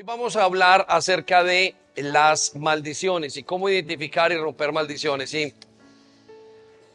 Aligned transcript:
Hoy 0.00 0.06
vamos 0.06 0.34
a 0.34 0.44
hablar 0.44 0.86
acerca 0.88 1.44
de 1.44 1.74
las 1.94 2.56
maldiciones 2.56 3.36
y 3.36 3.42
cómo 3.42 3.68
identificar 3.68 4.32
y 4.32 4.36
romper 4.38 4.72
maldiciones. 4.72 5.34
Y 5.34 5.52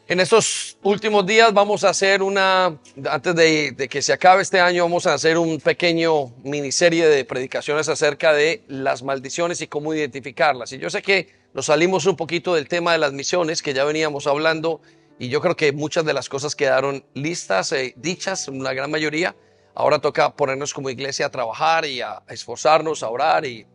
en 0.08 0.18
estos 0.18 0.76
últimos 0.82 1.24
días 1.24 1.54
vamos 1.54 1.84
a 1.84 1.90
hacer 1.90 2.20
una, 2.20 2.76
antes 3.08 3.34
de, 3.36 3.86
que 3.88 4.02
se 4.02 4.12
acabe 4.12 4.42
este 4.42 4.58
año, 4.58 4.82
vamos 4.82 5.06
a 5.06 5.14
hacer 5.14 5.38
un 5.38 5.60
pequeño 5.60 6.32
miniserie 6.42 7.06
de 7.06 7.24
predicaciones 7.24 7.88
acerca 7.88 8.32
de 8.32 8.64
las 8.66 9.04
maldiciones 9.04 9.60
y 9.60 9.68
cómo 9.68 9.94
identificarlas. 9.94 10.72
Y 10.72 10.78
yo 10.78 10.90
sé 10.90 11.00
que 11.00 11.28
nos 11.54 11.66
salimos 11.66 12.06
un 12.06 12.16
poquito 12.16 12.56
del 12.56 12.66
tema 12.66 12.90
de 12.90 12.98
las 12.98 13.12
misiones 13.12 13.62
que 13.62 13.72
ya 13.72 13.84
veníamos 13.84 14.26
hablando 14.26 14.80
y 15.16 15.28
yo 15.28 15.40
creo 15.40 15.54
que 15.54 15.70
muchas 15.70 16.04
de 16.04 16.12
las 16.12 16.28
cosas 16.28 16.56
quedaron 16.56 17.04
listas, 17.14 17.70
eh, 17.70 17.94
dichas, 17.96 18.48
la 18.48 18.74
gran 18.74 18.90
mayoría. 18.90 19.36
Ahora 19.76 19.98
toca 19.98 20.34
ponernos 20.34 20.72
como 20.72 20.88
iglesia 20.88 21.26
a 21.26 21.30
trabajar 21.30 21.84
y 21.84 22.00
a 22.00 22.22
esforzarnos, 22.28 23.02
a 23.02 23.10
orar. 23.10 23.44
Y 23.44 23.66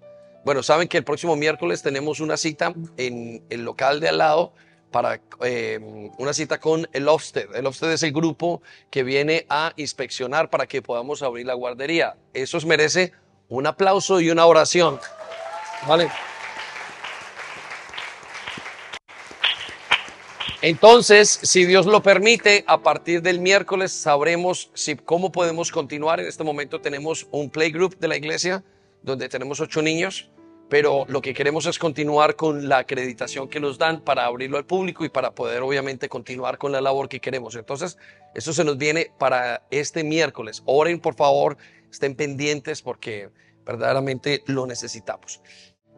bueno, 0.44 0.64
saben 0.64 0.88
que 0.88 0.98
el 0.98 1.04
próximo 1.04 1.36
miércoles 1.36 1.84
tenemos 1.84 2.20
una 2.20 2.38
cita 2.38 2.74
en 2.98 3.46
el 3.52 3.64
local 3.64 4.00
de 4.00 4.10
al 4.10 4.18
lado 4.18 4.54
para 4.90 5.22
eh, 5.44 5.80
una 6.18 6.34
cita 6.34 6.60
con 6.60 6.90
el 6.92 7.08
Ofsted. 7.08 7.56
El 7.56 7.68
Ofsted 7.68 7.92
es 7.92 8.02
el 8.02 8.14
grupo 8.14 8.64
que 8.90 9.04
viene 9.04 9.46
a 9.48 9.74
inspeccionar 9.76 10.50
para 10.50 10.66
que 10.66 10.82
podamos 10.82 11.22
abrir 11.22 11.46
la 11.46 11.54
guardería. 11.54 12.18
Eso 12.34 12.60
merece 12.66 13.14
un 13.48 13.68
aplauso 13.68 14.20
y 14.20 14.32
una 14.32 14.48
oración. 14.48 15.00
¿Vale? 15.88 16.10
Entonces, 20.64 21.40
si 21.42 21.66
Dios 21.66 21.88
lo 21.88 22.04
permite, 22.04 22.64
a 22.68 22.84
partir 22.84 23.24
del 23.24 23.40
miércoles 23.40 23.92
sabremos 23.92 24.70
si, 24.76 24.96
cómo 24.96 25.32
podemos 25.32 25.72
continuar. 25.72 26.20
En 26.20 26.28
este 26.28 26.44
momento 26.44 26.80
tenemos 26.80 27.28
un 27.32 27.50
playgroup 27.50 27.98
de 27.98 28.08
la 28.08 28.16
iglesia 28.16 28.64
donde 29.02 29.28
tenemos 29.28 29.60
ocho 29.60 29.82
niños, 29.82 30.30
pero 30.70 31.06
lo 31.08 31.20
que 31.20 31.34
queremos 31.34 31.66
es 31.66 31.80
continuar 31.80 32.36
con 32.36 32.70
la 32.70 32.78
acreditación 32.78 33.50
que 33.50 33.60
nos 33.60 33.80
dan 33.80 34.02
para 34.02 34.26
abrirlo 34.26 34.60
al 34.60 34.68
público 34.68 35.04
y 35.04 35.10
para 35.10 35.34
poder 35.34 35.64
obviamente 35.64 36.08
continuar 36.10 36.60
con 36.60 36.72
la 36.72 36.80
labor 36.80 37.10
que 37.10 37.20
queremos. 37.20 37.56
Entonces, 37.56 37.98
eso 38.36 38.54
se 38.54 38.64
nos 38.64 38.78
viene 38.78 39.12
para 39.18 39.66
este 39.72 40.04
miércoles. 40.04 40.62
Oren, 40.66 41.00
por 41.00 41.16
favor, 41.16 41.58
estén 41.90 42.14
pendientes 42.14 42.84
porque 42.84 43.32
verdaderamente 43.66 44.44
lo 44.46 44.68
necesitamos 44.68 45.42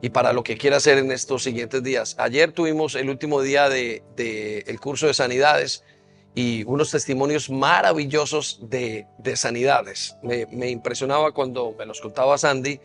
y 0.04 0.10
para 0.10 0.34
lo 0.34 0.44
que 0.44 0.58
quiera 0.58 0.78
hacer 0.78 0.98
en 0.98 1.14
estos 1.14 1.44
siguientes 1.44 1.82
días. 1.82 2.18
Ayer 2.20 2.52
tuvimos 2.52 2.94
el 2.96 3.10
último 3.10 3.42
día 3.42 3.70
del 3.70 4.04
de, 4.18 4.60
el 4.68 4.78
curso 4.82 5.08
de 5.08 5.14
sanidades 5.14 5.86
y 6.36 6.66
unos 6.66 6.92
testimonios 6.92 7.50
maravillosos 7.50 8.60
de, 8.64 9.08
de 9.20 9.38
sanidades. 9.38 10.18
Me, 10.22 10.70
impresionaba 10.70 11.32
cuando 11.32 11.74
me 11.80 11.86
los 11.86 12.02
contaba 12.02 12.38
Sandy 12.38 12.82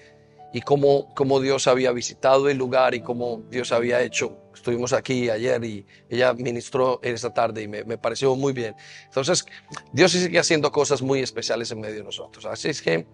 y 0.53 0.61
cómo, 0.61 1.13
cómo 1.17 1.41
Dios 1.41 1.67
había 1.67 1.91
visitado 1.91 2.49
el 2.49 2.57
lugar 2.57 2.95
y 2.95 3.01
cómo 3.01 3.43
Dios 3.51 3.73
había 3.73 4.01
hecho. 4.01 4.39
Estuvimos 4.55 4.93
aquí 4.93 5.29
ayer 5.29 5.65
y 5.65 5.85
ella 6.09 6.33
ministró 6.35 7.01
en 7.03 7.17
esta 7.17 7.35
tarde 7.35 7.63
y 7.63 7.67
me, 7.67 7.83
me 7.83 7.99
pareció 7.99 8.37
muy 8.37 8.53
bien. 8.53 8.77
Entonces, 9.07 9.45
Dios 9.93 10.13
sigue 10.13 10.39
haciendo 10.39 10.71
cosas 10.71 11.03
muy 11.03 11.19
especiales 11.19 11.69
en 11.73 11.81
medio 11.81 11.97
de 11.97 12.05
nosotros. 12.05 12.45
Así 12.45 12.69
es 12.69 12.81
que 12.81 13.09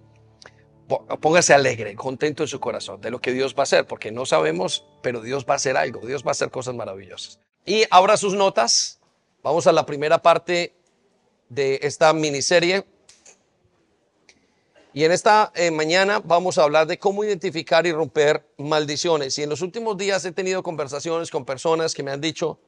póngase 0.86 1.54
alegre, 1.54 1.94
contento 1.94 2.42
en 2.42 2.48
su 2.48 2.60
corazón 2.60 3.00
de 3.00 3.10
lo 3.10 3.20
que 3.20 3.32
Dios 3.32 3.54
va 3.54 3.60
a 3.60 3.62
hacer, 3.64 3.86
porque 3.86 4.10
no 4.10 4.27
sabemos, 4.27 4.84
pero 5.02 5.20
Dios 5.20 5.46
va 5.48 5.54
a 5.54 5.56
hacer 5.56 5.77
algo, 5.77 6.00
Dios 6.06 6.24
va 6.24 6.28
a 6.28 6.32
hacer 6.32 6.50
cosas 6.50 6.74
maravillosas. 6.74 7.40
Y 7.64 7.84
abra 7.90 8.16
sus 8.16 8.34
notas, 8.34 9.00
vamos 9.42 9.66
a 9.66 9.72
la 9.72 9.86
primera 9.86 10.20
parte 10.20 10.74
de 11.48 11.80
esta 11.82 12.12
miniserie. 12.12 12.84
Y 14.92 15.05
en 15.05 15.12
esta 15.12 15.50
eh, 15.56 15.70
mañana 15.70 16.20
vamos 16.22 16.58
a 16.58 16.62
hablar 16.62 16.86
de 16.86 16.98
cómo 16.98 17.24
identificar 17.24 17.86
y 17.86 17.92
romper 17.92 18.46
maldiciones. 18.58 19.36
Y 19.39 19.42
en 19.42 19.50
los 19.50 19.61
últimos 19.61 19.96
días 19.96 20.24
he 20.24 20.33
tenido 20.33 20.62
conversaciones 20.62 21.30
con 21.30 21.44
personas 21.44 21.94
que 21.94 22.02
me 22.02 22.12
han 22.12 22.20
dicho, 22.20 22.61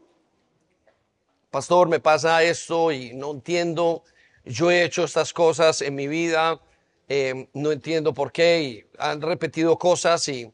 pastor, 1.51 1.89
me 1.89 2.01
pasa 2.01 2.43
esto 2.43 2.91
y 2.91 3.15
no 3.15 3.31
entiendo, 3.31 4.03
yo 4.45 4.71
he 4.71 4.83
hecho 4.83 5.05
estas 5.05 5.33
cosas 5.33 5.83
en 5.83 5.95
mi 5.95 6.09
vida, 6.09 6.61
eh, 7.09 7.49
no 7.53 7.73
entiendo 7.73 8.13
por 8.13 8.33
qué, 8.33 8.63
y 8.63 8.85
han 8.99 9.21
repetido 9.21 9.79
cosas 9.79 10.29
y 10.29 10.51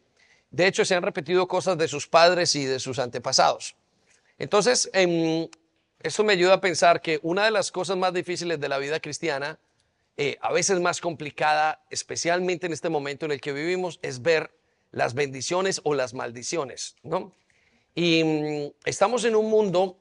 de 0.50 0.66
hecho 0.66 0.84
se 0.84 0.94
han 0.94 1.02
repetido 1.02 1.48
cosas 1.48 1.78
de 1.78 1.88
sus 1.88 2.06
padres 2.06 2.54
y 2.54 2.64
de 2.64 2.78
sus 2.78 2.98
antepasados. 2.98 3.74
Entonces, 4.38 4.90
eh, 4.92 5.48
eso 6.02 6.24
me 6.24 6.32
ayuda 6.32 6.54
a 6.54 6.60
pensar 6.60 7.00
que 7.00 7.20
una 7.22 7.44
de 7.44 7.52
las 7.52 7.70
cosas 7.70 7.96
más 7.96 8.12
difíciles 8.12 8.58
de 8.58 8.68
la 8.68 8.78
vida 8.78 8.98
cristiana, 9.00 9.58
eh, 10.16 10.36
a 10.40 10.52
veces 10.52 10.80
más 10.80 11.00
complicada, 11.00 11.80
especialmente 11.90 12.66
en 12.66 12.72
este 12.72 12.88
momento 12.88 13.24
en 13.24 13.32
el 13.32 13.40
que 13.40 13.52
vivimos, 13.52 13.98
es 14.02 14.20
ver 14.20 14.50
las 14.90 15.14
bendiciones 15.14 15.80
o 15.84 15.94
las 15.94 16.12
maldiciones, 16.12 16.96
¿no? 17.02 17.32
Y 17.94 18.24
mm, 18.24 18.72
estamos 18.84 19.24
en 19.24 19.36
un 19.36 19.48
mundo 19.48 19.96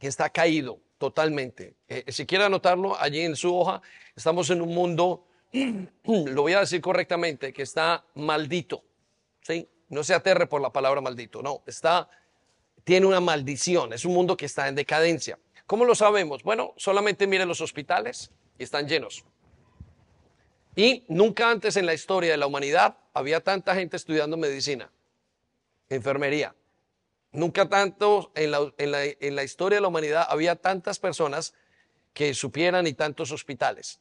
que 0.00 0.08
está 0.08 0.30
caído 0.30 0.80
totalmente. 0.98 1.74
Eh, 1.88 2.04
si 2.08 2.26
quiere 2.26 2.44
anotarlo 2.44 3.00
allí 3.00 3.20
en 3.20 3.36
su 3.36 3.54
hoja, 3.56 3.80
estamos 4.16 4.50
en 4.50 4.60
un 4.60 4.74
mundo 4.74 5.24
lo 6.04 6.42
voy 6.42 6.52
a 6.52 6.60
decir 6.60 6.80
correctamente, 6.80 7.52
que 7.52 7.62
está 7.62 8.04
maldito. 8.14 8.84
¿sí? 9.42 9.68
No 9.88 10.04
se 10.04 10.14
aterre 10.14 10.46
por 10.46 10.60
la 10.60 10.72
palabra 10.72 11.00
maldito, 11.00 11.42
no, 11.42 11.62
está, 11.66 12.08
tiene 12.84 13.06
una 13.06 13.20
maldición, 13.20 13.92
es 13.92 14.04
un 14.04 14.14
mundo 14.14 14.36
que 14.36 14.46
está 14.46 14.68
en 14.68 14.74
decadencia. 14.74 15.38
¿Cómo 15.66 15.84
lo 15.84 15.94
sabemos? 15.94 16.42
Bueno, 16.42 16.74
solamente 16.76 17.26
miren 17.26 17.48
los 17.48 17.60
hospitales 17.60 18.30
y 18.58 18.64
están 18.64 18.88
llenos. 18.88 19.24
Y 20.76 21.04
nunca 21.08 21.50
antes 21.50 21.76
en 21.76 21.86
la 21.86 21.94
historia 21.94 22.32
de 22.32 22.36
la 22.36 22.46
humanidad 22.46 22.96
había 23.12 23.40
tanta 23.40 23.74
gente 23.74 23.96
estudiando 23.96 24.36
medicina, 24.36 24.90
enfermería. 25.88 26.54
Nunca 27.32 27.68
tanto 27.68 28.32
en 28.34 28.50
la, 28.50 29.44
historia 29.44 29.76
de 29.76 29.82
la 29.82 29.88
humanidad 29.88 30.26
había 30.28 30.56
tantas 30.56 30.98
personas 30.98 31.54
que 32.12 32.34
supieran 32.34 32.86
y 32.86 32.92
tantos 32.92 33.30
hospitales. 33.30 34.00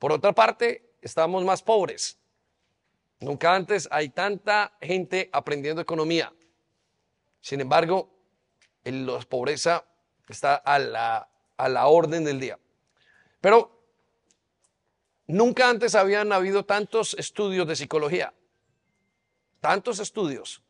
Por 0.00 0.12
otra 0.12 0.32
parte, 0.32 0.94
estamos 1.02 1.44
más 1.44 1.62
pobres. 1.62 2.18
Nunca 3.20 3.54
antes 3.54 3.86
hay 3.92 4.08
tanta 4.08 4.72
gente 4.80 5.28
aprendiendo 5.30 5.82
economía. 5.82 6.32
Sin 7.42 7.60
embargo, 7.60 8.10
la 8.82 9.20
pobreza 9.20 9.84
está 10.26 10.54
a 10.54 10.78
la, 10.78 11.28
a 11.58 11.68
la 11.68 11.86
orden 11.86 12.24
del 12.24 12.40
día. 12.40 12.58
Pero 13.42 13.84
nunca 15.26 15.68
antes 15.68 15.94
habían 15.94 16.32
habido 16.32 16.64
tantos 16.64 17.12
estudios 17.18 17.68
de 17.68 17.76
psicología. 17.76 18.32
Tantos 19.60 19.98
estudios. 19.98 20.62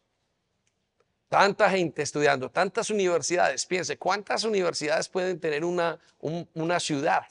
Tanta 1.29 1.71
gente 1.71 2.03
estudiando, 2.03 2.51
tantas 2.51 2.91
universidades. 2.91 3.65
Piense, 3.65 3.97
¿cuántas 3.97 4.43
universidades 4.43 5.09
pueden 5.09 5.39
tener 5.39 5.65
una, 5.65 6.01
un, 6.19 6.49
una 6.55 6.81
ciudad? 6.81 7.29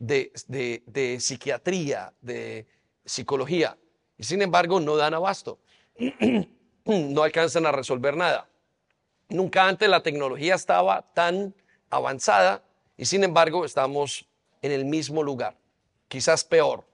De, 0.00 0.32
de, 0.48 0.82
de 0.86 1.20
psiquiatría, 1.20 2.12
de 2.22 2.66
psicología, 3.04 3.76
y 4.16 4.24
sin 4.24 4.42
embargo 4.42 4.80
no 4.80 4.96
dan 4.96 5.14
abasto, 5.14 5.60
no 6.84 7.22
alcanzan 7.22 7.66
a 7.66 7.72
resolver 7.72 8.16
nada. 8.16 8.48
Nunca 9.28 9.68
antes 9.68 9.88
la 9.88 10.02
tecnología 10.02 10.54
estaba 10.56 11.02
tan 11.12 11.54
avanzada 11.90 12.64
y 12.96 13.04
sin 13.04 13.22
embargo 13.22 13.64
estamos 13.64 14.26
en 14.62 14.72
el 14.72 14.84
mismo 14.84 15.22
lugar, 15.22 15.56
quizás 16.08 16.44
peor. 16.44 16.84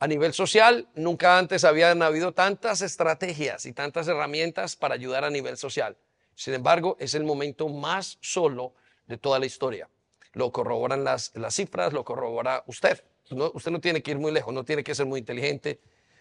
A 0.00 0.06
nivel 0.06 0.32
social, 0.32 0.88
nunca 0.94 1.38
antes 1.38 1.64
habían 1.64 2.02
habido 2.02 2.32
tantas 2.32 2.82
estrategias 2.82 3.64
y 3.64 3.72
tantas 3.72 4.08
herramientas 4.08 4.74
para 4.74 4.94
ayudar 4.94 5.24
a 5.24 5.30
nivel 5.30 5.56
social. 5.56 5.96
Sin 6.34 6.54
embargo, 6.54 6.96
es 6.98 7.14
el 7.14 7.22
momento 7.22 7.68
más 7.68 8.18
solo 8.20 8.74
de 9.06 9.18
toda 9.18 9.38
la 9.38 9.46
historia 9.46 9.88
lo 10.32 10.52
corroboran 10.52 11.04
las, 11.04 11.32
las 11.34 11.54
cifras, 11.54 11.92
lo 11.92 12.04
corrobora 12.04 12.62
usted. 12.66 13.02
No, 13.30 13.50
usted 13.54 13.70
no 13.70 13.80
tiene 13.80 14.02
que 14.02 14.10
ir 14.10 14.18
muy 14.18 14.32
lejos, 14.32 14.52
no 14.52 14.64
tiene 14.64 14.82
que 14.82 14.94
ser 14.94 15.06
muy 15.06 15.20
inteligente, 15.20 15.80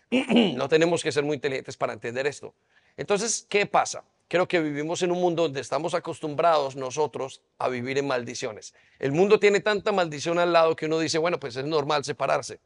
no 0.11 0.69
tenemos 0.69 1.03
que 1.03 1.11
ser 1.11 1.23
muy 1.23 1.35
inteligentes 1.35 1.77
para 1.77 1.93
entender 1.93 2.27
esto. 2.27 2.53
Entonces, 2.97 3.45
¿qué 3.49 3.65
pasa? 3.65 4.03
Creo 4.27 4.47
que 4.47 4.59
vivimos 4.59 5.01
en 5.01 5.11
un 5.11 5.19
mundo 5.19 5.43
donde 5.43 5.59
estamos 5.59 5.95
acostumbrados 5.95 6.75
nosotros 6.75 7.41
a 7.57 7.67
vivir 7.67 7.97
en 7.97 8.05
maldiciones. 8.05 8.75
El 8.99 9.11
mundo 9.11 9.39
tiene 9.39 9.59
tanta 9.59 9.91
maldición 9.91 10.37
al 10.37 10.53
lado 10.53 10.75
que 10.75 10.85
uno 10.85 10.99
dice, 10.99 11.17
bueno, 11.17 11.39
pues 11.39 11.55
es 11.55 11.65
normal 11.65 12.03
separarse. 12.05 12.59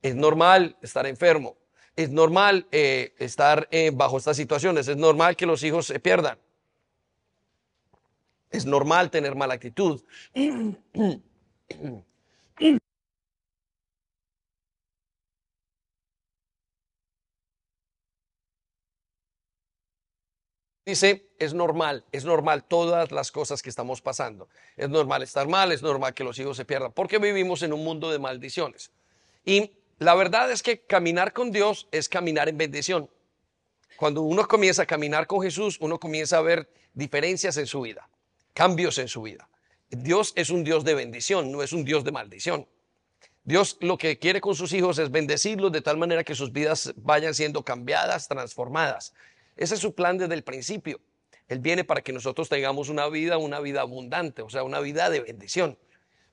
Es 0.00 0.14
normal 0.14 0.76
estar 0.80 1.06
enfermo. 1.06 1.58
Es 1.96 2.08
normal 2.10 2.66
eh, 2.72 3.14
estar 3.18 3.68
eh, 3.70 3.90
bajo 3.92 4.16
estas 4.16 4.38
situaciones. 4.38 4.88
Es 4.88 4.96
normal 4.96 5.36
que 5.36 5.44
los 5.44 5.62
hijos 5.64 5.86
se 5.86 6.00
pierdan. 6.00 6.38
Es 8.50 8.66
normal 8.66 9.10
tener 9.10 9.34
mala 9.34 9.54
actitud. 9.54 10.02
Dice, 20.88 21.28
es 21.38 21.52
normal, 21.52 22.06
es 22.12 22.24
normal 22.24 22.64
todas 22.64 23.12
las 23.12 23.30
cosas 23.30 23.60
que 23.60 23.68
estamos 23.68 24.00
pasando. 24.00 24.48
Es 24.74 24.88
normal 24.88 25.22
estar 25.22 25.46
mal, 25.46 25.70
es 25.70 25.82
normal 25.82 26.14
que 26.14 26.24
los 26.24 26.38
hijos 26.38 26.56
se 26.56 26.64
pierdan, 26.64 26.92
porque 26.92 27.18
vivimos 27.18 27.62
en 27.62 27.74
un 27.74 27.84
mundo 27.84 28.10
de 28.10 28.18
maldiciones. 28.18 28.90
Y 29.44 29.72
la 29.98 30.14
verdad 30.14 30.50
es 30.50 30.62
que 30.62 30.80
caminar 30.80 31.34
con 31.34 31.52
Dios 31.52 31.88
es 31.92 32.08
caminar 32.08 32.48
en 32.48 32.56
bendición. 32.56 33.10
Cuando 33.98 34.22
uno 34.22 34.48
comienza 34.48 34.84
a 34.84 34.86
caminar 34.86 35.26
con 35.26 35.42
Jesús, 35.42 35.76
uno 35.80 36.00
comienza 36.00 36.38
a 36.38 36.40
ver 36.40 36.70
diferencias 36.94 37.58
en 37.58 37.66
su 37.66 37.82
vida, 37.82 38.08
cambios 38.58 38.98
en 38.98 39.06
su 39.06 39.22
vida. 39.22 39.48
Dios 39.88 40.32
es 40.34 40.50
un 40.50 40.64
Dios 40.64 40.82
de 40.82 40.96
bendición, 40.96 41.52
no 41.52 41.62
es 41.62 41.72
un 41.72 41.84
Dios 41.84 42.02
de 42.02 42.10
maldición. 42.10 42.66
Dios 43.44 43.76
lo 43.80 43.96
que 43.96 44.18
quiere 44.18 44.40
con 44.40 44.56
sus 44.56 44.72
hijos 44.72 44.98
es 44.98 45.12
bendecirlos 45.12 45.70
de 45.70 45.80
tal 45.80 45.96
manera 45.96 46.24
que 46.24 46.34
sus 46.34 46.50
vidas 46.50 46.92
vayan 46.96 47.34
siendo 47.34 47.62
cambiadas, 47.62 48.26
transformadas. 48.26 49.14
Ese 49.56 49.74
es 49.74 49.80
su 49.80 49.94
plan 49.94 50.18
desde 50.18 50.34
el 50.34 50.42
principio. 50.42 50.98
Él 51.46 51.60
viene 51.60 51.84
para 51.84 52.00
que 52.00 52.12
nosotros 52.12 52.48
tengamos 52.48 52.88
una 52.88 53.08
vida, 53.08 53.38
una 53.38 53.60
vida 53.60 53.82
abundante, 53.82 54.42
o 54.42 54.50
sea, 54.50 54.64
una 54.64 54.80
vida 54.80 55.08
de 55.08 55.20
bendición. 55.20 55.78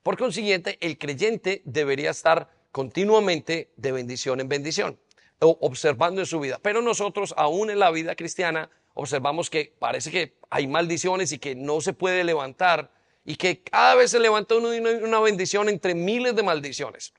Por 0.01 0.17
consiguiente, 0.17 0.79
el 0.81 0.97
creyente 0.97 1.61
debería 1.63 2.09
estar 2.09 2.49
continuamente 2.71 3.69
de 3.77 3.91
bendición 3.91 4.39
en 4.39 4.49
bendición, 4.49 4.99
observando 5.37 6.21
en 6.21 6.25
su 6.25 6.39
vida. 6.39 6.57
Pero 6.59 6.81
nosotros, 6.81 7.35
aún 7.37 7.69
en 7.69 7.77
la 7.77 7.91
vida 7.91 8.15
cristiana, 8.15 8.71
observamos 8.95 9.49
que 9.49 9.75
parece 9.77 10.09
que 10.09 10.37
hay 10.49 10.67
maldiciones 10.67 11.31
y 11.31 11.37
que 11.37 11.53
no 11.53 11.81
se 11.81 11.93
puede 11.93 12.23
levantar 12.23 12.91
y 13.23 13.35
que 13.35 13.61
cada 13.61 13.95
vez 13.95 14.11
se 14.11 14.19
levanta 14.19 14.55
una 14.55 15.19
bendición 15.19 15.69
entre 15.69 15.93
miles 15.93 16.35
de 16.35 16.43
maldiciones. 16.43 17.13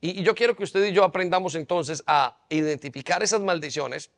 Y, 0.00 0.22
yo 0.22 0.34
quiero 0.34 0.56
que 0.56 0.64
usted 0.64 0.84
y 0.86 0.92
yo 0.92 1.04
aprendamos 1.04 1.54
entonces 1.54 2.02
a 2.06 2.38
identificar 2.48 3.22
esas 3.22 3.40
maldiciones 3.40 4.10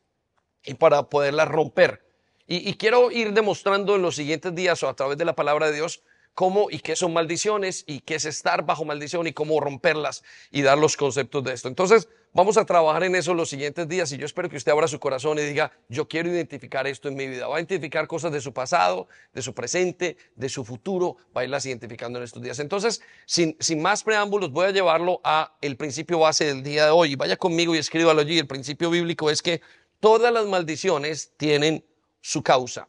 y 0.63 0.75
para 0.75 1.03
poderlas 1.03 1.47
romper. 1.47 2.05
Y, 2.47 2.69
y, 2.69 2.75
quiero 2.75 3.11
ir 3.11 3.33
demostrando 3.33 3.95
en 3.95 4.01
los 4.01 4.15
siguientes 4.15 4.53
días 4.55 4.81
o 4.83 4.89
a 4.89 4.95
través 4.95 5.17
de 5.17 5.25
la 5.25 5.35
palabra 5.35 5.67
de 5.67 5.73
Dios 5.73 6.03
cómo 6.33 6.67
y 6.69 6.79
qué 6.79 6.95
son 6.95 7.13
maldiciones 7.13 7.83
y 7.87 7.99
qué 7.99 8.15
es 8.15 8.25
estar 8.25 8.65
bajo 8.65 8.85
maldición 8.85 9.27
y 9.27 9.33
cómo 9.33 9.59
romperlas 9.59 10.23
y 10.49 10.61
dar 10.61 10.77
los 10.77 10.97
conceptos 10.97 11.43
de 11.43 11.53
esto. 11.53 11.67
Entonces, 11.67 12.07
vamos 12.33 12.57
a 12.57 12.65
trabajar 12.65 13.03
en 13.03 13.15
eso 13.15 13.33
los 13.33 13.49
siguientes 13.49 13.87
días 13.87 14.11
y 14.11 14.17
yo 14.17 14.25
espero 14.25 14.49
que 14.49 14.57
usted 14.57 14.71
abra 14.71 14.87
su 14.87 14.99
corazón 14.99 15.37
y 15.39 15.41
diga, 15.41 15.71
yo 15.89 16.07
quiero 16.07 16.29
identificar 16.29 16.87
esto 16.87 17.09
en 17.09 17.15
mi 17.15 17.27
vida. 17.27 17.47
Va 17.47 17.57
a 17.57 17.59
identificar 17.59 18.07
cosas 18.07 18.31
de 18.31 18.41
su 18.41 18.53
pasado, 18.53 19.07
de 19.33 19.41
su 19.41 19.53
presente, 19.53 20.17
de 20.35 20.49
su 20.49 20.63
futuro, 20.63 21.17
va 21.35 21.41
a 21.41 21.43
irlas 21.43 21.65
identificando 21.65 22.19
en 22.19 22.23
estos 22.23 22.41
días. 22.41 22.59
Entonces, 22.59 23.01
sin, 23.25 23.57
sin 23.59 23.81
más 23.81 24.03
preámbulos, 24.03 24.51
voy 24.51 24.67
a 24.67 24.71
llevarlo 24.71 25.19
a 25.23 25.55
el 25.61 25.75
principio 25.77 26.19
base 26.19 26.45
del 26.45 26.63
día 26.63 26.85
de 26.85 26.91
hoy. 26.91 27.15
Vaya 27.15 27.35
conmigo 27.37 27.75
y 27.75 27.77
escríbalo 27.77 28.21
allí. 28.21 28.39
El 28.39 28.47
principio 28.47 28.89
bíblico 28.89 29.29
es 29.29 29.41
que 29.41 29.61
todas 29.99 30.31
las 30.31 30.45
maldiciones 30.45 31.33
tienen 31.37 31.85
su 32.21 32.41
causa. 32.41 32.87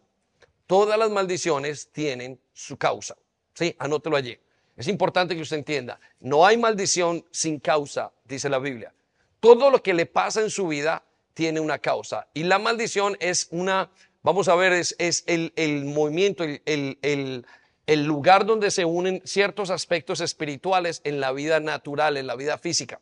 Todas 0.66 0.98
las 0.98 1.10
maldiciones 1.10 1.90
tienen 1.92 2.40
su 2.52 2.76
causa. 2.76 3.16
Sí, 3.54 3.74
anótelo 3.78 4.16
allí. 4.16 4.38
Es 4.76 4.88
importante 4.88 5.34
que 5.34 5.42
usted 5.42 5.58
entienda, 5.58 6.00
no 6.20 6.46
hay 6.46 6.56
maldición 6.56 7.24
sin 7.30 7.60
causa, 7.60 8.10
dice 8.24 8.48
la 8.48 8.58
Biblia. 8.58 8.92
Todo 9.40 9.70
lo 9.70 9.82
que 9.82 9.92
le 9.92 10.06
pasa 10.06 10.40
en 10.40 10.50
su 10.50 10.68
vida 10.68 11.02
tiene 11.34 11.60
una 11.60 11.78
causa. 11.78 12.28
Y 12.32 12.44
la 12.44 12.58
maldición 12.58 13.16
es 13.20 13.48
una, 13.50 13.90
vamos 14.22 14.48
a 14.48 14.54
ver, 14.54 14.72
es, 14.72 14.94
el, 15.26 15.84
movimiento, 15.84 16.44
el, 16.44 17.44
el 17.86 18.04
lugar 18.04 18.46
donde 18.46 18.70
se 18.70 18.84
unen 18.84 19.20
ciertos 19.24 19.70
aspectos 19.70 20.20
espirituales 20.20 21.00
en 21.04 21.20
la 21.20 21.32
vida 21.32 21.60
natural, 21.60 22.16
en 22.16 22.26
la 22.26 22.36
vida 22.36 22.58
física. 22.58 23.00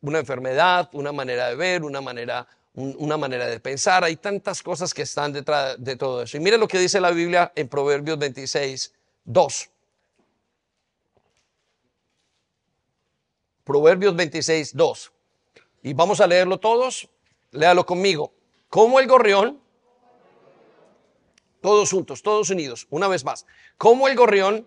Una 0.00 0.20
enfermedad, 0.20 0.88
una 0.92 1.12
manera 1.12 1.48
de 1.48 1.56
ver, 1.56 1.82
una 1.82 2.00
manera, 2.00 2.46
una 2.74 3.16
manera 3.16 3.46
de 3.46 3.58
pensar. 3.60 4.04
Hay 4.04 4.16
tantas 4.16 4.62
cosas 4.62 4.94
que 4.94 5.02
están 5.02 5.32
detrás 5.32 5.76
de 5.78 5.96
todo 5.96 6.22
eso. 6.22 6.36
Y 6.36 6.40
mire 6.40 6.58
lo 6.58 6.68
que 6.68 6.78
dice 6.78 7.00
la 7.00 7.10
Biblia 7.10 7.52
en 7.56 7.68
Proverbios 7.68 8.18
26, 8.18 8.92
2. 9.24 9.70
Proverbios 13.64 14.14
26, 14.14 14.76
2. 14.76 15.12
Y 15.82 15.94
vamos 15.94 16.20
a 16.20 16.26
leerlo 16.26 16.58
todos. 16.58 17.08
Léalo 17.50 17.86
conmigo. 17.86 18.32
Como 18.68 19.00
el 19.00 19.06
gorrión, 19.06 19.60
todos 21.60 21.90
juntos, 21.90 22.22
todos 22.22 22.50
unidos, 22.50 22.86
una 22.90 23.08
vez 23.08 23.24
más. 23.24 23.46
Como 23.78 24.06
el 24.08 24.16
gorrión 24.16 24.66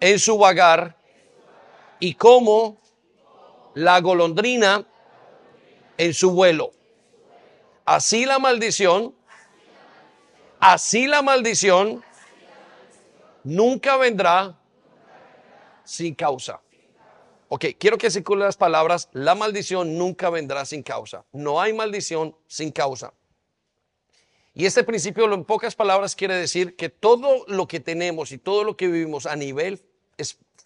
en 0.00 0.18
su 0.18 0.36
vagar 0.36 0.96
y 2.00 2.14
como 2.14 2.78
la 3.74 4.00
golondrina 4.00 4.86
en 5.96 6.12
su 6.14 6.32
vuelo. 6.32 6.72
Así 7.84 8.24
la 8.24 8.38
maldición, 8.38 9.14
así 10.58 11.06
la 11.06 11.22
maldición 11.22 12.02
nunca 13.44 13.96
vendrá 13.96 14.58
sin 15.84 16.14
causa. 16.14 16.63
Ok, 17.54 17.66
quiero 17.78 17.98
que 17.98 18.10
circulen 18.10 18.46
las 18.46 18.56
palabras, 18.56 19.08
la 19.12 19.36
maldición 19.36 19.96
nunca 19.96 20.28
vendrá 20.28 20.64
sin 20.64 20.82
causa. 20.82 21.24
No 21.30 21.60
hay 21.60 21.72
maldición 21.72 22.34
sin 22.48 22.72
causa. 22.72 23.14
Y 24.54 24.66
este 24.66 24.82
principio, 24.82 25.32
en 25.32 25.44
pocas 25.44 25.76
palabras, 25.76 26.16
quiere 26.16 26.34
decir 26.34 26.74
que 26.74 26.88
todo 26.88 27.44
lo 27.46 27.68
que 27.68 27.78
tenemos 27.78 28.32
y 28.32 28.38
todo 28.38 28.64
lo 28.64 28.76
que 28.76 28.88
vivimos 28.88 29.24
a 29.26 29.36
nivel 29.36 29.80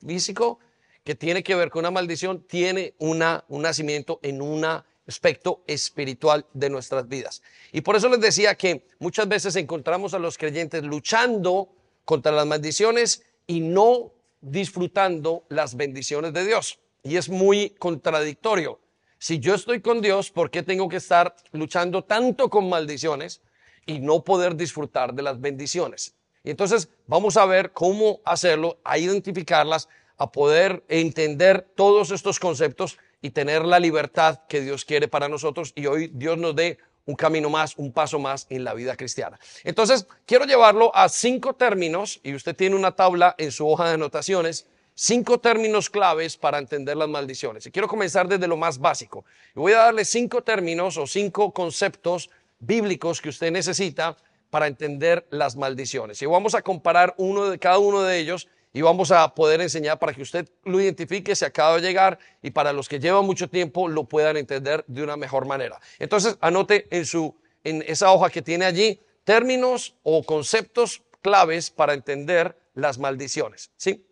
físico, 0.01 0.61
que 1.05 1.15
tiene 1.15 1.43
que 1.43 1.55
ver 1.55 1.69
con 1.69 1.81
una 1.81 1.91
maldición, 1.91 2.43
tiene 2.49 2.95
un 2.97 3.23
nacimiento 3.51 4.19
en 4.23 4.41
un 4.41 4.65
aspecto 5.07 5.63
espiritual 5.67 6.47
de 6.55 6.71
nuestras 6.71 7.07
vidas. 7.07 7.43
Y 7.71 7.83
por 7.83 7.97
eso 7.97 8.09
les 8.09 8.21
decía 8.21 8.55
que 8.55 8.87
muchas 8.99 9.29
veces 9.29 9.57
encontramos 9.57 10.15
a 10.15 10.19
los 10.19 10.39
creyentes 10.39 10.83
luchando 10.85 11.69
contra 12.07 12.33
las 12.33 12.47
maldiciones 12.47 13.27
y 13.47 13.61
no 13.61 14.15
disfrutando 14.41 15.45
las 15.49 15.77
bendiciones 15.77 16.33
de 16.33 16.47
Dios. 16.47 16.79
Y 17.03 17.17
es 17.17 17.29
muy 17.29 17.71
contradictorio. 17.71 18.81
Si 19.19 19.41
yo 19.41 19.55
estoy 19.55 19.81
con 19.81 20.01
Dios, 20.01 20.31
¿por 20.31 20.51
qué 20.51 20.63
tengo 20.63 20.89
que 20.89 20.97
estar 20.97 21.35
luchando 21.53 22.05
tanto 22.05 22.49
con 22.51 22.69
maldiciones 22.69 23.41
y 23.87 23.99
no 23.99 24.23
poder 24.23 24.55
disfrutar 24.55 25.15
de 25.15 25.23
las 25.23 25.41
bendiciones? 25.41 26.15
Y 26.45 26.51
entonces 26.51 26.89
vamos 27.07 27.37
a 27.37 27.47
ver 27.47 27.73
cómo 27.73 28.21
hacerlo, 28.25 28.79
a 28.85 28.99
identificarlas, 28.99 29.89
a 30.17 30.31
poder 30.31 30.85
entender 30.89 31.69
todos 31.75 32.11
estos 32.11 32.39
conceptos 32.39 32.99
y 33.21 33.31
tener 33.31 33.65
la 33.65 33.81
libertad 33.81 34.41
que 34.49 34.61
Dios 34.61 34.85
quiere 34.85 35.09
para 35.09 35.29
nosotros 35.29 35.73
y 35.75 35.87
hoy 35.87 36.11
Dios 36.15 36.39
nos 36.39 36.55
dé 36.55 36.79
un 37.09 37.15
camino 37.15 37.49
más, 37.49 37.75
un 37.79 37.91
paso 37.91 38.19
más 38.19 38.47
en 38.51 38.65
la 38.65 38.75
vida 38.75 38.95
cristiana. 38.95 39.41
Entonces, 39.65 40.07
quiero 40.27 40.45
llevarlo 40.45 40.95
a 40.95 41.09
cinco 41.09 41.55
términos, 41.55 42.21
y 42.23 42.35
usted 42.35 42.55
tiene 42.55 42.77
una 42.77 42.93
tabla 42.93 43.35
en 43.39 43.51
su 43.51 43.67
hoja 43.67 43.89
de 43.89 43.95
anotaciones, 43.95 44.67
cinco 44.95 45.41
términos 45.41 45.89
claves 45.89 46.37
para 46.37 46.59
entender 46.59 46.99
las 46.99 47.09
maldiciones. 47.09 47.65
Y 47.65 47.71
quiero 47.71 47.89
comenzar 47.89 48.29
desde 48.29 48.47
lo 48.47 48.59
más 48.59 48.79
básico. 48.79 49.25
Y 49.57 49.59
voy 49.59 49.73
a 49.73 49.79
darle 49.79 50.05
cinco 50.05 50.43
términos 50.43 50.99
o 50.99 51.07
cinco 51.07 51.51
conceptos 51.55 52.29
bíblicos 52.59 53.23
que 53.23 53.31
usted 53.31 53.51
necesita 53.53 54.15
para 54.51 54.67
entender 54.67 55.27
las 55.31 55.57
maldiciones. 55.57 56.21
Y 56.21 56.27
vamos 56.27 56.55
a 56.55 56.61
comparar 56.61 57.15
uno 57.17 57.49
de 57.49 57.59
cada 57.59 57.79
uno 57.79 58.03
de 58.03 58.19
ellos 58.19 58.49
y 58.73 58.83
vamos 58.83 59.11
a 59.11 59.35
poder 59.35 59.61
enseñar 59.61 59.99
para 59.99 60.13
que 60.13 60.23
usted 60.23 60.49
lo 60.65 60.81
identifique 60.81 61.35
si 61.35 61.45
acaba 61.45 61.77
de 61.77 61.83
llegar 61.83 62.19
y 62.43 62.51
para 62.51 62.73
los 62.73 62.89
que 62.89 63.01
llevan 63.01 63.25
mucho 63.25 63.49
tiempo 63.49 63.89
lo 63.89 64.05
puedan 64.05 64.37
entender 64.37 64.85
de 64.87 65.03
una 65.03 65.17
mejor 65.17 65.47
manera. 65.47 65.81
Entonces, 65.99 66.37
anote 66.41 66.87
en 66.91 67.07
su 67.07 67.35
en 67.65 67.85
esa 67.87 68.13
hoja 68.13 68.31
que 68.31 68.43
tiene 68.43 68.65
allí 68.65 69.01
términos 69.25 69.95
o 70.03 70.23
conceptos 70.23 71.03
claves 71.21 71.71
para 71.71 71.95
entender 71.95 72.57
las 72.75 72.99
maldiciones, 72.99 73.71
¿sí? 73.77 74.07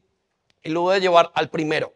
Y 0.63 0.71
lo 0.71 0.83
voy 0.83 0.97
a 0.97 0.99
llevar 0.99 1.31
al 1.35 1.49
primero. 1.49 1.95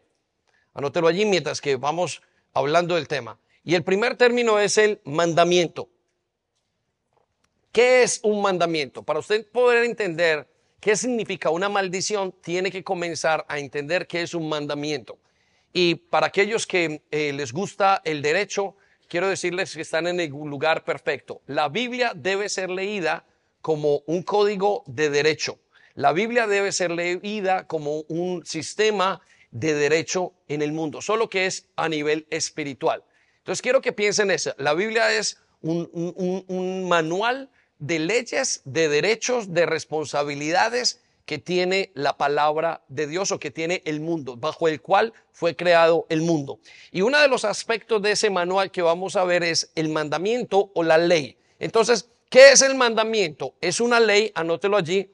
Anótelo 0.73 1.07
allí 1.07 1.25
mientras 1.25 1.59
que 1.59 1.75
vamos 1.75 2.21
hablando 2.53 2.95
del 2.95 3.07
tema. 3.07 3.37
Y 3.63 3.75
el 3.75 3.83
primer 3.83 4.15
término 4.15 4.59
es 4.59 4.77
el 4.77 5.01
mandamiento. 5.03 5.89
¿Qué 7.71 8.03
es 8.03 8.19
un 8.23 8.41
mandamiento? 8.41 9.03
Para 9.03 9.19
usted 9.19 9.49
poder 9.51 9.83
entender 9.83 10.47
¿Qué 10.81 10.95
significa 10.95 11.51
una 11.51 11.69
maldición? 11.69 12.33
Tiene 12.41 12.71
que 12.71 12.83
comenzar 12.83 13.45
a 13.47 13.59
entender 13.59 14.07
qué 14.07 14.23
es 14.23 14.33
un 14.33 14.49
mandamiento. 14.49 15.19
Y 15.71 15.93
para 15.93 16.25
aquellos 16.25 16.65
que 16.65 17.03
eh, 17.11 17.31
les 17.33 17.53
gusta 17.53 18.01
el 18.03 18.23
derecho, 18.23 18.75
quiero 19.07 19.29
decirles 19.29 19.75
que 19.75 19.83
están 19.83 20.07
en 20.07 20.19
el 20.19 20.31
lugar 20.31 20.83
perfecto. 20.83 21.43
La 21.45 21.69
Biblia 21.69 22.13
debe 22.15 22.49
ser 22.49 22.71
leída 22.71 23.25
como 23.61 24.01
un 24.07 24.23
código 24.23 24.83
de 24.87 25.11
derecho. 25.11 25.59
La 25.93 26.13
Biblia 26.13 26.47
debe 26.47 26.71
ser 26.71 26.89
leída 26.89 27.67
como 27.67 27.99
un 28.07 28.43
sistema 28.43 29.21
de 29.51 29.75
derecho 29.75 30.33
en 30.47 30.63
el 30.63 30.71
mundo, 30.71 30.99
solo 31.03 31.29
que 31.29 31.45
es 31.45 31.67
a 31.75 31.89
nivel 31.89 32.25
espiritual. 32.31 33.03
Entonces 33.37 33.61
quiero 33.61 33.81
que 33.81 33.93
piensen 33.93 34.31
eso. 34.31 34.55
La 34.57 34.73
Biblia 34.73 35.13
es 35.13 35.37
un 35.61 36.89
manual 36.89 37.51
de 37.81 37.99
leyes, 37.99 38.61
de 38.63 38.87
derechos, 38.87 39.53
de 39.53 39.65
responsabilidades 39.65 41.01
que 41.25 41.39
tiene 41.39 41.91
la 41.95 42.15
palabra 42.15 42.83
de 42.87 43.07
Dios 43.07 43.31
o 43.31 43.39
que 43.39 43.51
tiene 43.51 43.81
el 43.85 43.99
mundo, 44.01 44.37
bajo 44.37 44.67
el 44.67 44.81
cual 44.81 45.13
fue 45.31 45.55
creado 45.55 46.05
el 46.09 46.21
mundo. 46.21 46.59
Y 46.91 47.01
uno 47.01 47.19
de 47.19 47.27
los 47.27 47.43
aspectos 47.43 48.01
de 48.01 48.11
ese 48.11 48.29
manual 48.29 48.69
que 48.69 48.81
vamos 48.81 49.15
a 49.15 49.23
ver 49.23 49.43
es 49.43 49.71
el 49.75 49.89
mandamiento 49.89 50.71
o 50.75 50.83
la 50.83 50.97
ley. 50.97 51.37
Entonces, 51.59 52.07
¿qué 52.29 52.51
es 52.51 52.61
el 52.61 52.75
mandamiento? 52.75 53.55
Es 53.61 53.81
una 53.81 53.99
ley, 53.99 54.31
anótelo 54.35 54.77
allí, 54.77 55.11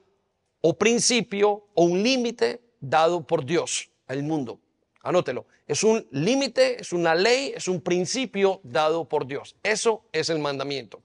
o 0.60 0.78
principio 0.78 1.68
o 1.74 1.84
un 1.84 2.04
límite 2.04 2.62
dado 2.82 3.26
por 3.26 3.46
Dios 3.46 3.90
al 4.08 4.24
mundo. 4.24 4.60
Anótelo. 5.04 5.46
Es 5.68 5.84
un 5.84 6.06
límite, 6.12 6.82
es 6.82 6.92
una 6.92 7.16
ley, 7.16 7.54
es 7.56 7.70
un 7.70 7.80
principio 7.80 8.60
dado 8.64 9.06
por 9.06 9.26
Dios. 9.26 9.56
Eso 9.64 10.04
es 10.12 10.30
el 10.30 10.40
mandamiento. 10.40 11.02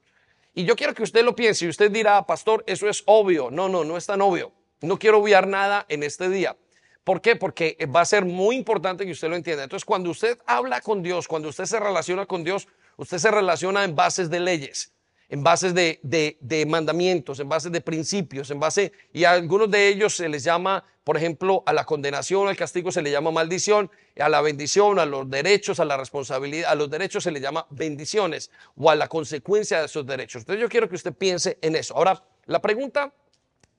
Y 0.54 0.64
yo 0.64 0.76
quiero 0.76 0.94
que 0.94 1.02
usted 1.02 1.24
lo 1.24 1.34
piense 1.34 1.64
y 1.64 1.68
usted 1.68 1.90
dirá, 1.90 2.26
pastor, 2.26 2.62
eso 2.66 2.88
es 2.88 3.02
obvio. 3.06 3.50
No, 3.50 3.68
no, 3.68 3.84
no 3.84 3.96
es 3.96 4.06
tan 4.06 4.20
obvio. 4.20 4.52
No 4.80 4.98
quiero 4.98 5.18
obviar 5.18 5.46
nada 5.46 5.86
en 5.88 6.02
este 6.02 6.28
día. 6.28 6.56
¿Por 7.04 7.20
qué? 7.20 7.36
Porque 7.36 7.76
va 7.94 8.02
a 8.02 8.04
ser 8.04 8.24
muy 8.24 8.56
importante 8.56 9.04
que 9.04 9.12
usted 9.12 9.28
lo 9.28 9.36
entienda. 9.36 9.64
Entonces, 9.64 9.84
cuando 9.84 10.10
usted 10.10 10.38
habla 10.46 10.80
con 10.80 11.02
Dios, 11.02 11.26
cuando 11.26 11.48
usted 11.48 11.64
se 11.64 11.80
relaciona 11.80 12.26
con 12.26 12.44
Dios, 12.44 12.68
usted 12.96 13.18
se 13.18 13.30
relaciona 13.30 13.84
en 13.84 13.96
bases 13.96 14.30
de 14.30 14.40
leyes 14.40 14.92
en 15.32 15.42
bases 15.42 15.72
de, 15.72 16.66
mandamientos, 16.68 17.40
en 17.40 17.48
bases 17.48 17.72
de 17.72 17.80
principios, 17.80 18.50
en 18.50 18.60
base, 18.60 18.92
y 19.14 19.24
a 19.24 19.30
algunos 19.30 19.70
de 19.70 19.88
ellos 19.88 20.14
se 20.14 20.28
les 20.28 20.44
llama, 20.44 20.84
por 21.04 21.16
ejemplo, 21.16 21.62
a 21.64 21.72
la 21.72 21.86
condenación, 21.86 22.48
al 22.48 22.56
castigo 22.58 22.92
se 22.92 23.00
le 23.00 23.10
llama 23.10 23.30
maldición, 23.30 23.90
a 24.20 24.28
la 24.28 24.42
bendición, 24.42 24.98
a 24.98 25.06
los 25.06 25.30
derechos, 25.30 25.80
a 25.80 25.86
la 25.86 25.96
responsabilidad, 25.96 26.70
a 26.70 26.74
los 26.74 26.90
derechos 26.90 27.24
se 27.24 27.30
le 27.30 27.40
llama 27.40 27.66
bendiciones, 27.70 28.50
o 28.76 28.90
a 28.90 28.94
la 28.94 29.08
consecuencia 29.08 29.78
de 29.78 29.86
esos 29.86 30.04
derechos. 30.04 30.42
Entonces 30.42 30.60
yo 30.60 30.68
quiero 30.68 30.86
que 30.86 30.96
usted 30.96 31.14
piense 31.14 31.56
en 31.62 31.76
eso. 31.76 31.96
Ahora, 31.96 32.22
la 32.44 32.60
pregunta 32.60 33.10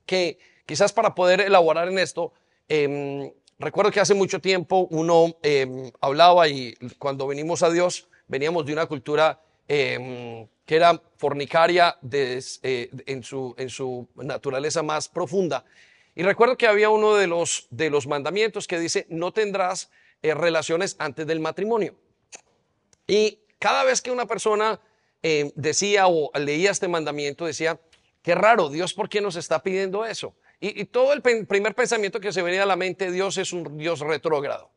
que 0.06 0.40
quizás 0.66 0.92
para 0.92 1.14
poder 1.14 1.40
elaborar 1.40 1.86
en 1.86 2.00
esto, 2.00 2.32
em, 2.68 3.30
recuerdo 3.60 3.92
que 3.92 4.00
hace 4.00 4.14
mucho 4.14 4.40
tiempo 4.40 4.88
uno 4.90 5.36
em, 5.44 5.92
hablaba 6.00 6.48
y 6.48 6.74
cuando 6.98 7.28
venimos 7.28 7.62
a 7.62 7.70
Dios, 7.70 8.08
veníamos 8.26 8.66
de 8.66 8.72
una 8.72 8.86
cultura 8.86 9.40
em, 9.68 10.46
que 10.66 10.76
era 10.76 11.00
fornicaria 11.16 11.98
eh, 12.10 12.40
en, 13.06 13.22
su, 13.22 13.54
en, 13.58 13.68
su, 13.68 14.08
naturaleza 14.16 14.82
más 14.82 15.08
profunda. 15.08 15.64
Y 16.14 16.22
recuerdo 16.22 16.56
que 16.56 16.66
había 16.66 16.90
uno 16.90 17.14
de 17.16 17.26
los, 17.26 17.66
de 17.70 17.90
los 17.90 18.06
mandamientos 18.06 18.66
que 18.66 18.78
dice, 18.78 19.06
no 19.08 19.32
tendrás 19.32 19.90
eh, 20.22 20.34
relaciones 20.34 20.96
antes 20.98 21.26
del 21.26 21.40
matrimonio. 21.40 21.96
Y 23.06 23.40
cada 23.58 23.84
vez 23.84 24.00
que 24.00 24.10
una 24.10 24.26
persona 24.26 24.80
eh, 25.22 25.52
decía 25.54 26.06
o 26.06 26.30
leía 26.38 26.70
este 26.70 26.88
mandamiento, 26.88 27.44
decía, 27.46 27.78
qué 28.22 28.34
raro, 28.34 28.70
Dios, 28.70 28.94
¿por 28.94 29.08
qué 29.08 29.20
nos 29.20 29.36
está 29.36 29.62
pidiendo 29.62 30.04
eso? 30.06 30.34
Y, 30.60 30.84
todo 30.86 31.12
el 31.12 31.20
primer 31.20 31.74
pensamiento 31.74 32.20
que 32.20 32.32
se 32.32 32.40
venía 32.40 32.62
a 32.62 32.66
la 32.66 32.76
mente, 32.76 33.10
Dios 33.10 33.36
es 33.36 33.52
un 33.52 33.76
Dios 33.76 34.00
retrógrado, 34.00 34.70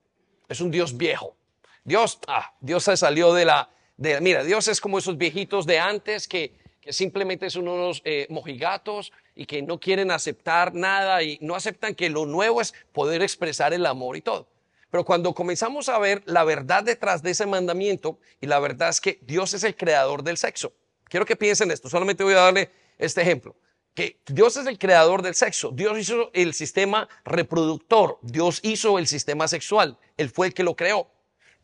es 0.49 0.59
un 0.59 0.69
Dios 0.69 0.97
viejo. 0.97 1.37
Dios, 1.85 2.19
ah, 2.27 2.53
Dios 2.59 2.83
se 2.83 2.97
salió 2.97 3.33
de 3.33 3.45
la, 3.45 3.69
mira, 3.97 4.43
Dios 4.43 4.67
es 4.67 4.79
como 4.79 4.97
esos 4.97 5.17
viejitos 5.17 5.65
de 5.65 5.79
antes 5.79 6.27
que, 6.27 6.53
simplemente 6.89 7.49
son 7.49 7.67
unos 7.67 8.01
eh, 8.05 8.27
mojigatos 8.29 9.11
y 9.35 9.45
que 9.45 9.61
no 9.61 9.77
quieren 9.77 10.09
aceptar 10.09 10.73
nada 10.73 11.21
y 11.21 11.37
no 11.41 11.53
aceptan 11.53 11.93
que 11.93 12.09
lo 12.09 12.25
nuevo 12.25 12.61
es 12.61 12.73
poder 12.93 13.21
expresar 13.21 13.73
el 13.73 13.85
amor 13.85 14.15
y 14.15 14.21
todo. 14.21 14.47
Pero 14.89 15.03
cuando 15.03 15.33
comenzamos 15.33 15.89
a 15.89 15.99
ver 15.99 16.23
la 16.25 16.45
verdad 16.45 16.83
detrás 16.83 17.21
de 17.21 17.31
ese 17.31 17.45
mandamiento, 17.45 18.19
y 18.39 18.47
la 18.47 18.59
verdad 18.59 18.89
es 18.89 19.01
que 19.01 19.19
Dios 19.23 19.53
es 19.53 19.65
el 19.65 19.75
creador 19.75 20.23
del 20.23 20.37
sexo. 20.37 20.71
Quiero 21.05 21.25
que 21.25 21.35
piensen 21.35 21.71
esto, 21.71 21.89
solamente 21.89 22.23
voy 22.23 22.33
a 22.33 22.37
darle 22.37 22.71
este 22.97 23.21
ejemplo. 23.21 23.55
Que 23.93 24.19
Dios 24.27 24.55
es 24.57 24.67
el 24.67 24.77
creador 24.77 25.23
del 25.23 25.35
sexo, 25.35 25.71
Dios 25.71 25.97
hizo 25.97 26.29
el 26.33 26.53
sistema 26.53 27.09
reproductor, 27.25 28.19
Dios 28.21 28.59
hizo 28.63 28.97
el 28.99 29.07
sistema 29.07 29.47
sexual, 29.47 29.97
Él 30.15 30.29
fue 30.29 30.47
el 30.47 30.53
que 30.53 30.63
lo 30.63 30.75
creó. 30.75 31.09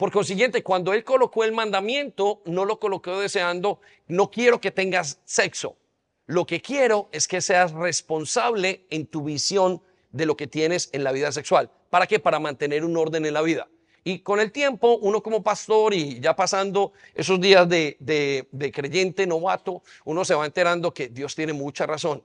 Por 0.04 0.12
consiguiente, 0.12 0.64
cuando 0.64 0.92
Él 0.92 1.06
colocó 1.06 1.46
el 1.46 1.54
mandamiento, 1.54 2.42
no 2.44 2.66
lo 2.66 2.78
colocó 2.78 3.22
deseando, 3.22 3.80
no 4.10 4.30
quiero 4.30 4.60
que 4.60 4.70
tengas 4.70 5.22
sexo. 5.24 5.78
Lo 6.26 6.46
que 6.46 6.62
quiero 6.62 7.08
es 7.14 7.26
que 7.26 7.40
seas 7.40 7.72
responsable 7.72 8.86
en 8.90 9.06
tu 9.06 9.24
visión 9.24 9.82
de 10.12 10.26
lo 10.26 10.36
que 10.36 10.46
tienes 10.46 10.90
en 10.92 11.06
la 11.06 11.14
vida 11.14 11.32
sexual. 11.32 11.72
¿Para 11.90 12.06
qué? 12.06 12.20
Para 12.20 12.42
mantener 12.42 12.84
un 12.84 12.98
orden 12.98 13.26
en 13.26 13.34
la 13.34 13.42
vida. 13.42 13.70
Y 14.04 14.20
con 14.20 14.42
el 14.42 14.52
tiempo, 14.52 14.98
uno 14.98 15.24
como 15.24 15.42
pastor 15.42 15.94
y 15.94 16.20
ya 16.20 16.36
pasando 16.36 16.92
esos 17.16 17.40
días 17.40 17.70
de, 17.70 17.96
de, 18.02 18.72
creyente 18.74 19.26
novato, 19.26 19.84
uno 20.04 20.26
se 20.26 20.36
va 20.36 20.46
enterando 20.46 20.94
que 20.94 21.08
Dios 21.08 21.34
tiene 21.34 21.54
mucha 21.54 21.86
razón. 21.86 22.22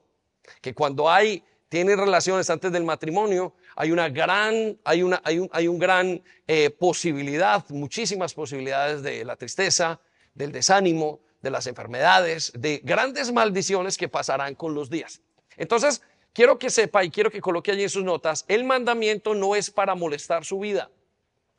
Que 0.59 0.73
cuando 0.73 1.09
hay, 1.09 1.41
tiene 1.69 1.95
relaciones 1.95 2.49
antes 2.49 2.71
del 2.71 2.83
matrimonio, 2.83 3.53
hay 3.75 3.91
una 3.91 4.09
gran, 4.09 4.77
hay 4.83 5.03
una, 5.03 5.21
hay 5.23 5.37
un, 5.37 5.49
hay 5.53 5.67
un 5.67 5.77
gran 5.77 6.21
eh, 6.47 6.71
posibilidad, 6.71 7.63
muchísimas 7.69 8.33
posibilidades 8.33 9.03
de 9.03 9.23
la 9.23 9.35
tristeza, 9.35 10.01
del 10.33 10.51
desánimo, 10.51 11.19
de 11.41 11.51
las 11.51 11.67
enfermedades, 11.67 12.51
de 12.55 12.81
grandes 12.83 13.31
maldiciones 13.31 13.97
que 13.97 14.09
pasarán 14.09 14.55
con 14.55 14.73
los 14.73 14.89
días. 14.89 15.21
Entonces, 15.57 16.01
quiero 16.33 16.57
que 16.57 16.71
sepa 16.71 17.03
y 17.03 17.11
quiero 17.11 17.29
que 17.29 17.39
coloque 17.39 17.71
allí 17.71 17.83
en 17.83 17.89
sus 17.89 18.03
notas, 18.03 18.45
el 18.47 18.63
mandamiento 18.63 19.35
no 19.35 19.55
es 19.55 19.69
para 19.69 19.93
molestar 19.93 20.43
su 20.45 20.59
vida. 20.59 20.89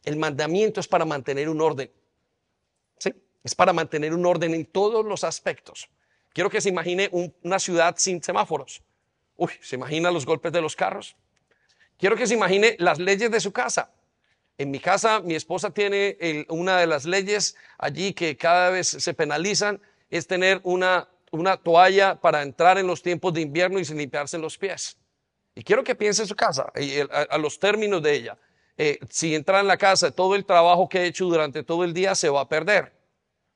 El 0.03 0.17
mandamiento 0.17 0.81
es 0.81 0.89
para 0.89 1.05
mantener 1.05 1.49
un 1.49 1.61
orden. 1.61 1.91
¿Sí? 2.99 3.15
Es 3.45 3.55
para 3.55 3.73
mantener 3.73 4.13
un 4.13 4.27
orden 4.27 4.55
en 4.55 4.67
todos 4.67 5.05
los 5.05 5.23
aspectos. 5.23 5.89
Quiero 6.33 6.51
que 6.51 6.61
se 6.61 6.69
imagine 6.69 7.09
una 7.43 7.59
ciudad 7.59 7.95
sin 7.97 8.23
semáforos. 8.23 8.83
Uy, 9.41 9.53
¿se 9.63 9.77
imagina 9.77 10.11
los 10.11 10.27
golpes 10.27 10.53
de 10.53 10.61
los 10.61 10.77
carros? 10.77 11.17
Quiero 11.97 12.15
que 12.15 12.27
se 12.27 12.35
imagine 12.35 12.77
las 12.79 12.99
leyes 12.99 13.31
de 13.31 13.41
su 13.41 13.53
casa. 13.53 13.91
En 14.59 14.71
mi 14.71 14.79
casa, 14.79 15.21
mi 15.21 15.35
esposa 15.35 15.71
tiene 15.71 16.47
una 16.51 16.79
de 16.79 16.87
las 16.87 17.07
leyes 17.07 17.57
allí 17.79 18.13
que 18.13 18.37
cada 18.37 18.69
vez 18.69 18.89
se 18.89 19.15
penalizan, 19.15 19.81
es 20.11 20.27
tener 20.27 20.61
una, 20.63 21.09
una 21.31 21.57
toalla 21.57 22.21
para 22.21 22.43
entrar 22.43 22.77
en 22.77 22.87
los 22.87 23.01
tiempos 23.01 23.33
de 23.33 23.41
invierno 23.41 23.79
y 23.79 23.87
sin 23.87 23.97
limpiarse 23.97 24.37
los 24.37 24.59
pies. 24.59 24.99
Y 25.55 25.63
quiero 25.63 25.83
que 25.83 25.95
piense 25.95 26.21
en 26.21 26.29
su 26.29 26.37
casa, 26.37 26.71
a, 27.31 27.39
los 27.39 27.59
términos 27.59 28.03
de 28.03 28.13
ella. 28.13 28.39
Eh, 28.77 28.99
si 29.09 29.35
entra 29.35 29.61
en 29.61 29.69
la 29.69 29.79
casa, 29.79 30.11
todo 30.11 30.35
el 30.35 30.45
trabajo 30.45 30.87
que 30.87 30.99
he 30.99 31.07
hecho 31.07 31.25
durante 31.25 31.63
todo 31.63 31.83
el 31.85 31.95
día 31.95 32.15
se 32.15 32.29
va 32.29 32.43
a 32.43 32.49
perder. 32.51 32.93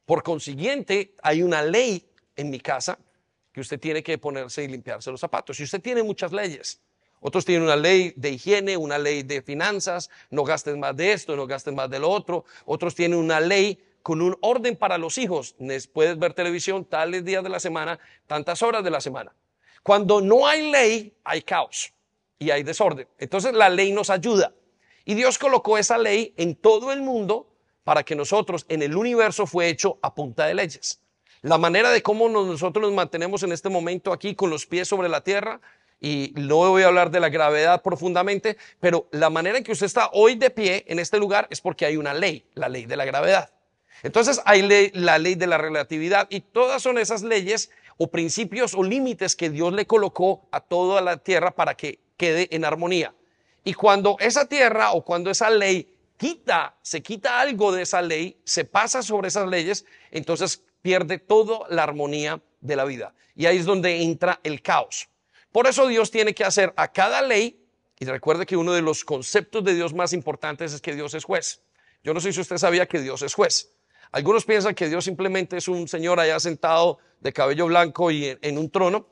Por 0.06 0.22
consiguiente, 0.22 1.14
hay 1.22 1.42
una 1.42 1.60
ley 1.60 2.08
en 2.36 2.48
mi 2.48 2.58
casa 2.58 2.98
que 3.54 3.60
usted 3.60 3.78
tiene 3.78 4.02
que 4.02 4.18
ponerse 4.18 4.64
y 4.64 4.68
limpiarse 4.68 5.12
los 5.12 5.20
zapatos. 5.20 5.60
Y 5.60 5.62
usted 5.62 5.80
tiene 5.80 6.02
muchas 6.02 6.32
leyes. 6.32 6.80
Otros 7.20 7.44
tienen 7.44 7.62
una 7.62 7.76
ley 7.76 8.12
de 8.16 8.30
higiene, 8.30 8.76
una 8.76 8.98
ley 8.98 9.22
de 9.22 9.42
finanzas, 9.42 10.10
no 10.28 10.42
gasten 10.42 10.80
más 10.80 10.96
de 10.96 11.12
esto, 11.12 11.36
no 11.36 11.46
gasten 11.46 11.76
más 11.76 11.88
de 11.88 12.00
lo 12.00 12.10
otro. 12.10 12.44
Otros 12.66 12.96
tienen 12.96 13.16
una 13.16 13.38
ley 13.38 13.80
con 14.02 14.20
un 14.20 14.36
orden 14.40 14.76
para 14.76 14.98
los 14.98 15.18
hijos. 15.18 15.54
Puedes 15.92 16.18
ver 16.18 16.34
televisión 16.34 16.84
tales 16.84 17.24
días 17.24 17.44
de 17.44 17.48
la 17.48 17.60
semana, 17.60 18.00
tantas 18.26 18.60
horas 18.60 18.82
de 18.82 18.90
la 18.90 19.00
semana. 19.00 19.32
Cuando 19.84 20.20
no 20.20 20.48
hay 20.48 20.72
ley, 20.72 21.14
hay 21.22 21.42
caos 21.42 21.92
y 22.40 22.50
hay 22.50 22.64
desorden. 22.64 23.06
Entonces 23.18 23.54
la 23.54 23.68
ley 23.68 23.92
nos 23.92 24.10
ayuda. 24.10 24.52
Y 25.04 25.14
Dios 25.14 25.38
colocó 25.38 25.78
esa 25.78 25.96
ley 25.96 26.34
en 26.36 26.56
todo 26.56 26.90
el 26.90 27.02
mundo 27.02 27.46
para 27.84 28.02
que 28.02 28.16
nosotros 28.16 28.66
en 28.68 28.82
el 28.82 28.96
universo 28.96 29.46
fue 29.46 29.68
hecho 29.68 30.00
a 30.02 30.12
punta 30.12 30.44
de 30.46 30.54
leyes. 30.54 31.00
La 31.44 31.58
manera 31.58 31.90
de 31.90 32.02
cómo 32.02 32.30
nosotros 32.30 32.82
nos 32.82 32.94
mantenemos 32.94 33.42
en 33.42 33.52
este 33.52 33.68
momento 33.68 34.14
aquí 34.14 34.34
con 34.34 34.48
los 34.48 34.64
pies 34.64 34.88
sobre 34.88 35.10
la 35.10 35.20
tierra 35.20 35.60
y 36.00 36.32
no 36.36 36.56
voy 36.56 36.84
a 36.84 36.86
hablar 36.86 37.10
de 37.10 37.20
la 37.20 37.28
gravedad 37.28 37.82
profundamente, 37.82 38.56
pero 38.80 39.08
la 39.10 39.28
manera 39.28 39.58
en 39.58 39.62
que 39.62 39.72
usted 39.72 39.84
está 39.84 40.08
hoy 40.14 40.36
de 40.36 40.48
pie 40.48 40.86
en 40.88 40.98
este 40.98 41.18
lugar 41.18 41.46
es 41.50 41.60
porque 41.60 41.84
hay 41.84 41.98
una 41.98 42.14
ley, 42.14 42.46
la 42.54 42.70
ley 42.70 42.86
de 42.86 42.96
la 42.96 43.04
gravedad. 43.04 43.52
Entonces 44.02 44.40
hay 44.46 44.90
la 44.94 45.18
ley 45.18 45.34
de 45.34 45.46
la 45.46 45.58
relatividad 45.58 46.28
y 46.30 46.40
todas 46.40 46.80
son 46.80 46.96
esas 46.96 47.22
leyes 47.22 47.70
o 47.98 48.06
principios 48.06 48.72
o 48.72 48.82
límites 48.82 49.36
que 49.36 49.50
Dios 49.50 49.70
le 49.74 49.86
colocó 49.86 50.48
a 50.50 50.60
toda 50.60 51.02
la 51.02 51.18
tierra 51.18 51.50
para 51.50 51.74
que 51.74 51.98
quede 52.16 52.48
en 52.52 52.64
armonía. 52.64 53.14
Y 53.64 53.74
cuando 53.74 54.16
esa 54.18 54.46
tierra 54.46 54.92
o 54.92 55.04
cuando 55.04 55.30
esa 55.30 55.50
ley 55.50 55.94
quita, 56.16 56.74
se 56.80 57.02
quita 57.02 57.38
algo 57.38 57.70
de 57.70 57.82
esa 57.82 58.00
ley, 58.00 58.38
se 58.44 58.64
pasa 58.64 59.02
sobre 59.02 59.28
esas 59.28 59.46
leyes, 59.46 59.84
entonces 60.10 60.62
pierde 60.84 61.18
toda 61.18 61.60
la 61.70 61.82
armonía 61.82 62.42
de 62.60 62.76
la 62.76 62.84
vida. 62.84 63.14
Y 63.34 63.46
ahí 63.46 63.56
es 63.56 63.64
donde 63.64 64.02
entra 64.02 64.38
el 64.44 64.60
caos. 64.60 65.08
Por 65.50 65.66
eso 65.66 65.86
Dios 65.86 66.10
tiene 66.10 66.34
que 66.34 66.44
hacer 66.44 66.74
a 66.76 66.92
cada 66.92 67.22
ley, 67.22 67.58
y 67.98 68.04
recuerde 68.04 68.44
que 68.44 68.54
uno 68.54 68.74
de 68.74 68.82
los 68.82 69.02
conceptos 69.02 69.64
de 69.64 69.74
Dios 69.74 69.94
más 69.94 70.12
importantes 70.12 70.74
es 70.74 70.82
que 70.82 70.94
Dios 70.94 71.14
es 71.14 71.24
juez. 71.24 71.62
Yo 72.02 72.12
no 72.12 72.20
sé 72.20 72.34
si 72.34 72.40
usted 72.42 72.58
sabía 72.58 72.84
que 72.84 73.00
Dios 73.00 73.22
es 73.22 73.32
juez. 73.32 73.72
Algunos 74.12 74.44
piensan 74.44 74.74
que 74.74 74.90
Dios 74.90 75.06
simplemente 75.06 75.56
es 75.56 75.68
un 75.68 75.88
señor 75.88 76.20
allá 76.20 76.38
sentado 76.38 76.98
de 77.20 77.32
cabello 77.32 77.64
blanco 77.64 78.10
y 78.10 78.36
en, 78.42 78.58
un 78.58 78.68
trono, 78.68 79.08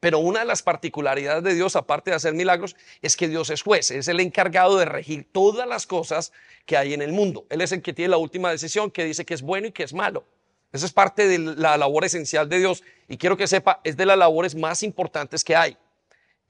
pero 0.00 0.18
una 0.18 0.40
de 0.40 0.44
las 0.44 0.62
particularidades 0.62 1.42
de 1.42 1.54
Dios, 1.54 1.76
aparte 1.76 2.10
de 2.10 2.16
hacer 2.16 2.34
milagros, 2.34 2.76
es 3.00 3.16
que 3.16 3.26
Dios 3.26 3.48
es 3.48 3.62
juez, 3.62 3.90
es 3.90 4.06
el 4.08 4.20
encargado 4.20 4.76
de 4.76 4.84
regir 4.84 5.26
todas 5.32 5.66
las 5.66 5.86
cosas 5.86 6.30
que 6.66 6.76
hay 6.76 6.92
en 6.92 7.00
el 7.00 7.12
mundo. 7.12 7.46
Él 7.48 7.62
es 7.62 7.72
el 7.72 7.80
que 7.80 7.94
tiene 7.94 8.10
la 8.10 8.18
última 8.18 8.50
decisión, 8.50 8.90
que 8.90 9.06
dice 9.06 9.24
que 9.24 9.32
es 9.32 9.40
bueno 9.40 9.68
y 9.68 9.72
que 9.72 9.84
es 9.84 9.94
malo. 9.94 10.26
Esa 10.72 10.86
es 10.86 10.92
parte 10.92 11.26
de 11.26 11.38
la 11.38 11.76
labor 11.76 12.04
esencial 12.04 12.48
de 12.48 12.58
Dios 12.58 12.82
y 13.08 13.16
quiero 13.16 13.36
que 13.36 13.46
sepa, 13.46 13.80
es 13.82 13.96
de 13.96 14.06
las 14.06 14.16
labores 14.16 14.54
más 14.54 14.82
importantes 14.82 15.42
que 15.42 15.56
hay. 15.56 15.76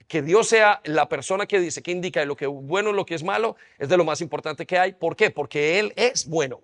Que 0.07 0.23
Dios 0.23 0.49
sea 0.49 0.81
la 0.85 1.09
persona 1.09 1.47
que 1.47 1.61
dice, 1.61 1.83
que 1.83 1.93
indica 1.93 2.25
lo 2.25 2.37
que 2.37 2.45
es 2.45 2.51
bueno 2.51 2.91
y 2.91 2.93
lo 2.93 3.07
que 3.07 3.15
es 3.15 3.23
malo, 3.23 3.57
es 3.79 3.89
de 3.89 3.97
lo 3.97 4.05
más 4.05 4.21
importante 4.21 4.67
que 4.67 4.79
hay. 4.79 4.93
¿Por 4.93 5.17
qué? 5.17 5.31
Porque 5.31 5.79
Él 5.79 5.93
es 5.97 6.27
bueno. 6.27 6.61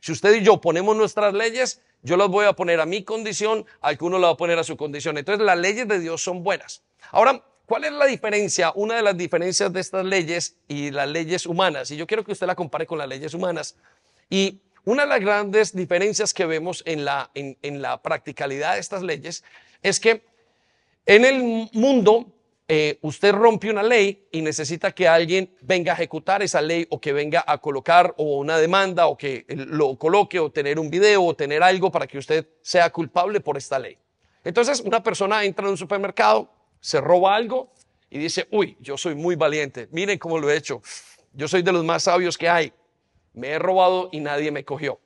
Si 0.00 0.12
usted 0.12 0.34
y 0.34 0.44
yo 0.44 0.60
ponemos 0.60 0.96
nuestras 0.96 1.34
leyes, 1.34 1.82
yo 2.02 2.16
las 2.16 2.28
voy 2.28 2.46
a 2.46 2.52
poner 2.52 2.80
a 2.80 2.86
mi 2.86 3.02
condición, 3.02 3.66
alguno 3.80 4.18
las 4.18 4.28
va 4.28 4.32
a 4.34 4.36
poner 4.36 4.58
a 4.58 4.64
su 4.64 4.76
condición. 4.76 5.18
Entonces 5.18 5.44
las 5.44 5.58
leyes 5.58 5.88
de 5.88 5.98
Dios 5.98 6.22
son 6.22 6.42
buenas. 6.42 6.82
Ahora, 7.10 7.42
¿cuál 7.66 7.84
es 7.84 7.92
la 7.92 8.06
diferencia? 8.06 8.72
Una 8.74 8.96
de 8.96 9.02
las 9.02 9.16
diferencias 9.16 9.72
de 9.72 9.80
estas 9.80 10.04
leyes 10.04 10.56
y 10.68 10.90
las 10.90 11.08
leyes 11.08 11.46
humanas. 11.46 11.90
Y 11.90 11.96
yo 11.96 12.06
quiero 12.06 12.24
que 12.24 12.32
usted 12.32 12.46
la 12.46 12.54
compare 12.54 12.86
con 12.86 12.98
las 12.98 13.08
leyes 13.08 13.34
humanas. 13.34 13.76
Y 14.30 14.60
una 14.84 15.02
de 15.02 15.08
las 15.08 15.20
grandes 15.20 15.74
diferencias 15.74 16.34
que 16.34 16.46
vemos 16.46 16.82
en 16.86 17.04
la, 17.04 17.30
en, 17.34 17.82
la 17.82 18.02
practicalidad 18.02 18.74
de 18.74 18.80
estas 18.80 19.02
leyes 19.02 19.44
es 19.82 19.98
que 19.98 20.24
en 21.06 21.24
el 21.24 21.70
mundo 21.72 22.26
eh, 22.68 22.98
usted 23.02 23.32
rompe 23.32 23.70
una 23.70 23.82
ley 23.82 24.26
y 24.30 24.42
necesita 24.42 24.92
que 24.92 25.08
alguien 25.08 25.54
venga 25.60 25.92
a 25.92 25.94
ejecutar 25.94 26.42
esa 26.42 26.60
ley 26.60 26.86
o 26.90 27.00
que 27.00 27.12
venga 27.12 27.44
a 27.46 27.58
colocar 27.58 28.14
o 28.16 28.38
una 28.38 28.58
demanda 28.58 29.06
o 29.06 29.16
que 29.16 29.44
lo 29.48 29.96
coloque 29.96 30.38
o 30.38 30.50
tener 30.50 30.78
un 30.78 30.90
video 30.90 31.24
o 31.24 31.34
tener 31.34 31.62
algo 31.62 31.90
para 31.90 32.06
que 32.06 32.18
usted 32.18 32.46
sea 32.62 32.90
culpable 32.90 33.40
por 33.40 33.56
esta 33.56 33.78
ley. 33.78 33.98
Entonces 34.44 34.80
una 34.80 35.02
persona 35.02 35.44
entra 35.44 35.64
en 35.64 35.72
un 35.72 35.78
supermercado, 35.78 36.50
se 36.80 37.00
roba 37.00 37.34
algo 37.34 37.72
y 38.10 38.18
dice, 38.18 38.46
uy, 38.50 38.76
yo 38.80 38.96
soy 38.96 39.14
muy 39.14 39.34
valiente, 39.34 39.88
miren 39.90 40.18
cómo 40.18 40.38
lo 40.38 40.50
he 40.50 40.56
hecho, 40.56 40.82
yo 41.32 41.48
soy 41.48 41.62
de 41.62 41.72
los 41.72 41.84
más 41.84 42.04
sabios 42.04 42.38
que 42.38 42.48
hay, 42.48 42.72
me 43.34 43.48
he 43.50 43.58
robado 43.58 44.08
y 44.12 44.20
nadie 44.20 44.50
me 44.50 44.64
cogió. 44.64 45.00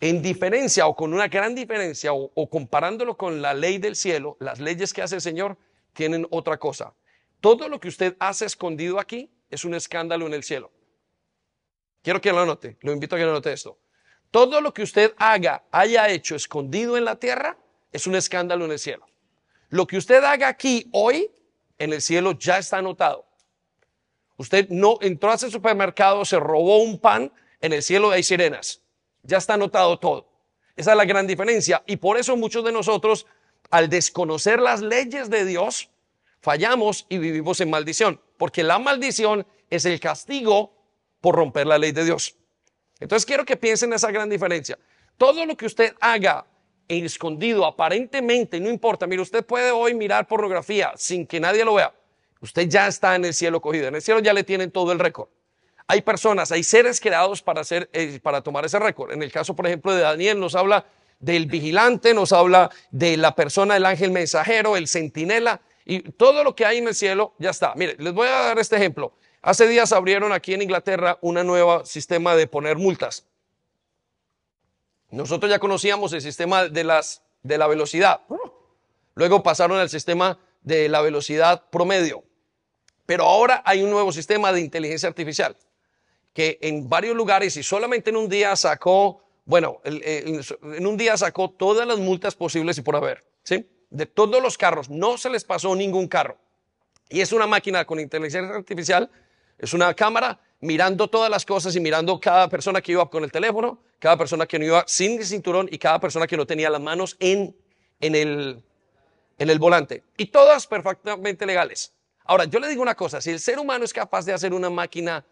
En 0.00 0.22
diferencia 0.22 0.86
o 0.86 0.96
con 0.96 1.12
una 1.12 1.28
gran 1.28 1.54
diferencia 1.54 2.12
o, 2.14 2.48
comparándolo 2.48 3.16
con 3.16 3.42
la 3.42 3.52
ley 3.52 3.76
del 3.76 3.96
cielo, 3.96 4.36
las 4.40 4.58
leyes 4.58 4.94
que 4.94 5.02
hace 5.02 5.16
el 5.16 5.20
Señor, 5.20 5.58
tienen 5.92 6.26
otra 6.30 6.56
cosa. 6.56 6.94
Todo 7.40 7.68
lo 7.68 7.78
que 7.78 7.88
usted 7.88 8.16
hace 8.18 8.46
escondido 8.46 8.98
aquí 8.98 9.30
es 9.50 9.64
un 9.64 9.74
escándalo 9.74 10.26
en 10.26 10.34
el 10.34 10.42
cielo. 10.42 10.70
Quiero 12.02 12.20
que 12.20 12.32
lo 12.32 12.40
anote, 12.40 12.78
lo 12.80 12.92
invito 12.92 13.16
a 13.16 13.18
que 13.18 13.24
lo 13.24 13.32
anote 13.32 13.52
esto. 13.52 13.78
Todo 14.30 14.60
lo 14.60 14.72
que 14.72 14.82
usted 14.82 15.12
haga, 15.18 15.64
haya 15.70 16.08
hecho 16.08 16.34
escondido 16.34 16.96
en 16.96 17.04
la 17.04 17.16
tierra, 17.16 17.58
es 17.92 18.06
un 18.06 18.14
escándalo 18.14 18.64
en 18.64 18.72
el 18.72 18.78
cielo. 18.78 19.04
Lo 19.68 19.86
que 19.86 19.98
usted 19.98 20.22
haga 20.24 20.48
aquí 20.48 20.88
hoy, 20.92 21.30
en 21.78 21.92
el 21.92 22.00
cielo 22.00 22.32
ya 22.38 22.58
está 22.58 22.78
anotado. 22.78 23.26
Usted 24.40 24.70
no 24.70 24.96
entró 25.02 25.30
a 25.30 25.34
ese 25.34 25.50
supermercado, 25.50 26.24
se 26.24 26.40
robó 26.40 26.78
un 26.78 26.98
pan, 26.98 27.30
en 27.60 27.74
el 27.74 27.82
cielo 27.82 28.10
hay 28.10 28.22
sirenas. 28.22 28.80
Ya 29.22 29.36
está 29.36 29.52
anotado 29.52 29.98
todo. 29.98 30.30
Esa 30.76 30.92
es 30.92 30.96
la 30.96 31.04
gran 31.04 31.26
diferencia. 31.26 31.82
Y 31.86 31.96
por 31.96 32.16
eso 32.16 32.38
muchos 32.38 32.64
de 32.64 32.72
nosotros 32.72 33.26
al 33.68 33.90
desconocer 33.90 34.58
las 34.58 34.80
leyes 34.80 35.28
de 35.28 35.44
Dios, 35.44 35.90
fallamos 36.40 37.04
y 37.10 37.18
vivimos 37.18 37.60
en 37.60 37.68
maldición, 37.68 38.18
porque 38.38 38.62
la 38.62 38.78
maldición 38.78 39.46
es 39.68 39.84
el 39.84 40.00
castigo 40.00 40.72
por 41.20 41.34
romper 41.34 41.66
la 41.66 41.76
ley 41.76 41.92
de 41.92 42.06
Dios. 42.06 42.34
Entonces 42.98 43.26
quiero 43.26 43.44
que 43.44 43.58
piensen 43.58 43.90
en 43.90 43.96
esa 43.96 44.10
gran 44.10 44.30
diferencia. 44.30 44.78
Todo 45.18 45.44
lo 45.44 45.54
que 45.54 45.66
usted 45.66 45.94
haga 46.00 46.46
en 46.88 47.04
escondido, 47.04 47.66
aparentemente, 47.66 48.58
no 48.58 48.70
importa. 48.70 49.06
Mire, 49.06 49.20
usted 49.20 49.44
puede 49.44 49.70
hoy 49.70 49.92
mirar 49.92 50.26
pornografía 50.26 50.94
sin 50.96 51.26
que 51.26 51.38
nadie 51.40 51.62
lo 51.62 51.74
vea. 51.74 51.92
Usted 52.40 52.68
ya 52.68 52.86
está 52.86 53.14
en 53.14 53.24
el 53.24 53.34
cielo 53.34 53.60
cogido. 53.60 53.88
En 53.88 53.94
el 53.94 54.02
cielo 54.02 54.20
ya 54.20 54.32
le 54.32 54.44
tienen 54.44 54.70
todo 54.70 54.92
el 54.92 54.98
récord. 54.98 55.28
Hay 55.86 56.02
personas, 56.02 56.52
hay 56.52 56.62
seres 56.62 57.00
creados 57.00 57.42
para, 57.42 57.60
hacer, 57.62 57.90
eh, 57.92 58.20
para 58.22 58.42
tomar 58.42 58.64
ese 58.64 58.78
récord. 58.78 59.12
En 59.12 59.22
el 59.22 59.32
caso, 59.32 59.56
por 59.56 59.66
ejemplo, 59.66 59.92
de 59.92 60.02
Daniel, 60.02 60.38
nos 60.38 60.54
habla 60.54 60.86
del 61.18 61.46
vigilante, 61.46 62.14
nos 62.14 62.32
habla 62.32 62.70
de 62.90 63.16
la 63.16 63.34
persona 63.34 63.74
del 63.74 63.84
ángel 63.84 64.10
mensajero, 64.10 64.76
el 64.76 64.88
centinela, 64.88 65.60
y 65.84 66.00
todo 66.00 66.44
lo 66.44 66.54
que 66.54 66.64
hay 66.64 66.78
en 66.78 66.88
el 66.88 66.94
cielo 66.94 67.34
ya 67.38 67.50
está. 67.50 67.74
Mire, 67.74 67.96
les 67.98 68.12
voy 68.12 68.28
a 68.28 68.30
dar 68.30 68.58
este 68.58 68.76
ejemplo. 68.76 69.12
Hace 69.42 69.66
días 69.66 69.92
abrieron 69.92 70.32
aquí 70.32 70.54
en 70.54 70.62
Inglaterra 70.62 71.18
un 71.22 71.34
nuevo 71.46 71.84
sistema 71.84 72.36
de 72.36 72.46
poner 72.46 72.76
multas. 72.76 73.26
Nosotros 75.10 75.50
ya 75.50 75.58
conocíamos 75.58 76.12
el 76.12 76.20
sistema 76.20 76.68
de, 76.68 76.84
las, 76.84 77.22
de 77.42 77.58
la 77.58 77.66
velocidad. 77.66 78.20
Luego 79.14 79.42
pasaron 79.42 79.78
al 79.78 79.90
sistema 79.90 80.38
de 80.62 80.88
la 80.88 81.00
velocidad 81.00 81.64
promedio. 81.70 82.22
Pero 83.10 83.24
ahora 83.24 83.60
hay 83.66 83.82
un 83.82 83.90
nuevo 83.90 84.12
sistema 84.12 84.52
de 84.52 84.60
inteligencia 84.60 85.08
artificial 85.08 85.56
que 86.32 86.60
en 86.62 86.88
varios 86.88 87.16
lugares 87.16 87.56
y 87.56 87.62
solamente 87.64 88.10
en 88.10 88.16
un 88.16 88.28
día 88.28 88.54
sacó 88.54 89.24
bueno, 89.44 89.80
en 89.82 90.86
un 90.86 90.96
día 90.96 91.16
sacó 91.16 91.50
todas 91.50 91.88
las 91.88 91.98
multas 91.98 92.36
posibles 92.36 92.78
y 92.78 92.82
por 92.82 92.94
haber, 92.94 93.24
¿sí? 93.42 93.68
De 93.90 94.06
todos 94.06 94.40
los 94.40 94.56
carros, 94.56 94.88
no 94.88 95.18
se 95.18 95.28
les 95.28 95.42
pasó 95.42 95.74
ningún 95.74 96.06
carro. 96.06 96.38
Y 97.08 97.20
es 97.20 97.32
una 97.32 97.48
máquina 97.48 97.84
con 97.84 97.98
inteligencia 97.98 98.54
artificial, 98.54 99.10
es 99.58 99.74
una 99.74 99.92
cámara 99.94 100.38
mirando 100.60 101.08
todas 101.08 101.28
las 101.28 101.44
cosas 101.44 101.74
y 101.74 101.80
mirando 101.80 102.20
cada 102.20 102.48
persona 102.48 102.80
que 102.80 102.92
iba 102.92 103.10
con 103.10 103.24
el 103.24 103.32
teléfono, 103.32 103.82
cada 103.98 104.16
persona 104.16 104.46
que 104.46 104.56
no 104.56 104.66
iba 104.66 104.84
sin 104.86 105.20
cinturón 105.24 105.68
y 105.68 105.78
cada 105.78 105.98
persona 105.98 106.28
que 106.28 106.36
no 106.36 106.46
tenía 106.46 106.70
las 106.70 106.80
manos 106.80 107.16
en, 107.18 107.56
en, 107.98 108.14
el, 108.14 108.62
en 109.36 109.50
el 109.50 109.58
volante. 109.58 110.04
Y 110.16 110.26
todas 110.26 110.68
perfectamente 110.68 111.44
legales. 111.44 111.92
Ahora, 112.24 112.44
yo 112.44 112.60
le 112.60 112.68
digo 112.68 112.82
una 112.82 112.94
cosa, 112.94 113.20
si 113.20 113.30
el 113.30 113.40
ser 113.40 113.58
humano 113.58 113.84
es 113.84 113.92
capaz 113.92 114.24
de 114.24 114.32
hacer 114.32 114.52
una 114.54 114.70
máquina 114.70 115.24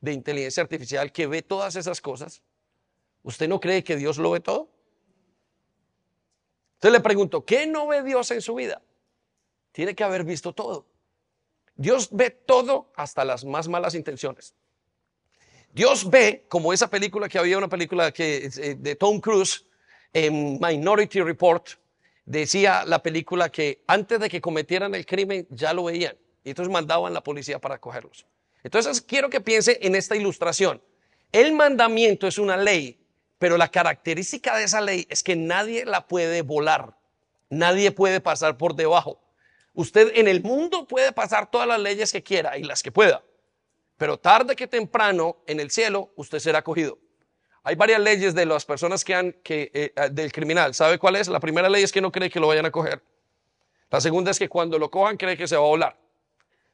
de 0.00 0.12
inteligencia 0.12 0.62
artificial 0.62 1.12
que 1.12 1.26
ve 1.26 1.42
todas 1.42 1.76
esas 1.76 2.00
cosas, 2.00 2.42
¿Usted 3.26 3.48
no 3.48 3.58
cree 3.58 3.82
que 3.82 3.96
Dios 3.96 4.18
lo 4.18 4.30
ve 4.30 4.38
todo? 4.38 4.70
Entonces 6.74 6.92
le 6.92 7.00
pregunto, 7.00 7.44
¿qué 7.44 7.66
no 7.66 7.88
ve 7.88 8.04
Dios 8.04 8.30
en 8.30 8.40
su 8.40 8.54
vida? 8.54 8.80
Tiene 9.72 9.96
que 9.96 10.04
haber 10.04 10.22
visto 10.22 10.52
todo. 10.52 10.86
Dios 11.74 12.08
ve 12.12 12.30
todo 12.30 12.92
hasta 12.94 13.24
las 13.24 13.44
más 13.44 13.66
malas 13.66 13.96
intenciones. 13.96 14.54
Dios 15.72 16.08
ve, 16.08 16.44
como 16.48 16.72
esa 16.72 16.88
película 16.88 17.28
que 17.28 17.40
había 17.40 17.58
una 17.58 17.66
película 17.66 18.14
eh, 18.16 18.76
de 18.78 18.94
Tom 18.94 19.18
Cruise, 19.18 19.66
en 20.12 20.60
Minority 20.60 21.20
Report, 21.20 21.70
decía 22.24 22.84
la 22.84 23.02
película 23.02 23.50
que 23.50 23.82
antes 23.88 24.20
de 24.20 24.30
que 24.30 24.40
cometieran 24.40 24.94
el 24.94 25.04
crimen 25.04 25.48
ya 25.50 25.72
lo 25.72 25.82
veían. 25.82 26.16
Y 26.46 26.50
entonces 26.50 26.72
mandaban 26.72 27.12
la 27.12 27.22
policía 27.22 27.58
para 27.58 27.76
cogerlos. 27.76 28.24
Entonces 28.62 29.02
quiero 29.02 29.28
que 29.28 29.42
piense 29.42 29.78
en 29.82 29.94
esta 29.94 30.16
ilustración. 30.16 30.80
El 31.30 31.52
mandamiento 31.52 32.26
es 32.26 32.38
una 32.38 32.56
ley 32.56 32.98
pero 33.38 33.56
la 33.56 33.68
característica 33.68 34.56
de 34.56 34.64
esa 34.64 34.80
ley 34.80 35.06
es 35.10 35.22
que 35.22 35.36
nadie 35.36 35.84
la 35.84 36.06
puede 36.06 36.42
volar, 36.42 36.96
nadie 37.50 37.92
puede 37.92 38.20
pasar 38.20 38.56
por 38.56 38.74
debajo. 38.74 39.20
Usted 39.74 40.12
en 40.14 40.26
el 40.26 40.42
mundo 40.42 40.86
puede 40.86 41.12
pasar 41.12 41.50
todas 41.50 41.68
las 41.68 41.78
leyes 41.78 42.12
que 42.12 42.22
quiera 42.22 42.56
y 42.56 42.62
las 42.62 42.82
que 42.82 42.90
pueda, 42.90 43.22
pero 43.98 44.18
tarde 44.18 44.56
que 44.56 44.66
temprano 44.66 45.36
en 45.46 45.60
el 45.60 45.70
cielo 45.70 46.12
usted 46.16 46.38
será 46.38 46.62
cogido. 46.62 46.98
Hay 47.62 47.74
varias 47.74 48.00
leyes 48.00 48.34
de 48.34 48.46
las 48.46 48.64
personas 48.64 49.04
que 49.04 49.14
han, 49.14 49.36
eh, 49.48 49.92
eh, 49.94 50.08
del 50.12 50.32
criminal. 50.32 50.72
¿Sabe 50.72 50.98
cuál 50.98 51.16
es? 51.16 51.28
La 51.28 51.40
primera 51.40 51.68
ley 51.68 51.82
es 51.82 51.90
que 51.90 52.00
no 52.00 52.12
cree 52.12 52.30
que 52.30 52.38
lo 52.38 52.46
vayan 52.46 52.64
a 52.64 52.70
coger. 52.70 53.02
La 53.90 54.00
segunda 54.00 54.30
es 54.30 54.38
que 54.38 54.48
cuando 54.48 54.78
lo 54.78 54.90
cojan 54.90 55.16
cree 55.16 55.36
que 55.36 55.48
se 55.48 55.56
va 55.56 55.62
a 55.62 55.66
volar. 55.66 55.98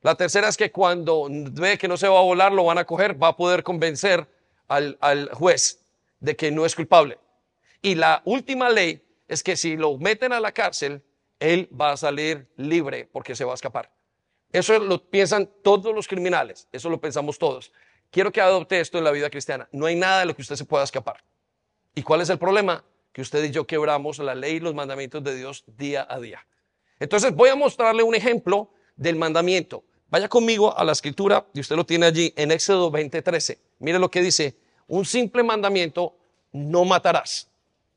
La 0.03 0.17
tercera 0.17 0.49
es 0.49 0.57
que 0.57 0.73
cuando 0.73 1.29
ve 1.31 1.79
que 1.79 1.87
no 1.87 1.97
se 1.97 2.09
va 2.09 2.19
a 2.19 2.23
volar, 2.23 2.53
lo 2.53 2.65
van 2.65 2.79
a 2.79 2.85
coger, 2.85 3.21
va 3.23 3.29
a 3.29 3.37
poder 3.37 3.63
convencer 3.63 4.27
al, 4.67 5.31
juez 5.33 5.81
de 6.19 6.35
que 6.35 6.51
no 6.51 6.67
es 6.67 6.75
culpable. 6.75 7.19
Y 7.81 7.95
la 7.95 8.21
última 8.25 8.69
ley 8.69 9.01
es 9.29 9.43
que 9.43 9.57
si 9.57 9.77
lo 9.77 9.97
meten 9.99 10.33
a 10.33 10.41
la 10.41 10.53
cárcel, 10.53 11.03
él 11.39 11.69
va 11.79 11.93
a 11.93 11.97
salir 11.97 12.49
libre 12.57 13.09
porque 13.13 13.37
se 13.37 13.45
va 13.45 13.53
a 13.53 13.55
escapar. 13.55 13.93
Eso 14.51 14.79
lo 14.81 15.09
piensan 15.09 15.49
todos 15.63 15.95
los 15.95 16.09
criminales, 16.09 16.69
eso 16.73 16.91
lo 16.91 17.01
pensamos 17.01 17.39
todos. 17.39 17.73
Quiero 18.11 18.33
que 18.33 18.41
adopte 18.41 18.81
esto 18.81 18.99
en 18.99 19.05
la 19.05 19.11
vida 19.13 19.31
cristiana. 19.31 19.69
No 19.73 19.87
hay 19.87 19.97
nada 19.97 20.21
de 20.21 20.27
lo 20.27 20.37
que 20.37 20.43
usted 20.43 20.57
se 20.57 20.65
pueda 20.65 20.85
escapar. 20.85 21.25
¿Y 21.95 22.03
cuál 22.03 22.21
es 22.21 22.29
el 22.29 22.39
problema? 22.39 22.85
Que 23.13 23.23
usted 23.23 23.43
y 23.45 23.51
yo 23.51 23.67
quebramos 23.67 24.19
la 24.19 24.35
ley 24.35 24.57
y 24.57 24.61
los 24.61 24.75
mandamientos 24.75 25.23
de 25.23 25.37
Dios 25.37 25.65
día 25.67 26.07
a 26.09 26.19
día. 26.19 26.47
Entonces 26.99 27.35
voy 27.35 27.51
a 27.51 27.57
mostrarle 27.57 28.03
un 28.03 28.15
ejemplo 28.15 28.71
del 28.97 29.17
mandamiento. 29.17 29.85
Vaya 30.13 30.29
conmigo 30.29 30.77
a 30.77 30.85
la 30.85 30.93
escritura 30.93 31.47
y 31.55 31.61
usted 31.61 31.75
lo 31.75 31.87
tiene 31.87 32.05
allí 32.05 32.35
en 32.37 32.53
Éxodo 32.53 32.91
20:13. 32.93 33.59
Mire 33.79 33.99
lo 33.99 34.11
que 34.11 34.21
dice 34.21 34.55
un 34.87 35.07
simple 35.07 35.43
mandamiento, 35.43 36.15
no 36.53 36.85
matarás. 36.85 37.49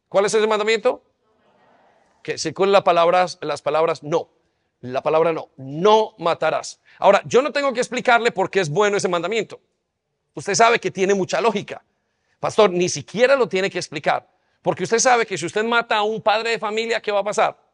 ¿Cuál 0.08 0.24
es 0.24 0.34
ese 0.34 0.48
mandamiento? 0.48 1.04
Que 2.24 2.38
se 2.38 2.54
la 2.58 2.86
palabra, 2.86 3.26
las 3.42 3.62
palabras 3.62 4.02
no. 4.02 4.30
La 4.80 5.04
palabra 5.04 5.34
no, 5.34 5.50
no 5.58 6.16
matarás. 6.18 6.80
Ahora, 7.00 7.22
yo 7.26 7.42
no 7.42 7.52
tengo 7.52 7.74
que 7.74 7.82
explicarle 7.82 8.32
por 8.32 8.50
qué 8.50 8.62
es 8.62 8.70
bueno 8.70 8.96
ese 8.96 9.10
mandamiento. 9.10 9.60
Usted 10.36 10.56
sabe 10.56 10.80
que 10.80 10.92
tiene 10.92 11.14
mucha 11.16 11.42
lógica. 11.42 11.84
Pastor, 12.40 12.72
ni 12.72 12.88
siquiera 12.88 13.36
lo 13.36 13.50
tiene 13.50 13.70
que 13.70 13.78
explicar. 13.78 14.26
Porque 14.62 14.84
usted 14.86 15.00
sabe 15.00 15.26
que 15.26 15.38
si 15.38 15.46
usted 15.46 15.66
mata 15.66 15.98
a 15.98 16.04
un 16.04 16.22
padre 16.22 16.52
de 16.52 16.60
familia, 16.60 17.02
¿qué 17.02 17.12
va 17.12 17.20
a 17.20 17.26
pasar? 17.26 17.65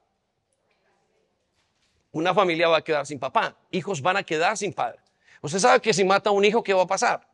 Una 2.12 2.34
familia 2.34 2.68
va 2.68 2.78
a 2.78 2.84
quedar 2.84 3.06
sin 3.06 3.20
papá. 3.20 3.56
Hijos 3.72 4.02
van 4.02 4.18
a 4.18 4.24
quedar 4.24 4.58
sin 4.58 4.74
padre. 4.74 5.00
Usted 5.42 5.60
sabe 5.60 5.82
que 5.82 5.94
si 5.94 6.04
mata 6.04 6.30
a 6.30 6.34
un 6.34 6.46
hijo, 6.46 6.64
¿qué 6.64 6.74
va 6.74 6.84
a 6.84 6.88
pasar? 6.88 7.32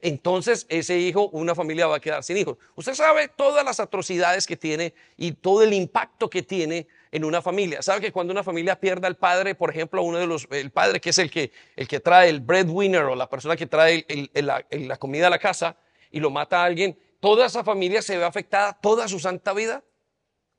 entonces 0.00 0.66
ese 0.68 0.98
hijo, 0.98 1.28
una 1.30 1.54
familia 1.54 1.86
va 1.86 1.96
a 1.96 2.00
quedar 2.00 2.22
sin 2.22 2.36
hijos. 2.36 2.58
Usted 2.74 2.94
sabe 2.94 3.28
todas 3.28 3.64
las 3.64 3.80
atrocidades 3.80 4.46
que 4.46 4.56
tiene 4.56 4.94
y 5.16 5.32
todo 5.32 5.62
el 5.62 5.72
impacto 5.72 6.28
que 6.28 6.42
tiene 6.42 6.86
en 7.10 7.24
una 7.24 7.40
familia. 7.40 7.82
Sabe 7.82 8.00
que 8.00 8.12
cuando 8.12 8.32
una 8.32 8.44
familia 8.44 8.78
pierda 8.78 9.08
al 9.08 9.16
padre, 9.16 9.54
por 9.54 9.70
ejemplo, 9.70 10.02
uno 10.02 10.18
de 10.18 10.26
los, 10.26 10.46
el 10.50 10.70
padre 10.70 11.00
que 11.00 11.10
es 11.10 11.18
el 11.18 11.30
que, 11.30 11.50
el 11.76 11.88
que 11.88 12.00
trae 12.00 12.28
el 12.28 12.40
breadwinner 12.40 13.04
o 13.04 13.16
la 13.16 13.28
persona 13.28 13.56
que 13.56 13.66
trae 13.66 14.06
la, 14.34 14.98
comida 14.98 15.28
a 15.28 15.30
la 15.30 15.38
casa 15.38 15.76
y 16.10 16.20
lo 16.20 16.30
mata 16.30 16.62
a 16.62 16.64
alguien, 16.64 16.98
toda 17.18 17.46
esa 17.46 17.64
familia 17.64 18.02
se 18.02 18.18
ve 18.18 18.24
afectada 18.24 18.74
toda 18.74 19.08
su 19.08 19.18
santa 19.18 19.52
vida. 19.54 19.82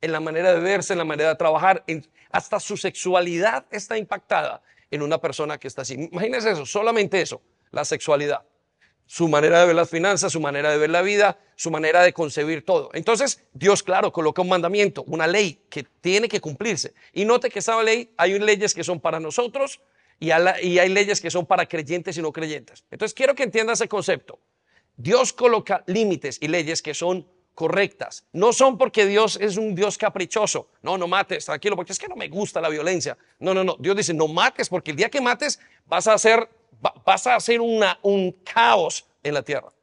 En 0.02 0.12
la 0.12 0.20
manera 0.20 0.54
de 0.54 0.60
verse, 0.60 0.94
en 0.94 1.00
la 1.00 1.06
manera 1.06 1.30
de 1.30 1.36
trabajar, 1.36 1.84
hasta 2.32 2.60
su 2.60 2.78
sexualidad 2.78 3.66
está 3.72 3.98
impactada 3.98 4.62
en 4.92 5.02
una 5.02 5.20
persona 5.20 5.58
que 5.58 5.68
está 5.68 5.82
así. 5.82 5.96
Imagínense 5.96 6.52
eso, 6.52 6.66
solamente 6.66 7.22
eso, 7.22 7.42
la 7.72 7.86
sexualidad. 7.86 8.44
Su 9.06 9.30
manera 9.30 9.62
de 9.62 9.68
ver 9.68 9.76
las 9.76 9.90
finanzas, 9.90 10.34
su 10.34 10.42
manera 10.42 10.70
de 10.70 10.78
ver 10.78 10.90
la 10.90 11.02
vida, 11.02 11.40
su 11.56 11.72
manera 11.72 12.04
de 12.04 12.12
concebir 12.12 12.66
todo. 12.66 12.90
Entonces, 12.94 13.42
Dios, 13.54 13.82
claro, 13.82 14.12
coloca 14.12 14.42
un 14.42 14.50
mandamiento, 14.50 15.04
una 15.08 15.28
ley 15.28 15.66
que 15.70 15.84
tiene 15.84 16.28
que 16.28 16.42
cumplirse. 16.42 16.94
Y 17.14 17.24
note 17.24 17.50
que 17.50 17.60
esa 17.60 17.82
ley, 17.82 18.14
hay 18.18 18.38
leyes 18.38 18.74
que 18.74 18.84
son 18.84 19.00
para 19.00 19.20
nosotros 19.20 19.80
y, 20.20 20.28
y 20.28 20.80
hay 20.80 20.90
leyes 20.90 21.22
que 21.22 21.32
son 21.32 21.46
para 21.46 21.66
creyentes 21.66 22.18
y 22.18 22.22
no 22.22 22.34
creyentes. 22.34 22.84
Entonces, 22.92 23.14
quiero 23.14 23.34
que 23.34 23.44
entiendas 23.44 23.80
ese 23.80 23.88
concepto. 23.88 24.40
Dios 24.98 25.32
coloca 25.32 25.84
límites 25.88 26.38
y 26.42 26.50
leyes 26.50 26.82
que 26.82 26.94
son 26.94 27.26
correctas. 27.58 28.24
No 28.34 28.54
son 28.54 28.78
porque 28.78 29.08
Dios 29.08 29.40
es 29.42 29.58
un 29.58 29.74
Dios 29.74 29.98
caprichoso. 29.98 30.70
No, 30.84 30.96
no 30.96 31.08
mates, 31.08 31.44
tranquilo, 31.44 31.76
porque 31.76 31.92
es 31.92 31.98
que 31.98 32.08
no 32.08 32.16
me 32.16 32.28
gusta 32.28 32.62
la 32.62 32.70
violencia. 32.70 33.18
No, 33.40 33.52
no, 33.52 33.64
no. 33.64 33.76
Dios 33.80 33.98
dice, 33.98 34.14
no 34.14 34.28
mates, 34.28 34.70
porque 34.70 34.92
el 34.92 34.98
día 34.98 35.10
que 35.10 35.20
mates 35.20 35.60
vas 35.88 36.06
a 36.06 36.14
hacer, 36.14 36.48
vas 37.04 37.26
a 37.26 37.36
hacer 37.36 37.60
un 37.60 38.32
caos 38.44 39.08
en 39.24 39.34
la 39.34 39.42
tierra. 39.42 39.74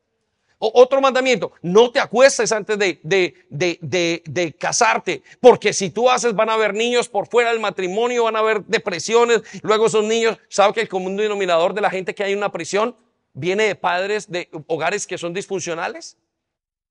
otro 0.61 1.01
mandamiento, 1.01 1.51
no 1.63 1.91
te 1.91 1.99
acuestes 1.99 2.53
antes 2.53 2.79
de, 2.79 3.01
de, 3.03 3.35
de, 3.51 4.23
de, 4.25 4.53
casarte, 4.53 5.25
porque 5.41 5.73
si 5.73 5.91
tú 5.91 6.09
haces 6.09 6.33
van 6.33 6.51
a 6.51 6.55
haber 6.55 6.75
niños 6.75 7.09
por 7.09 7.27
fuera 7.27 7.51
del 7.51 7.59
matrimonio, 7.59 8.23
van 8.23 8.37
a 8.37 8.39
haber 8.39 8.65
depresiones, 8.67 9.43
luego 9.63 9.87
esos 9.87 10.05
niños, 10.05 10.39
¿sabe 10.49 10.75
que 10.75 10.81
el 10.83 10.89
común 10.89 11.17
denominador 11.17 11.75
de 11.75 11.81
la 11.81 11.91
gente 11.91 12.15
que 12.15 12.23
hay 12.23 12.33
en 12.33 12.39
una 12.39 12.53
prisión 12.53 12.97
viene 13.33 13.65
de 13.65 13.75
padres 13.75 14.31
de 14.31 14.49
hogares 14.69 15.09
que 15.09 15.19
son 15.19 15.35
disfuncionales? 15.35 16.17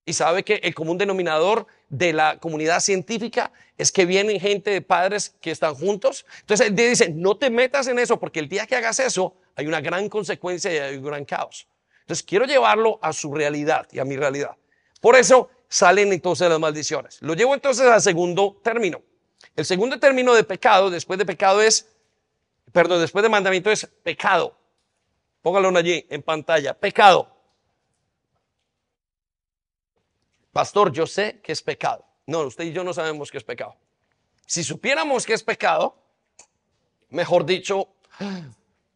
Y 0.06 0.14
sabe 0.14 0.44
que 0.44 0.56
el 0.56 0.76
común 0.76 0.98
denominador 0.98 1.66
de 1.90 2.12
la 2.12 2.38
comunidad 2.38 2.82
científica 2.82 3.52
es 3.78 3.92
que 3.92 4.06
vienen 4.06 4.40
gente 4.40 4.72
de 4.72 4.82
padres 4.82 5.36
que 5.40 5.52
están 5.52 5.76
juntos. 5.76 6.26
Entonces 6.42 6.68
él 6.68 6.76
dice, 6.76 7.10
no 7.10 7.38
te 7.38 7.50
metas 7.50 7.88
en 7.88 8.00
eso 8.00 8.20
porque 8.20 8.40
el 8.40 8.50
día 8.50 8.68
que 8.68 8.76
hagas 8.76 9.00
eso 9.00 9.36
hay 9.56 9.68
una 9.68 9.80
gran 9.82 10.10
consecuencia 10.10 10.74
y 10.74 10.78
hay 10.78 10.98
un 10.98 11.06
gran 11.06 11.24
caos. 11.24 11.68
Entonces 12.02 12.24
quiero 12.24 12.46
llevarlo 12.46 13.00
a 13.02 13.14
su 13.14 13.34
realidad 13.34 13.88
y 13.92 14.00
a 14.00 14.06
mi 14.06 14.18
realidad. 14.18 14.58
Por 15.00 15.16
eso 15.16 15.50
salen 15.70 16.12
entonces 16.12 16.50
las 16.50 16.60
maldiciones. 16.60 17.22
Lo 17.22 17.34
llevo 17.34 17.54
entonces 17.54 17.86
al 17.88 18.02
segundo 18.02 18.60
término. 18.62 19.02
El 19.56 19.66
segundo 19.66 20.00
término 20.00 20.34
de 20.34 20.44
pecado, 20.44 20.90
después 20.90 21.18
de 21.18 21.26
pecado 21.26 21.62
es, 21.62 21.88
perdón, 22.72 23.02
después 23.02 23.24
de 23.24 23.30
mandamiento 23.30 23.72
es 23.72 23.86
pecado. 24.04 24.58
Póngalo 25.42 25.76
allí 25.78 26.06
en 26.10 26.22
pantalla. 26.22 26.74
Pecado. 26.74 27.33
Pastor, 30.54 30.92
yo 30.92 31.08
sé 31.08 31.42
que 31.42 31.52
es 31.52 31.62
pecado. 31.64 32.06
No, 32.28 32.42
usted 32.42 32.64
y 32.66 32.72
yo 32.72 32.84
no 32.84 32.94
sabemos 32.94 33.32
que 33.32 33.40
es 33.40 33.44
pecado. 33.44 33.76
Si 34.46 34.64
supiéramos 34.64 35.26
que 35.26 35.34
es 35.34 35.44
pecado, 35.44 35.98
mejor 37.10 37.44
dicho, 37.44 37.90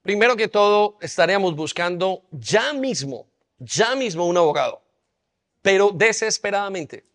primero 0.04 0.36
que 0.36 0.48
todo 0.48 0.98
estaríamos 1.02 1.56
buscando 1.56 2.24
ya 2.32 2.74
mismo, 2.74 3.28
ya 3.58 3.96
mismo 3.96 4.28
un 4.28 4.38
abogado, 4.38 4.84
pero 5.64 5.90
desesperadamente. 5.90 7.06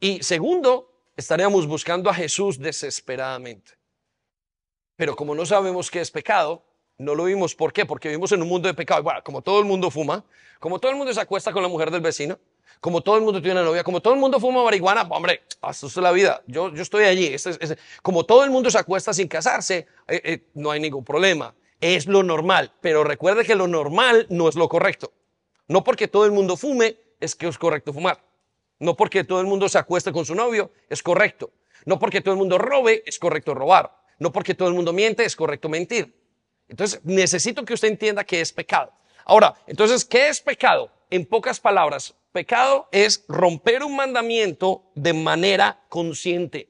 Y 0.00 0.22
segundo, 0.22 0.90
estaríamos 1.14 1.66
buscando 1.66 2.08
a 2.08 2.14
Jesús 2.14 2.58
desesperadamente. 2.58 3.72
Pero 4.96 5.14
como 5.14 5.34
no 5.34 5.44
sabemos 5.44 5.90
qué 5.90 6.00
es 6.00 6.10
pecado, 6.10 6.64
no 6.96 7.14
lo 7.14 7.24
vimos. 7.24 7.54
¿Por 7.54 7.72
qué? 7.74 7.84
Porque 7.84 8.08
vivimos 8.08 8.32
en 8.32 8.40
un 8.40 8.48
mundo 8.48 8.68
de 8.68 8.74
pecado. 8.74 9.02
Bueno, 9.02 9.22
como 9.22 9.42
todo 9.42 9.58
el 9.58 9.66
mundo 9.66 9.90
fuma, 9.90 10.24
como 10.60 10.78
todo 10.78 10.92
el 10.92 10.96
mundo 10.96 11.12
se 11.12 11.20
acuesta 11.20 11.52
con 11.52 11.62
la 11.62 11.68
mujer 11.68 11.90
del 11.90 12.00
vecino, 12.00 12.38
como 12.84 13.00
todo 13.00 13.16
el 13.16 13.22
mundo 13.22 13.40
tiene 13.40 13.58
una 13.58 13.66
novia, 13.66 13.82
como 13.82 14.02
todo 14.02 14.12
el 14.12 14.20
mundo 14.20 14.38
fuma 14.38 14.62
marihuana, 14.62 15.06
hombre, 15.08 15.44
esto 15.70 15.86
es 15.86 15.96
la 15.96 16.12
vida. 16.12 16.42
Yo, 16.46 16.70
yo 16.70 16.82
estoy 16.82 17.04
allí. 17.04 17.34
como 18.02 18.26
todo 18.26 18.44
el 18.44 18.50
mundo 18.50 18.70
se 18.70 18.76
acuesta 18.76 19.14
sin 19.14 19.26
casarse, 19.26 19.86
eh, 20.06 20.20
eh, 20.22 20.42
no 20.52 20.70
hay 20.70 20.80
ningún 20.80 21.02
problema. 21.02 21.54
Es 21.80 22.06
lo 22.06 22.22
normal. 22.22 22.74
Pero 22.82 23.02
recuerde 23.02 23.46
que 23.46 23.54
lo 23.54 23.66
normal 23.66 24.26
no 24.28 24.50
es 24.50 24.54
lo 24.54 24.68
correcto. 24.68 25.14
No 25.66 25.82
porque 25.82 26.08
todo 26.08 26.26
el 26.26 26.32
mundo 26.32 26.58
fume 26.58 26.98
es 27.20 27.34
que 27.34 27.48
es 27.48 27.56
correcto 27.56 27.94
fumar. 27.94 28.22
No 28.78 28.94
porque 28.94 29.24
todo 29.24 29.40
el 29.40 29.46
mundo 29.46 29.66
se 29.70 29.78
acueste 29.78 30.12
con 30.12 30.26
su 30.26 30.34
novio 30.34 30.70
es 30.90 31.02
correcto. 31.02 31.52
No 31.86 31.98
porque 31.98 32.20
todo 32.20 32.34
el 32.34 32.38
mundo 32.38 32.58
robe 32.58 33.02
es 33.06 33.18
correcto 33.18 33.54
robar. 33.54 33.96
No 34.18 34.30
porque 34.30 34.54
todo 34.54 34.68
el 34.68 34.74
mundo 34.74 34.92
miente 34.92 35.24
es 35.24 35.34
correcto 35.36 35.70
mentir. 35.70 36.14
Entonces 36.68 37.00
necesito 37.02 37.64
que 37.64 37.72
usted 37.72 37.88
entienda 37.88 38.24
que 38.24 38.42
es 38.42 38.52
pecado. 38.52 38.92
Ahora, 39.24 39.54
entonces, 39.66 40.04
¿qué 40.04 40.28
es 40.28 40.38
pecado? 40.38 40.90
En 41.08 41.24
pocas 41.24 41.58
palabras, 41.58 42.14
Pecado 42.34 42.88
es 42.90 43.24
romper 43.28 43.84
un 43.84 43.94
mandamiento 43.94 44.90
de 44.96 45.12
manera 45.12 45.84
consciente. 45.88 46.68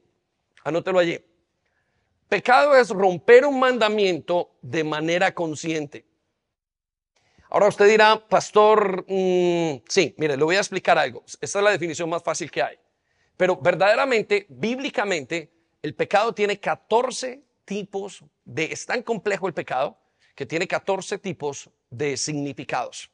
Anótelo 0.63 0.99
allí. 0.99 1.19
Pecado 2.29 2.75
es 2.75 2.89
romper 2.89 3.47
un 3.47 3.59
mandamiento 3.59 4.57
de 4.61 4.83
manera 4.83 5.33
consciente. 5.33 6.05
Ahora 7.49 7.69
usted 7.69 7.87
dirá, 7.87 8.27
pastor, 8.27 9.05
mm, 9.07 9.81
sí, 9.89 10.13
mire, 10.19 10.37
le 10.37 10.43
voy 10.43 10.55
a 10.55 10.59
explicar 10.59 10.99
algo. 10.99 11.23
Esta 11.41 11.57
es 11.57 11.65
la 11.65 11.71
definición 11.71 12.11
más 12.11 12.21
fácil 12.21 12.51
que 12.51 12.61
hay. 12.61 12.77
Pero 13.35 13.57
verdaderamente, 13.57 14.45
bíblicamente, 14.47 15.51
el 15.81 15.95
pecado 15.95 16.31
tiene 16.31 16.59
14 16.59 17.43
tipos 17.65 18.23
de, 18.43 18.65
es 18.65 18.85
tan 18.85 19.01
complejo 19.01 19.47
el 19.47 19.55
pecado 19.55 19.97
que 20.35 20.45
tiene 20.45 20.67
14 20.67 21.17
tipos 21.17 21.71
de 21.89 22.17
significados 22.17 23.09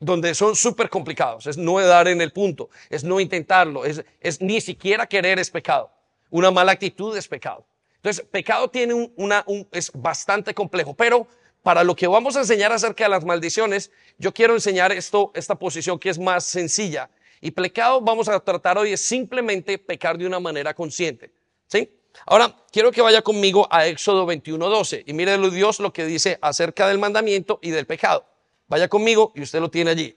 donde 0.00 0.34
son 0.34 0.56
súper 0.56 0.88
complicados. 0.88 1.46
Es 1.46 1.56
no 1.56 1.78
dar 1.78 2.08
en 2.08 2.20
el 2.20 2.32
punto, 2.32 2.70
es 2.88 3.04
no 3.04 3.20
intentarlo, 3.20 3.84
es, 3.84 4.02
ni 4.40 4.60
siquiera 4.60 5.06
querer 5.06 5.38
es 5.38 5.50
pecado. 5.50 5.92
Una 6.30 6.50
mala 6.50 6.72
actitud 6.72 7.16
es 7.16 7.28
pecado. 7.28 7.66
Entonces, 7.96 8.24
pecado 8.30 8.68
tiene 8.68 8.94
un, 8.94 9.12
una, 9.16 9.44
un, 9.46 9.68
es 9.72 9.92
bastante 9.92 10.54
complejo, 10.54 10.94
pero 10.94 11.28
para 11.62 11.84
lo 11.84 11.94
que 11.94 12.06
vamos 12.06 12.34
a 12.36 12.40
enseñar 12.40 12.72
acerca 12.72 13.04
de 13.04 13.10
las 13.10 13.24
maldiciones, 13.24 13.90
yo 14.16 14.32
quiero 14.32 14.54
enseñar 14.54 14.90
esto, 14.90 15.30
esta 15.34 15.54
posición 15.54 15.98
que 15.98 16.08
es 16.08 16.18
más 16.18 16.44
sencilla. 16.44 17.10
Y 17.42 17.50
pecado 17.50 18.00
vamos 18.00 18.28
a 18.28 18.40
tratar 18.40 18.78
hoy 18.78 18.92
es 18.92 19.02
simplemente 19.02 19.76
pecar 19.76 20.16
de 20.16 20.26
una 20.26 20.40
manera 20.40 20.72
consciente. 20.72 21.30
¿Sí? 21.66 21.90
Ahora, 22.26 22.56
quiero 22.72 22.90
que 22.90 23.02
vaya 23.02 23.22
conmigo 23.22 23.68
a 23.70 23.86
Éxodo 23.86 24.26
21.12 24.26 25.04
y 25.06 25.12
mire 25.12 25.38
Dios 25.50 25.78
lo 25.78 25.92
que 25.92 26.06
dice 26.06 26.38
acerca 26.40 26.88
del 26.88 26.98
mandamiento 26.98 27.58
y 27.62 27.70
del 27.70 27.86
pecado. 27.86 28.29
Vaya 28.70 28.86
conmigo 28.86 29.32
y 29.34 29.42
usted 29.42 29.58
lo 29.58 29.68
tiene 29.68 29.90
allí. 29.90 30.16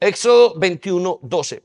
Éxodo 0.00 0.58
21, 0.58 1.20
12. 1.22 1.62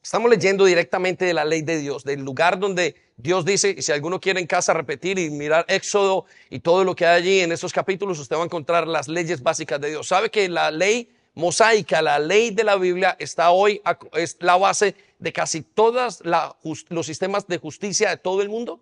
Estamos 0.00 0.30
leyendo 0.30 0.64
directamente 0.64 1.24
de 1.24 1.34
la 1.34 1.44
ley 1.44 1.62
de 1.62 1.76
Dios, 1.78 2.04
del 2.04 2.20
lugar 2.20 2.60
donde 2.60 2.94
Dios 3.16 3.44
dice, 3.44 3.74
y 3.76 3.82
si 3.82 3.90
alguno 3.90 4.20
quiere 4.20 4.38
en 4.38 4.46
casa 4.46 4.72
repetir 4.72 5.18
y 5.18 5.28
mirar 5.28 5.64
Éxodo 5.66 6.26
y 6.50 6.60
todo 6.60 6.84
lo 6.84 6.94
que 6.94 7.04
hay 7.04 7.20
allí 7.20 7.40
en 7.40 7.50
estos 7.50 7.72
capítulos, 7.72 8.20
usted 8.20 8.36
va 8.36 8.42
a 8.42 8.44
encontrar 8.44 8.86
las 8.86 9.08
leyes 9.08 9.42
básicas 9.42 9.80
de 9.80 9.90
Dios. 9.90 10.06
¿Sabe 10.06 10.30
que 10.30 10.48
la 10.48 10.70
ley 10.70 11.10
mosaica, 11.34 12.00
la 12.00 12.20
ley 12.20 12.52
de 12.52 12.62
la 12.62 12.76
Biblia 12.76 13.16
está 13.18 13.50
hoy, 13.50 13.82
es 14.12 14.36
la 14.38 14.56
base 14.56 14.94
de 15.18 15.32
casi 15.32 15.62
todos 15.62 16.22
los 16.22 17.06
sistemas 17.06 17.44
de 17.48 17.58
justicia 17.58 18.10
de 18.10 18.18
todo 18.18 18.40
el 18.40 18.48
mundo? 18.48 18.80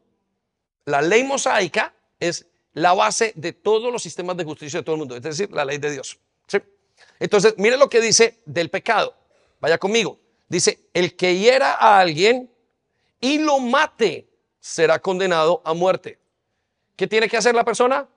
La 0.84 1.00
ley 1.00 1.24
mosaica 1.24 1.94
es 2.20 2.46
la 2.74 2.92
base 2.92 3.32
de 3.36 3.54
todos 3.54 3.90
los 3.90 4.02
sistemas 4.02 4.36
de 4.36 4.44
justicia 4.44 4.80
de 4.80 4.84
todo 4.84 4.96
el 4.96 4.98
mundo, 4.98 5.16
es 5.16 5.22
decir, 5.22 5.50
la 5.50 5.64
ley 5.64 5.78
de 5.78 5.92
Dios. 5.92 6.20
Entonces, 7.18 7.54
mire 7.56 7.76
lo 7.76 7.88
que 7.88 8.00
dice 8.00 8.40
del 8.44 8.70
pecado. 8.70 9.14
Vaya 9.60 9.78
conmigo. 9.78 10.18
Dice, 10.48 10.88
el 10.92 11.16
que 11.16 11.36
hiera 11.36 11.72
a 11.74 11.98
alguien 11.98 12.50
y 13.20 13.38
lo 13.38 13.58
mate 13.58 14.28
será 14.60 14.98
condenado 14.98 15.62
a 15.64 15.74
muerte. 15.74 16.18
¿Qué 16.94 17.06
tiene 17.06 17.28
que 17.28 17.36
hacer 17.36 17.54
la 17.54 17.64
persona? 17.64 18.08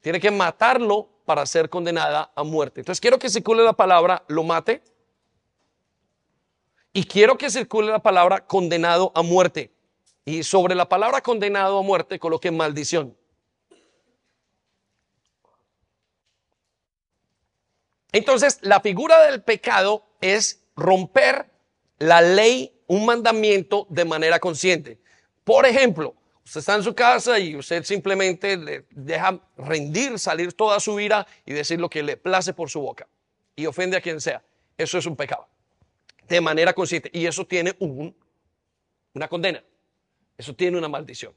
Tiene 0.00 0.20
que 0.20 0.30
matarlo 0.30 1.08
para 1.24 1.46
ser 1.46 1.68
condenada 1.68 2.30
a 2.34 2.42
muerte. 2.42 2.80
Entonces 2.80 3.00
quiero 3.00 3.18
que 3.18 3.28
circule 3.28 3.64
la 3.64 3.72
palabra 3.72 4.24
lo 4.28 4.44
mate 4.44 4.82
y 6.92 7.04
quiero 7.04 7.36
que 7.36 7.50
circule 7.50 7.90
la 7.90 8.00
palabra 8.00 8.46
condenado 8.46 9.12
a 9.14 9.22
muerte. 9.22 9.72
Y 10.24 10.42
sobre 10.42 10.74
la 10.74 10.88
palabra 10.88 11.20
condenado 11.20 11.78
a 11.78 11.82
muerte 11.82 12.18
coloque 12.18 12.50
maldición. 12.50 13.16
Entonces, 18.14 18.60
la 18.62 18.80
figura 18.80 19.26
del 19.26 19.42
pecado 19.42 20.06
es 20.20 20.62
romper 20.76 21.50
la 21.98 22.20
ley, 22.20 22.72
un 22.86 23.04
mandamiento 23.04 23.88
de 23.90 24.04
manera 24.04 24.38
consciente. 24.38 25.00
Por 25.42 25.66
ejemplo, 25.66 26.14
usted 26.44 26.60
está 26.60 26.76
en 26.76 26.84
su 26.84 26.94
casa 26.94 27.40
y 27.40 27.56
usted 27.56 27.82
simplemente 27.82 28.56
le 28.56 28.86
deja 28.90 29.40
rendir, 29.56 30.16
salir 30.20 30.52
toda 30.52 30.78
su 30.78 31.00
ira 31.00 31.26
y 31.44 31.54
decir 31.54 31.80
lo 31.80 31.90
que 31.90 32.04
le 32.04 32.16
place 32.16 32.52
por 32.54 32.70
su 32.70 32.80
boca 32.80 33.08
y 33.56 33.66
ofende 33.66 33.96
a 33.96 34.00
quien 34.00 34.20
sea. 34.20 34.44
Eso 34.78 34.96
es 34.96 35.06
un 35.06 35.16
pecado. 35.16 35.48
De 36.28 36.40
manera 36.40 36.72
consciente. 36.72 37.10
Y 37.12 37.26
eso 37.26 37.44
tiene 37.44 37.74
un, 37.80 38.14
una 39.12 39.26
condena. 39.26 39.60
Eso 40.38 40.54
tiene 40.54 40.78
una 40.78 40.88
maldición. 40.88 41.34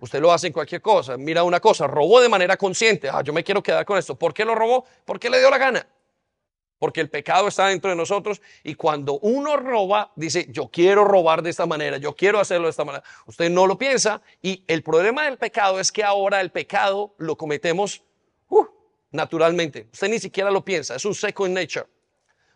Usted 0.00 0.20
lo 0.20 0.32
hace 0.32 0.48
en 0.48 0.52
cualquier 0.52 0.80
cosa. 0.82 1.16
Mira 1.16 1.42
una 1.44 1.60
cosa, 1.60 1.86
robó 1.86 2.20
de 2.20 2.28
manera 2.28 2.56
consciente. 2.56 3.08
Ah, 3.08 3.22
yo 3.22 3.32
me 3.32 3.44
quiero 3.44 3.62
quedar 3.62 3.84
con 3.84 3.98
esto. 3.98 4.16
¿Por 4.16 4.34
qué 4.34 4.44
lo 4.44 4.54
robó? 4.54 4.84
Porque 5.04 5.30
le 5.30 5.38
dio 5.38 5.50
la 5.50 5.58
gana. 5.58 5.86
porque 6.82 7.00
el 7.00 7.08
pecado 7.08 7.46
está 7.46 7.68
dentro 7.68 7.90
de 7.90 7.94
nosotros 7.94 8.42
y 8.64 8.74
cuando 8.74 9.20
uno 9.20 9.56
roba, 9.56 10.10
dice, 10.16 10.48
yo 10.50 10.66
quiero 10.66 11.04
robar 11.04 11.40
de 11.40 11.50
esta 11.50 11.64
manera, 11.64 11.96
yo 11.98 12.16
quiero 12.16 12.40
hacerlo 12.40 12.66
de 12.66 12.70
esta 12.70 12.84
manera. 12.84 13.04
Usted 13.26 13.48
no 13.50 13.68
lo 13.68 13.78
piensa 13.78 14.20
y 14.42 14.64
el 14.66 14.82
problema 14.82 15.26
del 15.26 15.38
pecado 15.38 15.78
es 15.78 15.92
que 15.92 16.02
ahora 16.02 16.40
el 16.40 16.50
pecado 16.50 17.14
lo 17.18 17.36
cometemos 17.36 18.02
uh, 18.48 18.66
naturalmente. 19.12 19.86
Usted 19.92 20.08
ni 20.08 20.18
siquiera 20.18 20.50
lo 20.50 20.64
piensa, 20.64 20.96
es 20.96 21.04
un 21.04 21.14
second 21.14 21.56
nature. 21.56 21.86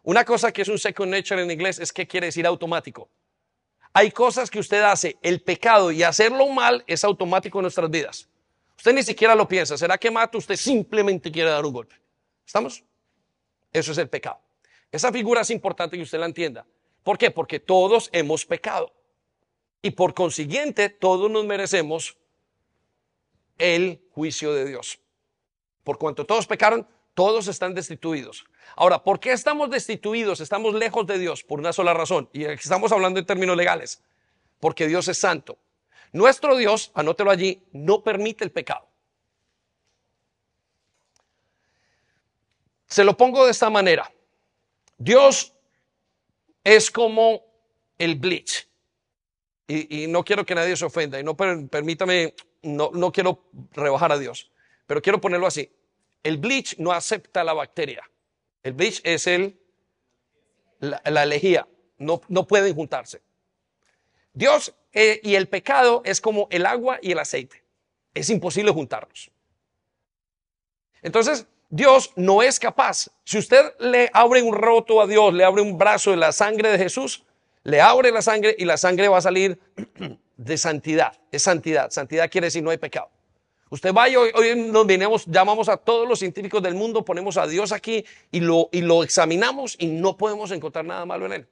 Una 0.03 0.25
cosa 0.25 0.51
que 0.51 0.63
es 0.63 0.69
un 0.69 0.79
second 0.81 1.13
nature 1.15 1.41
en 1.41 1.49
inglés 1.49 1.79
es 1.79 1.93
que 1.93 2.09
quiere 2.09 2.27
decir 2.27 2.45
automático. 2.49 3.09
Hay 3.99 4.11
cosas 4.11 4.51
que 4.51 4.59
usted 4.59 4.83
hace, 4.83 5.17
el 5.23 5.41
pecado 5.41 5.91
y 5.91 6.03
hacerlo 6.03 6.47
mal 6.49 6.85
es 6.87 7.03
automático 7.03 7.57
en 7.61 7.63
nuestras 7.63 7.89
vidas. 7.89 8.29
Usted 8.77 8.93
ni 8.93 9.03
siquiera 9.03 9.35
lo 9.35 9.49
piensa. 9.49 9.79
¿Será 9.79 9.97
que 9.97 10.11
mata? 10.11 10.37
Usted 10.37 10.55
simplemente 10.55 11.33
quiere 11.33 11.49
dar 11.49 11.65
un 11.65 11.73
golpe. 11.73 11.97
¿Estamos? 12.45 12.85
Eso 13.73 13.93
es 13.93 13.97
el 13.97 14.11
pecado. 14.11 14.39
Esa 14.93 15.11
figura 15.11 15.41
es 15.41 15.49
importante 15.49 15.97
que 15.97 16.03
usted 16.03 16.19
la 16.19 16.27
entienda. 16.27 16.67
¿Por 17.03 17.17
qué? 17.17 17.31
Porque 17.31 17.59
todos 17.59 18.11
hemos 18.13 18.45
pecado. 18.45 18.93
Y 19.81 19.93
por 19.93 20.13
consiguiente, 20.13 20.91
todos 20.91 21.31
nos 21.31 21.47
merecemos 21.47 22.19
el 23.57 24.03
juicio 24.11 24.53
de 24.53 24.67
Dios. 24.67 25.01
Por 25.85 25.97
cuanto 25.97 26.27
todos 26.27 26.47
pecaron, 26.47 26.87
todos 27.17 27.49
están 27.49 27.73
destituidos. 27.73 28.45
Ahora, 28.77 29.03
¿por 29.03 29.19
qué 29.19 29.33
estamos 29.33 29.71
destituidos? 29.71 30.41
Estamos 30.41 30.75
lejos 30.75 31.07
de 31.07 31.19
Dios 31.19 31.43
por 31.43 31.59
una 31.59 31.73
sola 31.73 31.95
razón. 31.95 32.29
Y 32.35 32.45
estamos 32.45 32.93
hablando 32.93 33.19
en 33.19 33.25
términos 33.25 33.57
legales. 33.57 34.03
Porque 34.61 34.87
Dios 34.87 35.09
es 35.09 35.17
santo. 35.17 35.57
Nuestro 36.13 36.57
Dios, 36.57 36.93
anótelo 36.93 37.31
allí, 37.31 37.63
no 37.73 38.03
permite 38.03 38.45
el 38.45 38.53
pecado. 38.53 38.87
Se 42.87 43.03
lo 43.03 43.17
pongo 43.17 43.47
de 43.47 43.53
esta 43.53 43.71
manera. 43.71 44.13
Dios 44.99 45.55
es 46.63 46.91
como 46.91 47.47
el 47.97 48.17
bleach. 48.17 48.69
Y, 49.67 50.07
no 50.09 50.23
quiero 50.23 50.45
que 50.45 50.55
nadie 50.55 50.77
se 50.77 50.85
ofenda 50.85 51.19
y 51.19 51.25
no 51.25 51.35
permítame, 51.35 52.35
no, 52.61 52.91
no 52.93 53.11
quiero 53.11 53.43
rebajar 53.73 54.13
a 54.13 54.19
Dios, 54.19 54.53
pero 54.87 55.01
quiero 55.01 55.19
ponerlo 55.19 55.47
así. 55.47 55.73
El 56.27 56.39
bleach 56.39 56.77
no 56.79 56.91
acepta 56.91 57.45
la 57.45 57.53
bacteria. 57.53 58.03
El 58.65 58.73
bleach 58.73 59.01
es 59.05 59.29
el, 59.29 59.57
la, 60.81 61.01
la 61.05 61.25
lejía. 61.25 61.69
No, 61.99 62.21
no 62.27 62.49
pueden 62.49 62.75
juntarse. 62.75 63.23
Dios 64.33 64.75
eh, 64.93 65.21
y 65.23 65.37
el 65.37 65.47
pecado 65.47 66.03
es 66.05 66.21
como 66.21 66.49
el 66.51 66.67
agua 66.67 66.99
y 67.01 67.13
el 67.13 67.21
aceite. 67.21 67.63
Es 68.13 68.29
imposible 68.29 68.73
juntarlos. 68.73 69.31
Entonces, 71.01 71.47
Dios 71.69 72.13
no 72.17 72.43
es 72.43 72.59
capaz. 72.59 73.09
Si 73.23 73.39
usted 73.39 73.79
le 73.79 74.11
abre 74.13 74.43
un 74.43 74.53
roto 74.53 75.01
a 75.01 75.07
Dios, 75.07 75.33
le 75.33 75.45
abre 75.45 75.63
un 75.63 75.79
brazo 75.79 76.11
de 76.11 76.17
la 76.17 76.33
sangre 76.33 76.73
de 76.73 76.79
Jesús, 76.79 77.25
le 77.63 77.81
abre 77.81 78.11
la 78.11 78.21
sangre 78.21 78.57
y 78.59 78.65
la 78.65 78.79
sangre 78.79 79.07
va 79.07 79.19
a 79.19 79.23
salir 79.23 79.61
de 80.37 80.59
santidad. 80.59 81.17
Es 81.31 81.45
santidad. 81.45 81.93
Santidad 81.93 82.29
quiere 82.29 82.49
decir 82.49 82.65
no 82.65 82.71
hay 82.71 82.79
pecado. 82.79 83.11
Usted 83.69 83.93
va 83.93 84.09
y 84.09 84.17
hoy, 84.17 84.33
nos 84.57 85.27
llamamos 85.27 85.69
a 85.69 85.77
todos 85.77 86.09
los 86.09 86.21
científicos 86.21 86.63
del 86.63 86.75
mundo, 86.75 87.05
ponemos 87.05 87.37
a 87.37 87.47
Dios 87.47 87.73
aquí 87.73 88.05
y 88.31 88.41
lo 88.41 89.03
examinamos 89.03 89.77
y 89.79 89.87
no 89.87 90.17
podemos 90.17 90.51
encontrar 90.53 90.85
nada 90.85 91.05
malo 91.05 91.27
en 91.27 91.33
él. 91.33 91.49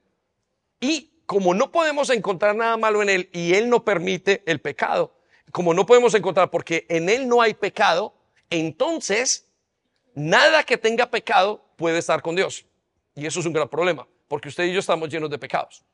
Y 0.80 1.10
como 1.26 1.54
no 1.54 1.72
podemos 1.72 2.10
encontrar 2.10 2.54
nada 2.54 2.76
malo 2.76 3.02
en 3.02 3.08
él 3.08 3.30
y 3.32 3.54
él 3.54 3.68
no 3.68 3.84
permite 3.84 4.42
el 4.46 4.60
pecado, 4.60 5.16
como 5.50 5.74
no 5.74 5.86
podemos 5.86 6.14
encontrar 6.14 6.50
porque 6.50 6.86
en 6.88 7.08
él 7.08 7.26
no 7.26 7.42
hay 7.42 7.54
pecado, 7.54 8.14
entonces 8.50 9.48
Nada 10.14 10.62
que 10.62 10.78
tenga 10.78 11.10
pecado 11.10 11.64
puede 11.76 11.98
estar 11.98 12.22
con 12.22 12.36
Dios. 12.36 12.64
Y 13.16 13.26
eso 13.26 13.40
es 13.40 13.46
un 13.46 13.52
gran 13.52 13.68
problema, 13.68 14.06
porque 14.28 14.48
usted 14.48 14.64
y 14.64 14.72
yo 14.72 14.80
estamos 14.80 15.08
llenos 15.08 15.28
de 15.28 15.38
pecados. 15.38 15.84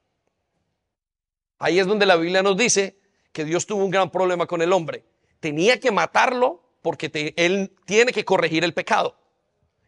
Ahí 1.58 1.78
es 1.78 1.86
donde 1.86 2.06
la 2.06 2.16
Biblia 2.16 2.42
nos 2.42 2.56
dice 2.56 2.98
que 3.32 3.44
Dios 3.44 3.66
tuvo 3.66 3.84
un 3.84 3.90
gran 3.90 4.10
problema 4.10 4.46
con 4.46 4.60
el 4.62 4.72
hombre. 4.72 5.04
Tenía 5.40 5.80
que 5.80 5.90
matarlo 5.90 6.62
porque 6.82 7.34
él 7.36 7.72
tiene 7.84 8.12
que 8.12 8.24
corregir 8.24 8.64
el 8.64 8.74
pecado. 8.74 9.16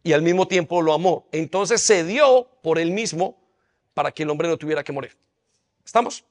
Y 0.03 0.13
al 0.13 0.23
mismo 0.23 0.49
tiempo 0.49 0.83
lo 0.83 0.93
amó. 0.93 1.29
Entonces 1.33 1.81
se 1.81 2.05
dio 2.05 2.49
por 2.63 2.79
él 2.79 2.91
mismo 2.91 3.39
para 3.95 4.11
que 4.11 4.25
el 4.25 4.31
hombre 4.31 4.49
no 4.49 4.57
tuviera 4.57 4.83
que 4.83 4.93
morir. 4.93 5.17
¿Estamos? 5.85 6.25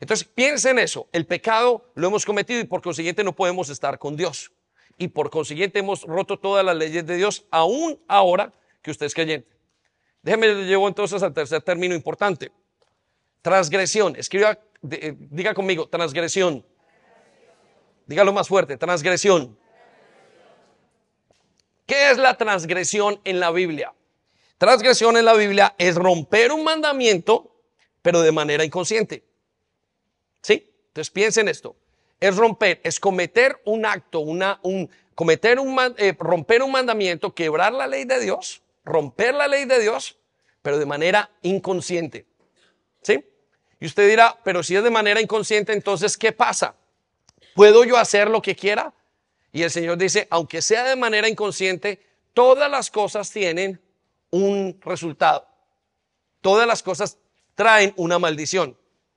Entonces 0.00 0.26
piensen 0.26 0.78
en 0.78 0.84
eso. 0.84 1.08
El 1.12 1.26
pecado 1.26 1.90
lo 1.94 2.08
hemos 2.08 2.24
cometido 2.24 2.60
y 2.60 2.64
por 2.64 2.82
consiguiente 2.82 3.24
no 3.24 3.34
podemos 3.34 3.68
estar 3.70 3.98
con 3.98 4.16
Dios 4.16 4.52
y 4.98 5.08
por 5.08 5.30
consiguiente 5.30 5.78
hemos 5.78 6.02
roto 6.02 6.38
todas 6.38 6.64
las 6.64 6.76
leyes 6.76 7.06
de 7.06 7.16
Dios, 7.16 7.44
aún 7.50 7.98
ahora 8.08 8.52
que 8.82 8.90
usted 8.90 9.06
es 9.06 9.14
creyente. 9.14 9.48
Déjeme, 10.22 10.48
le 10.48 10.64
llevo 10.64 10.88
entonces 10.88 11.22
al 11.22 11.32
tercer 11.32 11.62
término 11.62 11.94
importante. 11.94 12.50
Transgresión. 13.42 14.16
Escriba, 14.16 14.58
eh, 14.90 15.14
diga 15.18 15.54
conmigo, 15.54 15.88
transgresión. 15.88 16.64
Dígalo 18.06 18.32
más 18.32 18.48
fuerte, 18.48 18.76
transgresión. 18.76 19.58
¿Qué 21.86 22.10
es 22.10 22.18
la 22.18 22.36
transgresión 22.36 23.20
en 23.24 23.40
la 23.40 23.50
Biblia? 23.50 23.92
Transgresión 24.58 25.16
en 25.16 25.24
la 25.24 25.34
Biblia 25.34 25.74
es 25.78 25.94
romper 25.94 26.52
un 26.52 26.64
mandamiento, 26.64 27.54
pero 28.02 28.22
de 28.22 28.32
manera 28.32 28.64
inconsciente. 28.64 29.24
¿Sí? 30.40 30.72
Entonces 30.88 31.10
piensen 31.10 31.48
esto 31.48 31.76
es 32.20 32.36
romper, 32.36 32.80
es 32.82 32.98
cometer 32.98 33.60
un 33.64 33.84
acto, 33.84 34.20
una, 34.20 34.58
un, 34.62 34.90
cometer 35.14 35.58
un, 35.60 35.76
eh, 35.98 36.14
romper 36.18 36.62
un 36.62 36.72
mandamiento, 36.72 37.34
quebrar 37.34 37.72
la 37.72 37.86
ley 37.86 38.04
de 38.04 38.20
Dios, 38.20 38.62
romper 38.84 39.34
la 39.34 39.48
ley 39.48 39.64
de 39.64 39.80
Dios, 39.80 40.18
pero 40.62 40.78
de 40.78 40.86
manera 40.86 41.30
inconsciente. 41.42 42.26
¿Sí? 43.02 43.24
Y 43.78 43.86
usted 43.86 44.08
dirá, 44.08 44.38
pero 44.42 44.62
si 44.62 44.74
es 44.74 44.82
de 44.82 44.90
manera 44.90 45.20
inconsciente, 45.20 45.72
entonces, 45.72 46.16
¿qué 46.16 46.32
pasa? 46.32 46.74
¿Puedo 47.56 47.84
yo 47.84 47.96
hacer 47.96 48.28
lo 48.28 48.42
que 48.42 48.54
quiera? 48.54 48.92
Y 49.50 49.62
el 49.62 49.70
Señor 49.70 49.96
dice, 49.96 50.28
aunque 50.28 50.60
sea 50.60 50.84
de 50.84 50.94
manera 50.94 51.26
inconsciente, 51.26 52.02
todas 52.34 52.70
las 52.70 52.90
cosas 52.90 53.30
tienen 53.30 53.80
un 54.30 54.78
resultado. 54.84 55.48
Todas 56.42 56.66
las 56.66 56.82
cosas 56.82 57.16
traen 57.54 57.94
una 57.96 58.18
maldición. 58.18 58.76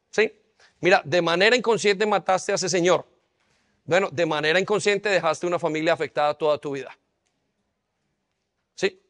¿Sí? 0.09 0.31
Mira, 0.79 1.01
de 1.03 1.21
manera 1.21 1.53
inconsciente 1.53 2.05
mataste 2.05 2.53
a 2.53 2.55
ese 2.55 2.69
señor. 2.69 3.05
Bueno, 3.83 4.07
de 4.09 4.25
manera 4.25 4.57
inconsciente 4.57 5.09
dejaste 5.09 5.45
una 5.45 5.59
familia 5.59 5.91
afectada 5.91 6.33
toda 6.33 6.57
tu 6.57 6.71
vida. 6.71 6.97
¿Sí? 8.73 9.01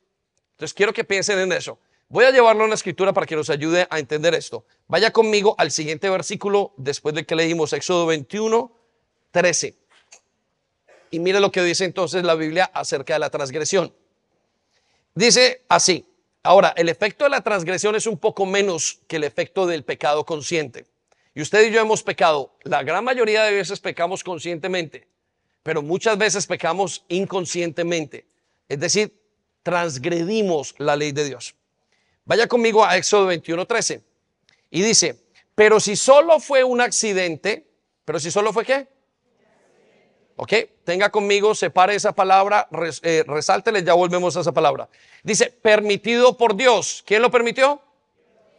Entonces 0.53 0.73
quiero 0.73 0.91
que 0.91 1.03
piensen 1.03 1.37
en 1.37 1.51
eso. 1.51 1.77
Voy 2.07 2.25
a 2.25 2.31
llevarlo 2.31 2.63
a 2.63 2.65
una 2.65 2.73
escritura 2.73 3.13
para 3.13 3.27
que 3.27 3.35
nos 3.35 3.51
ayude 3.51 3.85
a 3.91 3.99
entender 3.99 4.33
esto. 4.33 4.65
Vaya 4.87 5.13
conmigo 5.13 5.53
al 5.59 5.69
siguiente 5.69 6.09
versículo 6.09 6.73
después 6.77 7.13
de 7.13 7.27
que 7.27 7.35
leímos 7.35 7.73
Éxodo 7.73 8.07
21, 8.07 8.78
13. 9.31 9.75
Y 11.11 11.19
mire 11.19 11.39
lo 11.39 11.51
que 11.51 11.63
dice 11.63 11.85
entonces 11.85 12.23
la 12.23 12.35
Biblia 12.35 12.69
acerca 12.73 13.13
de 13.13 13.19
la 13.19 13.29
transgresión. 13.29 13.93
Dice 15.15 15.63
así. 15.67 16.05
Ahora, 16.41 16.73
el 16.77 16.87
efecto 16.87 17.25
de 17.25 17.31
la 17.31 17.41
transgresión 17.41 17.95
es 17.95 18.07
un 18.07 18.17
poco 18.17 18.45
menos 18.45 18.99
que 19.07 19.17
el 19.17 19.25
efecto 19.25 19.67
del 19.67 19.83
pecado 19.83 20.25
consciente. 20.25 20.85
Y 21.35 21.41
usted 21.41 21.67
y 21.67 21.71
yo 21.71 21.81
hemos 21.81 22.01
pecado. 22.01 22.55
La 22.63 22.81
gran 22.83 23.03
mayoría 23.03 23.43
de 23.43 23.51
veces 23.51 23.79
pecamos 23.79 24.23
conscientemente, 24.23 25.07
pero 25.63 25.81
muchas 25.81 26.17
veces 26.17 26.47
pecamos 26.47 27.03
inconscientemente. 27.09 28.25
Es 28.69 28.79
decir, 28.79 29.13
transgredimos 29.63 30.75
la 30.77 30.95
ley 30.95 31.11
de 31.11 31.25
Dios. 31.25 31.55
Vaya 32.23 32.47
conmigo 32.47 32.85
a 32.85 32.95
Éxodo 32.95 33.27
21:13. 33.31 34.01
Y 34.71 34.81
dice, 34.81 35.19
pero 35.55 35.79
si 35.79 35.95
solo 35.95 36.39
fue 36.39 36.63
un 36.63 36.79
accidente, 36.79 37.67
pero 38.05 38.19
si 38.19 38.31
solo 38.31 38.53
fue 38.53 38.65
qué? 38.65 38.87
¿Ok? 40.41 40.53
Tenga 40.85 41.09
conmigo, 41.09 41.53
separe 41.53 41.95
esa 41.95 42.13
palabra, 42.13 42.69
eh, 43.03 43.23
resáltele, 43.27 43.83
ya 43.83 43.93
volvemos 43.93 44.37
a 44.37 44.39
esa 44.41 44.53
palabra. 44.53 44.87
Dice, 45.21 45.51
permitido 45.61 46.37
por 46.37 46.55
Dios. 46.55 47.03
¿Quién 47.05 47.21
lo 47.21 47.29
permitió? 47.29 47.81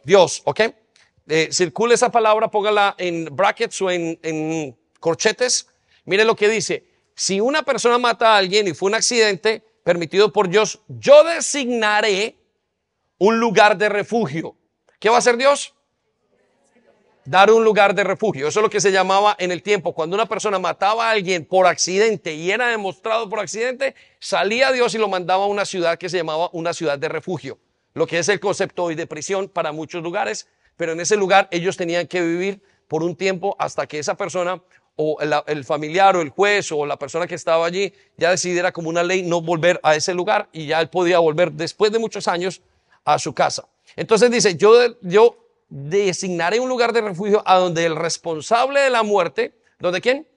Dios, 0.03 0.41
¿ok? 0.45 0.61
eh, 1.27 1.49
circule 1.51 1.95
esa 1.95 2.11
palabra, 2.11 2.49
póngala 2.49 2.95
en 2.97 3.29
brackets 3.31 3.81
o 3.81 3.89
en, 3.89 4.19
en 4.21 4.77
corchetes. 4.99 5.67
Mire 6.05 6.25
lo 6.25 6.35
que 6.35 6.49
dice. 6.49 6.85
Si 7.15 7.39
una 7.39 7.63
persona 7.63 7.97
mata 7.97 8.33
a 8.33 8.37
alguien 8.37 8.67
y 8.67 8.73
fue 8.73 8.89
un 8.89 8.95
accidente 8.95 9.63
permitido 9.83 10.31
por 10.31 10.49
Dios, 10.49 10.79
yo 10.87 11.23
designaré 11.23 12.37
un 13.17 13.39
lugar 13.39 13.77
de 13.77 13.89
refugio. 13.89 14.55
¿Qué 14.99 15.09
va 15.09 15.15
a 15.15 15.19
hacer 15.19 15.37
Dios? 15.37 15.73
Dar 17.25 17.51
un 17.51 17.63
lugar 17.63 17.93
de 17.93 18.03
refugio. 18.03 18.47
Eso 18.47 18.59
es 18.59 18.63
lo 18.63 18.69
que 18.69 18.81
se 18.81 18.91
llamaba 18.91 19.35
en 19.37 19.51
el 19.51 19.61
tiempo. 19.61 19.93
Cuando 19.93 20.15
una 20.15 20.25
persona 20.25 20.57
mataba 20.57 21.07
a 21.07 21.11
alguien 21.11 21.45
por 21.45 21.67
accidente 21.67 22.33
y 22.33 22.51
era 22.51 22.67
demostrado 22.67 23.29
por 23.29 23.39
accidente, 23.39 23.95
salía 24.19 24.71
Dios 24.71 24.95
y 24.95 24.97
lo 24.97 25.07
mandaba 25.07 25.43
a 25.43 25.47
una 25.47 25.65
ciudad 25.65 25.97
que 25.97 26.09
se 26.09 26.17
llamaba 26.17 26.49
una 26.53 26.73
ciudad 26.73 26.97
de 26.97 27.09
refugio. 27.09 27.59
Lo 27.93 28.07
que 28.07 28.19
es 28.19 28.29
el 28.29 28.39
concepto 28.39 28.85
hoy 28.85 28.95
de 28.95 29.05
prisión 29.05 29.49
para 29.49 29.71
muchos 29.71 30.01
lugares 30.01 30.47
pero 30.81 30.93
en 30.93 30.99
ese 30.99 31.15
lugar 31.15 31.47
ellos 31.51 31.77
tenían 31.77 32.07
que 32.07 32.21
vivir 32.21 32.59
por 32.87 33.03
un 33.03 33.15
tiempo 33.15 33.55
hasta 33.59 33.85
que 33.85 33.99
esa 33.99 34.15
persona 34.15 34.63
o 34.95 35.17
el, 35.45 35.63
familiar 35.63 36.15
o 36.15 36.21
el 36.21 36.29
juez 36.29 36.71
o 36.71 36.87
la 36.87 36.97
persona 36.97 37.27
que 37.27 37.35
estaba 37.35 37.67
allí 37.67 37.93
ya 38.17 38.31
decidiera 38.31 38.71
como 38.71 38.89
una 38.89 39.03
ley 39.03 39.21
no 39.21 39.41
volver 39.41 39.79
a 39.83 39.95
ese 39.95 40.15
lugar 40.15 40.49
y 40.51 40.65
ya 40.65 40.81
él 40.81 40.89
podía 40.89 41.19
volver 41.19 41.51
después 41.51 41.91
de 41.91 41.99
muchos 41.99 42.27
años 42.27 42.63
a 43.05 43.19
su 43.19 43.31
casa. 43.31 43.67
Entonces 43.95 44.31
dice, 44.31 44.55
yo, 44.55 44.99
yo 45.01 45.37
designaré 45.71 46.59
un 46.59 46.67
lugar 46.67 46.91
de 46.91 46.99
refugio 46.99 47.41
a 47.45 47.57
donde 47.57 47.85
el 47.85 47.95
responsable 47.95 48.81
de 48.81 48.89
la 48.89 49.03
muerte, 49.03 49.55
¿donde 49.79 50.01
quién? 50.01 50.27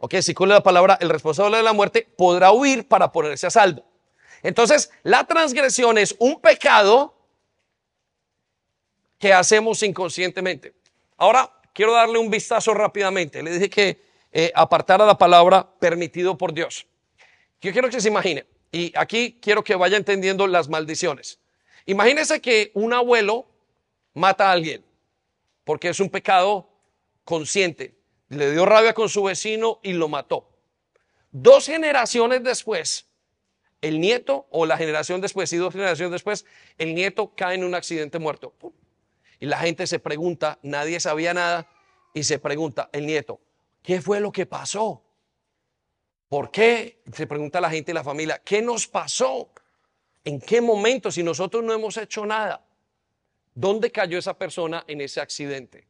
Ok, 0.00 0.16
si 0.20 0.34
con 0.34 0.50
la 0.50 0.62
palabra, 0.62 0.98
el 1.00 1.08
responsable 1.08 1.56
de 1.56 1.62
la 1.62 1.72
muerte 1.72 2.06
podrá 2.16 2.52
huir 2.52 2.86
para 2.86 3.10
ponerse 3.10 3.46
a 3.46 3.50
salvo. 3.50 3.84
Entonces, 4.42 4.90
la 5.02 5.24
transgresión 5.24 5.96
es 5.96 6.14
un 6.18 6.40
pecado 6.40 7.16
que 9.18 9.32
hacemos 9.32 9.82
inconscientemente. 9.82 10.74
Ahora, 11.16 11.50
quiero 11.72 11.94
darle 11.94 12.18
un 12.18 12.30
vistazo 12.30 12.74
rápidamente. 12.74 13.42
Le 13.42 13.50
dije 13.50 13.70
que 13.70 14.02
eh, 14.30 14.52
apartara 14.54 15.06
la 15.06 15.16
palabra 15.16 15.66
permitido 15.80 16.36
por 16.36 16.52
Dios. 16.52 16.86
Yo 17.62 17.72
quiero 17.72 17.88
que 17.88 18.00
se 18.00 18.08
imagine, 18.08 18.46
y 18.70 18.92
aquí 18.94 19.38
quiero 19.40 19.64
que 19.64 19.74
vaya 19.74 19.96
entendiendo 19.96 20.46
las 20.46 20.68
maldiciones. 20.68 21.40
Imagínese 21.88 22.42
que 22.42 22.70
un 22.74 22.92
abuelo 22.92 23.46
mata 24.12 24.50
a 24.50 24.52
alguien 24.52 24.84
porque 25.64 25.88
es 25.88 26.00
un 26.00 26.10
pecado 26.10 26.68
consciente. 27.24 27.94
Le 28.28 28.52
dio 28.52 28.66
rabia 28.66 28.92
con 28.92 29.08
su 29.08 29.22
vecino 29.22 29.80
y 29.82 29.94
lo 29.94 30.06
mató. 30.06 30.50
Dos 31.30 31.64
generaciones 31.64 32.44
después, 32.44 33.06
el 33.80 34.00
nieto 34.00 34.46
o 34.50 34.66
la 34.66 34.76
generación 34.76 35.22
después 35.22 35.50
y 35.54 35.56
dos 35.56 35.72
generaciones 35.72 36.12
después, 36.12 36.44
el 36.76 36.94
nieto 36.94 37.34
cae 37.34 37.54
en 37.54 37.64
un 37.64 37.74
accidente 37.74 38.18
muerto. 38.18 38.52
Y 39.40 39.46
la 39.46 39.56
gente 39.56 39.86
se 39.86 39.98
pregunta, 39.98 40.58
nadie 40.62 41.00
sabía 41.00 41.32
nada, 41.32 41.70
y 42.12 42.24
se 42.24 42.38
pregunta 42.38 42.90
el 42.92 43.06
nieto, 43.06 43.40
¿qué 43.82 44.02
fue 44.02 44.20
lo 44.20 44.30
que 44.30 44.44
pasó? 44.44 45.02
¿Por 46.28 46.50
qué? 46.50 47.00
Se 47.14 47.26
pregunta 47.26 47.62
la 47.62 47.70
gente 47.70 47.92
y 47.92 47.94
la 47.94 48.04
familia, 48.04 48.42
¿qué 48.44 48.60
nos 48.60 48.86
pasó? 48.86 49.50
¿En 50.28 50.42
qué 50.42 50.60
momento 50.60 51.10
si 51.10 51.22
nosotros 51.22 51.64
no 51.64 51.72
hemos 51.72 51.96
hecho 51.96 52.26
nada? 52.26 52.62
¿Dónde 53.54 53.90
cayó 53.90 54.18
esa 54.18 54.36
persona 54.36 54.84
en 54.86 55.00
ese 55.00 55.22
accidente? 55.22 55.86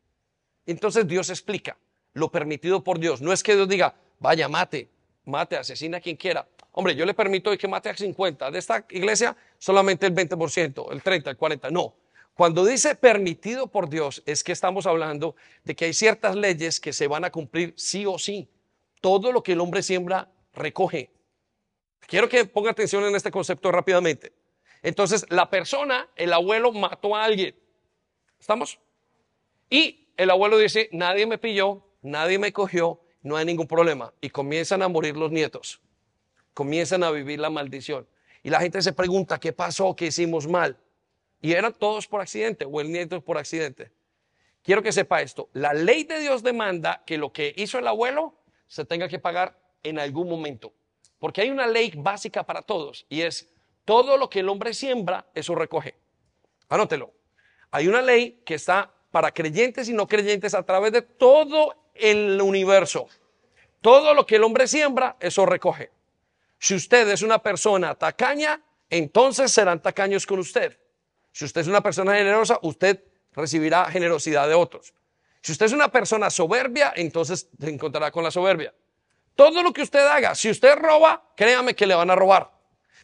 Entonces 0.65 1.09
Dios 1.09 1.29
explica 1.29 1.77
lo 2.13 2.31
permitido 2.31 2.85
por 2.85 3.01
Dios. 3.01 3.21
No 3.21 3.33
es 3.33 3.43
que 3.43 3.57
Dios 3.57 3.69
diga, 3.69 3.97
vaya, 4.21 4.49
mate, 4.49 4.89
mate, 5.25 5.57
asesina 5.57 5.99
a 5.99 6.01
quien 6.01 6.15
quiera. 6.15 6.47
Hombre, 6.71 6.95
yo 6.95 7.05
le 7.05 7.15
permito 7.15 7.51
que 7.59 7.67
mate 7.67 7.89
a 7.89 7.97
50. 7.97 8.53
De 8.53 8.61
esta 8.61 8.87
iglesia, 8.91 9.37
solamente 9.59 10.07
el 10.07 10.15
20%, 10.15 10.93
el 10.93 11.03
30, 11.03 11.31
el 11.31 11.37
40. 11.37 11.71
No. 11.73 11.97
Cuando 12.33 12.65
dice 12.65 12.95
permitido 12.95 13.67
por 13.67 13.89
Dios, 13.89 14.23
es 14.25 14.45
que 14.45 14.53
estamos 14.53 14.87
hablando 14.87 15.35
de 15.65 15.75
que 15.75 15.87
hay 15.87 15.93
ciertas 15.93 16.37
leyes 16.37 16.79
que 16.79 16.93
se 16.93 17.09
van 17.09 17.25
a 17.25 17.33
cumplir 17.33 17.75
sí 17.77 18.07
o 18.07 18.21
sí. 18.21 18.49
Todo 19.01 19.33
lo 19.33 19.43
que 19.43 19.55
el 19.55 19.61
hombre 19.61 19.83
siembra, 19.83 20.31
recoge. 20.55 21.11
Quiero 22.07 22.29
que 22.29 22.45
ponga 22.45 22.71
atención 22.71 23.05
en 23.05 23.15
este 23.15 23.31
concepto 23.31 23.71
rápidamente. 23.71 24.33
Entonces, 24.83 25.27
la 25.31 25.51
persona, 25.51 26.09
el 26.17 26.33
abuelo 26.33 26.73
mató 26.73 27.17
a 27.17 27.25
alguien. 27.25 27.55
¿Estamos? 28.39 28.79
Y 29.69 30.09
el 30.17 30.31
abuelo 30.31 30.59
dice, 30.59 30.89
nadie 30.93 31.27
me 31.27 31.39
pilló, 31.39 31.85
nadie 32.03 32.39
me 32.39 32.53
cogió, 32.53 33.01
no 33.23 33.37
hay 33.37 33.45
ningún 33.45 33.67
problema. 33.67 34.13
Y 34.21 34.31
comienzan 34.31 34.83
a 34.83 34.89
morir 34.89 35.17
los 35.17 35.31
nietos. 35.31 35.81
Comienzan 36.55 37.03
a 37.05 37.11
vivir 37.11 37.41
la 37.41 37.51
maldición. 37.51 38.07
Y 38.43 38.51
la 38.51 38.61
gente 38.61 38.81
se 38.83 38.93
pregunta, 38.93 39.39
¿qué 39.39 39.53
pasó? 39.53 39.95
¿Qué 39.95 40.07
hicimos 40.07 40.47
mal? 40.47 40.79
Y 41.41 41.53
eran 41.53 41.73
todos 41.73 42.07
por 42.07 42.21
accidente 42.21 42.65
o 42.65 42.81
el 42.81 42.91
nieto 42.91 43.21
por 43.21 43.39
accidente. 43.39 43.93
Quiero 44.63 44.83
que 44.83 44.93
sepa 44.93 45.23
esto. 45.23 45.49
La 45.53 45.73
ley 45.73 46.05
de 46.05 46.19
Dios 46.21 46.43
demanda 46.43 47.03
que 47.07 47.19
lo 47.19 47.33
que 47.33 47.55
hizo 47.57 47.79
el 47.79 47.87
abuelo 47.87 48.35
se 48.67 48.85
tenga 48.85 49.09
que 49.09 49.19
pagar 49.19 49.59
en 49.83 49.99
algún 49.99 50.29
momento. 50.29 50.73
Porque 51.19 51.43
hay 51.43 51.51
una 51.51 51.67
ley 51.67 51.93
básica 51.97 52.45
para 52.45 52.63
todos 52.63 53.07
y 53.09 53.23
es 53.23 53.49
todo 53.85 54.17
lo 54.17 54.29
que 54.29 54.41
el 54.41 54.49
hombre 54.49 54.75
siembra, 54.75 55.27
eso 55.35 55.55
recoge. 55.55 55.95
Anótelo. 56.69 57.13
Hay 57.71 57.89
una 57.89 58.03
ley 58.03 58.43
que 58.45 58.55
está 58.55 58.93
para 59.11 59.33
creyentes 59.33 59.89
y 59.89 59.93
no 59.93 60.07
creyentes 60.07 60.55
a 60.55 60.63
través 60.63 60.93
de 60.93 61.03
todo 61.03 61.75
el 61.95 62.41
universo. 62.41 63.09
Todo 63.81 64.15
lo 64.15 64.27
que 64.27 64.37
el 64.37 64.45
hombre 64.45 64.67
siembra, 64.67 65.17
eso 65.21 65.47
recoge. 65.47 65.91
Si 66.59 66.75
usted 66.75 67.09
es 67.09 67.23
una 67.23 67.43
persona 67.43 67.95
tacaña, 67.95 68.61
entonces 68.91 69.53
serán 69.53 69.81
tacaños 69.81 70.27
con 70.27 70.39
usted. 70.39 70.79
Si 71.33 71.45
usted 71.45 71.61
es 71.61 71.69
una 71.69 71.83
persona 71.83 72.15
generosa, 72.15 72.59
usted 72.63 73.05
recibirá 73.33 73.85
generosidad 73.91 74.49
de 74.49 74.55
otros. 74.55 74.93
Si 75.41 75.53
usted 75.53 75.67
es 75.67 75.73
una 75.73 75.91
persona 75.91 76.31
soberbia, 76.31 76.93
entonces 76.97 77.49
se 77.59 77.71
encontrará 77.71 78.11
con 78.11 78.25
la 78.25 78.31
soberbia. 78.31 78.75
Todo 79.39 79.63
lo 79.63 79.73
que 79.73 79.83
usted 79.83 80.05
haga, 80.05 80.35
si 80.35 80.51
usted 80.51 80.75
roba, 80.75 81.23
créame 81.37 81.77
que 81.77 81.87
le 81.87 81.95
van 81.95 82.11
a 82.11 82.17
robar. 82.17 82.51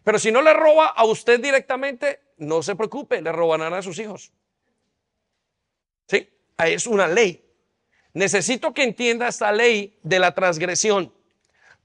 Pero 0.02 0.18
si 0.18 0.32
no 0.32 0.42
le 0.42 0.52
roba 0.52 0.88
a 0.88 1.04
usted 1.04 1.38
directamente, 1.38 2.22
no 2.38 2.60
se 2.60 2.74
preocupe, 2.74 3.22
le 3.22 3.30
robarán 3.30 3.72
a 3.72 3.82
sus 3.82 4.00
hijos. 4.00 4.32
¿Sí? 6.08 6.28
Es 6.58 6.88
una 6.88 7.06
ley. 7.06 7.48
Necesito 8.14 8.74
que 8.74 8.82
entienda 8.82 9.28
esta 9.28 9.52
ley 9.52 9.96
de 10.02 10.18
la 10.18 10.34
transgresión. 10.34 11.14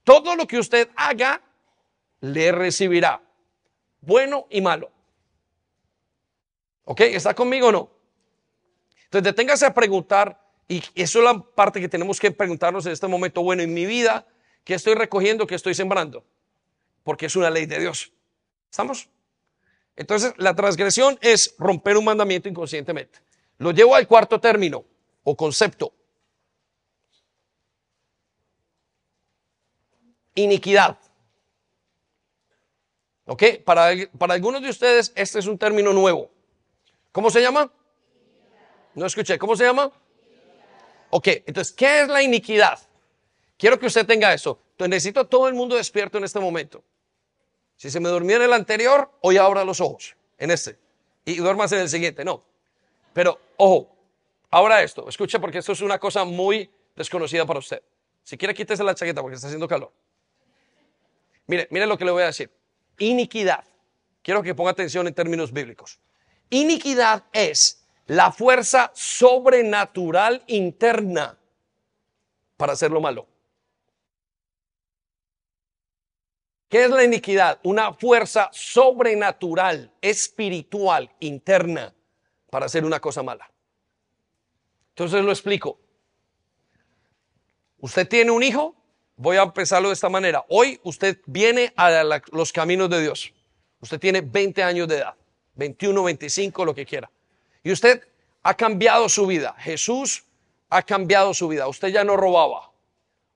Todo 0.02 0.34
lo 0.34 0.48
que 0.48 0.58
usted 0.58 0.88
haga, 0.96 1.40
le 2.18 2.50
recibirá, 2.50 3.22
bueno 4.00 4.48
y 4.50 4.60
malo. 4.60 4.90
¿Ok? 6.86 7.02
¿Está 7.02 7.34
conmigo 7.34 7.68
o 7.68 7.72
no? 7.72 7.90
Entonces 9.04 9.22
deténgase 9.22 9.64
a 9.64 9.72
preguntar, 9.72 10.40
y 10.66 10.82
eso 10.96 11.20
es 11.20 11.24
la 11.24 11.38
parte 11.38 11.80
que 11.80 11.88
tenemos 11.88 12.18
que 12.18 12.32
preguntarnos 12.32 12.84
en 12.86 12.92
este 12.92 13.06
momento. 13.06 13.44
Bueno, 13.44 13.62
en 13.62 13.72
mi 13.72 13.86
vida, 13.86 14.26
¿qué 14.64 14.74
estoy 14.74 14.94
recogiendo, 14.94 15.46
qué 15.46 15.54
estoy 15.54 15.74
sembrando? 15.74 16.24
Porque 17.02 17.26
es 17.26 17.36
una 17.36 17.50
ley 17.50 17.66
de 17.66 17.78
Dios. 17.78 18.12
¿Estamos? 18.70 19.08
Entonces, 19.96 20.32
la 20.36 20.54
transgresión 20.54 21.18
es 21.20 21.54
romper 21.58 21.96
un 21.96 22.04
mandamiento 22.04 22.48
inconscientemente. 22.48 23.18
Lo 23.58 23.72
llevo 23.72 23.94
al 23.94 24.06
cuarto 24.06 24.40
término 24.40 24.84
o 25.24 25.36
concepto. 25.36 25.92
Iniquidad. 30.34 30.98
¿Ok? 33.26 33.42
Para, 33.64 33.90
para 34.18 34.34
algunos 34.34 34.62
de 34.62 34.70
ustedes 34.70 35.12
este 35.14 35.38
es 35.38 35.46
un 35.46 35.58
término 35.58 35.92
nuevo. 35.92 36.30
¿Cómo 37.12 37.30
se 37.30 37.42
llama? 37.42 37.70
No 38.94 39.06
escuché, 39.06 39.38
¿cómo 39.38 39.56
se 39.56 39.64
llama? 39.64 39.92
Ok, 41.10 41.26
entonces, 41.46 41.72
¿qué 41.72 42.02
es 42.02 42.08
la 42.08 42.22
iniquidad? 42.22 42.78
Quiero 43.60 43.78
que 43.78 43.84
usted 43.84 44.06
tenga 44.06 44.32
eso. 44.32 44.58
Necesito 44.78 45.20
a 45.20 45.24
todo 45.24 45.46
el 45.46 45.52
mundo 45.52 45.76
despierto 45.76 46.16
en 46.16 46.24
este 46.24 46.40
momento. 46.40 46.82
Si 47.76 47.90
se 47.90 48.00
me 48.00 48.08
durmió 48.08 48.36
en 48.36 48.42
el 48.42 48.54
anterior, 48.54 49.10
hoy 49.20 49.36
abra 49.36 49.64
los 49.64 49.82
ojos, 49.82 50.16
en 50.38 50.50
este. 50.50 50.78
Y 51.26 51.36
duermas 51.36 51.70
en 51.72 51.80
el 51.80 51.90
siguiente, 51.90 52.24
no. 52.24 52.42
Pero, 53.12 53.38
ojo, 53.58 53.94
ahora 54.50 54.82
esto, 54.82 55.06
escuche 55.10 55.38
porque 55.38 55.58
esto 55.58 55.72
es 55.72 55.82
una 55.82 55.98
cosa 55.98 56.24
muy 56.24 56.70
desconocida 56.96 57.44
para 57.44 57.58
usted. 57.58 57.82
Si 58.22 58.38
quiere, 58.38 58.54
quítese 58.54 58.82
la 58.82 58.94
chaqueta 58.94 59.20
porque 59.20 59.34
está 59.34 59.48
haciendo 59.48 59.68
calor. 59.68 59.92
Mire, 61.46 61.68
mire 61.70 61.86
lo 61.86 61.98
que 61.98 62.06
le 62.06 62.12
voy 62.12 62.22
a 62.22 62.26
decir. 62.26 62.50
Iniquidad. 62.98 63.64
Quiero 64.22 64.42
que 64.42 64.54
ponga 64.54 64.70
atención 64.70 65.06
en 65.06 65.12
términos 65.12 65.52
bíblicos. 65.52 66.00
Iniquidad 66.48 67.24
es 67.34 67.84
la 68.06 68.32
fuerza 68.32 68.90
sobrenatural 68.94 70.44
interna 70.46 71.38
para 72.56 72.72
hacer 72.72 72.90
lo 72.90 73.02
malo. 73.02 73.29
¿Qué 76.70 76.84
es 76.84 76.90
la 76.90 77.02
iniquidad? 77.02 77.58
Una 77.64 77.92
fuerza 77.92 78.48
sobrenatural, 78.52 79.92
espiritual, 80.00 81.10
interna 81.18 81.92
para 82.48 82.66
hacer 82.66 82.84
una 82.84 83.00
cosa 83.00 83.24
mala. 83.24 83.50
Entonces 84.90 85.24
lo 85.24 85.32
explico. 85.32 85.80
Usted 87.80 88.06
tiene 88.06 88.30
un 88.30 88.44
hijo, 88.44 88.76
voy 89.16 89.36
a 89.36 89.42
empezarlo 89.42 89.88
de 89.88 89.94
esta 89.94 90.08
manera. 90.08 90.44
Hoy 90.48 90.78
usted 90.84 91.18
viene 91.26 91.72
a 91.76 92.04
los 92.30 92.52
caminos 92.52 92.88
de 92.88 93.02
Dios. 93.02 93.34
Usted 93.80 93.98
tiene 93.98 94.20
20 94.20 94.62
años 94.62 94.86
de 94.86 94.98
edad, 94.98 95.16
21, 95.56 96.04
25, 96.04 96.64
lo 96.64 96.72
que 96.72 96.86
quiera. 96.86 97.10
Y 97.64 97.72
usted 97.72 98.06
ha 98.44 98.54
cambiado 98.54 99.08
su 99.08 99.26
vida. 99.26 99.56
Jesús 99.58 100.24
ha 100.68 100.82
cambiado 100.82 101.34
su 101.34 101.48
vida. 101.48 101.66
Usted 101.66 101.88
ya 101.88 102.04
no 102.04 102.16
robaba. 102.16 102.70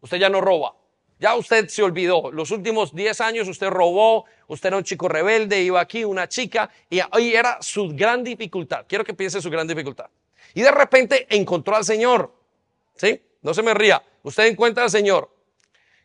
Usted 0.01 0.19
ya 0.19 0.29
no 0.29 0.41
roba. 0.41 0.77
Ya 1.19 1.35
usted 1.35 1.69
se 1.69 1.83
olvidó. 1.83 2.31
Los 2.33 2.51
últimos 2.51 2.95
10 2.95 3.21
años 3.21 3.49
usted 3.49 3.69
robó, 3.69 4.25
usted 4.49 4.69
era 4.69 4.77
un 4.77 4.85
chico 4.85 5.09
rebelde, 5.09 5.63
iba 5.63 5.81
aquí 5.81 6.05
una 6.05 6.29
chica 6.29 6.71
y 6.91 7.01
hoy 7.13 7.35
era 7.35 7.59
su 7.61 7.89
gran 7.95 8.25
dificultad. 8.25 8.85
Quiero 8.89 9.05
que 9.05 9.15
piense 9.15 9.41
su 9.41 9.51
gran 9.51 9.67
dificultad. 9.67 10.07
Y 10.55 10.63
de 10.63 10.71
repente 10.71 11.27
encontró 11.31 11.77
al 11.77 11.85
Señor. 11.85 12.33
¿Sí? 12.97 13.21
No 13.43 13.55
se 13.55 13.63
me 13.63 13.75
ría. 13.75 14.03
Usted 14.23 14.47
encuentra 14.47 14.85
al 14.85 14.91
Señor. 14.91 15.31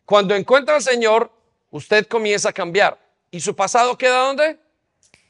Cuando 0.04 0.34
encuentra 0.34 0.76
al 0.76 0.82
Señor, 0.82 1.32
usted 1.70 2.06
comienza 2.06 2.50
a 2.50 2.52
cambiar. 2.52 2.98
¿Y 3.30 3.40
su 3.40 3.54
pasado 3.54 3.96
queda 3.96 4.26
dónde? 4.26 4.58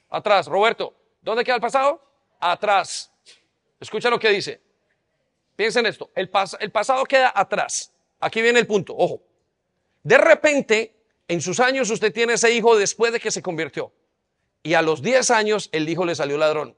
Atrás. 0.09 0.47
Roberto, 0.47 0.95
¿dónde 1.21 1.45
queda 1.45 1.57
el 1.57 1.61
pasado? 1.61 2.11
atrás. 2.41 3.13
Escucha 3.79 4.11
lo 4.11 4.19
que 4.19 4.31
dice. 4.31 4.61
Piensen 5.55 5.87
esto. 5.87 6.11
El, 6.15 6.31
el 6.61 6.71
pasado 6.71 7.05
queda 7.05 7.33
atrás. 7.35 7.93
Aquí 8.19 8.41
viene 8.43 8.59
el 8.59 8.67
punto. 8.67 8.95
Ojo. 8.97 9.23
De 10.03 10.19
repente, 10.19 10.97
en 11.29 11.41
sus 11.41 11.61
años 11.61 11.91
usted 11.91 12.13
tiene 12.13 12.35
ese 12.35 12.51
hijo 12.53 12.77
después 12.77 13.13
de 13.13 13.21
que 13.21 13.31
se 13.31 13.43
convirtió. 13.43 13.93
y 14.63 14.75
a 14.75 14.83
los 14.83 15.01
10 15.01 15.31
años 15.31 15.71
el 15.73 15.89
hijo 15.89 16.05
le 16.05 16.15
salió 16.15 16.37
ladrón. 16.37 16.77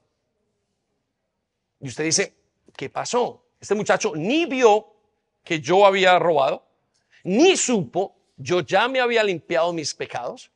Y 1.80 1.88
usted 1.88 2.04
dice, 2.04 2.34
¿qué 2.76 2.88
pasó? 2.88 3.44
Este 3.60 3.74
muchacho 3.74 4.12
ni 4.14 4.46
vio 4.46 4.86
que 5.42 5.60
yo 5.60 5.84
había 5.84 6.16
robado, 6.18 6.64
ni 7.24 7.56
supo, 7.56 8.16
yo 8.36 8.60
ya 8.60 8.86
me 8.86 9.00
había 9.00 9.24
limpiado 9.24 9.72
mis 9.72 9.94
pecados. 9.94 10.50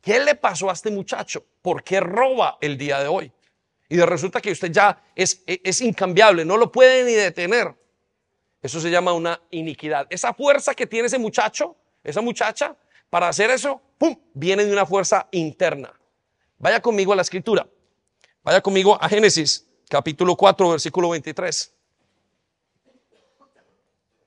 ¿Qué 0.00 0.20
le 0.20 0.36
pasó 0.36 0.70
a 0.70 0.72
este 0.72 0.90
muchacho? 0.90 1.44
¿Por 1.62 1.82
qué 1.82 1.98
roba 2.00 2.58
el 2.60 2.78
día 2.78 3.00
de 3.00 3.08
hoy? 3.08 3.32
Y 3.88 3.98
resulta 3.98 4.40
que 4.40 4.52
usted 4.52 4.70
ya 4.70 5.02
es, 5.16 5.42
es 5.46 5.80
incambiable, 5.80 6.44
no 6.44 6.56
lo 6.56 6.70
puede 6.70 7.04
ni 7.04 7.12
detener. 7.12 7.74
Eso 8.62 8.80
se 8.80 8.90
llama 8.90 9.12
una 9.12 9.40
iniquidad. 9.50 10.06
Esa 10.10 10.34
fuerza 10.34 10.74
que 10.74 10.86
tiene 10.86 11.06
ese 11.06 11.18
muchacho, 11.18 11.76
esa 12.04 12.20
muchacha, 12.20 12.76
para 13.10 13.28
hacer 13.28 13.50
eso, 13.50 13.80
viene 14.34 14.64
de 14.64 14.72
una 14.72 14.86
fuerza 14.86 15.28
interna. 15.32 15.92
Vaya 16.58 16.80
conmigo 16.80 17.12
a 17.12 17.16
la 17.16 17.22
escritura. 17.22 17.66
Vaya 18.42 18.60
conmigo 18.60 18.96
a 19.00 19.08
Génesis, 19.08 19.66
capítulo 19.88 20.36
4, 20.36 20.70
versículo 20.70 21.10
23. 21.10 21.74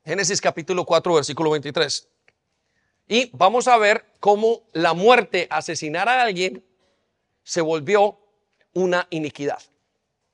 Génesis 0.05 0.41
capítulo 0.41 0.85
4, 0.85 1.13
versículo 1.15 1.51
23. 1.51 2.07
Y 3.07 3.29
vamos 3.33 3.67
a 3.67 3.77
ver 3.77 4.05
cómo 4.19 4.63
la 4.73 4.93
muerte, 4.93 5.47
asesinar 5.49 6.07
a 6.07 6.21
alguien, 6.21 6.63
se 7.43 7.61
volvió 7.61 8.19
una 8.73 9.07
iniquidad. 9.09 9.61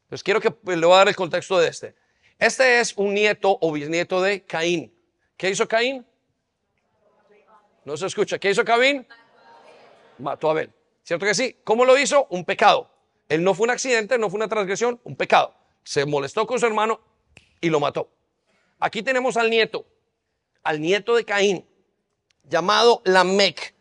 Pues 0.09 0.23
quiero 0.23 0.39
que 0.39 0.53
le 0.65 0.85
voy 0.85 0.93
a 0.93 0.97
dar 0.97 1.07
el 1.09 1.15
contexto 1.15 1.57
de 1.59 1.67
este. 1.67 1.95
Este 2.39 2.79
es 2.79 2.93
un 2.95 3.13
nieto 3.13 3.57
o 3.59 3.71
bisnieto 3.71 4.21
de 4.21 4.43
Caín. 4.43 4.93
¿Qué 5.35 5.49
hizo 5.49 5.67
Caín? 5.67 6.05
No 7.87 7.95
se 7.95 8.05
escucha. 8.05 8.37
¿Qué 8.37 8.49
hizo 8.49 8.65
Caín? 8.65 9.07
Mató 10.17 10.49
a 10.49 10.51
Abel. 10.51 10.73
¿Cierto 11.03 11.25
que 11.25 11.33
sí? 11.33 11.55
¿Cómo 11.63 11.85
lo 11.85 11.97
hizo? 11.97 12.27
Un 12.31 12.43
pecado. 12.43 12.91
Él 13.29 13.41
no 13.41 13.53
fue 13.53 13.63
un 13.63 13.69
accidente, 13.69 14.17
no 14.17 14.29
fue 14.29 14.39
una 14.39 14.49
transgresión, 14.49 14.99
un 15.05 15.15
pecado. 15.15 15.55
Se 15.85 16.05
molestó 16.05 16.45
con 16.45 16.59
su 16.59 16.65
hermano 16.65 16.99
y 17.61 17.69
lo 17.69 17.79
mató. 17.79 18.11
Aquí 18.77 19.03
tenemos 19.03 19.37
al 19.37 19.49
nieto, 19.49 19.85
al 20.63 20.81
nieto 20.81 21.15
de 21.15 21.23
Caín, 21.23 21.65
llamado 22.43 23.01
Lamec. 23.05 23.73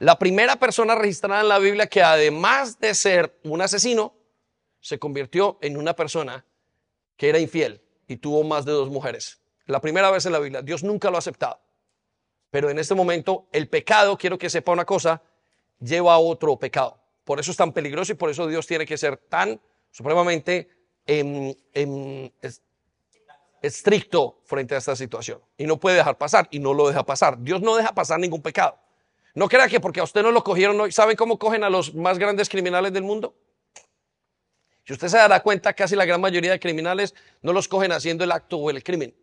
La 0.00 0.18
primera 0.18 0.56
persona 0.56 0.94
registrada 0.94 1.40
en 1.40 1.48
la 1.48 1.58
Biblia 1.58 1.86
que 1.86 2.02
además 2.02 2.78
de 2.78 2.94
ser 2.94 3.38
un 3.42 3.62
asesino, 3.62 4.12
se 4.80 4.98
convirtió 4.98 5.56
en 5.62 5.78
una 5.78 5.96
persona 5.96 6.44
que 7.16 7.30
era 7.30 7.38
infiel 7.38 7.80
y 8.06 8.18
tuvo 8.18 8.44
más 8.44 8.66
de 8.66 8.72
dos 8.72 8.90
mujeres. 8.90 9.40
La 9.64 9.80
primera 9.80 10.10
vez 10.10 10.26
en 10.26 10.32
la 10.32 10.40
Biblia, 10.40 10.60
Dios 10.60 10.84
nunca 10.84 11.08
lo 11.08 11.16
ha 11.16 11.20
aceptado. 11.20 11.65
Pero 12.56 12.70
en 12.70 12.78
este 12.78 12.94
momento, 12.94 13.48
el 13.52 13.68
pecado, 13.68 14.16
quiero 14.16 14.38
que 14.38 14.48
sepa 14.48 14.72
una 14.72 14.86
cosa, 14.86 15.20
lleva 15.78 16.14
a 16.14 16.18
otro 16.18 16.58
pecado. 16.58 16.98
Por 17.22 17.38
eso 17.38 17.50
es 17.50 17.56
tan 17.58 17.70
peligroso 17.70 18.12
y 18.12 18.14
por 18.14 18.30
eso 18.30 18.46
Dios 18.46 18.66
tiene 18.66 18.86
que 18.86 18.96
ser 18.96 19.18
tan 19.18 19.60
supremamente 19.90 20.66
em, 21.04 21.54
em, 21.74 22.30
estricto 23.60 24.40
frente 24.46 24.74
a 24.74 24.78
esta 24.78 24.96
situación. 24.96 25.38
Y 25.58 25.66
no 25.66 25.76
puede 25.76 25.96
dejar 25.96 26.16
pasar 26.16 26.48
y 26.50 26.58
no 26.58 26.72
lo 26.72 26.88
deja 26.88 27.04
pasar. 27.04 27.38
Dios 27.42 27.60
no 27.60 27.76
deja 27.76 27.94
pasar 27.94 28.18
ningún 28.18 28.40
pecado. 28.40 28.78
No 29.34 29.50
crea 29.50 29.68
que 29.68 29.78
porque 29.78 30.00
a 30.00 30.04
usted 30.04 30.22
no 30.22 30.30
lo 30.30 30.42
cogieron 30.42 30.80
hoy, 30.80 30.92
¿saben 30.92 31.14
cómo 31.14 31.38
cogen 31.38 31.62
a 31.62 31.68
los 31.68 31.94
más 31.94 32.18
grandes 32.18 32.48
criminales 32.48 32.90
del 32.90 33.02
mundo? 33.02 33.34
Si 34.84 34.94
usted 34.94 35.08
se 35.08 35.18
dará 35.18 35.42
cuenta, 35.42 35.74
casi 35.74 35.94
la 35.94 36.06
gran 36.06 36.22
mayoría 36.22 36.52
de 36.52 36.58
criminales 36.58 37.14
no 37.42 37.52
los 37.52 37.68
cogen 37.68 37.92
haciendo 37.92 38.24
el 38.24 38.32
acto 38.32 38.56
o 38.56 38.70
el 38.70 38.82
crimen. 38.82 39.14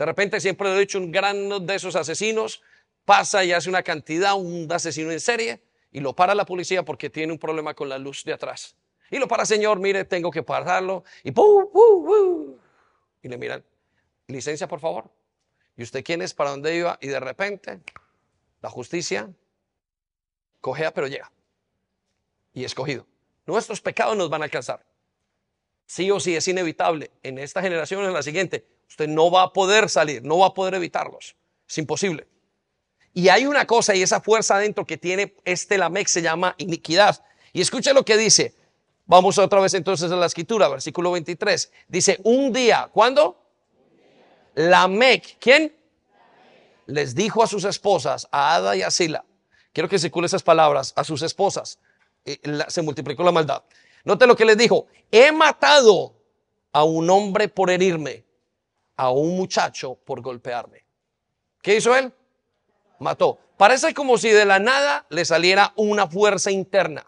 De 0.00 0.06
repente, 0.06 0.40
siempre 0.40 0.66
lo 0.66 0.76
he 0.76 0.80
dicho, 0.80 0.96
un 0.96 1.12
gran 1.12 1.66
de 1.66 1.74
esos 1.74 1.94
asesinos 1.94 2.62
pasa 3.04 3.44
y 3.44 3.52
hace 3.52 3.68
una 3.68 3.82
cantidad, 3.82 4.34
un 4.34 4.66
asesino 4.72 5.10
en 5.10 5.20
serie, 5.20 5.62
y 5.92 6.00
lo 6.00 6.16
para 6.16 6.34
la 6.34 6.46
policía 6.46 6.86
porque 6.86 7.10
tiene 7.10 7.34
un 7.34 7.38
problema 7.38 7.74
con 7.74 7.86
la 7.90 7.98
luz 7.98 8.24
de 8.24 8.32
atrás. 8.32 8.74
Y 9.10 9.18
lo 9.18 9.28
para, 9.28 9.44
señor, 9.44 9.78
mire, 9.78 10.06
tengo 10.06 10.30
que 10.30 10.42
pararlo. 10.42 11.04
Y 11.22 11.34
Y 13.22 13.28
le 13.28 13.36
miran, 13.36 13.62
licencia, 14.26 14.66
por 14.66 14.80
favor. 14.80 15.10
¿Y 15.76 15.82
usted 15.82 16.02
quién 16.02 16.22
es? 16.22 16.32
¿Para 16.32 16.48
dónde 16.48 16.74
iba? 16.74 16.96
Y 17.02 17.08
de 17.08 17.20
repente, 17.20 17.80
la 18.62 18.70
justicia 18.70 19.28
cogea, 20.62 20.94
pero 20.94 21.08
llega. 21.08 21.30
Y 22.54 22.64
escogido. 22.64 23.06
Nuestros 23.44 23.82
pecados 23.82 24.16
nos 24.16 24.30
van 24.30 24.40
a 24.40 24.44
alcanzar. 24.46 24.82
Sí 25.84 26.10
o 26.10 26.18
sí 26.20 26.34
es 26.34 26.48
inevitable. 26.48 27.10
En 27.22 27.36
esta 27.36 27.60
generación 27.60 28.02
o 28.02 28.06
en 28.06 28.14
la 28.14 28.22
siguiente, 28.22 28.79
usted 28.90 29.08
no 29.08 29.30
va 29.30 29.44
a 29.44 29.52
poder 29.52 29.88
salir, 29.88 30.22
no 30.22 30.38
va 30.38 30.48
a 30.48 30.54
poder 30.54 30.74
evitarlos. 30.74 31.36
Es 31.66 31.78
imposible. 31.78 32.26
Y 33.14 33.28
hay 33.28 33.46
una 33.46 33.66
cosa 33.66 33.94
y 33.94 34.02
esa 34.02 34.20
fuerza 34.20 34.56
adentro 34.56 34.84
que 34.84 34.96
tiene 34.96 35.34
este 35.44 35.78
Lamec 35.78 36.08
se 36.08 36.22
llama 36.22 36.54
iniquidad. 36.58 37.24
Y 37.52 37.60
escuche 37.60 37.94
lo 37.94 38.04
que 38.04 38.16
dice. 38.16 38.54
Vamos 39.06 39.38
otra 39.38 39.60
vez 39.60 39.74
entonces 39.74 40.10
a 40.10 40.16
la 40.16 40.26
escritura, 40.26 40.68
versículo 40.68 41.12
23. 41.12 41.72
Dice, 41.88 42.20
un 42.24 42.52
día, 42.52 42.90
¿cuándo? 42.92 43.40
Lamec, 44.54 45.38
¿quién? 45.40 45.74
Les 46.86 47.14
dijo 47.14 47.42
a 47.42 47.46
sus 47.46 47.64
esposas, 47.64 48.28
a 48.30 48.56
Ada 48.56 48.76
y 48.76 48.82
a 48.82 48.90
Sila. 48.90 49.24
Quiero 49.72 49.88
que 49.88 49.98
circule 49.98 50.26
esas 50.26 50.42
palabras, 50.42 50.92
a 50.96 51.04
sus 51.04 51.22
esposas. 51.22 51.78
Eh, 52.24 52.40
se 52.68 52.82
multiplicó 52.82 53.22
la 53.22 53.32
maldad. 53.32 53.62
Note 54.04 54.26
lo 54.26 54.36
que 54.36 54.44
les 54.44 54.58
dijo, 54.58 54.86
he 55.10 55.30
matado 55.32 56.14
a 56.72 56.84
un 56.84 57.08
hombre 57.10 57.48
por 57.48 57.70
herirme, 57.70 58.24
a 59.00 59.10
un 59.10 59.34
muchacho 59.34 59.94
por 59.94 60.20
golpearme. 60.20 60.84
¿Qué 61.62 61.76
hizo 61.76 61.96
él? 61.96 62.12
Mató. 62.98 63.38
Parece 63.56 63.94
como 63.94 64.18
si 64.18 64.28
de 64.28 64.44
la 64.44 64.58
nada 64.58 65.06
le 65.08 65.24
saliera 65.24 65.72
una 65.76 66.06
fuerza 66.06 66.50
interna. 66.50 67.06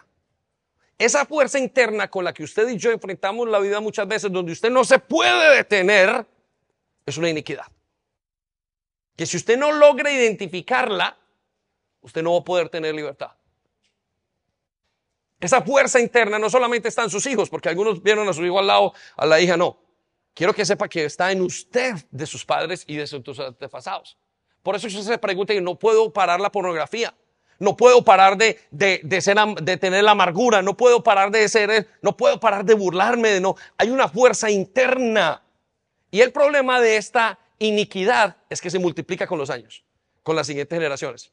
Esa 0.96 1.26
fuerza 1.26 1.58
interna 1.58 2.08
con 2.08 2.24
la 2.24 2.32
que 2.32 2.44
usted 2.44 2.66
y 2.70 2.78
yo 2.78 2.92
enfrentamos 2.92 3.46
la 3.46 3.58
vida 3.58 3.78
muchas 3.80 4.08
veces, 4.08 4.32
donde 4.32 4.52
usted 4.52 4.70
no 4.70 4.84
se 4.84 5.00
puede 5.00 5.54
detener, 5.54 6.24
es 7.04 7.18
una 7.18 7.28
iniquidad. 7.28 7.66
Que 9.14 9.26
si 9.26 9.36
usted 9.36 9.58
no 9.58 9.70
logra 9.70 10.10
identificarla, 10.10 11.18
usted 12.00 12.22
no 12.22 12.32
va 12.32 12.38
a 12.38 12.44
poder 12.44 12.70
tener 12.70 12.94
libertad. 12.94 13.32
Esa 15.38 15.60
fuerza 15.60 16.00
interna 16.00 16.38
no 16.38 16.48
solamente 16.48 16.88
está 16.88 17.02
en 17.02 17.10
sus 17.10 17.26
hijos, 17.26 17.50
porque 17.50 17.68
algunos 17.68 18.02
vieron 18.02 18.26
a 18.30 18.32
su 18.32 18.42
hijo 18.46 18.58
al 18.58 18.66
lado, 18.66 18.94
a 19.14 19.26
la 19.26 19.38
hija 19.42 19.58
no. 19.58 19.91
Quiero 20.34 20.54
que 20.54 20.64
sepa 20.64 20.88
que 20.88 21.04
está 21.04 21.30
en 21.30 21.42
usted, 21.42 21.94
de 22.10 22.26
sus 22.26 22.44
padres 22.44 22.84
y 22.86 22.96
de 22.96 23.06
sus 23.06 23.38
antepasados. 23.38 24.16
Por 24.62 24.76
eso 24.76 24.86
usted 24.86 25.02
se 25.02 25.18
pregunta, 25.18 25.52
no 25.60 25.78
puedo 25.78 26.12
parar 26.12 26.40
la 26.40 26.50
pornografía, 26.50 27.14
no 27.58 27.76
puedo 27.76 28.02
parar 28.02 28.36
de, 28.36 28.58
de, 28.70 29.20
ser, 29.20 29.36
de 29.60 29.76
tener 29.76 30.04
la 30.04 30.12
amargura, 30.12 30.62
no 30.62 30.76
puedo 30.76 31.02
parar 31.02 31.30
de 31.30 31.48
ser, 31.48 31.88
no 32.00 32.16
puedo 32.16 32.40
parar 32.40 32.64
de 32.64 32.74
burlarme, 32.74 33.28
de 33.30 33.40
no. 33.40 33.56
Hay 33.76 33.90
una 33.90 34.08
fuerza 34.08 34.50
interna. 34.50 35.42
Y 36.10 36.20
el 36.20 36.32
problema 36.32 36.80
de 36.80 36.96
esta 36.96 37.38
iniquidad 37.58 38.36
es 38.48 38.60
que 38.60 38.70
se 38.70 38.78
multiplica 38.78 39.26
con 39.26 39.38
los 39.38 39.50
años, 39.50 39.84
con 40.22 40.36
las 40.36 40.46
siguientes 40.46 40.76
generaciones. 40.76 41.32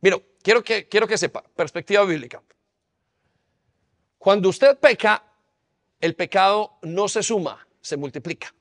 Mira, 0.00 0.18
quiero 0.42 0.62
que, 0.62 0.88
quiero 0.88 1.06
que 1.06 1.18
sepa, 1.18 1.42
perspectiva 1.42 2.04
bíblica. 2.04 2.42
Cuando 4.18 4.48
usted 4.48 4.78
peca, 4.78 5.22
el 6.00 6.14
pecado 6.14 6.78
no 6.82 7.08
se 7.08 7.22
suma, 7.22 7.67
se 7.88 7.96
multiplica. 7.96 8.54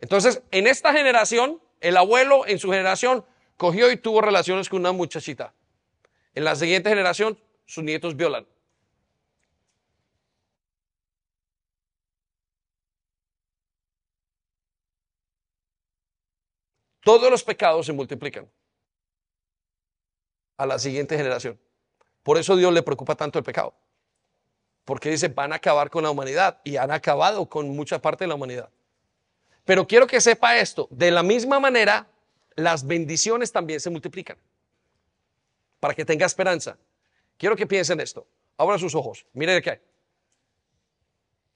Entonces, 0.00 0.42
en 0.50 0.66
esta 0.66 0.92
generación, 0.92 1.62
el 1.80 1.96
abuelo 1.96 2.46
en 2.46 2.58
su 2.58 2.70
generación 2.70 3.24
cogió 3.56 3.90
y 3.92 3.96
tuvo 3.96 4.20
relaciones 4.20 4.68
con 4.68 4.80
una 4.80 4.92
muchachita. 4.92 5.54
En 6.34 6.44
la 6.44 6.56
siguiente 6.56 6.88
generación, 6.88 7.38
sus 7.66 7.84
nietos 7.84 8.16
violan. 8.16 8.46
Todos 17.04 17.30
los 17.30 17.42
pecados 17.42 17.86
se 17.86 17.92
multiplican 17.92 18.50
a 20.56 20.66
la 20.66 20.78
siguiente 20.78 21.16
generación. 21.16 21.60
Por 22.22 22.38
eso 22.38 22.56
Dios 22.56 22.72
le 22.72 22.82
preocupa 22.82 23.16
tanto 23.16 23.38
el 23.38 23.44
pecado 23.44 23.74
porque 24.84 25.10
dice, 25.10 25.28
van 25.28 25.52
a 25.52 25.56
acabar 25.56 25.90
con 25.90 26.02
la 26.02 26.10
humanidad 26.10 26.60
y 26.64 26.76
han 26.76 26.90
acabado 26.90 27.46
con 27.46 27.68
mucha 27.70 28.00
parte 28.00 28.24
de 28.24 28.28
la 28.28 28.34
humanidad. 28.34 28.68
Pero 29.64 29.86
quiero 29.86 30.06
que 30.06 30.20
sepa 30.20 30.58
esto, 30.58 30.88
de 30.90 31.10
la 31.10 31.22
misma 31.22 31.60
manera, 31.60 32.08
las 32.56 32.86
bendiciones 32.86 33.52
también 33.52 33.80
se 33.80 33.90
multiplican, 33.90 34.36
para 35.78 35.94
que 35.94 36.04
tenga 36.04 36.26
esperanza. 36.26 36.76
Quiero 37.38 37.56
que 37.56 37.66
piensen 37.66 38.00
esto, 38.00 38.26
abra 38.56 38.78
sus 38.78 38.94
ojos, 38.94 39.24
mire 39.32 39.62
qué. 39.62 39.80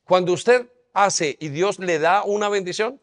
Cuando 0.05 0.33
usted 0.33 0.71
hace 0.93 1.37
y 1.41 1.49
Dios 1.49 1.81
le 1.81 1.99
da 1.99 2.23
una 2.23 2.49
bendición, 2.49 3.01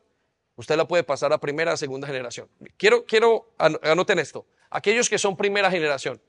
usted 0.55 0.78
la 0.78 0.88
puede 0.88 1.03
pasar 1.03 1.34
a 1.34 1.38
primera, 1.38 1.74
a 1.74 1.78
segunda 1.78 2.07
generación. 2.07 2.47
Quiero, 2.78 3.05
quiero, 3.05 3.49
anoten 3.57 4.19
esto, 4.19 4.45
aquellos 4.69 5.09
que 5.09 5.17
son 5.17 5.36
primera 5.36 5.69
generación. 5.69 6.21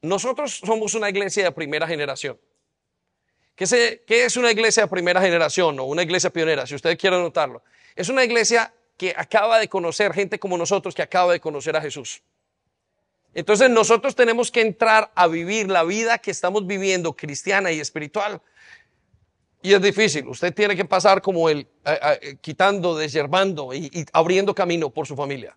Nosotros 0.00 0.60
somos 0.64 0.94
una 0.94 1.10
iglesia 1.10 1.44
de 1.44 1.52
primera 1.52 1.86
generación. 1.86 2.38
¿Qué, 3.58 4.24
es 4.24 4.36
una 4.36 4.52
iglesia 4.52 4.84
de 4.84 4.88
primera 4.88 5.20
generación 5.20 5.80
o 5.80 5.84
una 5.84 6.04
iglesia 6.04 6.30
pionera, 6.30 6.64
si 6.64 6.76
usted 6.76 6.96
quiere 6.96 7.18
notarlo? 7.18 7.64
Es 7.96 8.08
una 8.08 8.22
iglesia 8.22 8.72
que 8.96 9.12
acaba 9.16 9.58
de 9.58 9.68
conocer 9.68 10.12
gente 10.14 10.38
como 10.38 10.56
nosotros 10.56 10.94
que 10.94 11.02
acaba 11.02 11.32
de 11.32 11.40
conocer 11.40 11.74
a 11.76 11.80
Jesús. 11.80 12.22
Entonces 13.34 13.68
nosotros 13.68 14.14
tenemos 14.14 14.52
que 14.52 14.60
entrar 14.60 15.10
a 15.16 15.26
vivir 15.26 15.68
la 15.68 15.82
vida 15.82 16.18
que 16.18 16.30
estamos 16.30 16.68
viviendo 16.68 17.14
cristiana 17.14 17.72
y 17.72 17.80
espiritual. 17.80 18.40
Y 19.60 19.74
es 19.74 19.82
difícil. 19.82 20.28
Usted 20.28 20.54
tiene 20.54 20.76
que 20.76 20.84
pasar 20.84 21.20
como 21.20 21.48
el 21.48 21.66
eh, 21.84 22.36
quitando, 22.40 22.96
desyervando 22.96 23.74
y, 23.74 23.90
y 23.92 24.04
abriendo 24.12 24.54
camino 24.54 24.90
por 24.90 25.08
su 25.08 25.16
familia. 25.16 25.56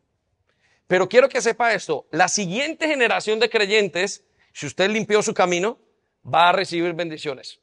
Pero 0.88 1.08
quiero 1.08 1.30
que 1.30 1.40
sepa 1.40 1.72
esto. 1.76 2.08
La 2.10 2.28
siguiente 2.28 2.88
generación 2.88 3.40
de 3.40 3.48
creyentes, 3.48 4.24
si 4.54 4.66
usted 4.66 4.90
limpió 4.90 5.22
su 5.22 5.36
camino, 5.36 5.78
va 6.26 6.50
a 6.50 6.52
recibir 6.52 6.94
bendiciones. 6.94 7.62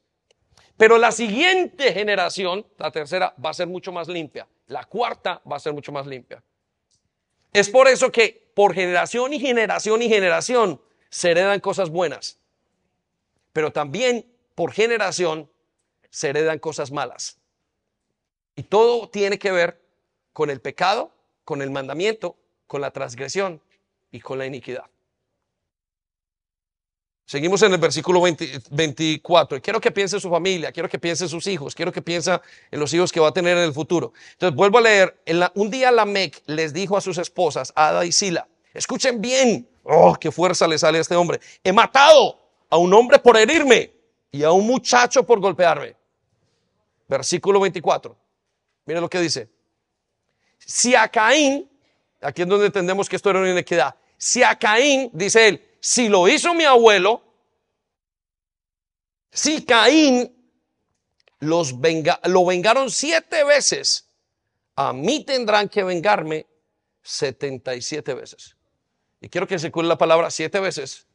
Pero 0.78 0.96
la 0.96 1.10
siguiente 1.10 1.92
generación, 1.92 2.64
la 2.78 2.92
tercera, 2.92 3.34
va 3.44 3.50
a 3.50 3.54
ser 3.54 3.66
mucho 3.66 3.90
más 3.90 4.06
limpia. 4.06 4.46
La 4.68 4.84
cuarta 4.84 5.42
va 5.50 5.56
a 5.56 5.60
ser 5.60 5.72
mucho 5.74 5.90
más 5.90 6.06
limpia. 6.06 6.42
Es 7.52 7.68
por 7.68 7.88
eso 7.88 8.12
que 8.12 8.50
por 8.54 8.74
generación 8.74 9.32
y 9.32 9.40
generación 9.40 10.00
y 10.02 10.08
generación 10.08 10.80
se 11.10 11.32
heredan 11.32 11.58
cosas 11.58 11.90
buenas. 11.90 12.38
Pero 13.52 13.72
también 13.72 14.24
por 14.54 14.72
generación 14.72 15.50
se 16.10 16.28
heredan 16.28 16.60
cosas 16.60 16.92
malas. 16.92 17.38
Y 18.54 18.62
todo 18.62 19.08
tiene 19.08 19.38
que 19.38 19.50
ver 19.50 19.82
con 20.32 20.48
el 20.48 20.60
pecado, 20.60 21.12
con 21.44 21.60
el 21.60 21.72
mandamiento, 21.72 22.36
con 22.68 22.80
la 22.80 22.92
transgresión 22.92 23.60
y 24.12 24.20
con 24.20 24.38
la 24.38 24.46
iniquidad. 24.46 24.84
Seguimos 27.28 27.60
en 27.60 27.74
el 27.74 27.78
versículo 27.78 28.22
24. 28.22 29.60
Quiero 29.60 29.82
que 29.82 29.90
piense 29.90 30.16
en 30.16 30.20
su 30.20 30.30
familia, 30.30 30.72
quiero 30.72 30.88
que 30.88 30.98
piense 30.98 31.24
en 31.24 31.28
sus 31.28 31.46
hijos, 31.46 31.74
quiero 31.74 31.92
que 31.92 32.00
piense 32.00 32.40
en 32.70 32.80
los 32.80 32.94
hijos 32.94 33.12
que 33.12 33.20
va 33.20 33.28
a 33.28 33.32
tener 33.32 33.54
en 33.58 33.64
el 33.64 33.74
futuro. 33.74 34.14
Entonces 34.32 34.56
vuelvo 34.56 34.78
a 34.78 34.80
leer. 34.80 35.20
un 35.54 35.70
día 35.70 35.92
Lamec 35.92 36.42
les 36.46 36.72
dijo 36.72 36.96
a 36.96 37.02
sus 37.02 37.18
esposas, 37.18 37.70
Ada 37.76 38.06
y 38.06 38.12
Sila, 38.12 38.48
escuchen 38.72 39.20
bien. 39.20 39.68
Oh, 39.82 40.16
qué 40.18 40.32
fuerza 40.32 40.66
le 40.66 40.78
sale 40.78 40.96
a 40.96 41.00
este 41.02 41.16
hombre. 41.16 41.38
He 41.62 41.70
matado 41.70 42.38
a 42.70 42.78
un 42.78 42.94
hombre 42.94 43.18
por 43.18 43.36
herirme 43.36 43.92
y 44.32 44.42
a 44.42 44.50
un 44.50 44.66
muchacho 44.66 45.22
por 45.22 45.38
golpearme. 45.38 45.96
Versículo 47.08 47.60
24. 47.60 48.16
Miren 48.86 49.02
lo 49.02 49.10
que 49.10 49.20
dice. 49.20 49.50
Si 50.56 50.94
a 50.94 51.06
Caín, 51.08 51.68
aquí 52.22 52.40
es 52.40 52.48
donde 52.48 52.64
entendemos 52.64 53.06
que 53.06 53.16
esto 53.16 53.28
era 53.28 53.40
una 53.40 53.50
inequidad. 53.50 53.94
Si 54.16 54.42
a 54.42 54.58
Caín, 54.58 55.10
dice 55.12 55.46
él, 55.46 55.67
si 55.80 56.08
lo 56.08 56.28
hizo 56.28 56.54
mi 56.54 56.64
abuelo, 56.64 57.22
si 59.30 59.64
Caín 59.64 60.34
los 61.40 61.74
lo 62.24 62.46
vengaron 62.46 62.90
siete 62.90 63.44
veces, 63.44 64.08
a 64.74 64.92
mí 64.92 65.24
tendrán 65.24 65.68
que 65.68 65.84
vengarme 65.84 66.46
77 67.02 68.14
veces. 68.14 68.56
Y 69.20 69.28
quiero 69.28 69.46
que 69.46 69.58
se 69.58 69.70
cuele 69.70 69.88
la 69.88 69.98
palabra 69.98 70.30
siete 70.30 70.60
veces. 70.60 71.06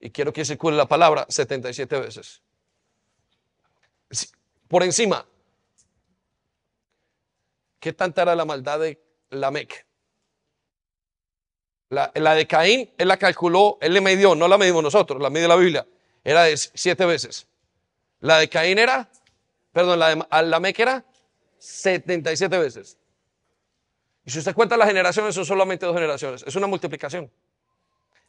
Y 0.00 0.10
quiero 0.10 0.32
que 0.32 0.44
se 0.44 0.58
cuele 0.58 0.76
la 0.78 0.88
palabra 0.88 1.26
77 1.28 2.00
veces. 2.00 2.42
Por 4.68 4.82
encima, 4.82 5.26
¿qué 7.78 7.92
tanta 7.92 8.22
era 8.22 8.34
la 8.34 8.44
maldad 8.44 8.80
de 8.80 9.00
Lamec? 9.30 9.86
La, 11.92 12.34
de 12.34 12.46
Caín, 12.46 12.90
él 12.96 13.06
la 13.06 13.18
calculó, 13.18 13.76
él 13.82 13.92
le 13.92 14.00
midió, 14.00 14.34
no 14.34 14.48
la 14.48 14.56
medimos 14.56 14.82
nosotros, 14.82 15.20
la 15.20 15.28
mide 15.28 15.46
la 15.46 15.56
Biblia. 15.56 15.86
Era 16.24 16.44
de 16.44 16.56
siete 16.56 17.04
veces. 17.04 17.46
La 18.20 18.38
de 18.38 18.48
Caín 18.48 18.78
era, 18.78 19.10
perdón, 19.72 19.98
la 19.98 20.14
de 20.14 20.42
Lamec 20.48 20.78
era 20.78 21.04
77 21.58 22.58
veces. 22.58 22.96
Y 24.24 24.30
si 24.30 24.38
usted 24.38 24.54
cuenta 24.54 24.74
las 24.78 24.88
generaciones, 24.88 25.34
son 25.34 25.44
solamente 25.44 25.84
dos 25.84 25.94
generaciones. 25.94 26.42
Es 26.46 26.56
una 26.56 26.66
multiplicación. 26.66 27.30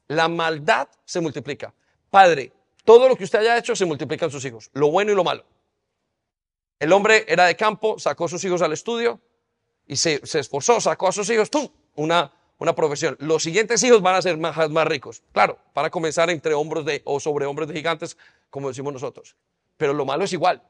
La 0.08 0.28
maldad 0.28 0.90
se 1.06 1.22
multiplica. 1.22 1.74
Padre, 2.10 2.52
todo 2.84 3.08
lo 3.08 3.16
que 3.16 3.24
usted 3.24 3.40
haya 3.40 3.58
hecho 3.58 3.78
se 3.78 3.86
multiplica 3.86 4.26
en 4.26 4.32
sus 4.32 4.44
hijos, 4.44 4.72
lo 4.74 4.92
bueno 4.92 5.14
y 5.14 5.16
lo 5.16 5.24
malo. 5.24 5.46
El 6.80 6.92
hombre 6.92 7.24
era 7.30 7.46
de 7.46 7.56
campo, 7.56 7.98
sacó 7.98 8.26
a 8.26 8.28
sus 8.28 8.44
hijos 8.44 8.62
al 8.62 8.74
estudio 8.74 9.22
y 9.88 9.96
se, 9.96 10.20
se 10.26 10.40
esforzó, 10.40 10.82
sacó 10.82 11.08
a 11.08 11.14
sus 11.14 11.30
hijos, 11.30 11.50
¡tum! 11.50 11.70
Una 11.96 12.30
una 12.58 12.76
profesión. 12.76 13.16
Los 13.20 13.44
siguientes 13.44 13.84
hijos 13.84 14.02
van 14.02 14.16
a 14.16 14.22
ser 14.22 14.38
más, 14.38 14.70
más 14.70 14.88
ricos. 14.88 15.24
Claro, 15.32 15.58
para 15.74 15.90
comenzar 15.90 16.30
entre 16.30 16.54
hombros 16.54 16.86
de, 16.86 17.02
o 17.06 17.20
sobre 17.20 17.46
hombros 17.46 17.68
de 17.68 17.74
gigantes, 17.74 18.18
como 18.50 18.70
decimos 18.70 18.94
nosotros. 18.94 19.36
Pero 19.78 19.94
lo 19.94 20.06
malo 20.06 20.24
es 20.24 20.34
igual. 20.34 20.62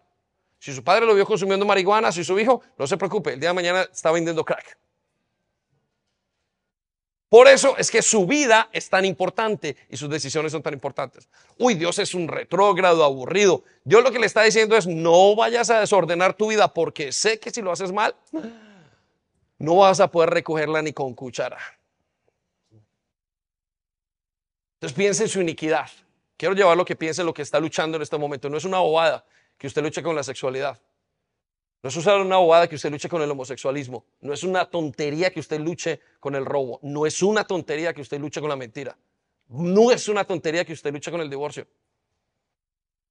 Si 0.59 0.73
su 0.73 0.83
padre 0.83 1.05
lo 1.05 1.13
vio 1.13 1.25
consumiendo 1.25 1.65
marihuana, 1.65 2.11
si 2.11 2.23
su 2.23 2.39
hijo, 2.39 2.61
no 2.77 2.87
se 2.87 2.95
preocupe, 2.97 3.33
el 3.33 3.39
día 3.39 3.49
de 3.49 3.55
mañana 3.55 3.81
está 3.81 4.11
vendiendo 4.11 4.45
crack. 4.45 4.77
Por 7.33 7.47
eso 7.47 7.75
es 7.79 7.89
que 7.89 8.03
su 8.03 8.27
vida 8.27 8.69
es 8.71 8.89
tan 8.91 9.05
importante 9.05 9.75
y 9.89 9.97
sus 9.97 10.07
decisiones 10.07 10.51
son 10.51 10.61
tan 10.61 10.73
importantes. 10.73 11.27
Uy, 11.57 11.73
Dios 11.73 11.97
es 11.97 12.13
un 12.13 12.27
retrógrado, 12.27 13.03
aburrido. 13.03 13.63
Dios 13.83 14.03
lo 14.03 14.11
que 14.11 14.19
le 14.19 14.27
está 14.27 14.43
diciendo 14.43 14.77
es, 14.77 14.85
no 14.85 15.35
vayas 15.35 15.71
a 15.71 15.79
desordenar 15.79 16.35
tu 16.35 16.49
vida 16.49 16.71
porque 16.75 17.11
sé 17.11 17.39
que 17.39 17.49
si 17.49 17.63
lo 17.63 17.71
haces 17.71 17.91
mal, 17.91 18.15
no 19.59 19.77
vas 19.77 19.99
a 19.99 20.09
poder 20.09 20.29
recogerla 20.29 20.81
ni 20.81 20.93
con 20.93 21.13
cuchara. 21.13 21.57
Entonces 24.75 24.97
piense 24.97 25.23
en 25.23 25.29
su 25.29 25.41
iniquidad. 25.41 25.89
Quiero 26.35 26.55
llevarlo 26.55 26.83
que 26.83 26.95
piense 26.95 27.21
en 27.21 27.27
lo 27.27 27.33
que 27.33 27.41
está 27.41 27.59
luchando 27.59 27.95
en 27.95 28.03
este 28.03 28.17
momento. 28.17 28.49
No 28.49 28.57
es 28.57 28.65
una 28.65 28.79
bobada 28.79 29.25
que 29.57 29.67
usted 29.67 29.81
luche 29.81 30.03
con 30.03 30.15
la 30.15 30.23
sexualidad. 30.23 30.81
No 31.81 31.89
es 31.89 31.97
una 31.97 32.37
bobada 32.37 32.67
que 32.67 32.75
usted 32.75 32.91
luche 32.91 33.07
con 33.07 33.21
el 33.21 33.31
homosexualismo. 33.31 34.05
No 34.21 34.33
es 34.33 34.43
una 34.43 34.69
tontería 34.69 35.31
que 35.31 35.39
usted 35.39 35.59
luche 35.59 35.99
con 36.19 36.35
el 36.35 36.45
robo. 36.45 36.79
No 36.81 37.05
es 37.05 37.21
una 37.21 37.45
tontería 37.45 37.93
que 37.93 38.01
usted 38.01 38.19
luche 38.19 38.41
con 38.41 38.49
la 38.49 38.55
mentira. 38.55 38.97
No 39.49 39.91
es 39.91 40.07
una 40.07 40.23
tontería 40.23 40.65
que 40.65 40.73
usted 40.73 40.91
luche 40.91 41.11
con 41.11 41.21
el 41.21 41.29
divorcio. 41.29 41.67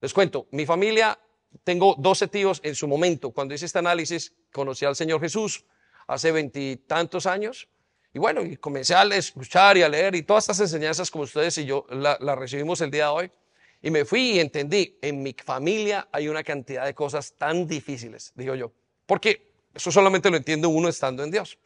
Les 0.00 0.12
cuento, 0.12 0.48
mi 0.50 0.66
familia, 0.66 1.18
tengo 1.64 1.94
12 1.98 2.28
tíos 2.28 2.60
en 2.64 2.74
su 2.74 2.88
momento. 2.88 3.30
Cuando 3.30 3.54
hice 3.54 3.66
este 3.66 3.78
análisis, 3.78 4.34
conocí 4.50 4.84
al 4.84 4.96
Señor 4.96 5.20
Jesús 5.20 5.64
hace 6.12 6.32
veintitantos 6.32 7.26
años. 7.26 7.68
Y 8.12 8.18
bueno, 8.18 8.42
y 8.42 8.56
comencé 8.58 8.94
a 8.94 9.04
escuchar 9.04 9.78
y 9.78 9.82
a 9.82 9.88
leer 9.88 10.14
y 10.14 10.22
todas 10.22 10.44
estas 10.44 10.60
enseñanzas 10.60 11.10
como 11.10 11.24
ustedes 11.24 11.56
y 11.58 11.64
yo 11.64 11.86
las 11.88 12.20
la 12.20 12.34
recibimos 12.34 12.80
el 12.82 12.90
día 12.90 13.04
de 13.04 13.10
hoy. 13.10 13.32
Y 13.80 13.90
me 13.90 14.04
fui 14.04 14.32
y 14.32 14.40
entendí, 14.40 14.98
en 15.02 15.22
mi 15.22 15.32
familia 15.32 16.08
hay 16.12 16.28
una 16.28 16.44
cantidad 16.44 16.84
de 16.84 16.94
cosas 16.94 17.32
tan 17.36 17.66
difíciles, 17.66 18.32
digo 18.34 18.54
yo. 18.54 18.70
Porque 19.06 19.50
eso 19.74 19.90
solamente 19.90 20.30
lo 20.30 20.36
entiende 20.36 20.66
uno 20.66 20.88
estando 20.88 21.24
en 21.24 21.30
Dios. 21.30 21.58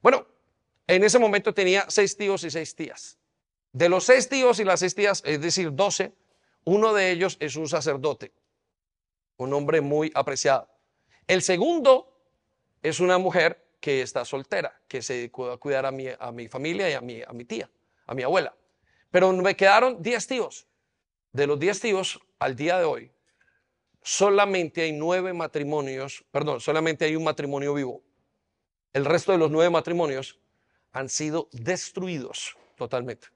Bueno, 0.00 0.26
en 0.86 1.02
ese 1.02 1.18
momento 1.18 1.52
tenía 1.52 1.86
seis 1.88 2.16
tíos 2.16 2.44
y 2.44 2.50
seis 2.50 2.76
tías. 2.76 3.18
De 3.72 3.88
los 3.88 4.04
seis 4.04 4.28
tíos 4.28 4.60
y 4.60 4.64
las 4.64 4.80
seis 4.80 4.94
tías, 4.94 5.22
es 5.24 5.40
decir, 5.40 5.74
doce, 5.74 6.12
uno 6.64 6.92
de 6.92 7.10
ellos 7.10 7.36
es 7.40 7.56
un 7.56 7.68
sacerdote, 7.68 8.32
un 9.38 9.52
hombre 9.54 9.80
muy 9.80 10.12
apreciado. 10.14 10.68
El 11.26 11.42
segundo 11.42 12.17
es 12.82 13.00
una 13.00 13.18
mujer 13.18 13.64
que 13.80 14.02
está 14.02 14.24
soltera, 14.24 14.80
que 14.88 15.02
se 15.02 15.14
dedicó 15.14 15.50
a 15.50 15.58
cuidar 15.58 15.86
a 15.86 15.92
mi, 15.92 16.48
familia 16.48 16.90
y 16.90 16.94
a 16.94 17.00
mi, 17.00 17.22
a 17.22 17.32
mi 17.32 17.44
tía, 17.44 17.70
a 18.06 18.14
mi 18.14 18.22
abuela. 18.22 18.54
Pero 19.10 19.32
me 19.32 19.56
quedaron 19.56 20.02
10 20.02 20.26
tíos. 20.26 20.66
De 21.32 21.46
los 21.46 21.58
10 21.58 21.80
tíos, 21.80 22.20
al 22.38 22.56
día 22.56 22.78
de 22.78 22.84
hoy, 22.84 23.12
solamente 24.02 24.82
hay 24.82 24.92
nueve 24.92 25.32
matrimonios, 25.32 26.24
perdón, 26.30 26.60
solamente 26.60 27.04
hay 27.04 27.16
un 27.16 27.24
matrimonio 27.24 27.74
vivo. 27.74 28.02
El 28.92 29.04
resto 29.04 29.32
de 29.32 29.38
los 29.38 29.50
nueve 29.50 29.70
matrimonios 29.70 30.38
han 30.92 31.08
sido 31.08 31.48
destruidos 31.52 32.56
totalmente. 32.76 33.28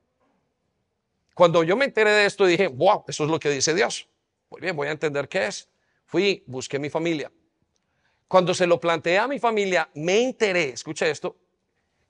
Cuando 1.34 1.62
yo 1.62 1.76
me 1.76 1.84
enteré 1.84 2.10
de 2.10 2.26
esto, 2.26 2.46
dije, 2.46 2.68
wow, 2.68 3.04
eso 3.08 3.24
es 3.24 3.30
lo 3.30 3.38
que 3.38 3.50
dice 3.50 3.74
Dios. 3.74 4.08
Muy 4.50 4.60
bien, 4.60 4.76
voy 4.76 4.88
a 4.88 4.92
entender 4.92 5.28
qué 5.28 5.46
es. 5.46 5.68
Fui, 6.04 6.44
busqué 6.46 6.78
mi 6.78 6.90
familia. 6.90 7.30
Cuando 8.32 8.54
se 8.54 8.66
lo 8.66 8.80
planteé 8.80 9.18
a 9.18 9.28
mi 9.28 9.38
familia, 9.38 9.90
me 9.92 10.22
enteré, 10.22 10.70
escucha 10.70 11.06
esto, 11.06 11.36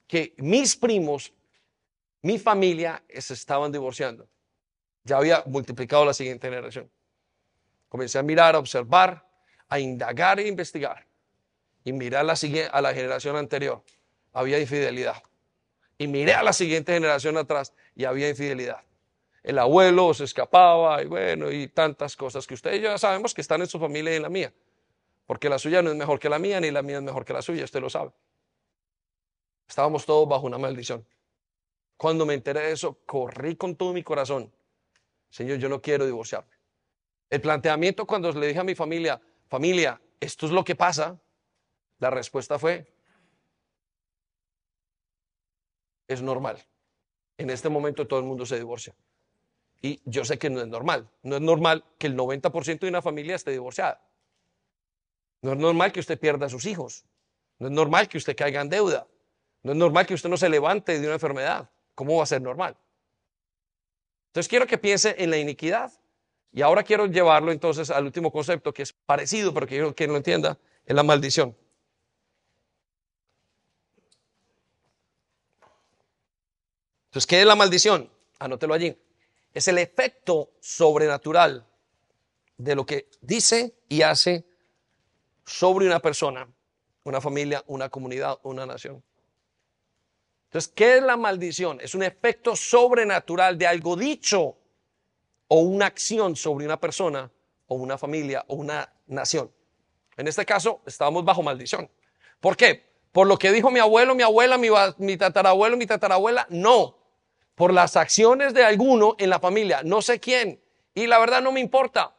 que 0.07 0.33
mis 0.37 0.73
primos, 0.73 1.33
mi 2.21 2.39
familia, 2.39 3.03
se 3.09 3.33
estaban 3.33 3.73
divorciando. 3.73 4.25
Ya 5.03 5.17
había 5.17 5.43
multiplicado 5.47 6.05
la 6.05 6.13
siguiente 6.13 6.47
generación. 6.47 6.89
Comencé 7.89 8.19
a 8.19 8.23
mirar, 8.23 8.55
a 8.55 8.59
observar, 8.59 9.27
a 9.67 9.81
indagar 9.81 10.39
e 10.39 10.47
investigar. 10.47 11.05
Y 11.83 11.91
miré 11.91 12.15
a 12.15 12.23
la, 12.23 12.35
a 12.71 12.81
la 12.81 12.93
generación 12.93 13.35
anterior. 13.35 13.83
Había 14.31 14.59
infidelidad. 14.59 15.21
Y 15.97 16.07
miré 16.07 16.35
a 16.35 16.43
la 16.43 16.53
siguiente 16.53 16.93
generación 16.93 17.35
atrás 17.35 17.73
y 17.97 18.05
había 18.05 18.29
infidelidad. 18.29 18.79
El 19.43 19.59
abuelo 19.59 20.13
se 20.13 20.23
escapaba 20.23 21.03
y 21.03 21.05
bueno, 21.05 21.51
y 21.51 21.67
tantas 21.67 22.15
cosas 22.15 22.47
que 22.47 22.53
ustedes 22.53 22.81
ya 22.81 22.97
sabemos 22.97 23.33
que 23.33 23.41
están 23.41 23.59
en 23.59 23.67
su 23.67 23.77
familia 23.77 24.13
y 24.13 24.15
en 24.15 24.21
la 24.21 24.29
mía 24.29 24.53
porque 25.25 25.49
la 25.49 25.57
suya 25.59 25.81
no 25.81 25.91
es 25.91 25.95
mejor 25.95 26.19
que 26.19 26.29
la 26.29 26.39
mía, 26.39 26.59
ni 26.59 26.71
la 26.71 26.81
mía 26.81 26.97
es 26.97 27.03
mejor 27.03 27.25
que 27.25 27.33
la 27.33 27.41
suya, 27.41 27.63
usted 27.63 27.81
lo 27.81 27.89
sabe. 27.89 28.11
Estábamos 29.67 30.05
todos 30.05 30.27
bajo 30.27 30.45
una 30.45 30.57
maldición. 30.57 31.05
Cuando 31.97 32.25
me 32.25 32.33
enteré 32.33 32.61
de 32.61 32.71
eso, 32.71 32.99
corrí 33.05 33.55
con 33.55 33.75
todo 33.75 33.93
mi 33.93 34.03
corazón. 34.03 34.53
Señor, 35.29 35.57
yo 35.57 35.69
no 35.69 35.81
quiero 35.81 36.05
divorciarme. 36.05 36.51
El 37.29 37.41
planteamiento 37.41 38.05
cuando 38.05 38.31
le 38.31 38.47
dije 38.47 38.59
a 38.59 38.63
mi 38.63 38.75
familia, 38.75 39.19
familia, 39.47 39.99
esto 40.19 40.45
es 40.45 40.51
lo 40.51 40.63
que 40.63 40.75
pasa, 40.75 41.19
la 41.99 42.09
respuesta 42.09 42.59
fue, 42.59 42.93
es 46.07 46.21
normal. 46.21 46.63
En 47.37 47.49
este 47.49 47.69
momento 47.69 48.07
todo 48.07 48.19
el 48.19 48.25
mundo 48.25 48.45
se 48.45 48.57
divorcia. 48.57 48.93
Y 49.81 50.01
yo 50.05 50.23
sé 50.23 50.37
que 50.37 50.49
no 50.49 50.61
es 50.61 50.67
normal. 50.67 51.09
No 51.23 51.35
es 51.35 51.41
normal 51.41 51.83
que 51.97 52.07
el 52.07 52.15
90% 52.15 52.79
de 52.79 52.89
una 52.89 53.01
familia 53.01 53.35
esté 53.35 53.51
divorciada. 53.51 54.01
No 55.43 55.51
es 55.51 55.57
normal 55.57 55.91
que 55.91 55.99
usted 55.99 56.17
pierda 56.17 56.45
a 56.45 56.49
sus 56.49 56.65
hijos. 56.65 57.03
No 57.59 57.67
es 57.67 57.73
normal 57.73 58.07
que 58.07 58.17
usted 58.17 58.35
caiga 58.35 58.61
en 58.61 58.69
deuda. 58.69 59.05
No 59.61 59.73
es 59.73 59.77
normal 59.77 60.07
que 60.07 60.13
usted 60.13 60.29
no 60.29 60.37
se 60.37 60.47
levante 60.47 60.97
de 60.97 61.05
una 61.05 61.15
enfermedad. 61.15 61.69
¿Cómo 61.95 62.15
va 62.15 62.23
a 62.23 62.25
ser 62.25 62.41
normal? 62.41 62.77
Entonces 64.27 64.47
quiero 64.47 64.65
que 64.65 64.77
piense 64.77 65.15
en 65.17 65.29
la 65.29 65.37
iniquidad. 65.37 65.91
Y 66.53 66.61
ahora 66.61 66.81
quiero 66.83 67.07
llevarlo 67.07 67.51
entonces 67.51 67.89
al 67.89 68.05
último 68.05 68.31
concepto 68.31 68.73
que 68.73 68.83
es 68.83 68.93
parecido, 68.93 69.53
pero 69.53 69.67
que 69.67 69.93
que 69.93 70.07
lo 70.07 70.15
entienda, 70.15 70.57
en 70.85 70.95
la 70.95 71.03
maldición. 71.03 71.57
Entonces, 77.07 77.27
¿qué 77.27 77.41
es 77.41 77.45
la 77.45 77.55
maldición? 77.55 78.09
Anótelo 78.39 78.73
allí. 78.73 78.97
Es 79.53 79.67
el 79.67 79.77
efecto 79.77 80.53
sobrenatural 80.61 81.67
de 82.57 82.75
lo 82.75 82.85
que 82.85 83.09
dice 83.21 83.75
y 83.89 84.03
hace 84.03 84.52
sobre 85.45 85.85
una 85.85 85.99
persona, 85.99 86.47
una 87.03 87.21
familia, 87.21 87.63
una 87.67 87.89
comunidad, 87.89 88.39
una 88.43 88.65
nación. 88.65 89.03
Entonces, 90.45 90.71
¿qué 90.75 90.97
es 90.97 91.03
la 91.03 91.17
maldición? 91.17 91.79
Es 91.81 91.95
un 91.95 92.03
efecto 92.03 92.55
sobrenatural 92.55 93.57
de 93.57 93.67
algo 93.67 93.95
dicho 93.95 94.55
o 95.47 95.59
una 95.61 95.87
acción 95.87 96.35
sobre 96.35 96.65
una 96.65 96.79
persona 96.79 97.31
o 97.67 97.75
una 97.75 97.97
familia 97.97 98.45
o 98.47 98.55
una 98.55 98.93
nación. 99.07 99.51
En 100.15 100.27
este 100.27 100.45
caso, 100.45 100.81
estábamos 100.85 101.25
bajo 101.25 101.41
maldición. 101.41 101.89
¿Por 102.39 102.55
qué? 102.55 102.93
Por 103.11 103.27
lo 103.27 103.37
que 103.37 103.51
dijo 103.51 103.71
mi 103.71 103.79
abuelo, 103.79 104.15
mi 104.15 104.23
abuela, 104.23 104.57
mi, 104.57 104.69
mi 104.97 105.17
tatarabuelo, 105.17 105.77
mi 105.77 105.85
tatarabuela. 105.85 106.45
No. 106.49 106.97
Por 107.55 107.73
las 107.73 107.95
acciones 107.95 108.53
de 108.53 108.63
alguno 108.63 109.15
en 109.17 109.29
la 109.29 109.39
familia. 109.39 109.81
No 109.83 110.01
sé 110.01 110.19
quién. 110.19 110.61
Y 110.93 111.07
la 111.07 111.19
verdad 111.19 111.41
no 111.41 111.51
me 111.51 111.59
importa. 111.59 112.15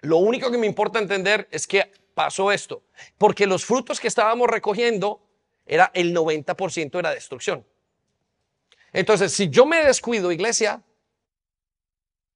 Lo 0.00 0.18
único 0.18 0.50
que 0.50 0.58
me 0.58 0.66
importa 0.66 0.98
entender 0.98 1.48
es 1.50 1.66
que 1.66 1.92
pasó 2.16 2.50
esto. 2.50 2.82
Porque 3.18 3.46
los 3.46 3.66
frutos 3.66 4.00
que 4.00 4.08
estábamos 4.08 4.48
recogiendo 4.48 5.20
era 5.66 5.90
el 5.92 6.16
90% 6.16 6.90
de 6.90 7.02
la 7.02 7.10
destrucción. 7.10 7.66
Entonces, 8.90 9.34
si 9.34 9.50
yo 9.50 9.66
me 9.66 9.84
descuido, 9.84 10.32
iglesia, 10.32 10.82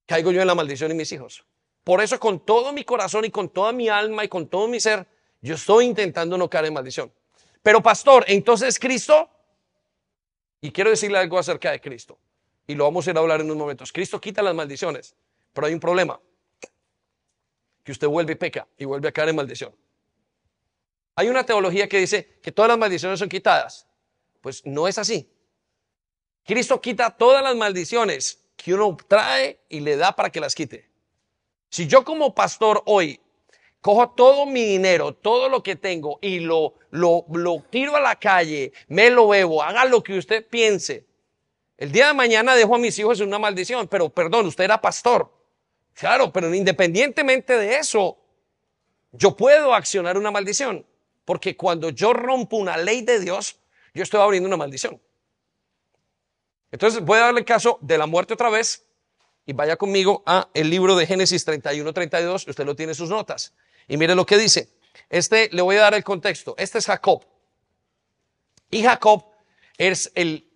caigo 0.05 0.33
yo 0.33 0.43
en 0.43 0.47
la 0.47 0.55
maldición 0.55 0.91
y 0.91 0.95
mis 0.95 1.11
hijos. 1.13 1.47
Por 1.83 2.03
eso 2.03 2.21
con 2.21 2.45
todo 2.45 2.75
mi 2.75 2.85
corazón 2.85 3.25
y 3.25 3.31
con 3.31 3.49
toda 3.49 3.73
mi 3.73 3.89
alma 3.89 4.23
y 4.23 4.29
con 4.29 4.49
todo 4.49 4.69
mi 4.69 4.81
ser, 4.81 5.07
yo 5.41 5.55
estoy 5.55 5.87
intentando 5.87 6.37
no 6.37 6.51
caer 6.51 6.67
en 6.67 6.75
maldición. 6.75 7.11
Pero 7.63 7.83
pastor, 7.83 8.27
entonces 8.29 8.79
Cristo, 8.79 9.31
y 10.61 10.73
quiero 10.73 10.91
decirle 10.91 11.17
algo 11.17 11.39
acerca 11.39 11.71
de 11.71 11.81
Cristo, 11.81 12.19
y 12.67 12.75
lo 12.75 12.85
vamos 12.85 13.07
a 13.07 13.13
ir 13.13 13.17
a 13.17 13.21
hablar 13.21 13.41
en 13.41 13.47
unos 13.47 13.57
momentos. 13.57 13.93
Cristo 13.93 14.21
quita 14.21 14.43
las 14.43 14.55
maldiciones, 14.55 15.17
pero 15.55 15.67
hay 15.67 15.73
un 15.73 15.81
problema, 15.81 16.21
que 17.91 17.93
usted 17.93 18.07
vuelve 18.07 18.35
y 18.35 18.37
peca 18.37 18.69
y 18.79 18.85
vuelve 18.85 19.09
a 19.09 19.13
caer 19.13 19.31
en 19.31 19.37
maldición. 19.37 19.75
Hay 21.17 21.29
una 21.29 21.45
teología 21.45 21.89
que 21.89 21.99
dice 21.99 22.39
que 22.41 22.53
todas 22.53 22.69
las 22.69 22.79
maldiciones 22.79 23.19
son 23.19 23.29
quitadas. 23.29 23.89
Pues 24.41 24.65
no 24.65 24.87
es 24.87 24.97
así. 24.97 25.29
Cristo 26.45 26.81
quita 26.81 27.11
todas 27.11 27.43
las 27.43 27.57
maldiciones 27.57 28.45
que 28.57 28.75
uno 28.75 28.97
trae 29.09 29.59
y 29.69 29.81
le 29.81 29.97
da 29.97 30.15
para 30.15 30.31
que 30.31 30.39
las 30.39 30.55
quite. 30.55 30.89
Si 31.69 31.89
yo 31.89 32.05
como 32.05 32.33
pastor 32.33 32.81
hoy 32.87 33.21
cojo 33.81 34.11
todo 34.11 34.47
mi 34.47 34.65
dinero, 34.65 35.13
todo 35.13 35.49
lo 35.49 35.61
que 35.63 35.75
tengo 35.75 36.21
y 36.23 36.39
lo, 36.39 36.75
lo, 36.91 37.25
lo 37.33 37.65
tiro 37.71 37.97
a 37.97 38.01
la 38.01 38.15
calle, 38.15 38.73
me 38.87 39.11
lo 39.11 39.29
bebo, 39.29 39.65
haga 39.65 39.85
lo 39.85 40.01
que 40.01 40.17
usted 40.17 40.47
piense. 40.47 41.07
El 41.77 41.91
día 41.91 42.07
de 42.07 42.15
mañana 42.15 42.55
dejo 42.55 42.77
a 42.77 42.79
mis 42.79 42.97
hijos 43.01 43.19
una 43.19 43.41
maldición, 43.41 43.89
pero 43.89 44.11
perdón, 44.11 44.47
usted 44.47 44.65
era 44.65 44.81
pastor. 44.81 45.40
Claro, 46.01 46.33
pero 46.33 46.55
independientemente 46.55 47.59
de 47.59 47.77
eso, 47.77 48.17
yo 49.13 49.37
puedo 49.37 49.75
accionar 49.75 50.17
una 50.17 50.31
maldición. 50.31 50.87
Porque 51.27 51.59
cuando 51.59 51.91
yo 51.91 52.15
rompo 52.15 52.57
una 52.57 52.79
ley 52.79 53.03
de 53.03 53.21
Dios, 53.21 53.59
yo 53.93 54.03
estoy 54.03 54.19
abriendo 54.19 54.47
una 54.47 54.57
maldición. 54.57 54.99
Entonces 56.73 57.03
voy 57.03 57.19
a 57.19 57.27
darle 57.27 57.45
caso 57.45 57.79
de 57.83 57.99
la 57.99 58.07
muerte 58.07 58.33
otra 58.33 58.49
vez 58.49 58.87
y 59.45 59.53
vaya 59.53 59.77
conmigo 59.77 60.23
a 60.25 60.49
el 60.55 60.71
libro 60.71 60.97
de 60.97 61.07
Génesis 61.07 61.45
31, 61.45 61.93
32. 61.93 62.49
Usted 62.49 62.65
lo 62.65 62.75
tiene 62.75 62.93
en 62.93 62.97
sus 62.97 63.11
notas. 63.11 63.53
Y 63.87 63.99
mire 63.99 64.15
lo 64.15 64.25
que 64.25 64.39
dice. 64.39 64.71
Este 65.11 65.51
le 65.53 65.61
voy 65.61 65.77
a 65.77 65.81
dar 65.81 65.93
el 65.93 66.03
contexto. 66.03 66.55
Este 66.57 66.79
es 66.79 66.87
Jacob. 66.87 67.27
Y 68.71 68.83
Jacob 68.83 69.27
es 69.77 70.11
el 70.15 70.49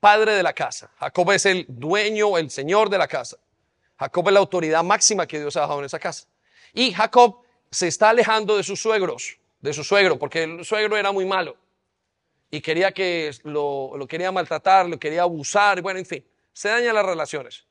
padre 0.00 0.32
de 0.32 0.42
la 0.42 0.54
casa. 0.54 0.90
Jacob 0.98 1.30
es 1.32 1.44
el 1.44 1.66
dueño, 1.68 2.38
el 2.38 2.50
señor 2.50 2.88
de 2.88 2.96
la 2.96 3.06
casa. 3.06 3.36
Jacob 3.98 4.28
es 4.28 4.32
la 4.32 4.40
autoridad 4.40 4.84
máxima 4.84 5.26
que 5.26 5.38
Dios 5.38 5.56
ha 5.56 5.62
dejado 5.62 5.80
en 5.80 5.86
esa 5.86 5.98
casa. 5.98 6.26
Y 6.72 6.92
Jacob 6.92 7.42
se 7.70 7.88
está 7.88 8.10
alejando 8.10 8.56
de 8.56 8.62
sus 8.62 8.80
suegros, 8.80 9.38
de 9.60 9.72
su 9.72 9.84
suegro, 9.84 10.18
porque 10.18 10.44
el 10.44 10.64
suegro 10.64 10.96
era 10.96 11.12
muy 11.12 11.24
malo 11.24 11.56
y 12.50 12.60
quería 12.60 12.92
que 12.92 13.30
lo, 13.44 13.92
lo 13.96 14.06
quería 14.06 14.32
maltratar, 14.32 14.88
lo 14.88 14.98
quería 14.98 15.22
abusar, 15.22 15.82
bueno, 15.82 15.98
en 15.98 16.06
fin, 16.06 16.24
se 16.52 16.68
dañan 16.68 16.94
las 16.94 17.04
relaciones 17.04 17.66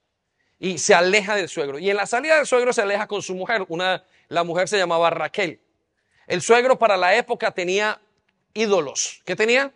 y 0.60 0.78
se 0.78 0.94
aleja 0.94 1.36
del 1.36 1.50
suegro. 1.50 1.80
Y 1.80 1.90
en 1.90 1.98
la 1.98 2.06
salida 2.06 2.38
del 2.38 2.46
suegro 2.46 2.74
se 2.74 2.82
aleja 2.82 3.08
con 3.08 3.22
su 3.22 3.36
mujer, 3.36 3.66
una, 3.70 4.04
la 4.28 4.44
mujer 4.44 4.68
se 4.68 4.78
llamaba 4.78 5.10
Raquel. 5.10 5.60
El 6.26 6.42
suegro 6.42 6.78
para 6.78 6.98
la 6.98 7.16
época 7.16 7.52
tenía 7.52 8.02
ídolos. 8.54 9.22
¿Qué 9.26 9.36
tenía? 9.36 9.72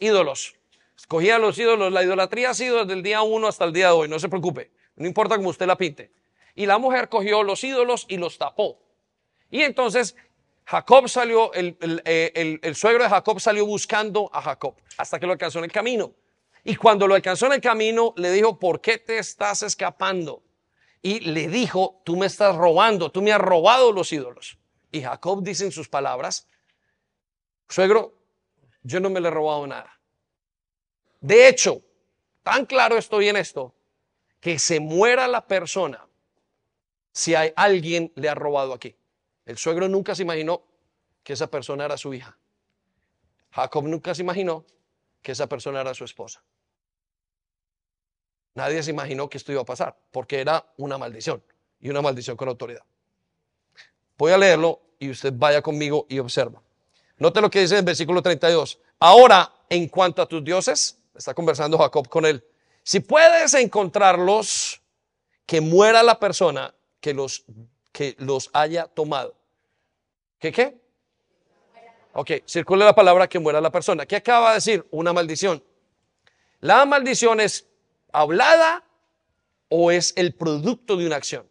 Ídolos. 0.00 0.56
Escogía 0.96 1.38
los 1.38 1.58
ídolos. 1.58 1.92
La 1.92 2.02
idolatría 2.02 2.50
ha 2.50 2.54
sido 2.54 2.80
desde 2.80 2.94
el 2.94 3.02
día 3.02 3.22
uno 3.22 3.46
hasta 3.46 3.64
el 3.64 3.72
día 3.72 3.88
de 3.88 3.92
hoy, 3.92 4.08
no 4.08 4.18
se 4.18 4.28
preocupe. 4.28 4.70
No 4.96 5.06
importa 5.06 5.36
cómo 5.36 5.50
usted 5.50 5.66
la 5.66 5.76
pinte. 5.76 6.12
Y 6.54 6.66
la 6.66 6.78
mujer 6.78 7.08
cogió 7.08 7.42
los 7.42 7.64
ídolos 7.64 8.06
y 8.08 8.16
los 8.16 8.38
tapó. 8.38 8.80
Y 9.50 9.62
entonces 9.62 10.16
Jacob 10.64 11.08
salió, 11.08 11.52
el, 11.52 11.76
el, 11.80 12.60
el, 12.62 12.76
suegro 12.76 13.02
de 13.02 13.10
Jacob 13.10 13.40
salió 13.40 13.66
buscando 13.66 14.30
a 14.32 14.40
Jacob 14.40 14.74
hasta 14.96 15.18
que 15.18 15.26
lo 15.26 15.32
alcanzó 15.32 15.58
en 15.58 15.64
el 15.64 15.72
camino. 15.72 16.12
Y 16.62 16.76
cuando 16.76 17.06
lo 17.06 17.14
alcanzó 17.14 17.46
en 17.46 17.52
el 17.52 17.60
camino, 17.60 18.14
le 18.16 18.30
dijo, 18.30 18.58
¿por 18.58 18.80
qué 18.80 18.98
te 18.98 19.18
estás 19.18 19.62
escapando? 19.62 20.42
Y 21.02 21.20
le 21.20 21.48
dijo, 21.48 22.00
tú 22.04 22.16
me 22.16 22.26
estás 22.26 22.56
robando, 22.56 23.10
tú 23.10 23.20
me 23.20 23.32
has 23.32 23.40
robado 23.40 23.92
los 23.92 24.10
ídolos. 24.12 24.58
Y 24.90 25.02
Jacob 25.02 25.42
dice 25.42 25.64
en 25.64 25.72
sus 25.72 25.88
palabras, 25.88 26.48
suegro, 27.68 28.14
yo 28.82 29.00
no 29.00 29.10
me 29.10 29.20
le 29.20 29.28
he 29.28 29.30
robado 29.30 29.66
nada. 29.66 30.00
De 31.20 31.48
hecho, 31.48 31.82
tan 32.42 32.64
claro 32.64 32.96
estoy 32.96 33.28
en 33.28 33.36
esto, 33.36 33.73
que 34.44 34.58
se 34.58 34.78
muera 34.78 35.26
la 35.26 35.46
persona 35.46 36.06
si 37.12 37.34
hay 37.34 37.54
alguien 37.56 38.12
le 38.14 38.28
ha 38.28 38.34
robado 38.34 38.74
aquí. 38.74 38.94
El 39.46 39.56
suegro 39.56 39.88
nunca 39.88 40.14
se 40.14 40.20
imaginó 40.20 40.62
que 41.22 41.32
esa 41.32 41.46
persona 41.46 41.86
era 41.86 41.96
su 41.96 42.12
hija. 42.12 42.36
Jacob 43.52 43.84
nunca 43.84 44.14
se 44.14 44.20
imaginó 44.20 44.66
que 45.22 45.32
esa 45.32 45.46
persona 45.46 45.80
era 45.80 45.94
su 45.94 46.04
esposa. 46.04 46.42
Nadie 48.52 48.82
se 48.82 48.90
imaginó 48.90 49.30
que 49.30 49.38
esto 49.38 49.50
iba 49.50 49.62
a 49.62 49.64
pasar, 49.64 49.96
porque 50.10 50.42
era 50.42 50.62
una 50.76 50.98
maldición 50.98 51.42
y 51.80 51.88
una 51.88 52.02
maldición 52.02 52.36
con 52.36 52.50
autoridad. 52.50 52.84
Voy 54.18 54.32
a 54.32 54.36
leerlo 54.36 54.82
y 54.98 55.08
usted 55.08 55.32
vaya 55.34 55.62
conmigo 55.62 56.04
y 56.10 56.18
observa. 56.18 56.60
Note 57.16 57.40
lo 57.40 57.48
que 57.48 57.60
dice 57.60 57.76
en 57.76 57.78
el 57.78 57.86
versículo 57.86 58.20
32. 58.20 58.78
Ahora, 58.98 59.50
en 59.70 59.88
cuanto 59.88 60.20
a 60.20 60.28
tus 60.28 60.44
dioses, 60.44 60.98
está 61.14 61.32
conversando 61.32 61.78
Jacob 61.78 62.10
con 62.10 62.26
él, 62.26 62.44
si 62.84 63.00
puedes 63.00 63.54
encontrarlos, 63.54 64.80
que 65.46 65.60
muera 65.60 66.02
la 66.02 66.18
persona 66.18 66.74
que 67.00 67.12
los 67.12 67.44
que 67.92 68.16
los 68.18 68.50
haya 68.52 68.86
tomado. 68.86 69.36
¿Qué 70.38 70.52
qué? 70.52 70.80
Ok, 72.12 72.30
circule 72.46 72.84
la 72.84 72.94
palabra 72.94 73.28
que 73.28 73.38
muera 73.38 73.60
la 73.60 73.70
persona. 73.70 74.06
¿Qué 74.06 74.16
acaba 74.16 74.50
de 74.50 74.54
decir? 74.56 74.86
Una 74.90 75.12
maldición. 75.12 75.62
La 76.60 76.84
maldición 76.86 77.40
es 77.40 77.66
hablada 78.12 78.84
o 79.68 79.90
es 79.90 80.12
el 80.16 80.34
producto 80.34 80.96
de 80.96 81.06
una 81.06 81.16
acción. 81.16 81.48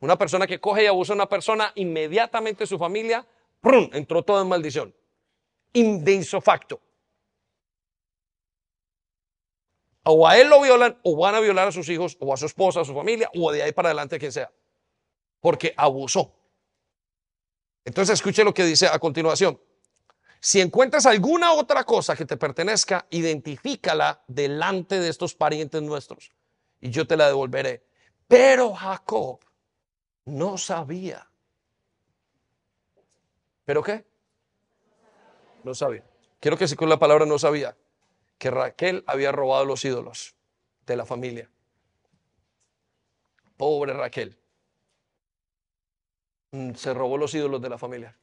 Una 0.00 0.18
persona 0.18 0.46
que 0.46 0.60
coge 0.60 0.84
y 0.84 0.86
abusa 0.86 1.12
a 1.12 1.16
una 1.16 1.28
persona, 1.28 1.72
inmediatamente 1.74 2.66
su 2.66 2.78
familia, 2.78 3.26
¡prum! 3.60 3.88
entró 3.92 4.22
toda 4.22 4.42
en 4.42 4.48
maldición. 4.48 4.94
De 5.72 6.24
facto. 6.42 6.80
O 10.04 10.28
a 10.28 10.38
él 10.38 10.48
lo 10.48 10.60
violan, 10.60 10.98
o 11.02 11.16
van 11.16 11.34
a 11.34 11.40
violar 11.40 11.68
a 11.68 11.72
sus 11.72 11.88
hijos, 11.88 12.16
o 12.20 12.32
a 12.32 12.36
su 12.36 12.46
esposa, 12.46 12.80
a 12.80 12.84
su 12.84 12.94
familia, 12.94 13.30
o 13.34 13.50
de 13.50 13.62
ahí 13.62 13.72
para 13.72 13.88
adelante 13.88 14.18
quien 14.18 14.32
sea 14.32 14.50
porque 15.44 15.74
abusó. 15.76 16.34
Entonces 17.84 18.14
escuche 18.14 18.42
lo 18.44 18.54
que 18.54 18.64
dice 18.64 18.86
a 18.86 18.98
continuación. 18.98 19.60
Si 20.40 20.58
encuentras 20.58 21.04
alguna 21.04 21.52
otra 21.52 21.84
cosa 21.84 22.16
que 22.16 22.24
te 22.24 22.38
pertenezca, 22.38 23.06
identifícala 23.10 24.24
delante 24.26 24.98
de 24.98 25.10
estos 25.10 25.34
parientes 25.34 25.82
nuestros 25.82 26.32
y 26.80 26.88
yo 26.88 27.06
te 27.06 27.18
la 27.18 27.26
devolveré. 27.26 27.84
Pero 28.26 28.72
Jacob 28.72 29.38
no 30.24 30.56
sabía. 30.56 31.28
¿Pero 33.66 33.82
qué? 33.82 34.02
No 35.62 35.74
sabía. 35.74 36.04
Quiero 36.40 36.56
que 36.56 36.66
se 36.66 36.74
con 36.74 36.88
la 36.88 36.98
palabra 36.98 37.26
no 37.26 37.38
sabía. 37.38 37.76
Que 38.38 38.50
Raquel 38.50 39.04
había 39.06 39.32
robado 39.32 39.64
los 39.64 39.84
ídolos 39.84 40.34
de 40.86 40.96
la 40.96 41.06
familia. 41.06 41.50
Pobre 43.56 43.92
Raquel. 43.92 44.36
Mm, 46.50 46.74
se 46.74 46.94
robó 46.94 47.18
los 47.18 47.34
ídolos 47.34 47.60
de 47.60 47.68
la 47.68 47.78
familia. 47.78 48.16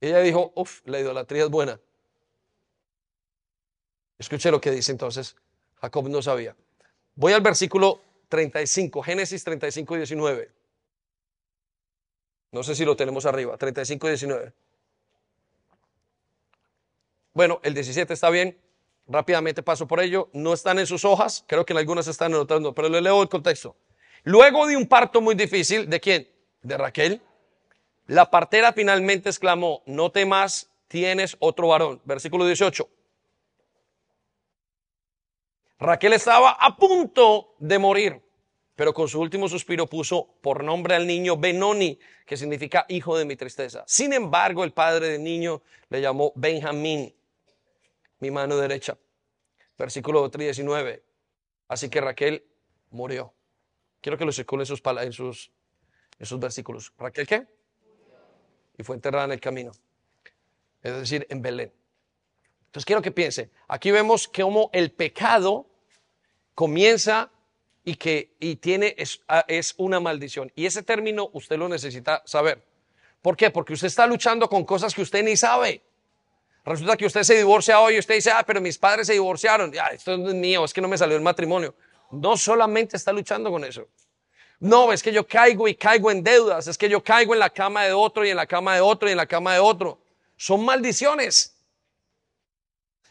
Ella 0.00 0.20
dijo, 0.20 0.52
uff, 0.56 0.80
la 0.86 0.98
idolatría 0.98 1.44
es 1.44 1.50
buena. 1.50 1.78
Escuche 4.18 4.50
lo 4.50 4.60
que 4.60 4.70
dice 4.70 4.92
entonces. 4.92 5.36
Jacob 5.80 6.08
no 6.08 6.20
sabía. 6.22 6.54
Voy 7.14 7.32
al 7.32 7.40
versículo 7.40 8.00
35, 8.28 9.02
Génesis 9.02 9.44
35 9.44 9.94
y 9.94 9.98
19. 9.98 10.50
No 12.52 12.62
sé 12.62 12.74
si 12.74 12.84
lo 12.84 12.96
tenemos 12.96 13.26
arriba, 13.26 13.56
35 13.56 14.06
y 14.06 14.10
19. 14.10 14.52
Bueno, 17.32 17.60
el 17.62 17.74
17 17.74 18.12
está 18.12 18.30
bien. 18.30 18.58
Rápidamente 19.06 19.62
paso 19.62 19.86
por 19.86 20.00
ello. 20.00 20.28
No 20.32 20.52
están 20.52 20.78
en 20.78 20.86
sus 20.86 21.04
hojas, 21.04 21.44
creo 21.46 21.64
que 21.64 21.72
en 21.72 21.78
algunas 21.78 22.06
están 22.06 22.32
anotando, 22.32 22.74
pero 22.74 22.88
le 22.88 23.00
leo 23.00 23.22
el 23.22 23.28
contexto. 23.28 23.76
Luego 24.22 24.66
de 24.66 24.76
un 24.76 24.86
parto 24.86 25.20
muy 25.20 25.34
difícil, 25.34 25.88
¿de 25.88 26.00
quién? 26.00 26.28
De 26.62 26.76
Raquel. 26.76 27.20
La 28.06 28.30
partera 28.30 28.72
finalmente 28.72 29.28
exclamó, 29.28 29.82
no 29.86 30.10
temas, 30.10 30.70
tienes 30.88 31.36
otro 31.38 31.68
varón. 31.68 32.00
Versículo 32.04 32.46
18. 32.46 32.88
Raquel 35.78 36.12
estaba 36.12 36.50
a 36.50 36.76
punto 36.76 37.54
de 37.58 37.78
morir, 37.78 38.20
pero 38.76 38.92
con 38.92 39.08
su 39.08 39.18
último 39.18 39.48
suspiro 39.48 39.86
puso 39.86 40.34
por 40.42 40.62
nombre 40.62 40.94
al 40.94 41.06
niño 41.06 41.38
Benoni, 41.38 41.98
que 42.26 42.36
significa 42.36 42.84
hijo 42.88 43.16
de 43.16 43.24
mi 43.24 43.34
tristeza. 43.34 43.82
Sin 43.86 44.12
embargo, 44.12 44.62
el 44.62 44.72
padre 44.72 45.08
del 45.08 45.24
niño 45.24 45.62
le 45.88 46.02
llamó 46.02 46.32
Benjamín, 46.34 47.14
mi 48.20 48.30
mano 48.30 48.56
derecha. 48.56 48.96
Versículo 49.76 50.28
19. 50.28 51.02
Así 51.68 51.88
que 51.88 52.00
Raquel 52.00 52.44
murió. 52.90 53.34
Quiero 54.00 54.16
que 54.16 54.24
lo 54.24 54.32
circule 54.32 54.62
en 54.62 54.66
sus, 54.66 54.82
en 54.84 55.12
en 56.18 56.26
sus 56.26 56.40
versículos. 56.40 56.92
¿Raquel 56.98 57.26
qué? 57.26 57.46
Y 58.78 58.82
fue 58.82 58.96
enterrada 58.96 59.24
en 59.26 59.32
el 59.32 59.40
camino. 59.40 59.72
Es 60.82 60.94
decir, 60.94 61.26
en 61.28 61.42
Belén. 61.42 61.72
Entonces 62.66 62.84
quiero 62.84 63.02
que 63.02 63.10
piense. 63.10 63.50
Aquí 63.68 63.90
vemos 63.90 64.28
cómo 64.28 64.70
el 64.72 64.92
pecado 64.92 65.66
comienza 66.54 67.30
y 67.84 67.96
que 67.96 68.36
y 68.38 68.56
tiene 68.56 68.94
es, 68.96 69.22
es, 69.48 69.74
una 69.76 69.98
maldición. 70.00 70.52
Y 70.54 70.66
ese 70.66 70.82
término 70.82 71.30
usted 71.32 71.58
lo 71.58 71.68
necesita 71.68 72.22
saber. 72.26 72.64
¿Por 73.22 73.36
qué? 73.36 73.50
Porque 73.50 73.72
usted 73.72 73.88
está 73.88 74.06
luchando 74.06 74.48
con 74.48 74.64
cosas 74.64 74.94
que 74.94 75.02
usted 75.02 75.24
ni 75.24 75.36
sabe. 75.36 75.82
Resulta 76.64 76.96
que 76.96 77.06
usted 77.06 77.22
se 77.22 77.36
divorcia 77.36 77.80
hoy 77.80 77.96
y 77.96 77.98
usted 77.98 78.14
dice, 78.14 78.30
ah, 78.30 78.44
pero 78.46 78.60
mis 78.60 78.78
padres 78.78 79.06
se 79.06 79.14
divorciaron. 79.14 79.72
Ya, 79.72 79.86
esto 79.86 80.14
es 80.14 80.34
mío, 80.34 80.64
es 80.64 80.72
que 80.72 80.80
no 80.80 80.88
me 80.88 80.98
salió 80.98 81.16
el 81.16 81.22
matrimonio. 81.22 81.74
No 82.10 82.36
solamente 82.36 82.96
está 82.96 83.12
luchando 83.12 83.50
con 83.50 83.64
eso. 83.64 83.88
No, 84.58 84.92
es 84.92 85.02
que 85.02 85.12
yo 85.12 85.26
caigo 85.26 85.68
y 85.68 85.74
caigo 85.74 86.10
en 86.10 86.22
deudas. 86.22 86.66
Es 86.66 86.76
que 86.76 86.88
yo 86.88 87.02
caigo 87.02 87.32
en 87.32 87.40
la 87.40 87.50
cama 87.50 87.84
de 87.84 87.92
otro 87.92 88.26
y 88.26 88.30
en 88.30 88.36
la 88.36 88.46
cama 88.46 88.74
de 88.74 88.80
otro 88.80 89.08
y 89.08 89.12
en 89.12 89.16
la 89.16 89.26
cama 89.26 89.54
de 89.54 89.60
otro. 89.60 89.98
Son 90.36 90.64
maldiciones 90.64 91.56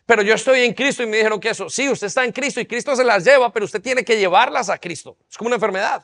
pero 0.10 0.24
yo 0.24 0.34
estoy 0.34 0.62
en 0.62 0.74
Cristo 0.74 1.04
y 1.04 1.06
me 1.06 1.18
dijeron 1.18 1.40
que 1.40 1.50
eso, 1.50 1.70
sí, 1.70 1.88
usted 1.88 2.08
está 2.08 2.26
en 2.26 2.32
Cristo 2.32 2.60
y 2.60 2.66
Cristo 2.66 2.96
se 2.96 3.04
las 3.04 3.24
lleva, 3.24 3.54
pero 3.54 3.66
usted 3.66 3.80
tiene 3.80 4.04
que 4.04 4.18
llevarlas 4.18 4.68
a 4.68 4.80
Cristo. 4.80 5.16
Es 5.30 5.38
como 5.38 5.50
una 5.50 5.58
enfermedad. 5.58 6.04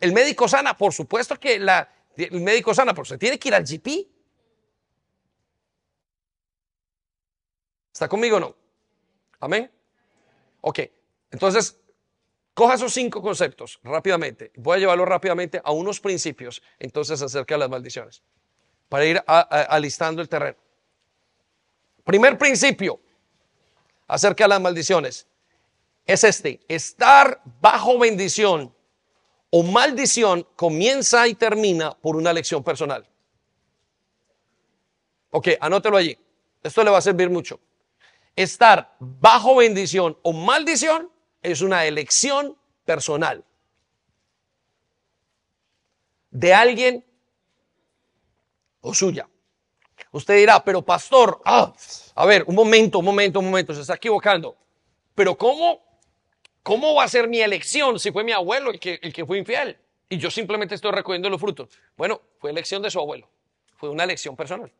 El 0.00 0.14
médico 0.14 0.48
sana, 0.48 0.74
por 0.74 0.94
supuesto 0.94 1.38
que 1.38 1.58
la, 1.58 1.86
el 2.16 2.40
médico 2.40 2.72
sana, 2.72 2.94
pero 2.94 3.02
usted 3.02 3.18
tiene 3.18 3.38
que 3.38 3.48
ir 3.48 3.54
al 3.54 3.64
GP. 3.64 4.08
¿Está 7.96 8.10
conmigo 8.10 8.36
o 8.36 8.40
no? 8.40 8.54
Amén. 9.40 9.70
Ok, 10.60 10.80
entonces, 11.30 11.80
coja 12.52 12.74
esos 12.74 12.92
cinco 12.92 13.22
conceptos 13.22 13.80
rápidamente. 13.82 14.52
Voy 14.56 14.76
a 14.76 14.80
llevarlo 14.80 15.06
rápidamente 15.06 15.62
a 15.64 15.72
unos 15.72 15.98
principios, 15.98 16.62
entonces, 16.78 17.22
acerca 17.22 17.54
de 17.54 17.60
las 17.60 17.70
maldiciones, 17.70 18.22
para 18.90 19.06
ir 19.06 19.24
alistando 19.26 20.20
el 20.20 20.28
terreno. 20.28 20.58
Primer 22.04 22.36
principio, 22.36 23.00
acerca 24.06 24.44
de 24.44 24.48
las 24.48 24.60
maldiciones 24.60 25.26
es 26.04 26.22
este, 26.22 26.60
estar 26.68 27.40
bajo 27.62 27.98
bendición 27.98 28.74
o 29.48 29.62
maldición 29.62 30.46
comienza 30.54 31.26
y 31.28 31.34
termina 31.34 31.96
por 31.96 32.14
una 32.14 32.30
elección 32.30 32.62
personal. 32.62 33.08
Ok, 35.30 35.48
anótelo 35.58 35.96
allí. 35.96 36.18
Esto 36.62 36.84
le 36.84 36.90
va 36.90 36.98
a 36.98 37.00
servir 37.00 37.30
mucho. 37.30 37.58
Estar 38.36 38.94
bajo 39.00 39.56
bendición 39.56 40.18
o 40.22 40.32
maldición 40.34 41.10
es 41.42 41.62
una 41.62 41.86
elección 41.86 42.56
personal 42.84 43.44
de 46.30 46.52
alguien 46.52 47.04
o 48.82 48.92
suya. 48.92 49.28
Usted 50.12 50.36
dirá, 50.36 50.62
pero 50.62 50.82
pastor, 50.82 51.40
ah, 51.44 51.72
a 52.14 52.26
ver, 52.26 52.44
un 52.46 52.54
momento, 52.54 52.98
un 52.98 53.06
momento, 53.06 53.38
un 53.38 53.46
momento, 53.46 53.74
se 53.74 53.80
está 53.80 53.94
equivocando. 53.94 54.56
Pero 55.14 55.36
¿cómo, 55.36 55.82
cómo 56.62 56.94
va 56.94 57.04
a 57.04 57.08
ser 57.08 57.28
mi 57.28 57.40
elección 57.40 57.98
si 57.98 58.12
fue 58.12 58.22
mi 58.22 58.32
abuelo 58.32 58.70
el 58.70 58.78
que, 58.78 58.98
el 59.02 59.12
que 59.12 59.24
fue 59.24 59.38
infiel? 59.38 59.78
Y 60.08 60.18
yo 60.18 60.30
simplemente 60.30 60.74
estoy 60.74 60.92
recogiendo 60.92 61.30
los 61.30 61.40
frutos. 61.40 61.70
Bueno, 61.96 62.20
fue 62.38 62.50
elección 62.50 62.82
de 62.82 62.90
su 62.90 63.00
abuelo. 63.00 63.28
Fue 63.76 63.88
una 63.88 64.04
elección 64.04 64.36
personal. 64.36 64.70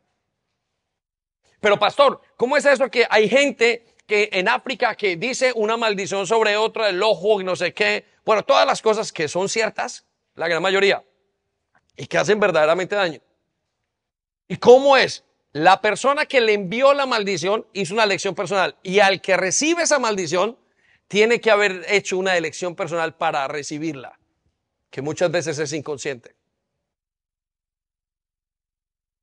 Pero 1.59 1.77
pastor, 1.79 2.21
¿cómo 2.35 2.57
es 2.57 2.65
eso 2.65 2.89
que 2.89 3.05
hay 3.09 3.29
gente 3.29 3.95
que 4.05 4.29
en 4.31 4.47
África 4.47 4.95
que 4.95 5.15
dice 5.15 5.51
una 5.55 5.75
maldición 5.75 6.27
sobre 6.27 6.55
otra, 6.55 6.89
el 6.89 7.01
ojo 7.01 7.41
y 7.41 7.43
no 7.43 7.55
sé 7.55 7.73
qué? 7.73 8.05
Bueno, 8.25 8.43
todas 8.43 8.65
las 8.65 8.81
cosas 8.81 9.11
que 9.11 9.27
son 9.27 9.49
ciertas, 9.49 10.05
la 10.35 10.47
gran 10.47 10.61
mayoría, 10.61 11.03
y 11.95 12.05
que 12.05 12.17
hacen 12.17 12.39
verdaderamente 12.39 12.95
daño. 12.95 13.19
¿Y 14.47 14.57
cómo 14.57 14.95
es? 14.97 15.23
La 15.51 15.81
persona 15.81 16.25
que 16.25 16.39
le 16.39 16.53
envió 16.53 16.93
la 16.93 17.05
maldición 17.05 17.65
hizo 17.73 17.93
una 17.93 18.03
elección 18.03 18.35
personal 18.35 18.75
y 18.83 18.99
al 18.99 19.21
que 19.21 19.35
recibe 19.35 19.83
esa 19.83 19.97
maldición 19.97 20.57
tiene 21.07 21.41
que 21.41 21.49
haber 21.49 21.85
hecho 21.87 22.17
una 22.17 22.37
elección 22.37 22.75
personal 22.75 23.15
para 23.15 23.47
recibirla, 23.47 24.19
que 24.91 25.01
muchas 25.01 25.31
veces 25.31 25.57
es 25.57 25.73
inconsciente. 25.73 26.35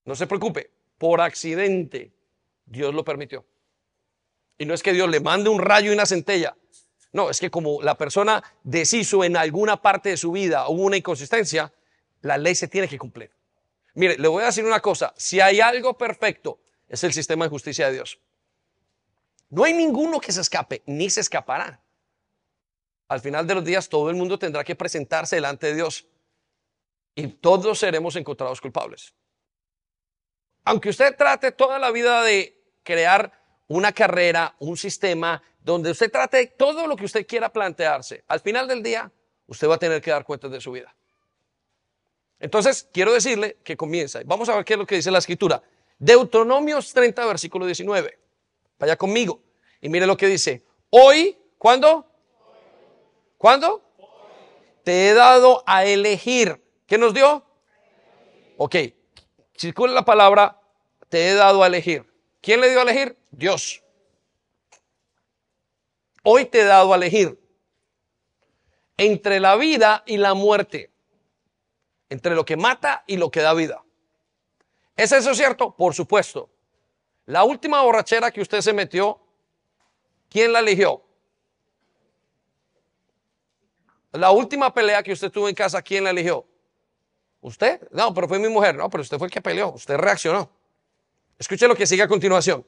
No 0.05 0.15
se 0.15 0.27
preocupe, 0.27 0.71
por 0.99 1.21
accidente 1.21 2.13
Dios 2.67 2.95
lo 2.95 3.05
permitió. 3.05 3.45
Y 4.59 4.67
no 4.67 4.75
es 4.75 4.83
que 4.83 4.93
Dios 4.93 5.09
le 5.09 5.21
mande 5.21 5.51
un 5.51 5.61
rayo 5.61 5.91
y 5.91 5.95
una 5.95 6.07
centella. 6.07 6.57
No, 7.13 7.31
es 7.31 7.41
que 7.41 7.51
como 7.51 7.83
la 7.83 7.97
persona 7.97 8.43
deshizo 8.63 9.25
en 9.25 9.37
alguna 9.37 9.81
parte 9.81 10.11
de 10.11 10.17
su 10.17 10.33
vida 10.33 10.69
hubo 10.69 10.83
una 10.83 10.97
inconsistencia, 10.97 11.73
la 12.23 12.39
ley 12.39 12.55
se 12.55 12.69
tiene 12.69 12.89
que 12.89 12.99
cumplir. 12.99 13.31
Mire, 13.95 14.19
le 14.19 14.29
voy 14.29 14.43
a 14.43 14.47
decir 14.47 14.65
una 14.65 14.81
cosa, 14.81 15.15
si 15.17 15.41
hay 15.41 15.61
algo 15.61 15.97
perfecto, 15.97 16.59
es 16.89 17.05
el 17.05 17.13
sistema 17.13 17.45
de 17.45 17.51
justicia 17.51 17.87
de 17.87 17.95
Dios. 17.95 18.19
No 19.51 19.65
hay 19.65 19.73
ninguno 19.73 20.21
que 20.21 20.33
se 20.33 20.41
escape, 20.41 20.83
ni 20.87 21.11
se 21.11 21.21
escapará. 21.21 21.81
Al 23.07 23.21
final 23.21 23.47
de 23.47 23.55
los 23.55 23.65
días 23.65 23.89
todo 23.89 24.11
el 24.11 24.17
mundo 24.17 24.39
tendrá 24.39 24.65
que 24.65 24.75
presentarse 24.75 25.37
delante 25.37 25.69
de 25.69 25.75
Dios 25.75 26.07
y 27.15 27.29
todos 27.29 27.79
seremos 27.79 28.17
encontrados 28.17 28.61
culpables. 28.61 29.15
Aunque 30.65 30.89
usted 30.89 31.17
trate 31.17 31.53
toda 31.53 31.79
la 31.79 31.91
vida 31.91 32.23
de 32.23 32.59
crear 32.83 33.33
una 33.69 33.93
carrera, 33.93 34.55
un 34.59 34.77
sistema, 34.77 35.43
donde 35.61 35.91
usted 35.91 36.11
trate 36.11 36.47
todo 36.47 36.87
lo 36.87 36.97
que 36.97 37.05
usted 37.05 37.27
quiera 37.27 37.53
plantearse, 37.53 38.25
al 38.29 38.41
final 38.41 38.69
del 38.69 38.83
día 38.83 39.11
usted 39.47 39.69
va 39.69 39.75
a 39.77 39.79
tener 39.79 40.01
que 40.01 40.11
dar 40.11 40.25
cuenta 40.25 40.49
de 40.49 40.61
su 40.61 40.73
vida. 40.73 40.95
Entonces, 42.41 42.89
quiero 42.93 43.13
decirle 43.13 43.59
que 43.65 43.77
comienza. 43.77 44.21
Vamos 44.25 44.49
a 44.49 44.57
ver 44.57 44.65
qué 44.65 44.75
es 44.75 44.79
lo 44.79 44.87
que 44.87 44.97
dice 44.97 45.11
la 45.11 45.19
escritura. 45.19 45.63
Deuteronomios 45.99 46.93
30, 46.93 47.25
versículo 47.27 47.65
19. 47.67 48.19
Vaya 48.79 48.97
conmigo. 48.97 49.41
Y 49.81 49.89
mire 49.89 50.07
lo 50.07 50.17
que 50.17 50.27
dice. 50.27 50.63
Hoy, 50.91 51.39
¿cuándo? 51.57 52.07
¿Cuándo? 53.39 53.83
Te 54.83 55.09
he 55.09 55.15
dado 55.15 55.63
a 55.67 55.85
elegir. 55.85 56.63
¿Qué 56.87 56.99
nos 56.99 57.15
dio? 57.15 57.45
Ok. 58.59 58.77
Circula 59.57 59.93
la 59.93 60.05
palabra, 60.05 60.61
te 61.09 61.29
he 61.29 61.35
dado 61.35 61.63
a 61.63 61.67
elegir. 61.67 62.05
¿Quién 62.41 62.61
le 62.61 62.71
dio 62.71 62.81
a 62.81 62.83
elegir? 62.83 63.17
Dios. 63.31 63.83
Hoy 66.23 66.47
te 66.47 66.61
he 66.61 66.65
dado 66.65 66.93
a 66.93 66.97
elegir 66.97 67.39
entre 68.97 69.41
la 69.41 69.57
vida 69.57 70.03
y 70.07 70.17
la 70.17 70.35
muerte 70.35 70.91
entre 72.09 72.35
lo 72.35 72.45
que 72.45 72.57
mata 72.57 73.05
y 73.07 73.17
lo 73.17 73.31
que 73.31 73.41
da 73.41 73.55
vida. 73.55 73.85
¿Es 74.97 75.13
eso 75.13 75.35
cierto? 75.35 75.75
Por 75.75 75.95
supuesto. 75.95 76.49
La 77.27 77.45
última 77.45 77.83
borrachera 77.83 78.31
que 78.31 78.41
usted 78.41 78.61
se 78.61 78.73
metió, 78.73 79.21
¿quién 80.29 80.53
la 80.53 80.61
eligió? 80.61 81.03
La 84.13 84.31
última 84.31 84.73
pelea 84.73 85.03
que 85.03 85.13
usted 85.13 85.31
tuvo 85.31 85.49
en 85.49 85.55
casa, 85.55 85.83
¿quién 85.83 86.05
la 86.05 86.11
eligió? 86.11 86.47
¿Usted? 87.45 87.87
No, 87.91 88.15
pero 88.15 88.27
fue 88.27 88.39
mi 88.39 88.49
mujer. 88.49 88.75
No, 88.75 88.89
pero 88.89 89.03
usted 89.03 89.19
fue 89.19 89.27
el 89.27 89.31
que 89.31 89.43
peleó. 89.43 89.69
Usted 89.69 89.97
reaccionó. 89.97 90.51
Escuche 91.39 91.69
lo 91.69 91.77
que 91.77 91.87
sigue 91.87 92.03
a 92.03 92.09
continuación. 92.09 92.67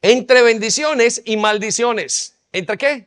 Entre 0.00 0.40
bendiciones 0.40 1.20
y 1.26 1.36
maldiciones. 1.36 2.38
¿Entre 2.52 2.78
qué? 2.78 3.06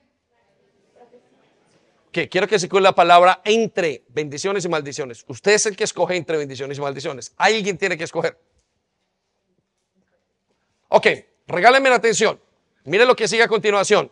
Que 2.12 2.30
quiero 2.30 2.48
que 2.48 2.60
se 2.60 2.70
cuide 2.70 2.84
la 2.84 2.94
palabra 2.94 3.42
entre 3.46 4.04
bendiciones 4.10 4.64
y 4.64 4.70
maldiciones. 4.70 5.26
Usted 5.28 5.54
es 5.54 5.66
el 5.66 5.76
que 5.76 5.86
escoge 5.86 6.16
entre 6.16 6.38
bendiciones 6.38 6.78
y 6.78 6.82
maldiciones. 6.82 7.34
Alguien 7.38 7.80
tiene 7.80 7.98
que 7.98 8.04
escoger. 8.04 8.38
Ok, 10.90 11.08
regálenme 11.48 11.90
la 11.90 11.96
atención. 11.96 12.40
Mire 12.84 13.08
lo 13.08 13.16
que 13.16 13.28
sigue 13.28 13.42
a 13.42 13.48
continuación. 13.48 14.12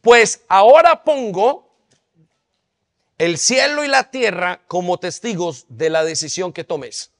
Pues 0.00 0.42
ahora 0.48 1.04
pongo 1.04 1.65
el 3.18 3.38
cielo 3.38 3.84
y 3.84 3.88
la 3.88 4.10
tierra 4.10 4.60
como 4.66 4.98
testigos 4.98 5.66
de 5.68 5.90
la 5.90 6.04
decisión 6.04 6.52
que 6.52 6.64
tomes. 6.64 7.12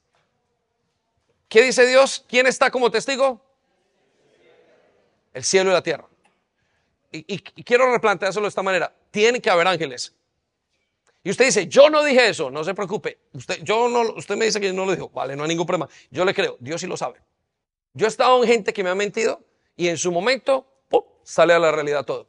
¿Qué 1.48 1.62
dice 1.62 1.86
Dios? 1.86 2.24
¿Quién 2.28 2.46
está 2.46 2.70
como 2.70 2.90
testigo? 2.90 3.40
El 5.32 5.44
cielo 5.44 5.70
y 5.70 5.72
la 5.72 5.82
tierra. 5.82 6.06
Y, 7.12 7.38
quiero 7.38 7.90
replanteárselo 7.92 8.44
de 8.44 8.48
esta 8.48 8.62
manera. 8.62 8.94
Tiene 9.10 9.40
que 9.40 9.48
haber 9.48 9.66
ángeles. 9.66 10.14
Y 11.22 11.30
usted 11.30 11.46
dice, 11.46 11.66
yo 11.66 11.88
no 11.88 12.04
dije 12.04 12.28
eso, 12.28 12.50
no 12.50 12.62
se 12.62 12.74
preocupe. 12.74 13.18
Usted, 13.32 13.62
yo 13.62 13.88
no, 13.88 14.02
usted 14.14 14.36
me 14.36 14.44
dice 14.44 14.60
que 14.60 14.72
no 14.72 14.84
lo 14.84 14.92
dijo. 14.92 15.08
Vale, 15.10 15.34
no 15.34 15.44
hay 15.44 15.48
ningún 15.48 15.66
problema. 15.66 15.88
Yo 16.10 16.24
le 16.24 16.34
creo, 16.34 16.56
Dios 16.60 16.80
sí 16.80 16.86
lo 16.86 16.96
sabe. 16.96 17.20
Yo 17.94 18.06
he 18.06 18.08
estado 18.08 18.42
en 18.42 18.48
gente 18.48 18.72
que 18.72 18.84
me 18.84 18.90
ha 18.90 18.94
mentido 18.94 19.42
y 19.76 19.88
en 19.88 19.96
su 19.96 20.12
momento 20.12 20.66
sale 21.22 21.54
a 21.54 21.58
la 21.58 21.72
realidad 21.72 22.04
todo. 22.04 22.28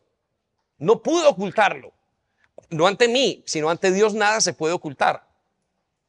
No 0.77 1.01
pude 1.01 1.27
ocultarlo. 1.27 1.93
No 2.69 2.87
ante 2.87 3.07
mí, 3.07 3.43
sino 3.45 3.69
ante 3.69 3.91
Dios 3.91 4.13
nada 4.13 4.41
se 4.41 4.53
puede 4.53 4.73
ocultar. 4.73 5.25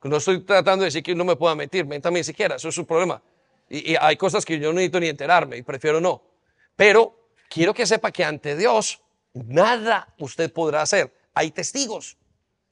No 0.02 0.16
estoy 0.16 0.40
tratando 0.40 0.82
de 0.82 0.88
decir 0.88 1.02
que 1.02 1.14
no 1.14 1.24
me 1.24 1.36
pueda 1.36 1.54
mentir, 1.54 1.84
méntame 1.84 2.22
siquiera, 2.22 2.56
eso 2.56 2.68
es 2.68 2.74
su 2.74 2.86
problema. 2.86 3.20
Y, 3.68 3.92
y, 3.92 3.96
hay 4.00 4.16
cosas 4.16 4.44
que 4.44 4.58
yo 4.58 4.68
no 4.68 4.74
necesito 4.74 5.00
ni 5.00 5.08
enterarme 5.08 5.56
y 5.56 5.62
prefiero 5.62 6.00
no. 6.00 6.22
Pero 6.76 7.30
quiero 7.48 7.74
que 7.74 7.86
sepa 7.86 8.12
que 8.12 8.24
ante 8.24 8.56
Dios 8.56 9.00
nada 9.32 10.14
usted 10.18 10.52
podrá 10.52 10.82
hacer. 10.82 11.12
Hay 11.34 11.50
testigos. 11.50 12.16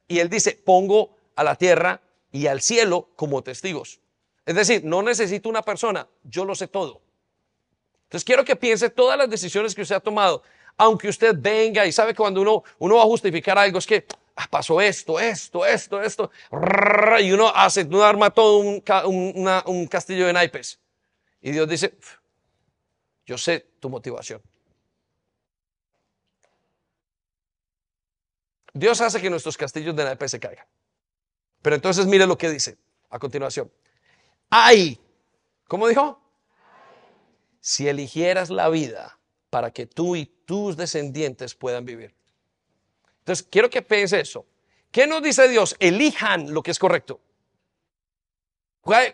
Y 0.09 0.21
Él 0.21 0.29
dice, 0.29 0.61
pongo 0.65 1.17
a 1.35 1.45
la 1.45 1.57
tierra 1.57 2.01
y 2.33 2.47
al 2.47 2.61
cielo 2.61 3.11
como 3.17 3.43
testigos. 3.43 4.01
Es 4.45 4.55
decir, 4.55 4.85
no 4.85 5.03
necesito 5.03 5.49
una 5.49 5.63
persona, 5.63 6.09
yo 6.23 6.45
lo 6.45 6.55
sé 6.55 6.69
todo. 6.69 7.03
Entonces 8.05 8.25
quiero 8.25 8.45
que 8.45 8.55
piense 8.55 8.89
todas 8.89 9.19
las 9.19 9.29
decisiones 9.29 9.75
que 9.75 9.83
usted 9.83 9.97
ha 9.97 10.01
tomado, 10.01 10.43
aunque 10.77 11.09
usted 11.09 11.35
venga 11.37 11.87
y 11.87 11.93
sabe 11.93 12.13
que 12.13 12.19
cuando 12.19 12.41
uno, 12.41 12.63
uno 12.79 12.97
va 12.97 13.03
a 13.03 13.07
justificar 13.07 13.59
algo 13.59 13.79
es 13.79 13.87
que 13.87 14.07
ah, 14.37 14.47
pasó 14.51 14.81
esto, 14.81 15.19
esto, 15.19 15.65
esto, 15.65 16.03
esto, 16.03 16.31
y 17.21 17.33
uno 17.33 17.49
hace, 17.49 17.83
uno 17.83 18.03
arma 18.03 18.31
todo 18.31 18.59
un, 18.59 18.83
un 19.67 19.87
castillo 19.87 20.27
de 20.27 20.33
naipes. 20.33 20.79
Y 21.41 21.53
Dios 21.53 21.69
dice, 21.69 21.97
yo 23.25 23.39
sé 23.39 23.67
tu 23.81 23.89
motivación. 23.89 24.43
Dios 28.73 29.01
hace 29.01 29.23
que 29.23 29.31
nuestros 29.31 29.57
castillos 29.57 29.97
de 29.97 30.05
naipes 30.05 30.31
se 30.31 30.41
caigan. 30.41 30.67
Pero 31.63 31.77
entonces 31.77 32.07
mire 32.07 32.27
lo 32.27 32.37
que 32.37 32.51
dice 32.51 32.77
a 33.11 33.19
continuación. 33.19 33.73
Ay, 34.51 35.01
¿cómo 35.67 35.89
dijo? 35.89 36.21
Si 37.61 37.89
eligieras 37.89 38.51
la 38.51 38.69
vida 38.69 39.19
para 39.51 39.71
que 39.71 39.87
tú 39.87 40.17
y 40.17 40.27
tus 40.27 40.77
descendientes 40.77 41.55
puedan 41.55 41.85
vivir. 41.85 42.15
Entonces, 43.21 43.47
quiero 43.51 43.71
que 43.71 43.83
piense 43.83 44.21
eso. 44.21 44.47
¿Qué 44.91 45.07
nos 45.07 45.23
dice 45.23 45.49
Dios? 45.49 45.77
Elijan 45.79 46.53
lo 46.53 46.63
que 46.63 46.71
es 46.71 46.79
correcto. 46.79 47.21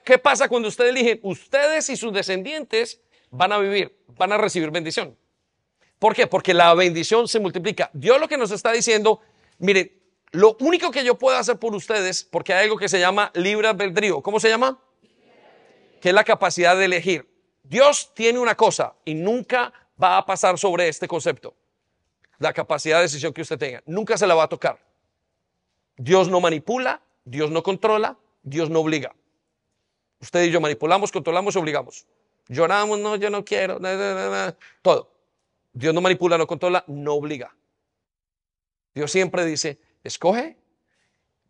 ¿Qué 0.04 0.18
pasa 0.18 0.48
cuando 0.48 0.68
ustedes 0.68 0.90
eligen? 0.90 1.20
Ustedes 1.22 1.88
y 1.88 1.96
sus 1.96 2.12
descendientes 2.12 3.00
van 3.30 3.52
a 3.52 3.58
vivir, 3.58 3.96
van 4.08 4.32
a 4.32 4.36
recibir 4.36 4.70
bendición. 4.70 5.16
¿Por 5.98 6.14
qué? 6.14 6.26
Porque 6.26 6.52
la 6.52 6.74
bendición 6.74 7.26
se 7.26 7.40
multiplica. 7.40 7.90
Dios 7.94 8.20
lo 8.20 8.28
que 8.28 8.36
nos 8.36 8.50
está 8.50 8.70
diciendo, 8.72 9.20
miren, 9.58 9.90
lo 10.32 10.56
único 10.60 10.90
que 10.90 11.04
yo 11.04 11.18
puedo 11.18 11.36
hacer 11.38 11.58
por 11.58 11.74
ustedes, 11.74 12.24
porque 12.24 12.52
hay 12.52 12.64
algo 12.64 12.76
que 12.76 12.88
se 12.88 13.00
llama 13.00 13.30
libre 13.34 13.68
albedrío. 13.68 14.20
¿Cómo 14.20 14.40
se 14.40 14.48
llama? 14.50 14.78
que 16.02 16.08
es 16.08 16.14
la 16.14 16.24
capacidad 16.24 16.76
de 16.76 16.86
elegir. 16.86 17.32
Dios 17.62 18.12
tiene 18.12 18.40
una 18.40 18.56
cosa 18.56 18.96
y 19.04 19.14
nunca 19.14 19.72
va 20.00 20.18
a 20.18 20.26
pasar 20.26 20.58
sobre 20.58 20.88
este 20.88 21.08
concepto. 21.08 21.54
La 22.38 22.52
capacidad 22.52 22.98
de 22.98 23.02
decisión 23.02 23.32
que 23.32 23.42
usted 23.42 23.58
tenga. 23.58 23.82
Nunca 23.86 24.16
se 24.16 24.26
la 24.26 24.34
va 24.34 24.44
a 24.44 24.48
tocar. 24.48 24.78
Dios 25.96 26.28
no 26.28 26.40
manipula, 26.40 27.02
Dios 27.24 27.50
no 27.50 27.62
controla, 27.62 28.18
Dios 28.42 28.70
no 28.70 28.80
obliga. 28.80 29.14
Usted 30.20 30.44
y 30.44 30.50
yo 30.50 30.60
manipulamos, 30.60 31.12
controlamos, 31.12 31.54
obligamos. 31.56 32.06
Lloramos, 32.48 32.98
no, 32.98 33.16
yo 33.16 33.30
no 33.30 33.44
quiero, 33.44 33.78
todo. 34.82 35.12
Dios 35.72 35.94
no 35.94 36.00
manipula, 36.00 36.36
no 36.36 36.46
controla, 36.46 36.84
no 36.86 37.14
obliga. 37.14 37.54
Dios 38.94 39.10
siempre 39.10 39.44
dice, 39.44 39.80
escoge 40.02 40.56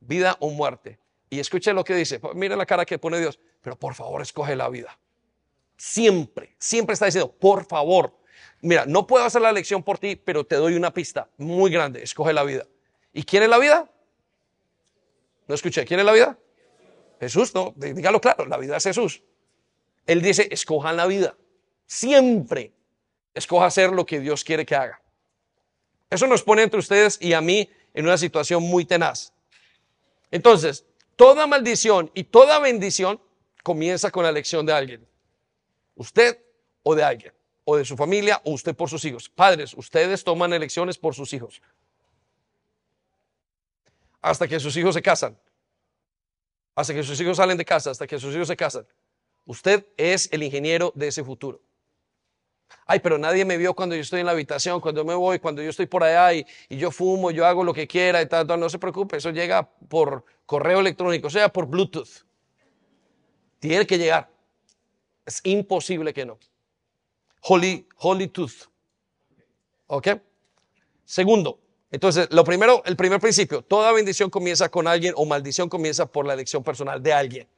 vida 0.01 0.37
o 0.41 0.51
muerte. 0.51 0.99
Y 1.31 1.41
escuche 1.41 1.73
lo 1.73 1.83
que 1.83 1.95
dice. 1.95 2.21
Mira 2.35 2.57
la 2.57 2.67
cara 2.67 2.85
que 2.85 2.99
pone 2.99 3.19
Dios 3.19 3.39
pero 3.63 3.77
por 3.79 3.95
favor 3.95 4.21
escoge 4.21 4.57
la 4.57 4.69
vida. 4.69 4.99
Siempre, 5.77 6.55
siempre 6.59 6.95
está 6.95 7.07
diciendo, 7.07 7.33
por 7.33 7.65
favor. 7.65 8.19
Mira, 8.63 8.87
no 8.87 9.07
puedo 9.07 9.25
hacer 9.25 9.43
la 9.43 9.51
elección 9.51 9.83
por 9.83 9.99
ti, 9.99 10.17
pero 10.17 10.45
te 10.45 10.57
doy 10.57 10.75
una 10.75 10.95
pista 10.95 11.29
muy 11.37 11.71
grande, 11.71 12.03
escoge 12.03 12.33
la 12.33 12.45
vida. 12.45 12.67
¿Y 13.13 13.25
quién 13.25 13.43
es 13.43 13.49
la 13.49 13.59
vida? 13.59 13.91
No 15.49 15.55
escuché, 15.55 15.85
¿quién 15.85 16.01
es 16.01 16.07
la 16.07 16.13
vida? 16.13 16.39
Jesús, 17.21 17.55
no, 17.55 17.75
dígalo 17.77 18.21
claro, 18.21 18.47
la 18.47 18.57
vida 18.57 18.77
es 18.77 18.85
Jesús. 18.85 19.23
Él 20.07 20.23
dice, 20.23 20.49
escojan 20.51 20.97
la 20.97 21.07
vida. 21.07 21.37
Siempre 21.87 22.73
escoja 23.35 23.67
hacer 23.67 23.91
lo 23.91 24.07
que 24.07 24.21
Dios 24.21 24.45
quiere 24.45 24.65
que 24.65 24.75
haga. 24.75 25.03
Eso 26.09 26.27
nos 26.27 26.43
pone 26.43 26.63
entre 26.63 26.79
ustedes 26.79 27.19
y 27.21 27.33
a 27.33 27.41
mí 27.41 27.69
en 27.95 28.07
una 28.07 28.19
situación 28.19 28.63
muy 28.63 28.85
tenaz. 28.85 29.33
Entonces, 30.31 30.85
toda 31.17 31.47
maldición 31.47 32.11
y 32.15 32.25
toda 32.25 32.59
bendición 32.59 33.21
comienza 33.63 34.11
con 34.11 34.23
la 34.25 34.31
elección 34.31 34.65
de 34.67 34.73
alguien. 34.73 35.09
Usted 35.95 36.39
o 36.83 36.95
de 36.95 37.05
alguien, 37.05 37.33
o 37.65 37.77
de 37.77 37.85
su 37.85 37.97
familia, 37.97 38.41
o 38.45 38.53
usted 38.53 38.75
por 38.75 38.89
sus 38.89 39.05
hijos. 39.05 39.29
Padres, 39.29 39.75
ustedes 39.75 40.25
toman 40.25 40.53
elecciones 40.53 40.99
por 40.99 41.15
sus 41.15 41.33
hijos. 41.33 41.63
Hasta 44.21 44.49
que 44.49 44.59
sus 44.61 44.77
hijos 44.77 44.95
se 44.95 45.03
casan. 45.03 45.39
Hasta 46.75 46.95
que 46.95 47.03
sus 47.03 47.21
hijos 47.21 47.37
salen 47.37 47.59
de 47.59 47.65
casa, 47.65 47.91
hasta 47.91 48.07
que 48.07 48.19
sus 48.19 48.35
hijos 48.35 48.49
se 48.49 48.57
casan. 48.57 48.87
Usted 49.45 49.87
es 49.97 50.29
el 50.33 50.43
ingeniero 50.43 50.93
de 50.95 51.09
ese 51.09 51.23
futuro. 51.25 51.61
Ay, 52.87 53.01
pero 53.01 53.19
nadie 53.19 53.45
me 53.45 53.57
vio 53.57 53.75
cuando 53.75 53.95
yo 53.95 54.01
estoy 54.01 54.21
en 54.21 54.27
la 54.27 54.33
habitación, 54.33 54.81
cuando 54.81 55.05
me 55.05 55.15
voy, 55.15 55.39
cuando 55.39 55.63
yo 55.63 55.71
estoy 55.71 55.87
por 55.87 56.03
allá 56.03 56.33
y, 56.33 56.47
yo 56.71 56.91
fumo, 56.91 57.31
yo 57.31 57.47
hago 57.47 57.65
lo 57.65 57.75
que 57.75 57.87
quiera 57.87 58.23
y 58.23 58.27
tal, 58.27 58.47
No 58.59 58.69
se 58.69 58.79
preocupe, 58.79 59.19
eso 59.19 59.31
llega 59.31 59.69
por 59.89 60.25
correo 60.47 60.81
electrónico, 60.81 61.27
o 61.27 61.31
sea, 61.31 61.49
por 61.51 61.67
Bluetooth. 61.67 62.25
Tiene 63.59 63.87
que 63.87 63.99
llegar. 63.99 64.29
Es 65.25 65.41
imposible 65.45 66.13
que 66.13 66.27
no. 66.27 66.39
Holy, 67.43 67.87
holy 67.97 68.29
tooth. 68.29 68.69
¿Ok? 69.87 70.09
Segundo, 71.05 71.59
entonces, 71.93 72.29
lo 72.31 72.43
primero, 72.43 72.83
el 72.87 72.97
primer 72.97 73.21
principio, 73.21 73.61
toda 73.61 73.93
bendición 73.93 74.31
comienza 74.31 74.71
con 74.71 74.89
alguien 74.89 75.13
o 75.15 75.27
maldición 75.27 75.69
comienza 75.69 76.07
por 76.07 76.27
la 76.27 76.33
elección 76.33 76.65
personal 76.65 77.03
de 77.03 77.13
alguien. 77.13 77.49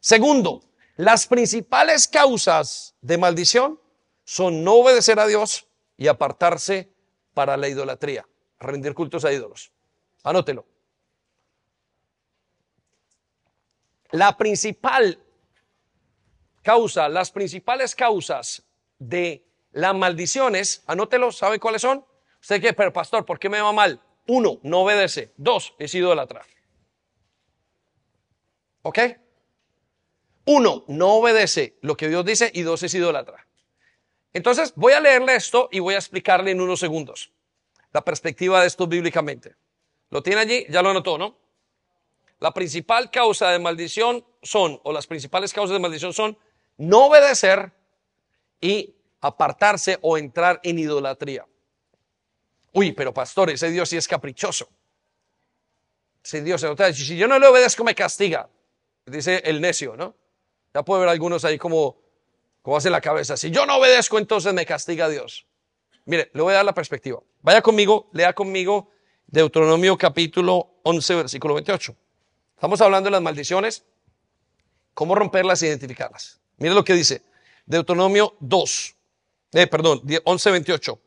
Segundo, 0.00 0.64
las 0.96 1.28
principales 1.28 2.08
causas 2.08 2.96
de 3.00 3.16
maldición 3.16 3.80
son 4.24 4.64
no 4.64 4.74
obedecer 4.74 5.20
a 5.20 5.26
Dios 5.26 5.68
y 5.96 6.08
apartarse 6.08 6.90
para 7.32 7.56
la 7.56 7.68
idolatría, 7.68 8.26
rendir 8.58 8.92
cultos 8.92 9.24
a 9.24 9.32
ídolos. 9.32 9.70
Anótelo. 10.24 10.66
La 14.10 14.36
principal 14.36 15.22
causa, 16.62 17.08
las 17.08 17.30
principales 17.30 17.94
causas 17.94 18.65
de 18.98 19.46
las 19.72 19.94
maldiciones, 19.94 20.82
anótelo, 20.86 21.32
¿sabe 21.32 21.60
cuáles 21.60 21.82
son? 21.82 22.04
Usted 22.40 22.60
que, 22.60 22.72
pero 22.72 22.92
pastor, 22.92 23.24
¿por 23.24 23.38
qué 23.38 23.48
me 23.48 23.60
va 23.60 23.72
mal? 23.72 24.00
Uno, 24.26 24.58
no 24.62 24.80
obedece. 24.80 25.32
Dos, 25.36 25.74
es 25.78 25.94
idólatra. 25.94 26.44
¿Ok? 28.82 28.98
Uno, 30.46 30.84
no 30.88 31.14
obedece 31.14 31.76
lo 31.80 31.96
que 31.96 32.08
Dios 32.08 32.24
dice 32.24 32.50
y 32.54 32.62
dos, 32.62 32.82
es 32.82 32.94
idólatra. 32.94 33.46
Entonces, 34.32 34.72
voy 34.76 34.92
a 34.92 35.00
leerle 35.00 35.34
esto 35.34 35.68
y 35.72 35.80
voy 35.80 35.94
a 35.94 35.98
explicarle 35.98 36.50
en 36.52 36.60
unos 36.60 36.80
segundos 36.80 37.32
la 37.92 38.04
perspectiva 38.04 38.60
de 38.60 38.66
esto 38.66 38.86
bíblicamente. 38.86 39.56
¿Lo 40.10 40.22
tiene 40.22 40.42
allí? 40.42 40.66
Ya 40.68 40.82
lo 40.82 40.90
anotó, 40.90 41.18
¿no? 41.18 41.38
La 42.38 42.52
principal 42.52 43.10
causa 43.10 43.50
de 43.50 43.58
maldición 43.58 44.24
son, 44.42 44.78
o 44.84 44.92
las 44.92 45.06
principales 45.06 45.52
causas 45.52 45.72
de 45.72 45.80
maldición 45.80 46.12
son 46.12 46.38
no 46.76 47.06
obedecer 47.06 47.72
y 48.60 48.94
apartarse 49.20 49.98
o 50.02 50.18
entrar 50.18 50.60
en 50.62 50.78
idolatría. 50.78 51.46
Uy, 52.72 52.92
pero 52.92 53.12
pastor, 53.12 53.50
ese 53.50 53.70
Dios 53.70 53.88
sí 53.88 53.96
es 53.96 54.06
caprichoso. 54.06 54.68
Ese 56.22 56.42
Dios, 56.42 56.64
si 56.92 57.16
yo 57.16 57.28
no 57.28 57.38
le 57.38 57.46
obedezco 57.46 57.84
me 57.84 57.94
castiga, 57.94 58.48
dice 59.06 59.42
el 59.44 59.60
necio, 59.60 59.96
¿no? 59.96 60.14
Ya 60.74 60.82
puede 60.82 61.00
ver 61.00 61.08
algunos 61.08 61.44
ahí 61.44 61.56
como, 61.56 61.96
¿Cómo 62.66 62.78
hace 62.78 62.90
la 62.90 63.00
cabeza? 63.00 63.36
Si 63.36 63.52
yo 63.52 63.64
no 63.64 63.76
obedezco, 63.76 64.18
entonces 64.18 64.52
me 64.52 64.66
castiga 64.66 65.08
Dios. 65.08 65.46
Mire, 66.04 66.32
le 66.34 66.42
voy 66.42 66.50
a 66.50 66.56
dar 66.56 66.64
la 66.64 66.74
perspectiva. 66.74 67.20
Vaya 67.40 67.62
conmigo, 67.62 68.10
lea 68.12 68.32
conmigo 68.32 68.90
Deuteronomio 69.28 69.96
capítulo 69.96 70.80
11, 70.82 71.14
versículo 71.14 71.54
28. 71.54 71.94
Estamos 72.56 72.80
hablando 72.80 73.06
de 73.06 73.12
las 73.12 73.22
maldiciones, 73.22 73.84
cómo 74.94 75.14
romperlas 75.14 75.62
e 75.62 75.68
identificarlas. 75.68 76.40
Mire 76.56 76.74
lo 76.74 76.84
que 76.84 76.94
dice 76.94 77.22
Deuteronomio 77.66 78.36
2, 78.40 78.96
eh, 79.52 79.66
perdón, 79.66 80.02
11, 80.24 80.50
28. 80.50 81.00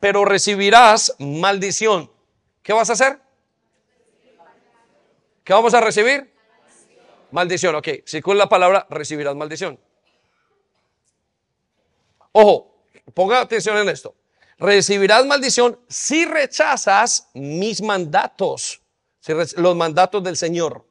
Pero 0.00 0.24
recibirás 0.24 1.14
maldición. 1.18 2.10
¿Qué 2.62 2.72
vas 2.72 2.90
a 2.90 2.94
hacer? 2.94 3.20
¿Qué 5.44 5.52
vamos 5.52 5.74
a 5.74 5.80
recibir? 5.80 6.32
Maldición, 7.30 7.74
ok. 7.74 7.88
Si 8.04 8.20
la 8.34 8.48
palabra 8.48 8.86
recibirás 8.90 9.36
maldición. 9.36 9.78
Ojo, 12.32 12.82
ponga 13.14 13.40
atención 13.40 13.76
en 13.78 13.88
esto. 13.88 14.14
Recibirás 14.58 15.24
maldición 15.26 15.78
si 15.88 16.24
rechazas 16.24 17.28
mis 17.34 17.82
mandatos, 17.82 18.82
los 19.56 19.76
mandatos 19.76 20.22
del 20.22 20.36
Señor. 20.36 20.86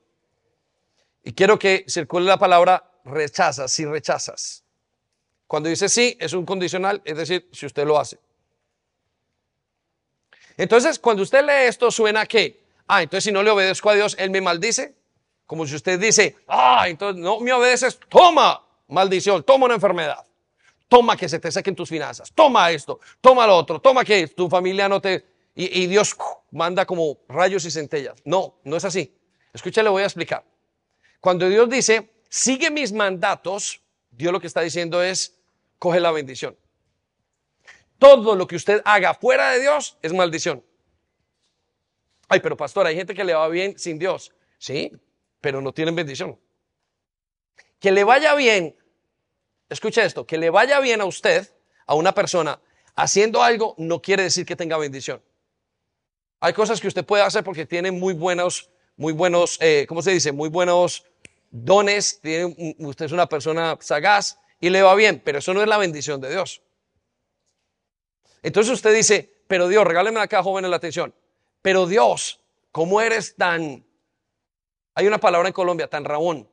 Y 1.23 1.33
quiero 1.33 1.59
que 1.59 1.85
circule 1.87 2.25
la 2.25 2.37
palabra 2.37 2.91
rechazas, 3.05 3.71
si 3.71 3.85
rechazas. 3.85 4.63
Cuando 5.49 5.67
dice 5.67 5.89
sí, 5.89 6.15
es 6.19 6.33
un 6.33 6.45
condicional, 6.45 7.01
es 7.03 7.17
decir, 7.17 7.49
si 7.51 7.65
usted 7.65 7.83
lo 7.83 7.97
hace. 7.97 8.19
Entonces, 10.55 10.99
cuando 10.99 11.23
usted 11.23 11.43
lee 11.43 11.67
esto, 11.67 11.89
suena 11.89 12.27
que, 12.27 12.61
ah, 12.85 13.01
entonces 13.01 13.23
si 13.23 13.31
no 13.31 13.41
le 13.41 13.49
obedezco 13.49 13.89
a 13.89 13.95
Dios, 13.95 14.15
Él 14.19 14.29
me 14.29 14.41
maldice. 14.41 14.93
Como 15.47 15.65
si 15.65 15.73
usted 15.73 15.99
dice, 15.99 16.35
ah, 16.47 16.85
entonces 16.87 17.19
no 17.19 17.39
me 17.39 17.51
obedeces, 17.51 17.99
toma 18.09 18.63
maldición, 18.89 19.41
toma 19.41 19.65
una 19.65 19.73
enfermedad. 19.73 20.23
Toma 20.87 21.17
que 21.17 21.27
se 21.27 21.39
te 21.39 21.51
sequen 21.51 21.75
tus 21.75 21.89
finanzas. 21.89 22.31
Toma 22.31 22.69
esto. 22.69 22.99
Toma 23.19 23.47
lo 23.47 23.57
otro. 23.57 23.81
Toma 23.81 24.05
que 24.05 24.27
tu 24.27 24.47
familia 24.49 24.87
no 24.87 25.01
te... 25.01 25.25
Y, 25.55 25.87
Dios 25.87 26.15
manda 26.51 26.85
como 26.85 27.17
rayos 27.27 27.65
y 27.65 27.71
centellas. 27.71 28.21
No, 28.23 28.59
no 28.65 28.77
es 28.77 28.85
así. 28.85 29.17
Escucha, 29.51 29.81
le 29.81 29.89
voy 29.89 30.03
a 30.03 30.05
explicar. 30.05 30.43
Cuando 31.19 31.49
Dios 31.49 31.67
dice, 31.67 32.11
sigue 32.29 32.69
mis 32.69 32.93
mandatos, 32.93 33.81
Dios 34.11 34.31
lo 34.31 34.39
que 34.39 34.45
está 34.45 34.61
diciendo 34.61 35.01
es, 35.01 35.38
coge 35.79 35.99
la 35.99 36.11
bendición. 36.11 36.57
Todo 37.97 38.35
lo 38.35 38.47
que 38.47 38.55
usted 38.55 38.81
haga 38.85 39.13
fuera 39.13 39.51
de 39.51 39.61
Dios 39.61 39.97
es 40.01 40.13
maldición. 40.13 40.63
Ay, 42.27 42.39
pero 42.39 42.55
pastor, 42.55 42.85
hay 42.85 42.95
gente 42.95 43.15
que 43.15 43.23
le 43.23 43.33
va 43.33 43.47
bien 43.47 43.77
sin 43.79 43.97
Dios. 43.97 44.31
Sí, 44.57 44.91
pero 45.41 45.61
no 45.61 45.73
tienen 45.73 45.95
bendición. 45.95 46.39
Que 47.79 47.91
le 47.91 48.03
vaya 48.03 48.35
bien 48.35 48.75
escuche 49.69 50.03
esto, 50.03 50.25
que 50.25 50.37
le 50.37 50.49
vaya 50.49 50.79
bien 50.79 51.01
a 51.01 51.05
usted, 51.05 51.47
a 51.85 51.93
una 51.95 52.13
persona, 52.13 52.59
haciendo 52.95 53.41
algo 53.41 53.75
no 53.77 54.01
quiere 54.01 54.23
decir 54.23 54.45
que 54.45 54.55
tenga 54.55 54.77
bendición. 54.77 55.21
Hay 56.39 56.53
cosas 56.53 56.81
que 56.81 56.87
usted 56.87 57.05
puede 57.05 57.23
hacer 57.23 57.43
porque 57.43 57.65
tiene 57.65 57.91
muy 57.91 58.13
buenos, 58.13 58.69
muy 58.97 59.13
buenos, 59.13 59.57
eh, 59.61 59.85
¿cómo 59.87 60.01
se 60.01 60.11
dice? 60.11 60.31
Muy 60.31 60.49
buenos 60.49 61.05
dones, 61.51 62.19
tiene, 62.21 62.75
usted 62.79 63.05
es 63.05 63.11
una 63.11 63.27
persona 63.27 63.77
sagaz 63.79 64.37
y 64.59 64.69
le 64.69 64.81
va 64.81 64.95
bien, 64.95 65.21
pero 65.23 65.39
eso 65.39 65.53
no 65.53 65.61
es 65.61 65.67
la 65.67 65.77
bendición 65.77 66.19
de 66.21 66.29
Dios. 66.29 66.61
Entonces 68.41 68.73
usted 68.73 68.93
dice, 68.93 69.31
pero 69.47 69.67
Dios, 69.67 69.85
regáleme 69.85 70.19
acá, 70.19 70.43
jóvenes, 70.43 70.69
la 70.69 70.77
atención. 70.77 71.13
Pero 71.61 71.87
Dios, 71.87 72.39
¿cómo 72.71 73.01
eres 73.01 73.35
tan... 73.35 73.85
Hay 74.95 75.07
una 75.07 75.17
palabra 75.17 75.47
en 75.47 75.53
Colombia, 75.53 75.89
tan 75.89 76.05
rabón. 76.05 76.47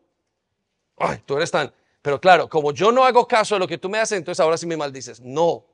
Ay, 0.97 1.23
tú 1.25 1.37
eres 1.37 1.51
tan... 1.51 1.73
Pero 2.03 2.21
claro, 2.21 2.49
como 2.49 2.73
yo 2.73 2.93
no 2.93 3.05
hago 3.05 3.27
caso 3.27 3.57
de 3.57 3.59
lo 3.59 3.67
que 3.67 3.79
tú 3.79 3.89
me 3.89 3.99
haces, 3.99 4.19
entonces 4.19 4.41
ahora 4.41 4.57
sí 4.57 4.67
me 4.67 4.77
maldices. 4.77 5.21
No. 5.21 5.65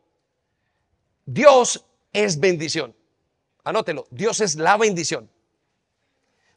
Dios 1.26 1.84
es 2.12 2.40
bendición. 2.40 2.94
Anótelo, 3.64 4.06
Dios 4.10 4.40
es 4.40 4.56
la 4.56 4.76
bendición. 4.76 5.30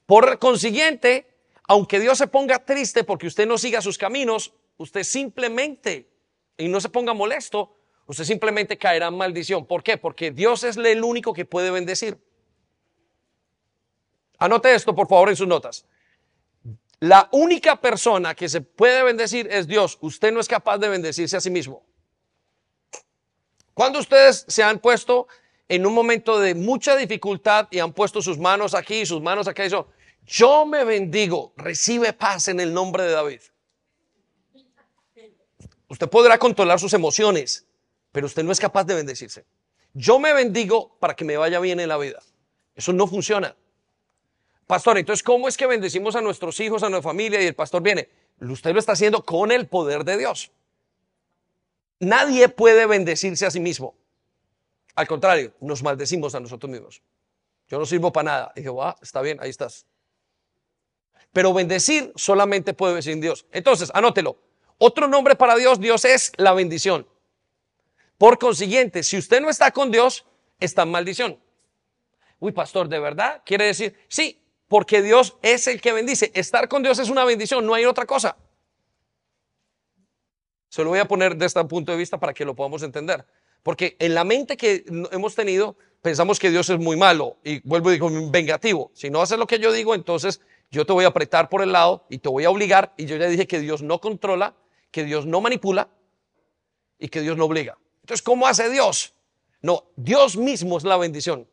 Por 0.05 0.39
consiguiente, 0.39 1.27
aunque 1.67 1.99
Dios 1.99 2.17
se 2.17 2.27
ponga 2.27 2.63
triste 2.63 3.03
porque 3.03 3.27
usted 3.27 3.45
no 3.45 3.57
siga 3.57 3.81
sus 3.81 3.97
caminos, 3.97 4.53
usted 4.77 5.03
simplemente, 5.03 6.09
y 6.57 6.67
no 6.67 6.79
se 6.81 6.89
ponga 6.89 7.13
molesto, 7.13 7.75
usted 8.07 8.23
simplemente 8.23 8.77
caerá 8.77 9.07
en 9.07 9.17
maldición. 9.17 9.65
¿Por 9.65 9.83
qué? 9.83 9.97
Porque 9.97 10.31
Dios 10.31 10.63
es 10.63 10.77
el 10.77 11.03
único 11.03 11.33
que 11.33 11.45
puede 11.45 11.71
bendecir. 11.71 12.17
Anote 14.37 14.73
esto, 14.73 14.93
por 14.93 15.07
favor, 15.07 15.29
en 15.29 15.35
sus 15.35 15.47
notas. 15.47 15.85
La 16.99 17.29
única 17.31 17.79
persona 17.79 18.35
que 18.35 18.49
se 18.49 18.61
puede 18.61 19.03
bendecir 19.03 19.47
es 19.51 19.67
Dios. 19.67 19.97
Usted 20.01 20.31
no 20.31 20.39
es 20.39 20.47
capaz 20.47 20.77
de 20.77 20.89
bendecirse 20.89 21.37
a 21.37 21.41
sí 21.41 21.49
mismo. 21.49 21.85
Cuando 23.73 23.99
ustedes 23.99 24.45
se 24.47 24.63
han 24.63 24.79
puesto 24.79 25.27
en 25.67 25.85
un 25.85 25.93
momento 25.93 26.39
de 26.39 26.55
mucha 26.55 26.95
dificultad 26.95 27.67
y 27.71 27.79
han 27.79 27.91
puesto 27.91 28.21
sus 28.21 28.37
manos 28.37 28.73
aquí 28.73 29.01
y 29.01 29.05
sus 29.05 29.21
manos 29.21 29.47
acá 29.47 29.63
y 29.63 29.67
eso, 29.67 29.89
yo 30.25 30.65
me 30.65 30.83
bendigo, 30.83 31.53
recibe 31.57 32.13
paz 32.13 32.47
en 32.47 32.59
el 32.59 32.73
nombre 32.73 33.03
de 33.03 33.11
David. 33.11 33.41
Usted 35.87 36.09
podrá 36.09 36.37
controlar 36.37 36.79
sus 36.79 36.93
emociones, 36.93 37.65
pero 38.11 38.25
usted 38.25 38.43
no 38.43 38.51
es 38.51 38.59
capaz 38.59 38.85
de 38.85 38.95
bendecirse. 38.95 39.45
Yo 39.93 40.19
me 40.19 40.33
bendigo 40.33 40.97
para 40.99 41.15
que 41.15 41.25
me 41.25 41.37
vaya 41.37 41.59
bien 41.59 41.79
en 41.79 41.89
la 41.89 41.97
vida. 41.97 42.21
Eso 42.75 42.91
no 42.91 43.07
funciona. 43.07 43.55
Pastor, 44.67 44.97
entonces, 44.97 45.23
¿cómo 45.23 45.47
es 45.47 45.57
que 45.57 45.67
bendecimos 45.67 46.15
a 46.15 46.21
nuestros 46.21 46.59
hijos, 46.59 46.81
a 46.83 46.89
nuestra 46.89 47.09
familia 47.09 47.41
y 47.41 47.45
el 47.45 47.55
pastor 47.55 47.81
viene? 47.81 48.09
Usted 48.39 48.73
lo 48.73 48.79
está 48.79 48.93
haciendo 48.93 49.23
con 49.23 49.51
el 49.51 49.67
poder 49.67 50.03
de 50.03 50.17
Dios. 50.17 50.51
Nadie 51.99 52.49
puede 52.49 52.85
bendecirse 52.87 53.45
a 53.45 53.51
sí 53.51 53.59
mismo. 53.59 53.95
Al 54.95 55.07
contrario, 55.07 55.53
nos 55.61 55.83
maldecimos 55.83 56.35
a 56.35 56.39
nosotros 56.39 56.69
mismos. 56.69 57.01
Yo 57.67 57.79
no 57.79 57.85
sirvo 57.85 58.11
para 58.11 58.23
nada. 58.23 58.53
dije, 58.55 58.69
ah, 58.81 58.95
está 59.01 59.21
bien, 59.21 59.37
ahí 59.41 59.49
estás. 59.49 59.85
Pero 61.31 61.53
bendecir 61.53 62.11
solamente 62.15 62.73
puede 62.73 62.95
decir 62.95 63.19
Dios. 63.19 63.45
Entonces, 63.51 63.91
anótelo. 63.93 64.37
Otro 64.77 65.07
nombre 65.07 65.35
para 65.35 65.55
Dios, 65.55 65.79
Dios 65.79 66.05
es 66.05 66.31
la 66.37 66.53
bendición. 66.53 67.07
Por 68.17 68.37
consiguiente, 68.39 69.03
si 69.03 69.17
usted 69.17 69.41
no 69.41 69.49
está 69.49 69.71
con 69.71 69.91
Dios, 69.91 70.25
está 70.59 70.83
en 70.83 70.91
maldición. 70.91 71.39
Uy, 72.39 72.51
pastor, 72.51 72.87
¿de 72.87 72.99
verdad? 72.99 73.41
Quiere 73.45 73.65
decir, 73.65 73.97
sí, 74.07 74.41
porque 74.67 75.01
Dios 75.01 75.37
es 75.41 75.67
el 75.67 75.81
que 75.81 75.93
bendice. 75.93 76.31
Estar 76.33 76.67
con 76.67 76.83
Dios 76.83 76.99
es 76.99 77.09
una 77.09 77.23
bendición, 77.23 77.65
no 77.65 77.73
hay 77.73 77.85
otra 77.85 78.05
cosa. 78.05 78.37
Se 80.69 80.83
lo 80.83 80.89
voy 80.89 80.99
a 80.99 81.07
poner 81.07 81.33
desde 81.33 81.45
este 81.45 81.63
punto 81.65 81.91
de 81.91 81.97
vista 81.97 82.19
para 82.19 82.33
que 82.33 82.43
lo 82.43 82.55
podamos 82.55 82.83
entender. 82.83 83.25
Porque 83.63 83.95
en 83.99 84.13
la 84.13 84.23
mente 84.23 84.57
que 84.57 84.85
hemos 85.11 85.33
tenido, 85.33 85.77
pensamos 86.01 86.37
que 86.37 86.51
Dios 86.51 86.69
es 86.69 86.77
muy 86.77 86.97
malo. 86.97 87.37
Y 87.43 87.67
vuelvo 87.67 87.89
y 87.89 87.93
digo, 87.93 88.09
vengativo. 88.29 88.91
Si 88.93 89.09
no 89.09 89.21
haces 89.21 89.39
lo 89.39 89.47
que 89.47 89.59
yo 89.59 89.71
digo, 89.71 89.95
entonces 89.95 90.41
yo 90.69 90.85
te 90.85 90.93
voy 90.93 91.05
a 91.05 91.07
apretar 91.07 91.49
por 91.49 91.61
el 91.61 91.71
lado 91.71 92.05
y 92.09 92.17
te 92.17 92.29
voy 92.29 92.43
a 92.43 92.49
obligar. 92.49 92.93
Y 92.97 93.05
yo 93.05 93.15
ya 93.15 93.27
dije 93.27 93.47
que 93.47 93.59
Dios 93.59 93.81
no 93.81 94.01
controla, 94.01 94.55
que 94.95 95.03
Dios 95.03 95.25
no 95.25 95.41
manipula 95.41 95.89
y 96.97 97.09
que 97.09 97.19
Dios 97.19 97.35
no 97.35 97.43
obliga. 97.43 97.77
Entonces, 97.99 98.21
¿cómo 98.21 98.47
hace 98.47 98.69
Dios? 98.69 99.13
No, 99.61 99.91
Dios 99.97 100.37
mismo 100.37 100.77
es 100.77 100.85
la 100.85 100.95
bendición. 100.95 101.45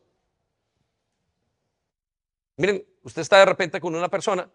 Miren, 2.55 2.85
usted 3.03 3.21
está 3.21 3.39
de 3.39 3.45
repente 3.45 3.81
con 3.81 3.93
una 3.95 4.07
persona, 4.07 4.49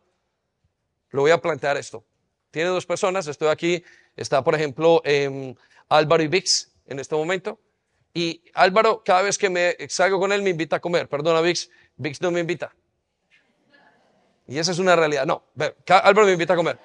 lo 1.11 1.21
voy 1.21 1.33
a 1.33 1.37
plantear 1.37 1.77
esto. 1.77 2.03
Tiene 2.51 2.71
dos 2.71 2.87
personas, 2.87 3.27
estoy 3.27 3.49
aquí, 3.49 3.85
está 4.17 4.43
por 4.43 4.55
ejemplo 4.55 5.03
em, 5.05 5.55
Álvaro 5.91 6.23
y 6.23 6.29
Vix 6.29 6.73
en 6.87 6.99
este 6.99 7.15
momento. 7.15 7.61
Y 8.15 8.43
Álvaro, 8.55 9.03
cada 9.05 9.21
vez 9.21 9.37
que 9.37 9.51
me 9.51 9.77
salgo 9.91 10.19
con 10.19 10.33
él, 10.33 10.41
me 10.41 10.49
invita 10.49 10.77
a 10.77 10.81
comer. 10.81 11.11
Perdona, 11.11 11.43
Vix, 11.43 11.69
Vix 11.95 12.23
no 12.23 12.31
me 12.31 12.41
invita. 12.41 12.75
Y 14.47 14.59
esa 14.59 14.73
es 14.73 14.79
una 14.79 14.97
realidad. 14.97 15.27
No, 15.27 15.43
Álvaro 15.89 16.25
me 16.25 16.33
invita 16.33 16.55
a 16.55 16.57
comer. 16.57 16.79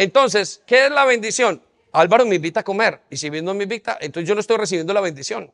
Entonces, 0.00 0.62
¿qué 0.64 0.86
es 0.86 0.90
la 0.90 1.04
bendición? 1.04 1.62
Álvaro 1.92 2.24
me 2.24 2.36
invita 2.36 2.60
a 2.60 2.62
comer. 2.62 3.02
Y 3.10 3.18
si 3.18 3.28
bien 3.28 3.44
no 3.44 3.52
me 3.52 3.64
invita, 3.64 3.98
entonces 4.00 4.26
yo 4.26 4.34
no 4.34 4.40
estoy 4.40 4.56
recibiendo 4.56 4.94
la 4.94 5.02
bendición. 5.02 5.52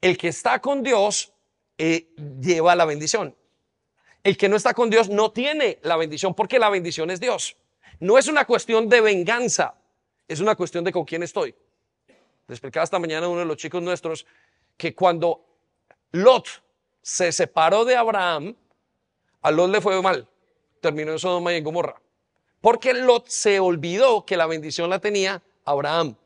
El 0.00 0.16
que 0.16 0.28
está 0.28 0.60
con 0.60 0.84
Dios 0.84 1.32
eh, 1.76 2.06
lleva 2.40 2.76
la 2.76 2.84
bendición. 2.84 3.34
El 4.22 4.36
que 4.36 4.48
no 4.48 4.54
está 4.54 4.72
con 4.72 4.88
Dios 4.88 5.08
no 5.08 5.32
tiene 5.32 5.80
la 5.82 5.96
bendición 5.96 6.32
porque 6.32 6.60
la 6.60 6.70
bendición 6.70 7.10
es 7.10 7.18
Dios. 7.18 7.56
No 7.98 8.18
es 8.18 8.28
una 8.28 8.44
cuestión 8.44 8.88
de 8.88 9.00
venganza, 9.00 9.74
es 10.28 10.38
una 10.38 10.54
cuestión 10.54 10.84
de 10.84 10.92
con 10.92 11.04
quién 11.04 11.24
estoy. 11.24 11.52
Le 12.46 12.54
explicaba 12.54 12.84
esta 12.84 13.00
mañana 13.00 13.26
a 13.26 13.30
uno 13.30 13.40
de 13.40 13.46
los 13.46 13.56
chicos 13.56 13.82
nuestros 13.82 14.26
que 14.76 14.94
cuando 14.94 15.44
Lot 16.12 16.46
se 17.02 17.32
separó 17.32 17.84
de 17.84 17.96
Abraham, 17.96 18.54
a 19.42 19.50
Lot 19.50 19.70
le 19.70 19.80
fue 19.80 20.00
mal. 20.00 20.28
Terminó 20.80 21.10
en 21.10 21.18
Sodoma 21.18 21.52
y 21.52 21.56
en 21.56 21.64
Gomorra. 21.64 22.00
Porque 22.60 22.94
Lot 22.94 23.28
se 23.28 23.60
olvidó 23.60 24.24
que 24.24 24.36
la 24.36 24.46
bendición 24.46 24.90
la 24.90 24.98
tenía 24.98 25.42
Abraham 25.64 26.16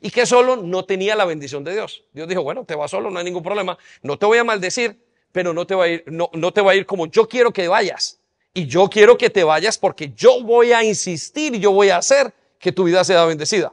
y 0.00 0.10
que 0.10 0.24
solo 0.26 0.56
no 0.56 0.84
tenía 0.84 1.14
la 1.14 1.24
bendición 1.24 1.62
de 1.64 1.72
Dios. 1.72 2.04
Dios 2.12 2.28
dijo, 2.28 2.42
bueno, 2.42 2.64
te 2.64 2.74
vas 2.74 2.90
solo, 2.90 3.10
no 3.10 3.18
hay 3.18 3.24
ningún 3.24 3.42
problema, 3.42 3.76
no 4.02 4.18
te 4.18 4.26
voy 4.26 4.38
a 4.38 4.44
maldecir, 4.44 4.98
pero 5.32 5.52
no 5.52 5.66
te 5.66 5.74
va 5.74 5.84
a 5.84 5.88
ir, 5.88 6.04
no, 6.06 6.30
no 6.32 6.52
te 6.52 6.60
va 6.60 6.72
a 6.72 6.74
ir 6.74 6.86
como 6.86 7.06
yo 7.06 7.28
quiero 7.28 7.52
que 7.52 7.68
vayas. 7.68 8.18
Y 8.52 8.66
yo 8.66 8.88
quiero 8.88 9.16
que 9.16 9.30
te 9.30 9.44
vayas 9.44 9.78
porque 9.78 10.12
yo 10.16 10.42
voy 10.42 10.72
a 10.72 10.82
insistir, 10.82 11.56
yo 11.58 11.70
voy 11.70 11.90
a 11.90 11.98
hacer 11.98 12.32
que 12.58 12.72
tu 12.72 12.84
vida 12.84 13.04
sea 13.04 13.24
bendecida. 13.24 13.72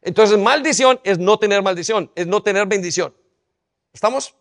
Entonces, 0.00 0.38
maldición 0.38 1.00
es 1.04 1.18
no 1.18 1.38
tener 1.38 1.62
maldición, 1.62 2.10
es 2.14 2.26
no 2.26 2.42
tener 2.42 2.66
bendición. 2.66 3.14
¿Estamos? 3.92 4.34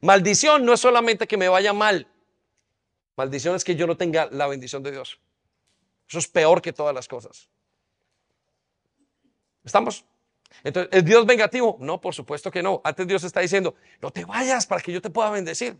Maldición 0.00 0.64
no 0.64 0.74
es 0.74 0.80
solamente 0.80 1.26
que 1.26 1.36
me 1.36 1.48
vaya 1.48 1.72
mal. 1.72 2.06
Maldición 3.16 3.56
es 3.56 3.64
que 3.64 3.74
yo 3.74 3.86
no 3.86 3.96
tenga 3.96 4.28
la 4.30 4.46
bendición 4.46 4.82
de 4.82 4.92
Dios. 4.92 5.18
Eso 6.08 6.18
es 6.18 6.28
peor 6.28 6.62
que 6.62 6.72
todas 6.72 6.94
las 6.94 7.06
cosas. 7.06 7.48
¿Estamos? 9.64 10.04
Entonces, 10.64 10.90
¿es 10.92 11.04
Dios 11.04 11.26
vengativo? 11.26 11.76
No, 11.80 12.00
por 12.00 12.14
supuesto 12.14 12.50
que 12.50 12.62
no. 12.62 12.80
Antes 12.82 13.06
Dios 13.06 13.22
está 13.24 13.40
diciendo, 13.40 13.74
no 14.00 14.10
te 14.10 14.24
vayas 14.24 14.66
para 14.66 14.80
que 14.80 14.92
yo 14.92 15.02
te 15.02 15.10
pueda 15.10 15.30
bendecir. 15.30 15.76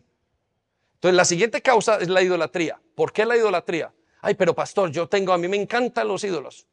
Entonces, 0.95 1.17
la 1.17 1.25
siguiente 1.25 1.63
causa 1.63 1.97
es 1.97 2.09
la 2.09 2.23
idolatría. 2.23 2.81
¿Por 2.95 3.13
qué 3.13 3.25
la 3.25 3.37
idolatría? 3.37 3.95
Ay, 4.21 4.35
pero 4.35 4.55
pastor, 4.55 4.91
yo 4.91 5.09
tengo, 5.09 5.33
a 5.33 5.39
mí 5.39 5.49
me 5.49 5.57
encantan 5.57 6.09
los 6.09 6.23
ídolos. 6.25 6.67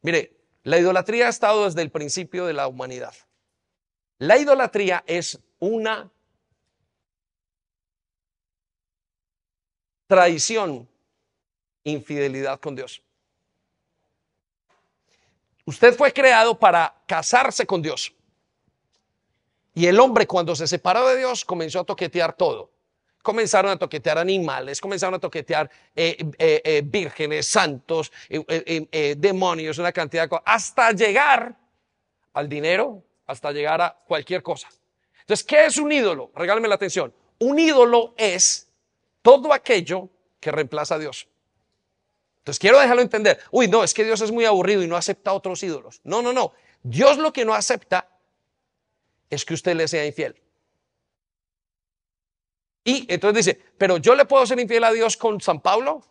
Mire, 0.00 0.36
la 0.62 0.78
idolatría 0.78 1.26
ha 1.26 1.30
estado 1.30 1.64
desde 1.64 1.82
el 1.82 1.90
principio 1.90 2.46
de 2.46 2.54
la 2.54 2.68
humanidad. 2.68 3.14
La 4.18 4.38
idolatría 4.38 5.04
es 5.06 5.38
una 5.58 6.10
traición, 10.06 10.88
infidelidad 11.84 12.58
con 12.58 12.74
Dios. 12.74 13.02
Usted 15.66 15.96
fue 15.96 16.12
creado 16.12 16.58
para 16.58 16.94
casarse 17.06 17.66
con 17.66 17.80
Dios. 17.80 18.12
Y 19.74 19.86
el 19.86 19.98
hombre 19.98 20.26
cuando 20.26 20.54
se 20.54 20.66
separó 20.66 21.08
de 21.08 21.18
Dios 21.18 21.44
comenzó 21.44 21.80
a 21.80 21.84
toquetear 21.84 22.36
todo. 22.36 22.70
Comenzaron 23.22 23.70
a 23.70 23.78
toquetear 23.78 24.18
animales, 24.18 24.80
comenzaron 24.80 25.14
a 25.14 25.18
toquetear 25.18 25.70
eh, 25.96 26.16
eh, 26.38 26.60
eh, 26.62 26.82
vírgenes, 26.84 27.46
santos, 27.46 28.12
demonios, 29.16 29.78
una 29.78 29.92
cantidad 29.92 30.24
de 30.24 30.28
cosas, 30.28 30.44
hasta 30.46 30.92
llegar 30.92 31.56
al 32.34 32.48
dinero, 32.48 33.02
hasta 33.26 33.50
llegar 33.50 33.80
a 33.80 33.98
cualquier 34.06 34.42
cosa. 34.42 34.68
Entonces, 35.20 35.44
¿qué 35.44 35.64
es 35.64 35.78
un 35.78 35.90
ídolo? 35.90 36.30
Regálame 36.34 36.68
la 36.68 36.74
atención. 36.74 37.14
Un 37.38 37.58
ídolo 37.58 38.14
es 38.18 38.68
todo 39.22 39.54
aquello 39.54 40.10
que 40.38 40.52
reemplaza 40.52 40.96
a 40.96 40.98
Dios. 40.98 41.26
Entonces 42.44 42.58
quiero 42.58 42.78
dejarlo 42.78 43.00
entender. 43.00 43.40
Uy, 43.50 43.68
no, 43.68 43.82
es 43.82 43.94
que 43.94 44.04
Dios 44.04 44.20
es 44.20 44.30
muy 44.30 44.44
aburrido 44.44 44.82
y 44.82 44.86
no 44.86 44.96
acepta 44.96 45.32
otros 45.32 45.62
ídolos. 45.62 46.02
No, 46.04 46.20
no, 46.20 46.34
no. 46.34 46.52
Dios 46.82 47.16
lo 47.16 47.32
que 47.32 47.42
no 47.46 47.54
acepta 47.54 48.06
es 49.30 49.46
que 49.46 49.54
usted 49.54 49.74
le 49.74 49.88
sea 49.88 50.04
infiel. 50.04 50.38
Y 52.84 53.06
entonces 53.10 53.46
dice, 53.46 53.62
pero 53.78 53.96
yo 53.96 54.14
le 54.14 54.26
puedo 54.26 54.44
ser 54.44 54.60
infiel 54.60 54.84
a 54.84 54.92
Dios 54.92 55.16
con 55.16 55.40
San 55.40 55.62
Pablo. 55.62 56.04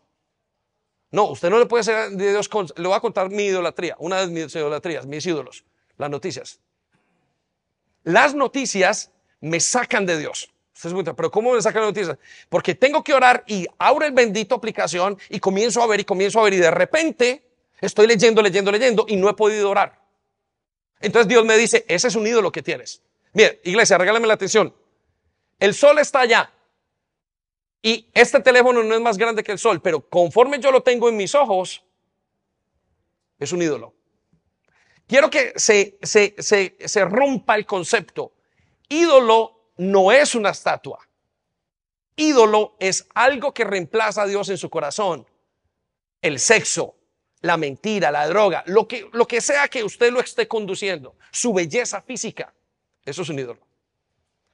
No, 1.12 1.26
usted 1.26 1.52
no 1.52 1.60
le 1.60 1.68
puede 1.68 1.84
ser 1.84 2.10
de 2.10 2.32
Dios 2.32 2.50
con... 2.50 2.66
Le 2.78 2.88
voy 2.88 2.98
a 2.98 3.00
contar 3.00 3.30
mi 3.30 3.44
idolatría, 3.44 3.96
una 4.00 4.22
de 4.22 4.26
mis 4.26 4.56
idolatrías, 4.56 5.06
mis 5.06 5.24
ídolos, 5.28 5.64
las 5.98 6.10
noticias. 6.10 6.60
Las 8.02 8.34
noticias 8.34 9.12
me 9.40 9.60
sacan 9.60 10.08
de 10.08 10.18
Dios 10.18 10.53
pero 11.16 11.32
¿cómo 11.32 11.54
me 11.54 11.62
sacan 11.62 11.84
noticias? 11.84 12.18
Porque 12.50 12.76
tengo 12.76 13.04
que 13.04 13.14
orar 13.14 13.44
y 13.48 13.66
abro 13.78 14.06
el 14.06 14.12
bendito 14.12 14.56
aplicación 14.56 15.18
y 15.30 15.40
comienzo 15.40 15.82
a 15.82 15.88
ver 15.88 16.00
y 16.00 16.04
comienzo 16.04 16.40
a 16.40 16.44
ver 16.44 16.54
y 16.54 16.58
de 16.58 16.72
repente 16.72 17.44
estoy 17.80 18.08
leyendo, 18.08 18.42
leyendo, 18.42 18.72
leyendo 18.72 19.06
y 19.08 19.16
no 19.16 19.30
he 19.30 19.34
podido 19.34 19.70
orar. 19.70 20.02
Entonces 21.00 21.28
Dios 21.28 21.46
me 21.46 21.58
dice, 21.58 21.86
ese 21.88 22.08
es 22.08 22.16
un 22.16 22.26
ídolo 22.26 22.52
que 22.52 22.64
tienes. 22.64 23.02
Mire, 23.34 23.62
iglesia, 23.64 23.98
regálame 23.98 24.28
la 24.28 24.34
atención. 24.34 24.74
El 25.60 25.74
sol 25.74 26.00
está 26.00 26.22
allá 26.22 26.52
y 27.82 28.10
este 28.14 28.40
teléfono 28.40 28.84
no 28.84 28.96
es 28.96 29.02
más 29.02 29.18
grande 29.18 29.44
que 29.44 29.52
el 29.52 29.60
sol, 29.60 29.82
pero 29.82 30.02
conforme 30.10 30.60
yo 30.60 30.72
lo 30.72 30.82
tengo 30.82 31.08
en 31.10 31.18
mis 31.18 31.36
ojos, 31.36 31.84
es 33.40 33.52
un 33.52 33.62
ídolo. 33.62 33.94
Quiero 35.06 35.30
que 35.30 35.54
se, 35.56 35.98
se, 36.02 36.34
se, 36.40 36.76
se 36.84 37.06
rompa 37.06 37.56
el 37.56 37.66
concepto. 37.66 38.34
Ídolo 38.90 39.63
no 39.92 40.12
es 40.12 40.36
una 40.36 40.52
estatua. 40.52 41.00
Ídolo 42.16 42.76
es 42.80 43.08
algo 43.14 43.54
que 43.54 43.64
reemplaza 43.64 44.24
a 44.24 44.28
Dios 44.28 44.50
en 44.50 44.58
su 44.58 44.70
corazón. 44.70 45.28
El 46.22 46.40
sexo, 46.40 46.96
la 47.42 47.58
mentira, 47.58 48.12
la 48.12 48.28
droga, 48.28 48.64
lo 48.68 48.88
que, 48.88 49.10
lo 49.12 49.28
que 49.28 49.42
sea 49.42 49.68
que 49.68 49.84
usted 49.84 50.12
lo 50.12 50.22
esté 50.22 50.48
conduciendo, 50.48 51.16
su 51.32 51.54
belleza 51.54 52.02
física, 52.02 52.54
eso 53.04 53.24
es 53.24 53.30
un 53.30 53.40
ídolo. 53.40 53.60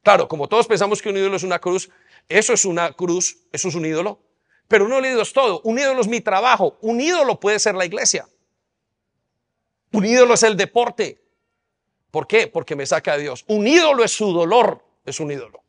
Claro, 0.02 0.28
como 0.28 0.48
todos 0.48 0.66
pensamos 0.66 1.02
que 1.02 1.10
un 1.10 1.18
ídolo 1.18 1.36
es 1.36 1.44
una 1.44 1.60
cruz, 1.60 1.90
eso 2.28 2.54
es 2.54 2.66
una 2.66 2.94
cruz, 2.94 3.38
eso 3.52 3.68
es 3.68 3.76
un 3.76 3.86
ídolo, 3.86 4.20
pero 4.68 4.86
un 4.86 4.92
ídolo 5.06 5.22
es 5.22 5.34
todo. 5.34 5.62
Un 5.64 5.78
ídolo 5.78 6.02
es 6.02 6.08
mi 6.08 6.22
trabajo, 6.22 6.78
un 6.82 7.02
ídolo 7.02 7.40
puede 7.40 7.60
ser 7.60 7.76
la 7.76 7.86
iglesia. 7.86 8.28
Un 9.92 10.06
ídolo 10.06 10.34
es 10.34 10.44
el 10.44 10.56
deporte. 10.56 11.22
¿Por 12.10 12.26
qué? 12.26 12.48
Porque 12.48 12.76
me 12.76 12.86
saca 12.86 13.18
de 13.18 13.24
Dios. 13.24 13.44
Un 13.48 13.68
ídolo 13.68 14.04
es 14.04 14.12
su 14.12 14.32
dolor 14.32 14.89
es 15.06 15.20
un 15.20 15.32
ídolo. 15.32 15.64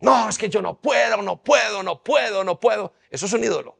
No, 0.00 0.28
es 0.28 0.36
que 0.36 0.48
yo 0.48 0.60
no 0.60 0.80
puedo, 0.80 1.22
no 1.22 1.42
puedo, 1.42 1.82
no 1.82 2.02
puedo, 2.02 2.44
no 2.44 2.60
puedo. 2.60 2.92
Eso 3.10 3.26
es 3.26 3.32
un 3.32 3.44
ídolo. 3.44 3.78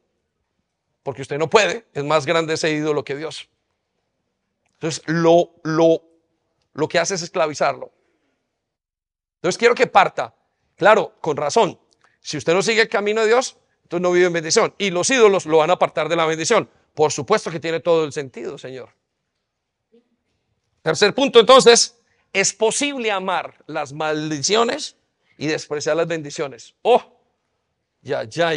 Porque 1.03 1.21
usted 1.21 1.37
no 1.37 1.49
puede, 1.49 1.85
es 1.93 2.03
más 2.03 2.25
grande 2.25 2.55
ese 2.55 2.71
ídolo 2.71 3.03
que 3.03 3.15
Dios. 3.15 3.49
Entonces, 4.73 5.03
lo, 5.05 5.53
lo, 5.63 6.03
lo 6.73 6.87
que 6.87 6.99
hace 6.99 7.15
es 7.15 7.21
esclavizarlo. 7.21 7.91
Entonces, 9.35 9.57
quiero 9.57 9.75
que 9.75 9.87
parta, 9.87 10.35
claro, 10.75 11.15
con 11.21 11.37
razón. 11.37 11.79
Si 12.19 12.37
usted 12.37 12.53
no 12.53 12.61
sigue 12.61 12.81
el 12.81 12.89
camino 12.89 13.21
de 13.21 13.27
Dios, 13.27 13.57
entonces 13.83 14.01
no 14.01 14.11
vive 14.11 14.27
en 14.27 14.33
bendición. 14.33 14.73
Y 14.77 14.89
los 14.89 15.09
ídolos 15.09 15.45
lo 15.45 15.57
van 15.57 15.69
a 15.69 15.73
apartar 15.73 16.09
de 16.09 16.15
la 16.15 16.25
bendición. 16.25 16.69
Por 16.93 17.11
supuesto 17.11 17.51
que 17.51 17.59
tiene 17.59 17.79
todo 17.79 18.03
el 18.03 18.11
sentido, 18.11 18.57
Señor. 18.57 18.89
Tercer 20.81 21.13
punto, 21.13 21.39
entonces, 21.39 21.96
es 22.33 22.53
posible 22.53 23.11
amar 23.11 23.63
las 23.67 23.93
maldiciones 23.93 24.95
y 25.37 25.47
despreciar 25.47 25.95
las 25.95 26.07
bendiciones. 26.07 26.75
Oh, 26.81 27.19
ya, 28.01 28.23
ya. 28.23 28.51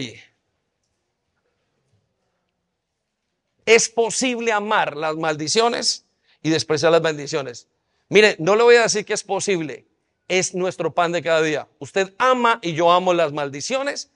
Es 3.66 3.88
posible 3.88 4.52
amar 4.52 4.96
las 4.96 5.16
maldiciones 5.16 6.04
y 6.42 6.50
despreciar 6.50 6.92
las 6.92 7.02
bendiciones. 7.02 7.68
Mire, 8.08 8.36
no 8.38 8.56
le 8.56 8.62
voy 8.62 8.76
a 8.76 8.82
decir 8.82 9.04
que 9.04 9.12
es 9.12 9.22
posible, 9.22 9.86
es 10.26 10.54
nuestro 10.54 10.92
pan 10.92 11.12
de 11.12 11.22
cada 11.22 11.42
día. 11.42 11.68
Usted 11.78 12.12
ama 12.18 12.58
y 12.62 12.72
yo 12.72 12.90
amo 12.90 13.14
las 13.14 13.32
maldiciones 13.32 14.10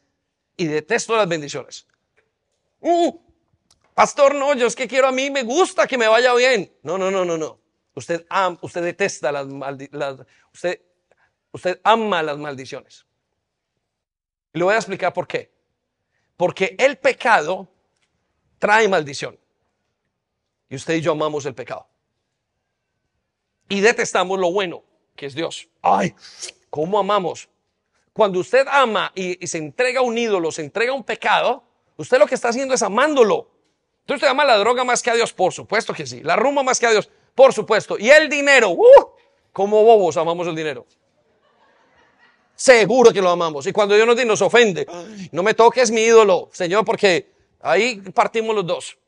y 0.57 0.67
detesto 0.67 1.17
las 1.17 1.29
bendiciones. 1.29 1.87
Uh, 2.81 3.17
pastor, 3.95 4.35
no, 4.35 4.55
yo 4.55 4.67
es 4.67 4.75
que 4.75 4.89
quiero 4.89 5.09
a 5.09 5.13
mí, 5.13 5.31
me 5.31 5.43
gusta 5.43 5.87
que 5.87 5.99
me 5.99 6.09
vaya 6.09 6.35
bien. 6.35 6.73
No, 6.83 6.99
no, 6.99 7.11
no, 7.11 7.25
no, 7.25 7.39
no. 7.39 7.64
Usted, 7.95 8.27
ama, 8.29 8.59
usted 8.61 8.83
detesta 8.83 9.31
las, 9.31 9.47
maldiciones. 9.47 10.27
usted, 10.53 10.81
usted 11.53 11.81
ama 11.85 12.23
las 12.23 12.39
maldiciones. 12.39 13.07
Y 14.53 14.59
le 14.59 14.65
voy 14.65 14.75
a 14.75 14.79
explicar 14.79 15.13
por 15.13 15.27
qué. 15.27 15.53
Porque 16.37 16.75
el 16.79 16.99
pecado 16.99 17.69
trae 18.59 18.89
maldición. 18.89 19.39
Y 20.69 20.77
usted 20.77 20.95
y 20.95 21.01
yo 21.01 21.13
amamos 21.13 21.47
el 21.47 21.55
pecado. 21.55 21.87
Y 23.69 23.81
detestamos 23.81 24.39
lo 24.39 24.51
bueno, 24.51 24.83
que 25.15 25.27
es 25.27 25.35
Dios. 25.35 25.69
Ay, 25.81 26.15
¿cómo 26.71 26.99
amamos? 26.99 27.49
Cuando 28.13 28.41
usted 28.41 28.67
ama 28.69 29.13
y, 29.15 29.43
y 29.43 29.47
se 29.47 29.59
entrega 29.59 30.01
a 30.01 30.03
un 30.03 30.19
ídolo, 30.19 30.51
se 30.51 30.63
entrega 30.63 30.93
a 30.93 30.95
un 30.95 31.05
pecado, 31.05 31.65
usted 31.97 32.19
lo 32.19 32.27
que 32.27 32.35
está 32.35 32.49
haciendo 32.49 32.75
es 32.75 32.83
amándolo. 32.83 33.51
Entonces 34.01 34.23
usted 34.23 34.29
ama 34.29 34.45
la 34.45 34.59
droga 34.59 34.85
más 34.85 35.03
que 35.03 35.11
a 35.11 35.15
Dios, 35.15 35.33
por 35.33 35.53
supuesto 35.53 35.95
que 35.95 36.07
sí. 36.07 36.21
La 36.23 36.37
rumba 36.37 36.63
más 36.63 36.79
que 36.79 36.87
a 36.87 36.91
Dios, 36.91 37.09
por 37.35 37.53
supuesto. 37.53 37.97
Y 37.99 38.11
el 38.11 38.29
dinero, 38.29 38.71
uh, 38.71 39.11
como 39.53 39.83
bobos 39.83 40.17
amamos 40.17 40.47
el 40.47 40.55
dinero. 40.55 40.87
Seguro 42.55 43.13
que 43.13 43.21
lo 43.21 43.31
amamos. 43.31 43.67
Y 43.67 43.73
cuando 43.73 43.95
Dios 43.95 44.07
nos 44.07 44.25
nos 44.25 44.43
ofende, 44.43 44.87
no 45.33 45.43
me 45.43 45.55
toques 45.55 45.91
mi 45.91 46.03
ídolo, 46.03 46.49
Señor, 46.53 46.85
porque 46.85 47.33
ahí 47.61 48.01
partimos 48.13 48.55
los 48.55 48.67
dos. 48.67 48.99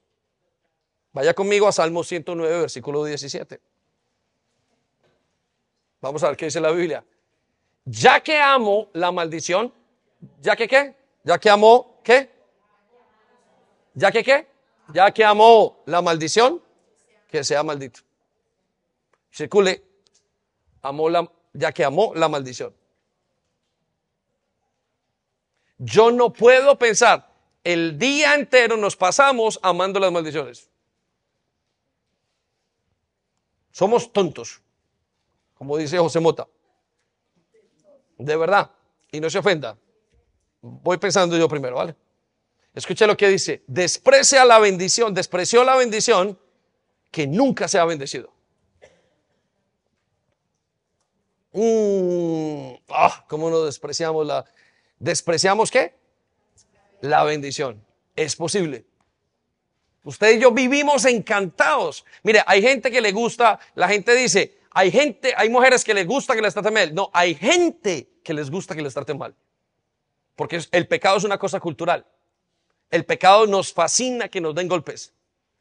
Vaya 1.12 1.32
conmigo 1.32 1.68
a 1.68 1.72
Salmo 1.72 2.02
109, 2.02 2.60
versículo 2.60 3.04
17. 3.04 3.60
Vamos 6.00 6.22
a 6.24 6.28
ver 6.28 6.36
qué 6.36 6.46
dice 6.46 6.60
la 6.60 6.72
Biblia. 6.72 7.04
Ya 7.84 8.20
que 8.20 8.38
amo 8.38 8.88
la 8.92 9.12
maldición, 9.12 9.72
ya 10.40 10.56
que 10.56 10.66
qué, 10.66 10.94
ya 11.22 11.38
que 11.38 11.48
amo, 11.48 12.00
¿qué? 12.02 12.30
Ya 13.94 14.10
que 14.10 14.24
qué, 14.24 14.46
ya 14.92 15.10
que 15.12 15.24
amo 15.24 15.82
la 15.86 16.02
maldición, 16.02 16.60
que 17.30 17.44
sea 17.44 17.62
maldito 17.62 18.05
circule, 19.36 19.84
amó 20.80 21.10
la, 21.10 21.30
ya 21.52 21.70
que 21.72 21.84
amó 21.84 22.14
la 22.14 22.28
maldición. 22.28 22.74
Yo 25.78 26.10
no 26.10 26.32
puedo 26.32 26.78
pensar, 26.78 27.30
el 27.62 27.98
día 27.98 28.34
entero 28.34 28.78
nos 28.78 28.96
pasamos 28.96 29.60
amando 29.62 30.00
las 30.00 30.10
maldiciones. 30.10 30.70
Somos 33.70 34.10
tontos, 34.10 34.62
como 35.54 35.76
dice 35.76 35.98
José 35.98 36.18
Mota. 36.18 36.48
De 38.16 38.36
verdad, 38.36 38.70
y 39.12 39.20
no 39.20 39.28
se 39.28 39.38
ofenda. 39.38 39.76
Voy 40.62 40.96
pensando 40.96 41.36
yo 41.36 41.46
primero, 41.46 41.76
¿vale? 41.76 41.94
Escuche 42.74 43.06
lo 43.06 43.18
que 43.18 43.28
dice, 43.28 43.62
desprecia 43.66 44.46
la 44.46 44.58
bendición, 44.58 45.12
despreció 45.12 45.62
la 45.62 45.76
bendición 45.76 46.38
que 47.10 47.26
nunca 47.26 47.68
se 47.68 47.78
ha 47.78 47.84
bendecido. 47.84 48.35
Mm, 51.58 52.74
ah, 52.90 53.24
¿Cómo 53.28 53.48
nos 53.48 53.64
despreciamos 53.64 54.26
la... 54.26 54.44
¿Despreciamos 54.98 55.70
qué? 55.70 55.94
La 57.00 57.24
bendición. 57.24 57.82
Es 58.14 58.36
posible. 58.36 58.84
Usted 60.04 60.36
y 60.36 60.40
yo 60.40 60.50
vivimos 60.52 61.06
encantados. 61.06 62.04
Mire, 62.22 62.42
hay 62.46 62.60
gente 62.60 62.90
que 62.90 63.00
le 63.00 63.10
gusta, 63.10 63.58
la 63.74 63.88
gente 63.88 64.14
dice, 64.14 64.58
hay 64.70 64.90
gente, 64.90 65.32
hay 65.34 65.48
mujeres 65.48 65.82
que 65.82 65.94
les 65.94 66.06
gusta 66.06 66.34
que 66.34 66.42
les 66.42 66.52
traten 66.52 66.74
mal. 66.74 66.94
No, 66.94 67.10
hay 67.14 67.34
gente 67.34 68.10
que 68.22 68.34
les 68.34 68.50
gusta 68.50 68.74
que 68.74 68.82
les 68.82 68.92
traten 68.92 69.16
mal. 69.16 69.34
Porque 70.34 70.60
el 70.70 70.86
pecado 70.86 71.16
es 71.16 71.24
una 71.24 71.38
cosa 71.38 71.58
cultural. 71.58 72.06
El 72.90 73.06
pecado 73.06 73.46
nos 73.46 73.72
fascina 73.72 74.28
que 74.28 74.42
nos 74.42 74.54
den 74.54 74.68
golpes. 74.68 75.14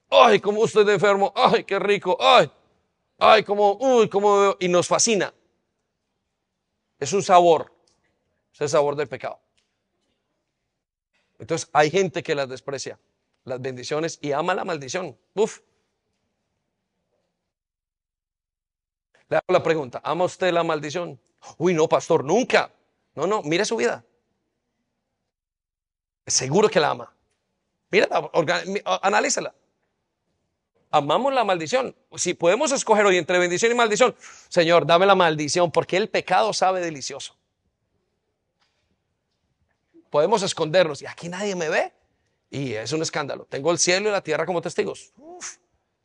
Ay, 0.10 0.42
cómo 0.42 0.60
usted 0.60 0.88
enfermo. 0.90 1.32
Ay, 1.38 1.64
qué 1.64 1.80
rico. 1.80 2.18
Ay, 2.20 2.52
ay, 3.18 3.44
como, 3.44 3.78
uy, 3.80 4.10
como, 4.10 4.58
y 4.60 4.68
nos 4.68 4.88
fascina. 4.88 5.34
Es 7.00 7.14
un 7.14 7.24
sabor. 7.24 7.74
Es 8.54 8.62
el 8.62 8.70
sabor 8.70 8.96
del 8.96 9.08
pecado. 9.08 9.40
Entonces 11.40 11.70
hay 11.74 11.92
gente 11.92 12.24
que 12.24 12.36
las 12.36 12.48
desprecia, 12.48 13.00
las 13.44 13.62
bendiciones, 13.62 14.20
y 14.22 14.32
ama 14.32 14.54
la 14.54 14.64
maldición. 14.64 15.18
Uf. 15.34 15.60
Le 19.28 19.38
hago 19.38 19.48
la 19.48 19.64
pregunta, 19.64 20.00
¿ama 20.04 20.26
usted 20.26 20.54
la 20.54 20.64
maldición? 20.64 21.20
Uy, 21.58 21.74
no, 21.74 21.90
pastor, 21.90 22.24
nunca. 22.24 22.72
No, 23.16 23.28
no, 23.28 23.42
mire 23.44 23.66
su 23.66 23.76
vida. 23.76 24.06
Seguro 26.28 26.70
que 26.70 26.80
la 26.80 26.92
ama. 26.92 27.14
Mira, 27.92 28.08
analízala. 29.02 29.54
Amamos 30.96 31.34
la 31.34 31.44
maldición. 31.44 31.94
Si 32.16 32.36
podemos 32.36 32.72
escoger 32.72 33.06
hoy 33.06 33.18
entre 33.18 33.38
bendición 33.38 33.70
y 33.70 33.76
maldición, 33.76 34.16
Señor, 34.48 34.86
dame 34.86 35.06
la 35.06 35.14
maldición, 35.14 35.70
porque 35.70 35.98
el 35.98 36.08
pecado 36.08 36.54
sabe 36.54 36.80
delicioso. 36.80 37.36
Podemos 40.10 40.42
escondernos 40.42 41.02
y 41.02 41.06
aquí 41.06 41.28
nadie 41.28 41.54
me 41.54 41.68
ve. 41.68 41.92
Y 42.50 42.76
es 42.76 42.94
un 42.94 43.02
escándalo. 43.02 43.44
Tengo 43.44 43.72
el 43.72 43.78
cielo 43.78 44.08
y 44.08 44.14
la 44.14 44.22
tierra 44.22 44.46
como 44.46 44.62
testigos. 44.62 45.12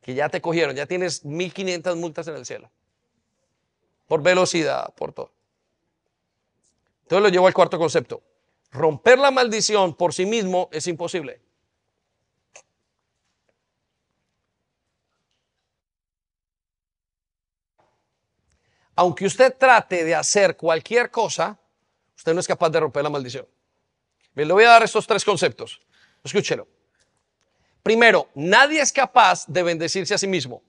que 0.02 0.12
ya 0.12 0.28
te 0.28 0.40
cogieron, 0.40 0.74
ya 0.74 0.86
tienes 0.86 1.24
1500 1.24 1.96
multas 1.96 2.26
en 2.26 2.34
el 2.34 2.44
cielo. 2.44 2.68
Por 4.08 4.22
velocidad, 4.22 4.92
por 4.96 5.12
todo. 5.12 5.30
Entonces 7.02 7.22
lo 7.22 7.28
llevo 7.28 7.46
al 7.46 7.54
cuarto 7.54 7.78
concepto. 7.78 8.22
Romper 8.72 9.20
la 9.20 9.30
maldición 9.30 9.94
por 9.94 10.12
sí 10.12 10.26
mismo 10.26 10.68
es 10.72 10.88
imposible. 10.88 11.40
Aunque 19.01 19.24
usted 19.24 19.56
trate 19.56 20.05
de 20.05 20.14
hacer 20.14 20.59
cualquier 20.59 21.10
cosa, 21.10 21.59
usted 22.14 22.35
no 22.35 22.40
es 22.40 22.47
capaz 22.47 22.68
de 22.68 22.81
romper 22.81 23.02
la 23.02 23.09
maldición. 23.09 23.48
Me 24.35 24.44
le 24.44 24.52
voy 24.52 24.64
a 24.64 24.68
dar 24.72 24.82
estos 24.82 25.06
tres 25.06 25.24
conceptos. 25.24 25.81
Escúchelo. 26.22 26.68
Primero, 27.82 28.28
nadie 28.35 28.78
es 28.78 28.93
capaz 28.93 29.47
de 29.47 29.62
bendecirse 29.62 30.12
a 30.12 30.18
sí 30.18 30.27
mismo. 30.27 30.62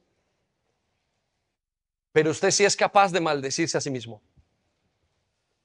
Pero 2.14 2.32
usted 2.32 2.52
sí 2.52 2.64
es 2.64 2.74
capaz 2.74 3.12
de 3.12 3.20
maldecirse 3.20 3.78
a 3.78 3.82
sí 3.82 3.90
mismo. 3.90 4.22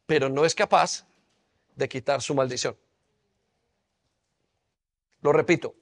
Pero 0.05 0.29
no 0.29 0.45
es 0.45 0.53
capaz 0.53 1.07
de 1.77 1.89
quitar 1.89 2.21
su 2.21 2.35
maldición. 2.35 2.77
Lo 5.23 5.33
repito. 5.33 5.77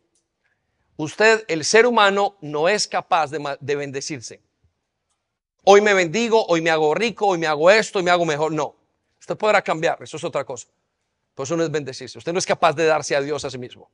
Usted, 0.99 1.47
el 1.49 1.65
ser 1.65 1.87
humano, 1.87 2.37
no 2.43 2.69
es 2.69 2.87
capaz 2.87 3.31
de 3.31 3.75
bendecirse. 3.75 4.43
Hoy 5.65 5.81
me 5.81 5.95
bendigo, 5.95 6.45
hoy 6.47 6.61
me 6.61 6.71
hago 6.71 6.95
rico, 6.95 7.27
hoy 7.29 7.39
me 7.39 7.47
hago 7.47 7.71
esto, 7.71 7.99
hoy 7.99 8.05
me 8.05 8.11
hago 8.11 8.27
mejor. 8.27 8.53
No. 8.53 8.77
Usted 9.19 9.37
podrá 9.37 9.63
cambiar, 9.63 10.03
eso 10.03 10.19
es 10.19 10.25
otra 10.25 10.45
cosa. 10.45 10.69
Pues 11.35 11.49
eso 11.49 11.57
no 11.57 11.65
es 11.65 11.71
bendecirse. 11.71 12.19
Usted 12.19 12.33
no 12.33 12.39
es 12.39 12.47
capaz 12.47 12.75
de 12.75 12.85
darse 12.85 13.17
a 13.17 13.23
Dios 13.23 13.45
a 13.45 13.51
sí 13.51 13.57
mismo. 13.57 13.91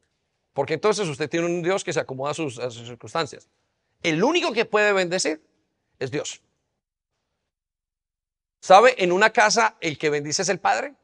Porque 0.53 0.75
entonces 0.75 1.07
usted 1.09 1.31
tiene 1.31 1.47
un 1.47 1.63
Dios 1.63 1.85
que 1.85 1.93
se 1.93 2.01
acomoda 2.01 2.33
a 2.33 2.35
sus, 2.35 2.57
circunstancias. 2.57 3.49
El 4.03 4.23
único 4.25 4.53
que 4.53 4.65
puede 4.65 4.93
bendecir 4.93 5.41
es 6.01 6.11
Dios. 6.11 6.43
¿Sabe? 8.61 8.97
En 8.99 9.13
una 9.13 9.31
casa 9.31 9.77
el 9.81 9.97
que 9.97 10.11
bendice 10.11 10.43
es 10.43 10.49
el 10.49 10.59
padre. 10.59 10.95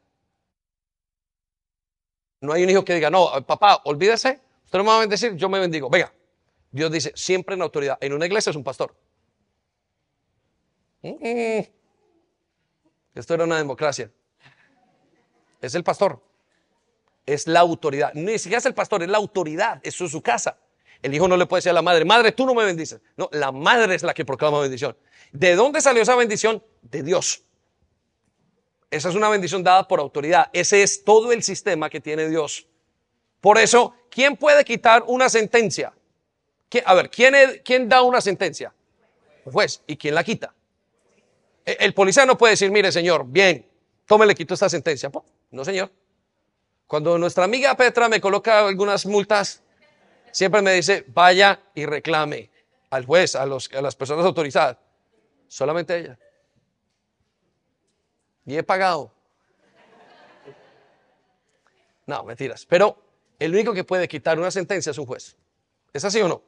No 2.41 2.51
hay 2.51 2.63
un 2.63 2.69
hijo 2.69 2.83
que 2.83 2.93
diga, 2.93 3.09
no, 3.09 3.31
papá, 3.47 3.81
olvídese, 3.85 4.41
usted 4.65 4.77
no 4.77 4.83
me 4.83 4.89
va 4.89 4.97
a 4.97 4.99
bendecir, 4.99 5.35
yo 5.35 5.49
me 5.49 5.59
bendigo. 5.59 5.89
Venga, 5.89 6.13
Dios 6.71 6.91
dice, 6.91 7.13
siempre 7.15 7.55
en 7.55 7.61
autoridad. 7.61 7.97
En 8.01 8.13
una 8.13 8.25
iglesia 8.25 8.49
es 8.49 8.55
un 8.55 8.63
pastor. 8.63 8.93
Mm. 11.01 11.61
Esto 13.15 13.33
era 13.33 13.43
una 13.43 13.57
democracia. 13.57 14.11
Es 15.61 15.75
el 15.75 15.83
pastor 15.83 16.21
es 17.27 17.45
la 17.45 17.59
autoridad. 17.59 18.13
Ni 18.15 18.39
siquiera 18.39 18.57
es 18.57 18.65
el 18.65 18.73
pastor, 18.73 19.03
es 19.03 19.09
la 19.09 19.17
autoridad. 19.17 19.79
Eso 19.83 20.05
es 20.05 20.11
su 20.11 20.21
casa. 20.21 20.57
El 21.03 21.13
hijo 21.13 21.27
no 21.27 21.37
le 21.37 21.45
puede 21.45 21.59
decir 21.59 21.69
a 21.69 21.73
la 21.73 21.83
madre, 21.83 22.05
madre, 22.05 22.31
tú 22.31 22.45
no 22.45 22.55
me 22.55 22.65
bendices. 22.65 22.99
No, 23.17 23.29
la 23.33 23.51
madre 23.51 23.93
es 23.93 24.01
la 24.01 24.15
que 24.15 24.25
proclama 24.25 24.59
bendición. 24.59 24.97
¿De 25.31 25.55
dónde 25.55 25.81
salió 25.81 26.01
esa 26.01 26.15
bendición? 26.15 26.63
De 26.81 27.03
Dios. 27.03 27.43
Esa 28.89 29.09
es 29.09 29.15
una 29.15 29.29
bendición 29.29 29.61
dada 29.61 29.87
por 29.87 29.99
autoridad. 29.99 30.49
Ese 30.53 30.81
es 30.81 31.03
todo 31.03 31.31
el 31.33 31.43
sistema 31.43 31.89
que 31.89 31.99
tiene 31.99 32.29
Dios. 32.29 32.65
Por 33.41 33.59
eso, 33.59 33.93
¿quién 34.09 34.37
puede 34.37 34.63
quitar 34.63 35.03
una 35.05 35.29
sentencia? 35.29 35.93
A 36.85 36.93
ver, 36.95 37.11
¿quién, 37.11 37.35
¿quién 37.63 37.87
da 37.87 38.01
una 38.01 38.21
sentencia? 38.21 38.73
El 39.45 39.51
juez. 39.51 39.83
¿Y 39.85 39.97
quién 39.97 40.15
la 40.15 40.23
quita? 40.23 40.53
E, 41.67 41.77
el 41.81 41.93
policía 41.93 42.25
no 42.25 42.37
puede 42.37 42.53
decir, 42.53 42.71
mire, 42.71 42.91
señor, 42.93 43.25
bien, 43.27 43.69
tome, 44.05 44.25
le 44.25 44.33
quito 44.33 44.53
esta 44.53 44.69
sentencia. 44.69 45.11
No, 45.51 45.65
señor. 45.65 45.91
Cuando 46.87 47.17
nuestra 47.17 47.43
amiga 47.43 47.75
Petra 47.75 48.07
me 48.07 48.21
coloca 48.21 48.65
algunas 48.65 49.05
multas, 49.05 49.61
siempre 50.31 50.61
me 50.61 50.71
dice, 50.71 51.03
vaya 51.09 51.59
y 51.75 51.85
reclame 51.85 52.49
al 52.89 53.05
juez, 53.05 53.35
a, 53.35 53.45
los, 53.45 53.69
a 53.73 53.81
las 53.81 53.95
personas 53.97 54.25
autorizadas. 54.25 54.77
Solamente 55.49 55.97
ella. 55.97 56.17
Y 58.45 58.55
he 58.55 58.63
pagado. 58.63 59.11
No, 62.05 62.23
mentiras. 62.23 62.65
Pero 62.65 62.97
el 63.37 63.53
único 63.53 63.73
que 63.73 63.83
puede 63.83 64.07
quitar 64.07 64.39
una 64.39 64.51
sentencia 64.51 64.91
es 64.91 64.97
un 64.97 65.05
juez. 65.05 65.35
¿Es 65.91 66.05
así 66.05 66.21
o 66.21 66.29
no? 66.29 66.41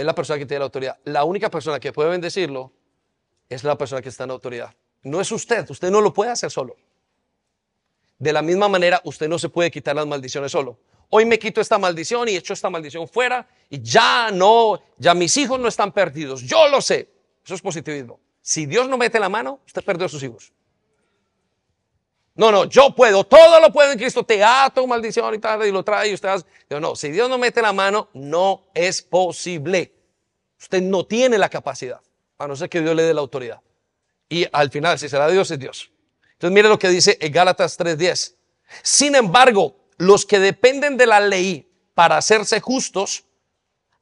Es 0.00 0.06
la 0.06 0.14
persona 0.14 0.38
que 0.38 0.46
tiene 0.46 0.60
la 0.60 0.64
autoridad. 0.64 0.98
La 1.04 1.24
única 1.24 1.50
persona 1.50 1.78
que 1.78 1.92
puede 1.92 2.08
bendecirlo 2.08 2.72
es 3.50 3.64
la 3.64 3.76
persona 3.76 4.00
que 4.00 4.08
está 4.08 4.24
en 4.24 4.30
autoridad. 4.30 4.74
No 5.02 5.20
es 5.20 5.30
usted, 5.30 5.68
usted 5.68 5.90
no 5.90 6.00
lo 6.00 6.14
puede 6.14 6.30
hacer 6.30 6.50
solo. 6.50 6.74
De 8.18 8.32
la 8.32 8.40
misma 8.40 8.66
manera, 8.66 9.02
usted 9.04 9.28
no 9.28 9.38
se 9.38 9.50
puede 9.50 9.70
quitar 9.70 9.94
las 9.94 10.06
maldiciones 10.06 10.52
solo. 10.52 10.78
Hoy 11.10 11.26
me 11.26 11.38
quito 11.38 11.60
esta 11.60 11.76
maldición 11.76 12.30
y 12.30 12.36
echo 12.36 12.54
esta 12.54 12.70
maldición 12.70 13.06
fuera 13.08 13.46
y 13.68 13.82
ya 13.82 14.30
no, 14.30 14.80
ya 14.96 15.12
mis 15.12 15.36
hijos 15.36 15.60
no 15.60 15.68
están 15.68 15.92
perdidos. 15.92 16.40
Yo 16.44 16.66
lo 16.70 16.80
sé. 16.80 17.10
Eso 17.44 17.54
es 17.54 17.60
positivismo. 17.60 18.20
Si 18.40 18.64
Dios 18.64 18.88
no 18.88 18.96
mete 18.96 19.20
la 19.20 19.28
mano, 19.28 19.60
usted 19.66 19.84
perdió 19.84 20.06
a 20.06 20.08
sus 20.08 20.22
hijos. 20.22 20.50
No, 22.40 22.50
no, 22.50 22.64
yo 22.64 22.94
puedo, 22.94 23.22
todo 23.22 23.60
lo 23.60 23.70
puedo 23.70 23.92
en 23.92 23.98
Cristo, 23.98 24.24
te 24.24 24.42
ato 24.42 24.86
maldición 24.86 25.34
y 25.34 25.66
y 25.66 25.70
lo 25.70 25.82
trae 25.82 26.08
y 26.08 26.14
usted 26.14 26.30
hace. 26.30 26.46
no, 26.80 26.96
si 26.96 27.10
Dios 27.10 27.28
no 27.28 27.36
mete 27.36 27.60
la 27.60 27.74
mano, 27.74 28.08
no 28.14 28.64
es 28.72 29.02
posible. 29.02 29.92
Usted 30.58 30.80
no 30.80 31.04
tiene 31.04 31.36
la 31.36 31.50
capacidad, 31.50 32.00
a 32.38 32.48
no 32.48 32.56
ser 32.56 32.70
que 32.70 32.80
Dios 32.80 32.96
le 32.96 33.02
dé 33.02 33.12
la 33.12 33.20
autoridad. 33.20 33.60
Y 34.26 34.46
al 34.52 34.70
final, 34.70 34.98
si 34.98 35.10
será 35.10 35.28
Dios, 35.28 35.50
es 35.50 35.58
Dios. 35.58 35.92
Entonces 36.32 36.54
mire 36.54 36.70
lo 36.70 36.78
que 36.78 36.88
dice 36.88 37.18
en 37.20 37.30
Gálatas 37.30 37.78
3:10. 37.78 38.36
Sin 38.82 39.16
embargo, 39.16 39.76
los 39.98 40.24
que 40.24 40.38
dependen 40.38 40.96
de 40.96 41.04
la 41.04 41.20
ley 41.20 41.70
para 41.92 42.16
hacerse 42.16 42.58
justos 42.62 43.26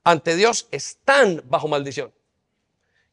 ante 0.05 0.37
Dios 0.37 0.69
están 0.71 1.43
bajo 1.47 1.67
maldición. 1.67 2.15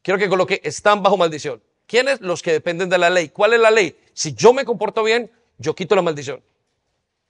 Quiero 0.02 0.20
que 0.20 0.28
coloque, 0.28 0.60
están 0.62 1.02
bajo 1.02 1.16
maldición. 1.16 1.60
¿Quiénes? 1.86 2.20
Los 2.20 2.42
que 2.42 2.52
dependen 2.52 2.88
de 2.88 2.98
la 2.98 3.10
ley. 3.10 3.28
¿Cuál 3.28 3.52
es 3.54 3.60
la 3.60 3.70
ley? 3.70 3.98
Si 4.12 4.34
yo 4.34 4.52
me 4.52 4.64
comporto 4.64 5.02
bien, 5.02 5.30
yo 5.58 5.74
quito 5.74 5.94
la 5.94 6.02
maldición. 6.02 6.42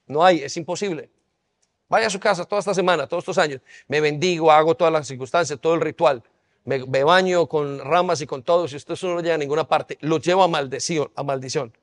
No 0.07 0.23
hay, 0.23 0.41
es 0.41 0.57
imposible. 0.57 1.09
Vaya 1.89 2.07
a 2.07 2.09
su 2.09 2.19
casa 2.19 2.45
toda 2.45 2.59
esta 2.59 2.73
semana, 2.73 3.07
todos 3.07 3.21
estos 3.21 3.37
años. 3.37 3.61
Me 3.87 4.01
bendigo, 4.01 4.51
hago 4.51 4.75
todas 4.75 4.91
las 4.91 5.07
circunstancias, 5.07 5.59
todo 5.59 5.75
el 5.75 5.81
ritual 5.81 6.23
me, 6.67 7.03
baño 7.03 7.47
con 7.47 7.79
ramas 7.79 8.19
y 8.19 8.27
con 8.27 8.43
todo, 8.43 8.67
si 8.67 8.75
usted 8.75 8.95
no 9.03 9.21
llega 9.21 9.35
a 9.35 9.37
ninguna 9.37 9.69
parte, 9.69 9.97
lo 10.01 10.19
llevo 10.19 10.43
a 10.43 10.49
maldición, 10.49 11.09
a 11.15 11.23
maldición. 11.23 11.73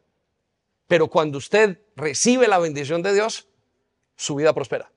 Pero 0.86 1.09
cuando 1.09 1.38
usted 1.38 1.80
recibe 1.96 2.48
la 2.48 2.59
bendición 2.59 3.02
de 3.02 3.14
Dios, 3.14 3.48
su 4.14 4.34
vida 4.34 4.52
prospera. 4.52 4.92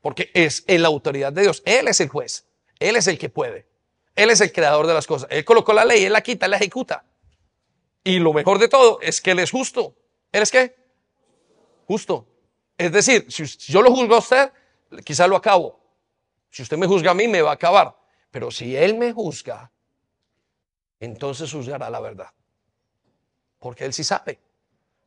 Porque 0.00 0.30
es 0.32 0.64
en 0.66 0.80
la 0.80 0.88
autoridad 0.88 1.30
de 1.30 1.42
Dios. 1.42 1.62
Él 1.66 1.88
es 1.88 2.00
el 2.00 2.08
juez. 2.08 2.46
Él 2.78 2.96
es 2.96 3.06
el 3.06 3.18
que 3.18 3.28
puede. 3.28 3.66
Él 4.14 4.30
es 4.30 4.40
el 4.40 4.52
creador 4.52 4.86
de 4.86 4.94
las 4.94 5.06
cosas. 5.06 5.28
Él 5.30 5.44
colocó 5.44 5.72
la 5.72 5.84
ley, 5.84 6.04
Él 6.04 6.12
la 6.12 6.22
quita, 6.22 6.46
Él 6.46 6.50
la 6.50 6.56
ejecuta. 6.56 7.04
Y 8.02 8.18
lo 8.18 8.32
mejor 8.32 8.58
de 8.58 8.68
todo 8.68 8.98
es 9.00 9.20
que 9.20 9.32
Él 9.32 9.38
es 9.38 9.50
justo. 9.50 9.94
¿Él 10.32 10.42
es 10.42 10.50
qué? 10.50 10.76
Justo. 11.86 12.26
Es 12.76 12.92
decir, 12.92 13.30
si 13.30 13.44
yo 13.72 13.82
lo 13.82 13.90
juzgo 13.90 14.14
a 14.14 14.18
usted, 14.18 14.52
quizá 15.04 15.26
lo 15.26 15.36
acabo. 15.36 15.80
Si 16.50 16.62
usted 16.62 16.76
me 16.76 16.86
juzga 16.86 17.12
a 17.12 17.14
mí, 17.14 17.28
me 17.28 17.42
va 17.42 17.50
a 17.50 17.54
acabar. 17.54 17.96
Pero 18.30 18.50
si 18.50 18.76
Él 18.76 18.96
me 18.96 19.12
juzga, 19.12 19.70
entonces 20.98 21.52
juzgará 21.52 21.90
la 21.90 22.00
verdad. 22.00 22.30
Porque 23.58 23.84
Él 23.84 23.92
sí 23.92 24.04
sabe. 24.04 24.40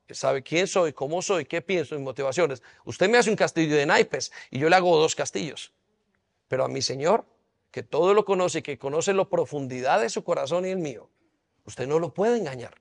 Él 0.08 0.16
sabe 0.16 0.44
quién 0.44 0.68
soy, 0.68 0.94
cómo 0.94 1.22
soy, 1.22 1.46
qué 1.46 1.62
pienso, 1.62 1.96
mis 1.96 2.04
motivaciones. 2.04 2.62
Usted 2.86 3.10
me 3.10 3.18
hace 3.18 3.30
un 3.30 3.36
castillo 3.36 3.76
de 3.76 3.86
naipes 3.86 4.32
y 4.52 4.60
yo 4.60 4.70
le 4.70 4.76
hago 4.76 4.98
dos 4.98 5.16
castillos. 5.16 5.72
Pero 6.48 6.66
a 6.66 6.68
mi 6.68 6.82
Señor, 6.82 7.26
que 7.74 7.82
todo 7.82 8.14
lo 8.14 8.24
conoce 8.24 8.60
y 8.60 8.62
que 8.62 8.78
conoce 8.78 9.16
la 9.16 9.26
profundidad 9.26 10.00
de 10.00 10.12
su 10.12 10.24
corazón 10.24 10.64
y 10.64 10.70
el 10.70 10.78
mío, 10.78 11.10
usted 11.66 11.88
no 11.88 11.98
lo 11.98 12.14
puede 12.14 12.38
engañar. 12.38 12.76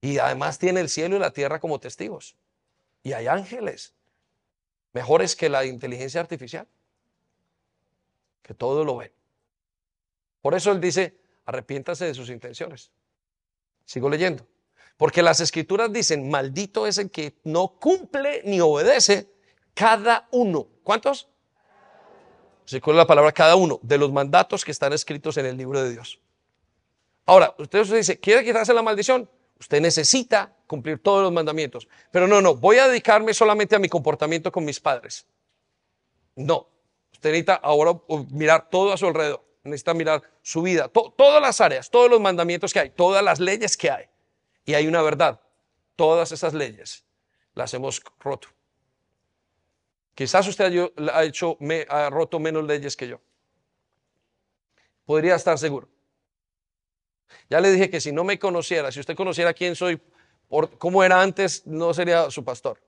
Y 0.00 0.18
además 0.18 0.58
tiene 0.58 0.80
el 0.80 0.88
cielo 0.88 1.14
y 1.14 1.20
la 1.20 1.32
tierra 1.32 1.60
como 1.60 1.78
testigos. 1.78 2.34
Y 3.04 3.12
hay 3.12 3.28
ángeles 3.28 3.94
mejores 4.92 5.36
que 5.36 5.48
la 5.48 5.64
inteligencia 5.64 6.20
artificial, 6.20 6.66
que 8.42 8.52
todo 8.52 8.84
lo 8.84 8.96
ven. 8.96 9.12
Por 10.42 10.56
eso 10.56 10.72
él 10.72 10.80
dice, 10.80 11.16
arrepiéntase 11.44 12.06
de 12.06 12.14
sus 12.14 12.30
intenciones. 12.30 12.90
Sigo 13.84 14.10
leyendo. 14.10 14.44
Porque 14.96 15.22
las 15.22 15.40
escrituras 15.40 15.92
dicen, 15.92 16.28
maldito 16.28 16.84
es 16.84 16.98
el 16.98 17.12
que 17.12 17.36
no 17.44 17.78
cumple 17.78 18.42
ni 18.44 18.60
obedece 18.60 19.30
cada 19.72 20.26
uno. 20.32 20.66
¿Cuántos? 20.82 21.29
Se 22.70 22.80
la 22.92 23.04
palabra 23.04 23.32
cada 23.32 23.56
uno 23.56 23.80
de 23.82 23.98
los 23.98 24.12
mandatos 24.12 24.64
que 24.64 24.70
están 24.70 24.92
escritos 24.92 25.36
en 25.36 25.44
el 25.44 25.56
libro 25.56 25.82
de 25.82 25.90
Dios. 25.90 26.20
Ahora, 27.26 27.52
usted 27.58 27.84
dice, 27.96 28.20
¿quiere 28.20 28.44
quitarse 28.44 28.72
la 28.72 28.80
maldición? 28.80 29.28
Usted 29.58 29.80
necesita 29.80 30.54
cumplir 30.68 31.02
todos 31.02 31.24
los 31.24 31.32
mandamientos. 31.32 31.88
Pero 32.12 32.28
no, 32.28 32.40
no, 32.40 32.54
voy 32.54 32.78
a 32.78 32.86
dedicarme 32.86 33.34
solamente 33.34 33.74
a 33.74 33.80
mi 33.80 33.88
comportamiento 33.88 34.52
con 34.52 34.64
mis 34.64 34.78
padres. 34.78 35.26
No, 36.36 36.68
usted 37.10 37.30
necesita 37.30 37.54
ahora 37.56 38.00
mirar 38.30 38.70
todo 38.70 38.92
a 38.92 38.96
su 38.96 39.08
alrededor. 39.08 39.44
Necesita 39.64 39.92
mirar 39.92 40.22
su 40.40 40.62
vida, 40.62 40.86
todas 40.86 41.42
las 41.42 41.60
áreas, 41.60 41.90
todos 41.90 42.08
los 42.08 42.20
mandamientos 42.20 42.72
que 42.72 42.78
hay, 42.78 42.90
todas 42.90 43.24
las 43.24 43.40
leyes 43.40 43.76
que 43.76 43.90
hay. 43.90 44.04
Y 44.64 44.74
hay 44.74 44.86
una 44.86 45.02
verdad. 45.02 45.40
Todas 45.96 46.30
esas 46.30 46.54
leyes 46.54 47.02
las 47.54 47.74
hemos 47.74 48.00
roto. 48.20 48.46
Quizás 50.14 50.46
usted 50.48 50.90
ha 51.12 51.24
hecho, 51.24 51.56
ha 51.88 52.10
roto 52.10 52.38
menos 52.38 52.64
leyes 52.64 52.96
que 52.96 53.08
yo. 53.08 53.20
Podría 55.04 55.34
estar 55.34 55.58
seguro. 55.58 55.88
Ya 57.48 57.60
le 57.60 57.70
dije 57.70 57.90
que 57.90 58.00
si 58.00 58.12
no 58.12 58.24
me 58.24 58.38
conociera, 58.38 58.92
si 58.92 59.00
usted 59.00 59.16
conociera 59.16 59.54
quién 59.54 59.74
soy, 59.74 60.00
por, 60.48 60.78
cómo 60.78 61.02
era 61.02 61.22
antes, 61.22 61.66
no 61.66 61.94
sería 61.94 62.30
su 62.30 62.44
pastor. 62.44 62.80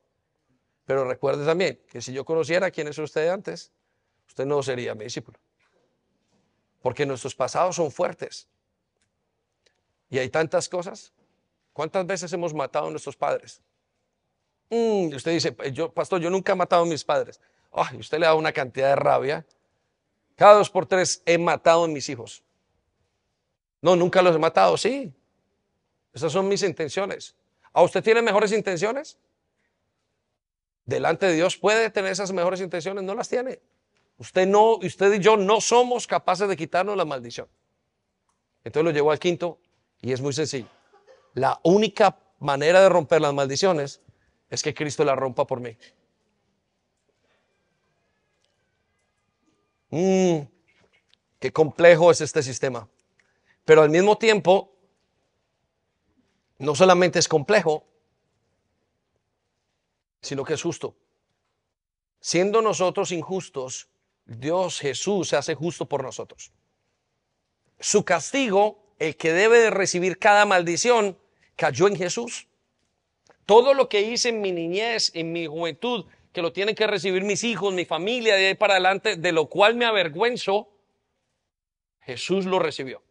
Pero 0.85 1.05
recuerde 1.05 1.45
también 1.47 1.81
que 1.89 2.01
si 2.01 2.13
yo 2.13 2.25
conociera 2.25 2.71
quién 2.71 2.89
es 2.89 2.99
usted 2.99 3.29
antes, 3.29 3.73
usted 4.27 4.45
no 4.47 4.63
sería 4.63 4.95
mi 4.95 5.05
discípulo. 5.05 5.39
Porque 6.81 7.07
nuestros 7.07 7.35
pasados 7.35 7.77
son 7.77 7.91
fuertes. 7.91 8.49
Y 10.11 10.19
hay 10.19 10.29
tantas 10.29 10.69
cosas. 10.69 11.13
¿Cuántas 11.73 12.07
veces 12.07 12.33
hemos 12.33 12.53
matado 12.53 12.89
a 12.89 12.91
nuestros 12.91 13.17
padres? 13.17 13.63
Mm, 14.75 15.15
usted 15.15 15.33
dice, 15.33 15.55
yo, 15.71 15.93
pastor, 15.93 16.19
yo 16.19 16.31
nunca 16.31 16.53
he 16.53 16.57
matado 16.57 16.85
a 16.85 16.87
mis 16.87 17.05
padres. 17.05 17.39
Ay, 17.71 17.99
usted 17.99 18.19
le 18.19 18.25
da 18.25 18.35
una 18.35 18.53
cantidad 18.53 18.89
de 18.89 18.97
rabia. 18.97 19.45
Cada 20.35 20.55
dos 20.55 20.71
por 20.71 20.87
tres 20.87 21.23
he 21.27 21.37
matado 21.37 21.85
a 21.85 21.89
mis 21.89 22.09
hijos. 22.09 22.43
No, 23.83 23.97
nunca 23.97 24.23
los 24.23 24.35
he 24.35 24.39
matado, 24.39 24.79
sí. 24.79 25.13
Esas 26.15 26.33
son 26.33 26.49
mis 26.49 26.63
intenciones. 26.63 27.35
¿A 27.71 27.83
usted 27.83 28.03
tiene 28.03 28.23
mejores 28.23 28.51
intenciones? 28.51 29.19
Delante 30.87 31.27
de 31.27 31.35
Dios 31.35 31.59
puede 31.59 31.91
tener 31.91 32.13
esas 32.13 32.33
mejores 32.33 32.63
intenciones, 32.63 33.05
no 33.05 33.15
las 33.15 33.29
tiene. 33.29 33.61
Usted 34.17 34.47
no, 34.47 34.77
usted 34.77 35.13
y 35.13 35.19
yo 35.19 35.37
no 35.37 35.61
somos 35.61 36.07
capaces 36.07 36.49
de 36.49 36.57
quitarnos 36.57 36.97
la 36.97 37.05
maldición. 37.05 37.47
Entonces 38.65 38.85
lo 38.87 38.91
llevó 38.91 39.11
al 39.11 39.19
quinto 39.19 39.59
y 40.01 40.13
es 40.13 40.23
muy 40.23 40.33
sencillo. 40.33 40.69
La 41.35 41.61
única 41.63 42.19
manera 42.39 42.81
de 42.81 42.89
romper 42.89 43.21
las 43.21 43.35
maldiciones 43.35 44.01
es 44.53 44.63
que 44.63 44.75
Cristo 44.75 45.03
la 45.03 45.17
rompa 45.17 45.47
por 45.47 45.61
mí. 45.61 45.75
Mm, 49.89 50.41
qué 51.39 51.53
complejo 51.55 52.11
es 52.11 52.21
este 52.21 52.43
sistema. 52.43 52.87
Pero 53.65 53.81
al 53.81 53.89
mismo 53.89 54.19
tiempo, 54.19 54.71
no 56.59 56.75
solamente 56.75 57.19
es 57.19 57.29
complejo, 57.29 57.87
sino 60.21 60.45
que 60.45 60.53
es 60.53 60.63
justo. 60.63 60.95
Siendo 62.21 62.61
nosotros 62.61 63.11
injustos, 63.11 63.89
Dios 64.27 64.81
Jesús 64.81 65.31
se 65.31 65.37
hace 65.37 65.55
justo 65.55 65.89
por 65.89 66.03
nosotros. 66.03 66.53
Su 67.81 68.05
castigo, 68.05 68.85
el 68.99 69.17
que 69.17 69.33
debe 69.33 69.61
de 69.61 69.71
recibir 69.71 70.19
cada 70.19 70.45
maldición, 70.45 71.19
cayó 71.57 71.89
en 71.89 71.97
Jesús. 71.97 72.49
Todo 73.53 73.75
lo 73.75 73.87
que 73.87 74.01
hice 74.01 74.31
en 74.31 74.41
mi 74.41 74.51
niñez, 74.51 75.11
en 75.13 75.31
mi 75.31 75.47
juventud, 75.47 76.07
que 76.33 76.41
lo 76.41 76.55
tienen 76.55 76.75
que 76.75 76.87
recibir 76.87 77.23
mis 77.23 77.45
hijos, 77.45 77.75
mi 77.75 77.85
familia, 77.85 78.35
de 78.35 78.47
ahí 78.47 78.55
para 78.55 78.73
adelante, 78.73 79.17
de 79.17 79.31
lo 79.31 79.51
cual 79.51 79.75
me 79.75 79.85
avergüenzo, 79.85 80.71
Jesús 82.01 82.47
lo 82.47 82.59
recibió. 82.59 83.03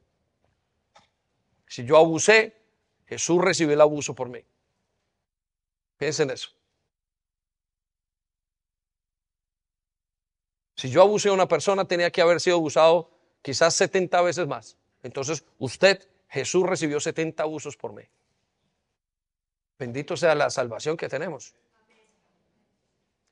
Si 1.67 1.85
yo 1.85 1.95
abusé, 1.95 2.59
Jesús 3.05 3.39
recibió 3.39 3.75
el 3.75 3.81
abuso 3.81 4.15
por 4.15 4.29
mí. 4.29 4.43
Piensen 5.97 6.29
en 6.29 6.33
eso. 6.33 6.49
Si 10.73 10.89
yo 10.89 11.03
abusé 11.03 11.29
a 11.29 11.33
una 11.33 11.47
persona, 11.47 11.85
tenía 11.85 12.09
que 12.09 12.19
haber 12.23 12.41
sido 12.41 12.55
abusado 12.55 13.11
quizás 13.43 13.75
70 13.75 14.19
veces 14.23 14.47
más. 14.47 14.75
Entonces, 15.03 15.45
usted, 15.59 16.09
Jesús 16.29 16.65
recibió 16.65 16.99
70 16.99 17.43
abusos 17.43 17.77
por 17.77 17.93
mí. 17.93 18.01
Bendito 19.81 20.15
sea 20.15 20.35
la 20.35 20.51
salvación 20.51 20.95
que 20.95 21.09
tenemos. 21.09 21.55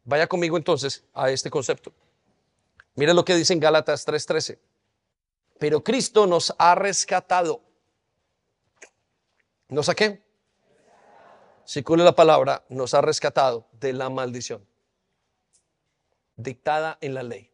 Vaya 0.03 0.25
conmigo 0.25 0.57
entonces 0.57 1.03
a 1.13 1.29
este 1.29 1.51
concepto. 1.51 1.93
Mire 2.95 3.13
lo 3.13 3.23
que 3.23 3.35
dice 3.35 3.53
en 3.53 3.59
Gálatas 3.59 4.03
3:13. 4.03 4.57
Pero 5.59 5.83
Cristo 5.83 6.25
nos 6.25 6.55
ha 6.57 6.73
rescatado 6.73 7.61
¿Nos 9.67 9.89
a 9.89 9.93
qué? 9.93 10.23
Si 11.65 11.83
cule 11.83 12.03
la 12.03 12.15
palabra, 12.15 12.65
nos 12.69 12.95
ha 12.95 13.01
rescatado 13.01 13.67
de 13.73 13.93
la 13.93 14.09
maldición 14.09 14.65
dictada 16.35 16.97
en 16.99 17.13
la 17.13 17.21
ley. 17.21 17.51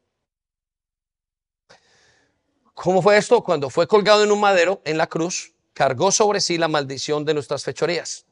¿Cómo 2.73 3.01
fue 3.01 3.17
esto? 3.17 3.43
Cuando 3.43 3.69
fue 3.69 3.87
colgado 3.87 4.23
en 4.23 4.31
un 4.31 4.39
madero 4.39 4.81
en 4.85 4.97
la 4.97 5.07
cruz, 5.07 5.53
cargó 5.73 6.13
sobre 6.13 6.39
sí 6.39 6.57
la 6.57 6.69
maldición 6.69 7.25
de 7.25 7.33
nuestras 7.33 7.65
fechorías. 7.65 8.25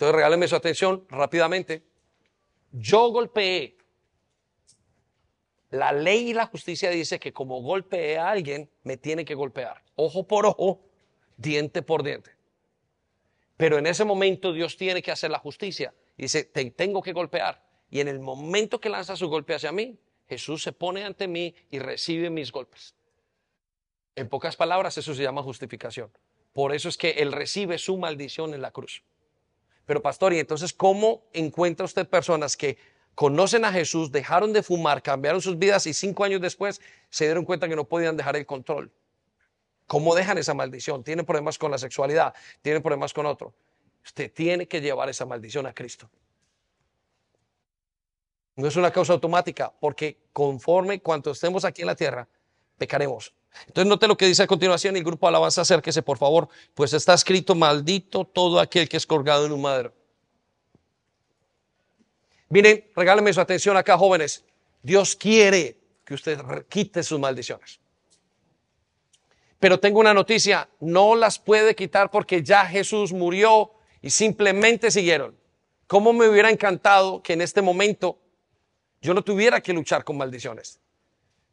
Entonces 0.00 0.16
regáleme 0.16 0.48
su 0.48 0.56
atención 0.56 1.04
rápidamente. 1.10 1.82
Yo 2.72 3.10
golpeé. 3.10 3.76
La 5.68 5.92
ley 5.92 6.30
y 6.30 6.32
la 6.32 6.46
justicia 6.46 6.88
dice 6.88 7.20
que 7.20 7.34
como 7.34 7.60
golpeé 7.60 8.16
a 8.16 8.30
alguien, 8.30 8.70
me 8.82 8.96
tiene 8.96 9.26
que 9.26 9.34
golpear. 9.34 9.82
Ojo 9.96 10.26
por 10.26 10.46
ojo, 10.46 10.80
diente 11.36 11.82
por 11.82 12.02
diente. 12.02 12.30
Pero 13.58 13.76
en 13.76 13.86
ese 13.86 14.06
momento 14.06 14.54
Dios 14.54 14.78
tiene 14.78 15.02
que 15.02 15.10
hacer 15.10 15.30
la 15.30 15.38
justicia. 15.38 15.92
Dice, 16.16 16.44
te 16.44 16.70
tengo 16.70 17.02
que 17.02 17.12
golpear. 17.12 17.62
Y 17.90 18.00
en 18.00 18.08
el 18.08 18.20
momento 18.20 18.80
que 18.80 18.88
lanza 18.88 19.16
su 19.16 19.28
golpe 19.28 19.52
hacia 19.52 19.70
mí, 19.70 19.98
Jesús 20.30 20.62
se 20.62 20.72
pone 20.72 21.04
ante 21.04 21.28
mí 21.28 21.54
y 21.70 21.78
recibe 21.78 22.30
mis 22.30 22.50
golpes. 22.52 22.94
En 24.16 24.30
pocas 24.30 24.56
palabras, 24.56 24.96
eso 24.96 25.14
se 25.14 25.22
llama 25.22 25.42
justificación. 25.42 26.10
Por 26.54 26.74
eso 26.74 26.88
es 26.88 26.96
que 26.96 27.10
Él 27.10 27.32
recibe 27.32 27.76
su 27.76 27.98
maldición 27.98 28.54
en 28.54 28.62
la 28.62 28.70
cruz. 28.70 29.02
Pero 29.86 30.02
pastor, 30.02 30.32
¿y 30.32 30.38
entonces 30.38 30.72
cómo 30.72 31.24
encuentra 31.32 31.84
usted 31.84 32.08
personas 32.08 32.56
que 32.56 32.78
conocen 33.14 33.64
a 33.64 33.72
Jesús, 33.72 34.12
dejaron 34.12 34.52
de 34.52 34.62
fumar, 34.62 35.02
cambiaron 35.02 35.40
sus 35.40 35.58
vidas 35.58 35.86
y 35.86 35.94
cinco 35.94 36.24
años 36.24 36.40
después 36.40 36.80
se 37.08 37.24
dieron 37.24 37.44
cuenta 37.44 37.68
que 37.68 37.76
no 37.76 37.84
podían 37.84 38.16
dejar 38.16 38.36
el 38.36 38.46
control? 38.46 38.92
¿Cómo 39.86 40.14
dejan 40.14 40.38
esa 40.38 40.54
maldición? 40.54 41.02
Tienen 41.02 41.26
problemas 41.26 41.58
con 41.58 41.70
la 41.70 41.78
sexualidad, 41.78 42.32
tienen 42.62 42.82
problemas 42.82 43.12
con 43.12 43.26
otro. 43.26 43.52
Usted 44.04 44.32
tiene 44.32 44.68
que 44.68 44.80
llevar 44.80 45.08
esa 45.08 45.26
maldición 45.26 45.66
a 45.66 45.74
Cristo. 45.74 46.08
No 48.56 48.68
es 48.68 48.76
una 48.76 48.90
causa 48.90 49.12
automática, 49.12 49.72
porque 49.80 50.18
conforme 50.32 51.00
cuanto 51.00 51.30
estemos 51.30 51.64
aquí 51.64 51.82
en 51.82 51.86
la 51.88 51.96
tierra, 51.96 52.28
pecaremos. 52.78 53.34
Entonces 53.66 53.88
note 53.88 54.08
lo 54.08 54.16
que 54.16 54.26
dice 54.26 54.42
a 54.42 54.46
continuación 54.46 54.96
el 54.96 55.04
grupo 55.04 55.28
alabanza, 55.28 55.62
acérquese 55.62 56.02
por 56.02 56.18
favor, 56.18 56.48
pues 56.74 56.92
está 56.92 57.14
escrito, 57.14 57.54
maldito 57.54 58.24
todo 58.24 58.60
aquel 58.60 58.88
que 58.88 58.96
es 58.96 59.06
colgado 59.06 59.46
en 59.46 59.52
un 59.52 59.62
madero. 59.62 59.92
Miren, 62.48 62.84
regálenme 62.96 63.32
su 63.32 63.40
atención 63.40 63.76
acá, 63.76 63.96
jóvenes. 63.96 64.44
Dios 64.82 65.14
quiere 65.14 65.78
que 66.04 66.14
usted 66.14 66.40
quite 66.68 67.02
sus 67.02 67.18
maldiciones. 67.18 67.78
Pero 69.60 69.78
tengo 69.78 70.00
una 70.00 70.14
noticia, 70.14 70.68
no 70.80 71.14
las 71.14 71.38
puede 71.38 71.74
quitar 71.74 72.10
porque 72.10 72.42
ya 72.42 72.64
Jesús 72.64 73.12
murió 73.12 73.72
y 74.00 74.10
simplemente 74.10 74.90
siguieron. 74.90 75.36
¿Cómo 75.86 76.12
me 76.12 76.28
hubiera 76.28 76.50
encantado 76.50 77.22
que 77.22 77.34
en 77.34 77.42
este 77.42 77.62
momento 77.62 78.18
yo 79.02 79.12
no 79.12 79.22
tuviera 79.22 79.60
que 79.60 79.72
luchar 79.72 80.02
con 80.02 80.16
maldiciones? 80.16 80.80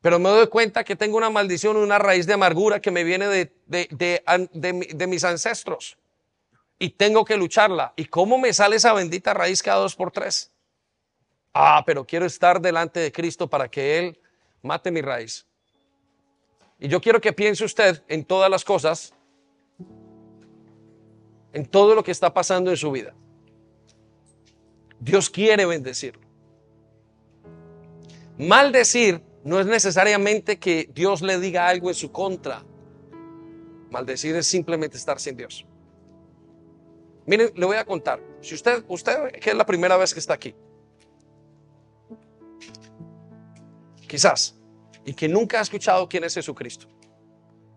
Pero 0.07 0.19
me 0.19 0.29
doy 0.29 0.47
cuenta 0.47 0.85
que 0.85 0.95
tengo 0.95 1.17
una 1.17 1.29
maldición, 1.29 1.75
una 1.75 1.99
raíz 1.99 2.25
de 2.25 2.31
amargura 2.31 2.79
que 2.79 2.91
me 2.91 3.03
viene 3.03 3.27
de, 3.27 3.51
de, 3.65 4.23
de, 4.53 5.05
mis 5.07 5.25
ancestros. 5.25 5.97
Y 6.79 6.91
tengo 6.91 7.25
que 7.25 7.35
lucharla. 7.35 7.91
¿Y 7.97 8.05
cómo 8.05 8.37
me 8.37 8.53
sale 8.53 8.77
esa 8.77 8.93
bendita 8.93 9.33
raíz 9.33 9.61
cada 9.61 9.79
dos 9.79 9.97
por 9.97 10.11
tres? 10.11 10.49
Ah, 11.53 11.83
pero 11.85 12.05
quiero 12.05 12.25
estar 12.25 12.61
delante 12.61 13.01
de 13.01 13.11
Cristo 13.11 13.49
para 13.49 13.67
que 13.67 13.99
Él 13.99 14.17
mate 14.61 14.91
mi 14.91 15.01
raíz. 15.01 15.45
Y 16.79 16.87
yo 16.87 17.01
quiero 17.01 17.19
que 17.19 17.33
piense 17.33 17.65
usted 17.65 18.01
en 18.07 18.23
todas 18.23 18.49
las 18.49 18.63
cosas, 18.63 19.13
en 21.51 21.65
todo 21.65 21.95
lo 21.95 22.01
que 22.01 22.11
está 22.11 22.33
pasando 22.33 22.71
en 22.71 22.77
su 22.77 22.91
vida. 22.91 23.13
Dios 25.01 25.29
quiere 25.29 25.65
bendecirlo. 25.65 26.25
Maldecir 28.37 29.26
no 29.47 29.61
es 29.61 29.65
necesariamente 29.65 30.59
que 30.59 30.89
Dios 30.93 31.21
le 31.21 31.39
diga 31.39 31.69
algo 31.69 31.87
en 31.87 31.95
su 31.95 32.11
contra. 32.11 32.65
Maldecir 33.89 34.35
es 34.35 34.45
simplemente 34.45 34.97
estar 34.97 35.21
sin 35.21 35.37
Dios. 35.37 35.65
Miren, 37.25 37.53
le 37.55 37.65
voy 37.65 37.77
a 37.77 37.85
contar. 37.85 38.21
Si 38.41 38.55
usted, 38.55 38.83
usted 38.89 39.31
es 39.33 39.55
la 39.55 39.65
primera 39.65 39.95
vez 39.95 40.13
que 40.13 40.19
está 40.19 40.33
aquí, 40.33 40.53
quizás, 44.05 44.59
y 45.05 45.13
que 45.13 45.29
nunca 45.29 45.59
ha 45.59 45.61
escuchado 45.61 46.09
quién 46.09 46.25
es 46.25 46.33
Jesucristo, 46.33 46.87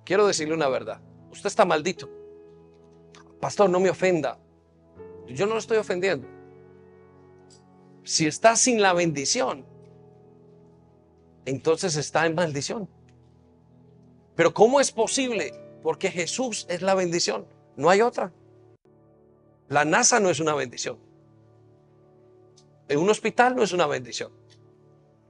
quiero 0.04 0.26
decirle 0.26 0.54
una 0.54 0.68
verdad. 0.68 1.00
Usted 1.30 1.46
está 1.46 1.64
maldito. 1.64 2.10
Pastor, 3.40 3.70
no 3.70 3.78
me 3.78 3.90
ofenda. 3.90 4.40
Yo 5.28 5.46
no 5.46 5.52
lo 5.52 5.60
estoy 5.60 5.76
ofendiendo. 5.76 6.26
Si 8.02 8.26
está 8.26 8.56
sin 8.56 8.82
la 8.82 8.92
bendición, 8.92 9.69
entonces 11.44 11.96
está 11.96 12.26
en 12.26 12.34
maldición. 12.34 12.88
Pero 14.36 14.54
¿cómo 14.54 14.80
es 14.80 14.92
posible? 14.92 15.52
Porque 15.82 16.10
Jesús 16.10 16.66
es 16.68 16.82
la 16.82 16.94
bendición. 16.94 17.46
No 17.76 17.90
hay 17.90 18.02
otra. 18.02 18.32
La 19.68 19.84
NASA 19.84 20.20
no 20.20 20.30
es 20.30 20.40
una 20.40 20.54
bendición. 20.54 20.98
En 22.88 22.98
un 22.98 23.08
hospital 23.08 23.54
no 23.54 23.62
es 23.62 23.72
una 23.72 23.86
bendición. 23.86 24.32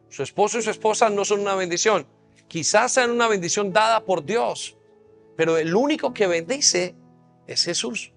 Su 0.08 0.22
esposo 0.22 0.58
y 0.58 0.62
su 0.62 0.70
esposa 0.70 1.10
no 1.10 1.24
son 1.24 1.40
una 1.40 1.54
bendición. 1.54 2.06
Quizás 2.48 2.92
sean 2.92 3.10
una 3.10 3.28
bendición 3.28 3.72
dada 3.72 4.04
por 4.04 4.24
Dios, 4.24 4.76
pero 5.36 5.56
el 5.56 5.74
único 5.74 6.12
que 6.12 6.26
bendice 6.26 6.96
es 7.46 7.64
Jesús. 7.64 8.12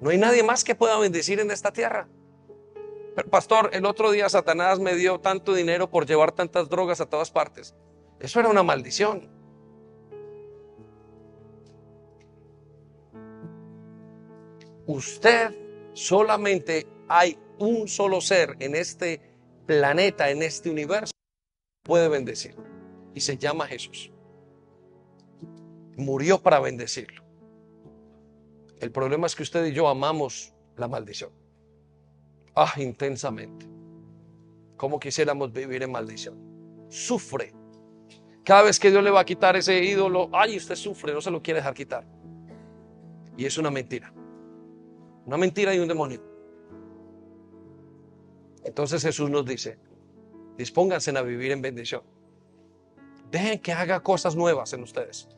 No 0.00 0.10
hay 0.10 0.18
nadie 0.18 0.42
más 0.42 0.62
que 0.62 0.74
pueda 0.74 0.98
bendecir 0.98 1.40
en 1.40 1.50
esta 1.50 1.72
tierra. 1.72 2.06
Pastor, 3.30 3.70
el 3.72 3.86
otro 3.86 4.10
día 4.10 4.28
Satanás 4.28 4.80
me 4.80 4.96
dio 4.96 5.20
tanto 5.20 5.54
dinero 5.54 5.88
por 5.88 6.06
llevar 6.06 6.32
tantas 6.32 6.68
drogas 6.68 7.00
a 7.00 7.06
todas 7.06 7.30
partes. 7.30 7.74
Eso 8.18 8.40
era 8.40 8.48
una 8.48 8.62
maldición. 8.62 9.30
Usted 14.86 15.54
solamente 15.92 16.86
hay 17.08 17.38
un 17.58 17.86
solo 17.88 18.20
ser 18.20 18.56
en 18.58 18.74
este 18.74 19.20
planeta, 19.66 20.30
en 20.30 20.42
este 20.42 20.68
universo, 20.68 21.12
puede 21.82 22.08
bendecir. 22.08 22.56
Y 23.14 23.20
se 23.20 23.38
llama 23.38 23.66
Jesús. 23.66 24.10
Murió 25.96 26.42
para 26.42 26.58
bendecirlo. 26.58 27.22
El 28.80 28.90
problema 28.90 29.28
es 29.28 29.36
que 29.36 29.44
usted 29.44 29.64
y 29.66 29.72
yo 29.72 29.88
amamos 29.88 30.52
la 30.76 30.88
maldición. 30.88 31.43
Ah, 32.54 32.72
intensamente. 32.76 33.66
Como 34.76 34.98
quisiéramos 35.00 35.52
vivir 35.52 35.82
en 35.82 35.92
maldición. 35.92 36.36
Sufre. 36.88 37.52
Cada 38.44 38.62
vez 38.62 38.78
que 38.78 38.90
Dios 38.90 39.02
le 39.02 39.10
va 39.10 39.20
a 39.20 39.24
quitar 39.24 39.56
ese 39.56 39.82
ídolo, 39.82 40.28
ay, 40.32 40.56
usted 40.56 40.76
sufre, 40.76 41.12
no 41.12 41.20
se 41.20 41.30
lo 41.30 41.42
quiere 41.42 41.60
dejar 41.60 41.74
quitar. 41.74 42.04
Y 43.36 43.46
es 43.46 43.56
una 43.58 43.70
mentira. 43.70 44.12
Una 45.26 45.36
mentira 45.36 45.74
y 45.74 45.78
un 45.78 45.88
demonio. 45.88 46.22
Entonces 48.64 49.02
Jesús 49.02 49.30
nos 49.30 49.44
dice, 49.44 49.78
dispónganse 50.56 51.16
a 51.16 51.22
vivir 51.22 51.52
en 51.52 51.62
bendición. 51.62 52.02
Dejen 53.30 53.58
que 53.58 53.72
haga 53.72 54.00
cosas 54.00 54.36
nuevas 54.36 54.72
en 54.72 54.82
ustedes. 54.82 55.28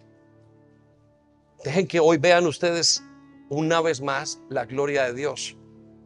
Dejen 1.64 1.86
que 1.86 2.01
hoy 2.01 2.18
vean 2.18 2.47
ustedes 2.47 3.02
una 3.48 3.80
vez 3.80 4.01
más 4.01 4.40
la 4.48 4.64
gloria 4.64 5.05
de 5.05 5.14
Dios. 5.14 5.56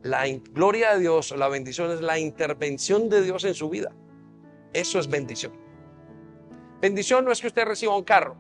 La 0.03 0.27
gloria 0.27 0.95
de 0.95 1.01
Dios, 1.01 1.33
la 1.37 1.49
bendición 1.49 1.91
es 1.91 2.01
la 2.01 2.19
intervención 2.19 3.09
de 3.09 3.23
Dios 3.23 3.45
en 3.45 3.55
su 3.55 3.69
vida. 3.69 3.93
Eso 4.73 4.99
es 4.99 5.09
bendición. 5.09 5.53
Bendición 6.81 7.25
no 7.25 7.33
es 7.33 7.41
que 7.41 7.49
usted 7.49 7.65
reciba 7.65 7.97
un 7.97 8.05
carro. 8.05 8.37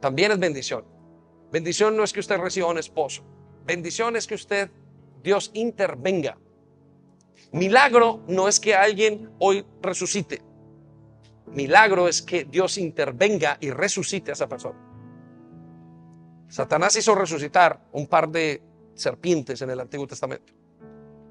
También 0.00 0.32
es 0.32 0.38
bendición. 0.38 0.84
Bendición 1.50 1.96
no 1.96 2.04
es 2.04 2.12
que 2.12 2.20
usted 2.20 2.38
reciba 2.38 2.68
un 2.68 2.78
esposo. 2.78 3.22
Bendición 3.64 4.16
es 4.16 4.26
que 4.26 4.34
usted, 4.34 4.70
Dios 5.22 5.50
intervenga 5.54 6.36
Milagro 7.52 8.22
no 8.28 8.48
es 8.48 8.60
que 8.60 8.74
alguien 8.74 9.30
hoy 9.38 9.64
resucite. 9.82 10.40
Milagro 11.46 12.06
es 12.06 12.22
que 12.22 12.44
Dios 12.44 12.78
intervenga 12.78 13.58
y 13.60 13.70
resucite 13.70 14.30
a 14.30 14.34
esa 14.34 14.48
persona. 14.48 14.78
Satanás 16.48 16.94
hizo 16.96 17.14
resucitar 17.14 17.80
un 17.92 18.06
par 18.06 18.28
de 18.28 18.62
serpientes 19.00 19.62
en 19.62 19.70
el 19.70 19.80
Antiguo 19.80 20.06
Testamento. 20.06 20.52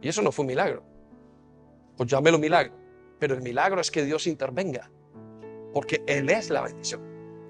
Y 0.02 0.08
eso 0.08 0.22
no 0.22 0.32
fue 0.32 0.44
un 0.44 0.48
milagro. 0.48 0.84
Pues 1.98 2.10
llámelo 2.10 2.40
milagro. 2.40 2.74
Pero 3.20 3.36
el 3.36 3.42
milagro 3.42 3.82
es 3.82 3.92
que 3.92 4.04
Dios 4.04 4.28
intervenga. 4.28 4.90
Porque 5.74 6.04
Él 6.08 6.30
es 6.30 6.50
la 6.50 6.62
bendición. 6.62 7.02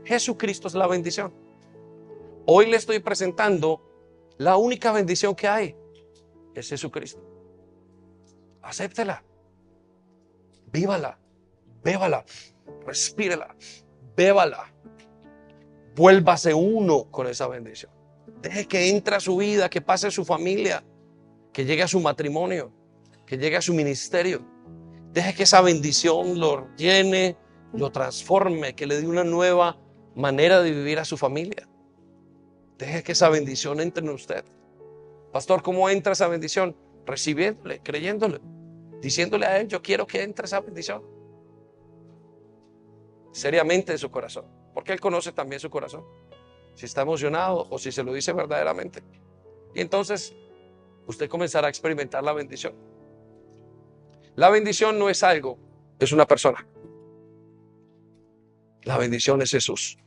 Jesucristo 0.03 0.67
es 0.67 0.73
la 0.73 0.87
bendición. 0.87 1.33
Hoy 2.45 2.65
le 2.65 2.77
estoy 2.77 2.99
presentando 2.99 3.81
la 4.37 4.57
única 4.57 4.91
bendición 4.91 5.35
que 5.35 5.47
hay. 5.47 5.75
Es 6.55 6.69
Jesucristo 6.69 7.29
acéptela, 8.69 9.23
vívala, 10.71 11.17
bébala, 11.83 12.23
respírela, 12.85 13.55
bébala. 14.15 14.71
Vuélvase 15.95 16.53
uno 16.53 17.09
con 17.11 17.27
esa 17.27 17.47
bendición. 17.47 17.91
Deje 18.41 18.67
que 18.67 18.89
entre 18.89 19.15
a 19.15 19.19
su 19.19 19.37
vida, 19.37 19.69
que 19.69 19.81
pase 19.81 20.07
a 20.07 20.11
su 20.11 20.23
familia, 20.23 20.83
que 21.51 21.65
llegue 21.65 21.83
a 21.83 21.87
su 21.87 21.99
matrimonio, 21.99 22.71
que 23.25 23.37
llegue 23.37 23.57
a 23.57 23.61
su 23.61 23.73
ministerio. 23.73 24.41
Deje 25.11 25.33
que 25.33 25.43
esa 25.43 25.61
bendición 25.61 26.39
lo 26.39 26.73
llene, 26.75 27.37
lo 27.73 27.91
transforme, 27.91 28.75
que 28.75 28.87
le 28.87 29.01
dé 29.01 29.07
una 29.07 29.23
nueva 29.23 29.77
manera 30.15 30.61
de 30.61 30.71
vivir 30.71 30.99
a 30.99 31.05
su 31.05 31.17
familia. 31.17 31.67
Deje 32.77 33.03
que 33.03 33.11
esa 33.11 33.29
bendición 33.29 33.81
entre 33.81 34.03
en 34.03 34.11
usted. 34.11 34.45
Pastor, 35.33 35.61
¿cómo 35.61 35.89
entra 35.89 36.13
esa 36.13 36.27
bendición? 36.27 36.75
Recibiéndole, 37.05 37.81
creyéndole 37.81 38.39
diciéndole 39.01 39.45
a 39.45 39.59
Él, 39.59 39.67
yo 39.67 39.81
quiero 39.81 40.05
que 40.05 40.21
entre 40.23 40.45
esa 40.45 40.59
bendición. 40.59 41.03
Seriamente 43.31 43.91
de 43.91 43.97
su 43.97 44.09
corazón, 44.09 44.45
porque 44.73 44.91
Él 44.91 44.99
conoce 44.99 45.31
también 45.31 45.59
su 45.59 45.69
corazón, 45.69 46.03
si 46.79 46.85
está 46.85 47.01
emocionado 47.01 47.67
o 47.69 47.77
si 47.77 47.91
se 47.91 48.03
lo 48.03 48.13
dice 48.13 48.31
verdaderamente. 48.31 49.03
Y 49.75 49.81
entonces 49.81 50.33
usted 51.07 51.27
comenzará 51.27 51.67
a 51.67 51.69
experimentar 51.69 52.23
la 52.23 52.31
bendición. 52.31 52.73
La 54.35 54.49
bendición 54.49 54.97
no 54.97 55.09
es 55.09 55.21
algo, 55.21 55.59
es 55.99 56.13
una 56.13 56.25
persona. 56.25 56.65
La 58.83 58.97
bendición 58.97 59.41
es 59.41 59.51
Jesús. 59.51 59.97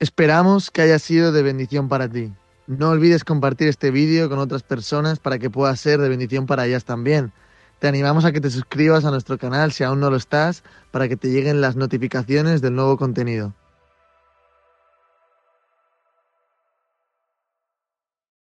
Esperamos 0.00 0.72
que 0.72 0.82
haya 0.82 0.98
sido 0.98 1.30
de 1.30 1.44
bendición 1.44 1.88
para 1.88 2.08
ti. 2.08 2.32
No 2.66 2.90
olvides 2.90 3.22
compartir 3.22 3.68
este 3.68 3.92
vídeo 3.92 4.28
con 4.28 4.40
otras 4.40 4.64
personas 4.64 5.20
para 5.20 5.38
que 5.38 5.48
pueda 5.48 5.76
ser 5.76 6.00
de 6.00 6.08
bendición 6.08 6.46
para 6.46 6.66
ellas 6.66 6.84
también. 6.84 7.32
Te 7.78 7.86
animamos 7.86 8.24
a 8.24 8.32
que 8.32 8.40
te 8.40 8.50
suscribas 8.50 9.04
a 9.04 9.12
nuestro 9.12 9.38
canal 9.38 9.70
si 9.70 9.84
aún 9.84 10.00
no 10.00 10.10
lo 10.10 10.16
estás, 10.16 10.64
para 10.90 11.08
que 11.08 11.16
te 11.16 11.28
lleguen 11.30 11.60
las 11.60 11.76
notificaciones 11.76 12.62
del 12.62 12.74
nuevo 12.74 12.96
contenido. 12.96 13.54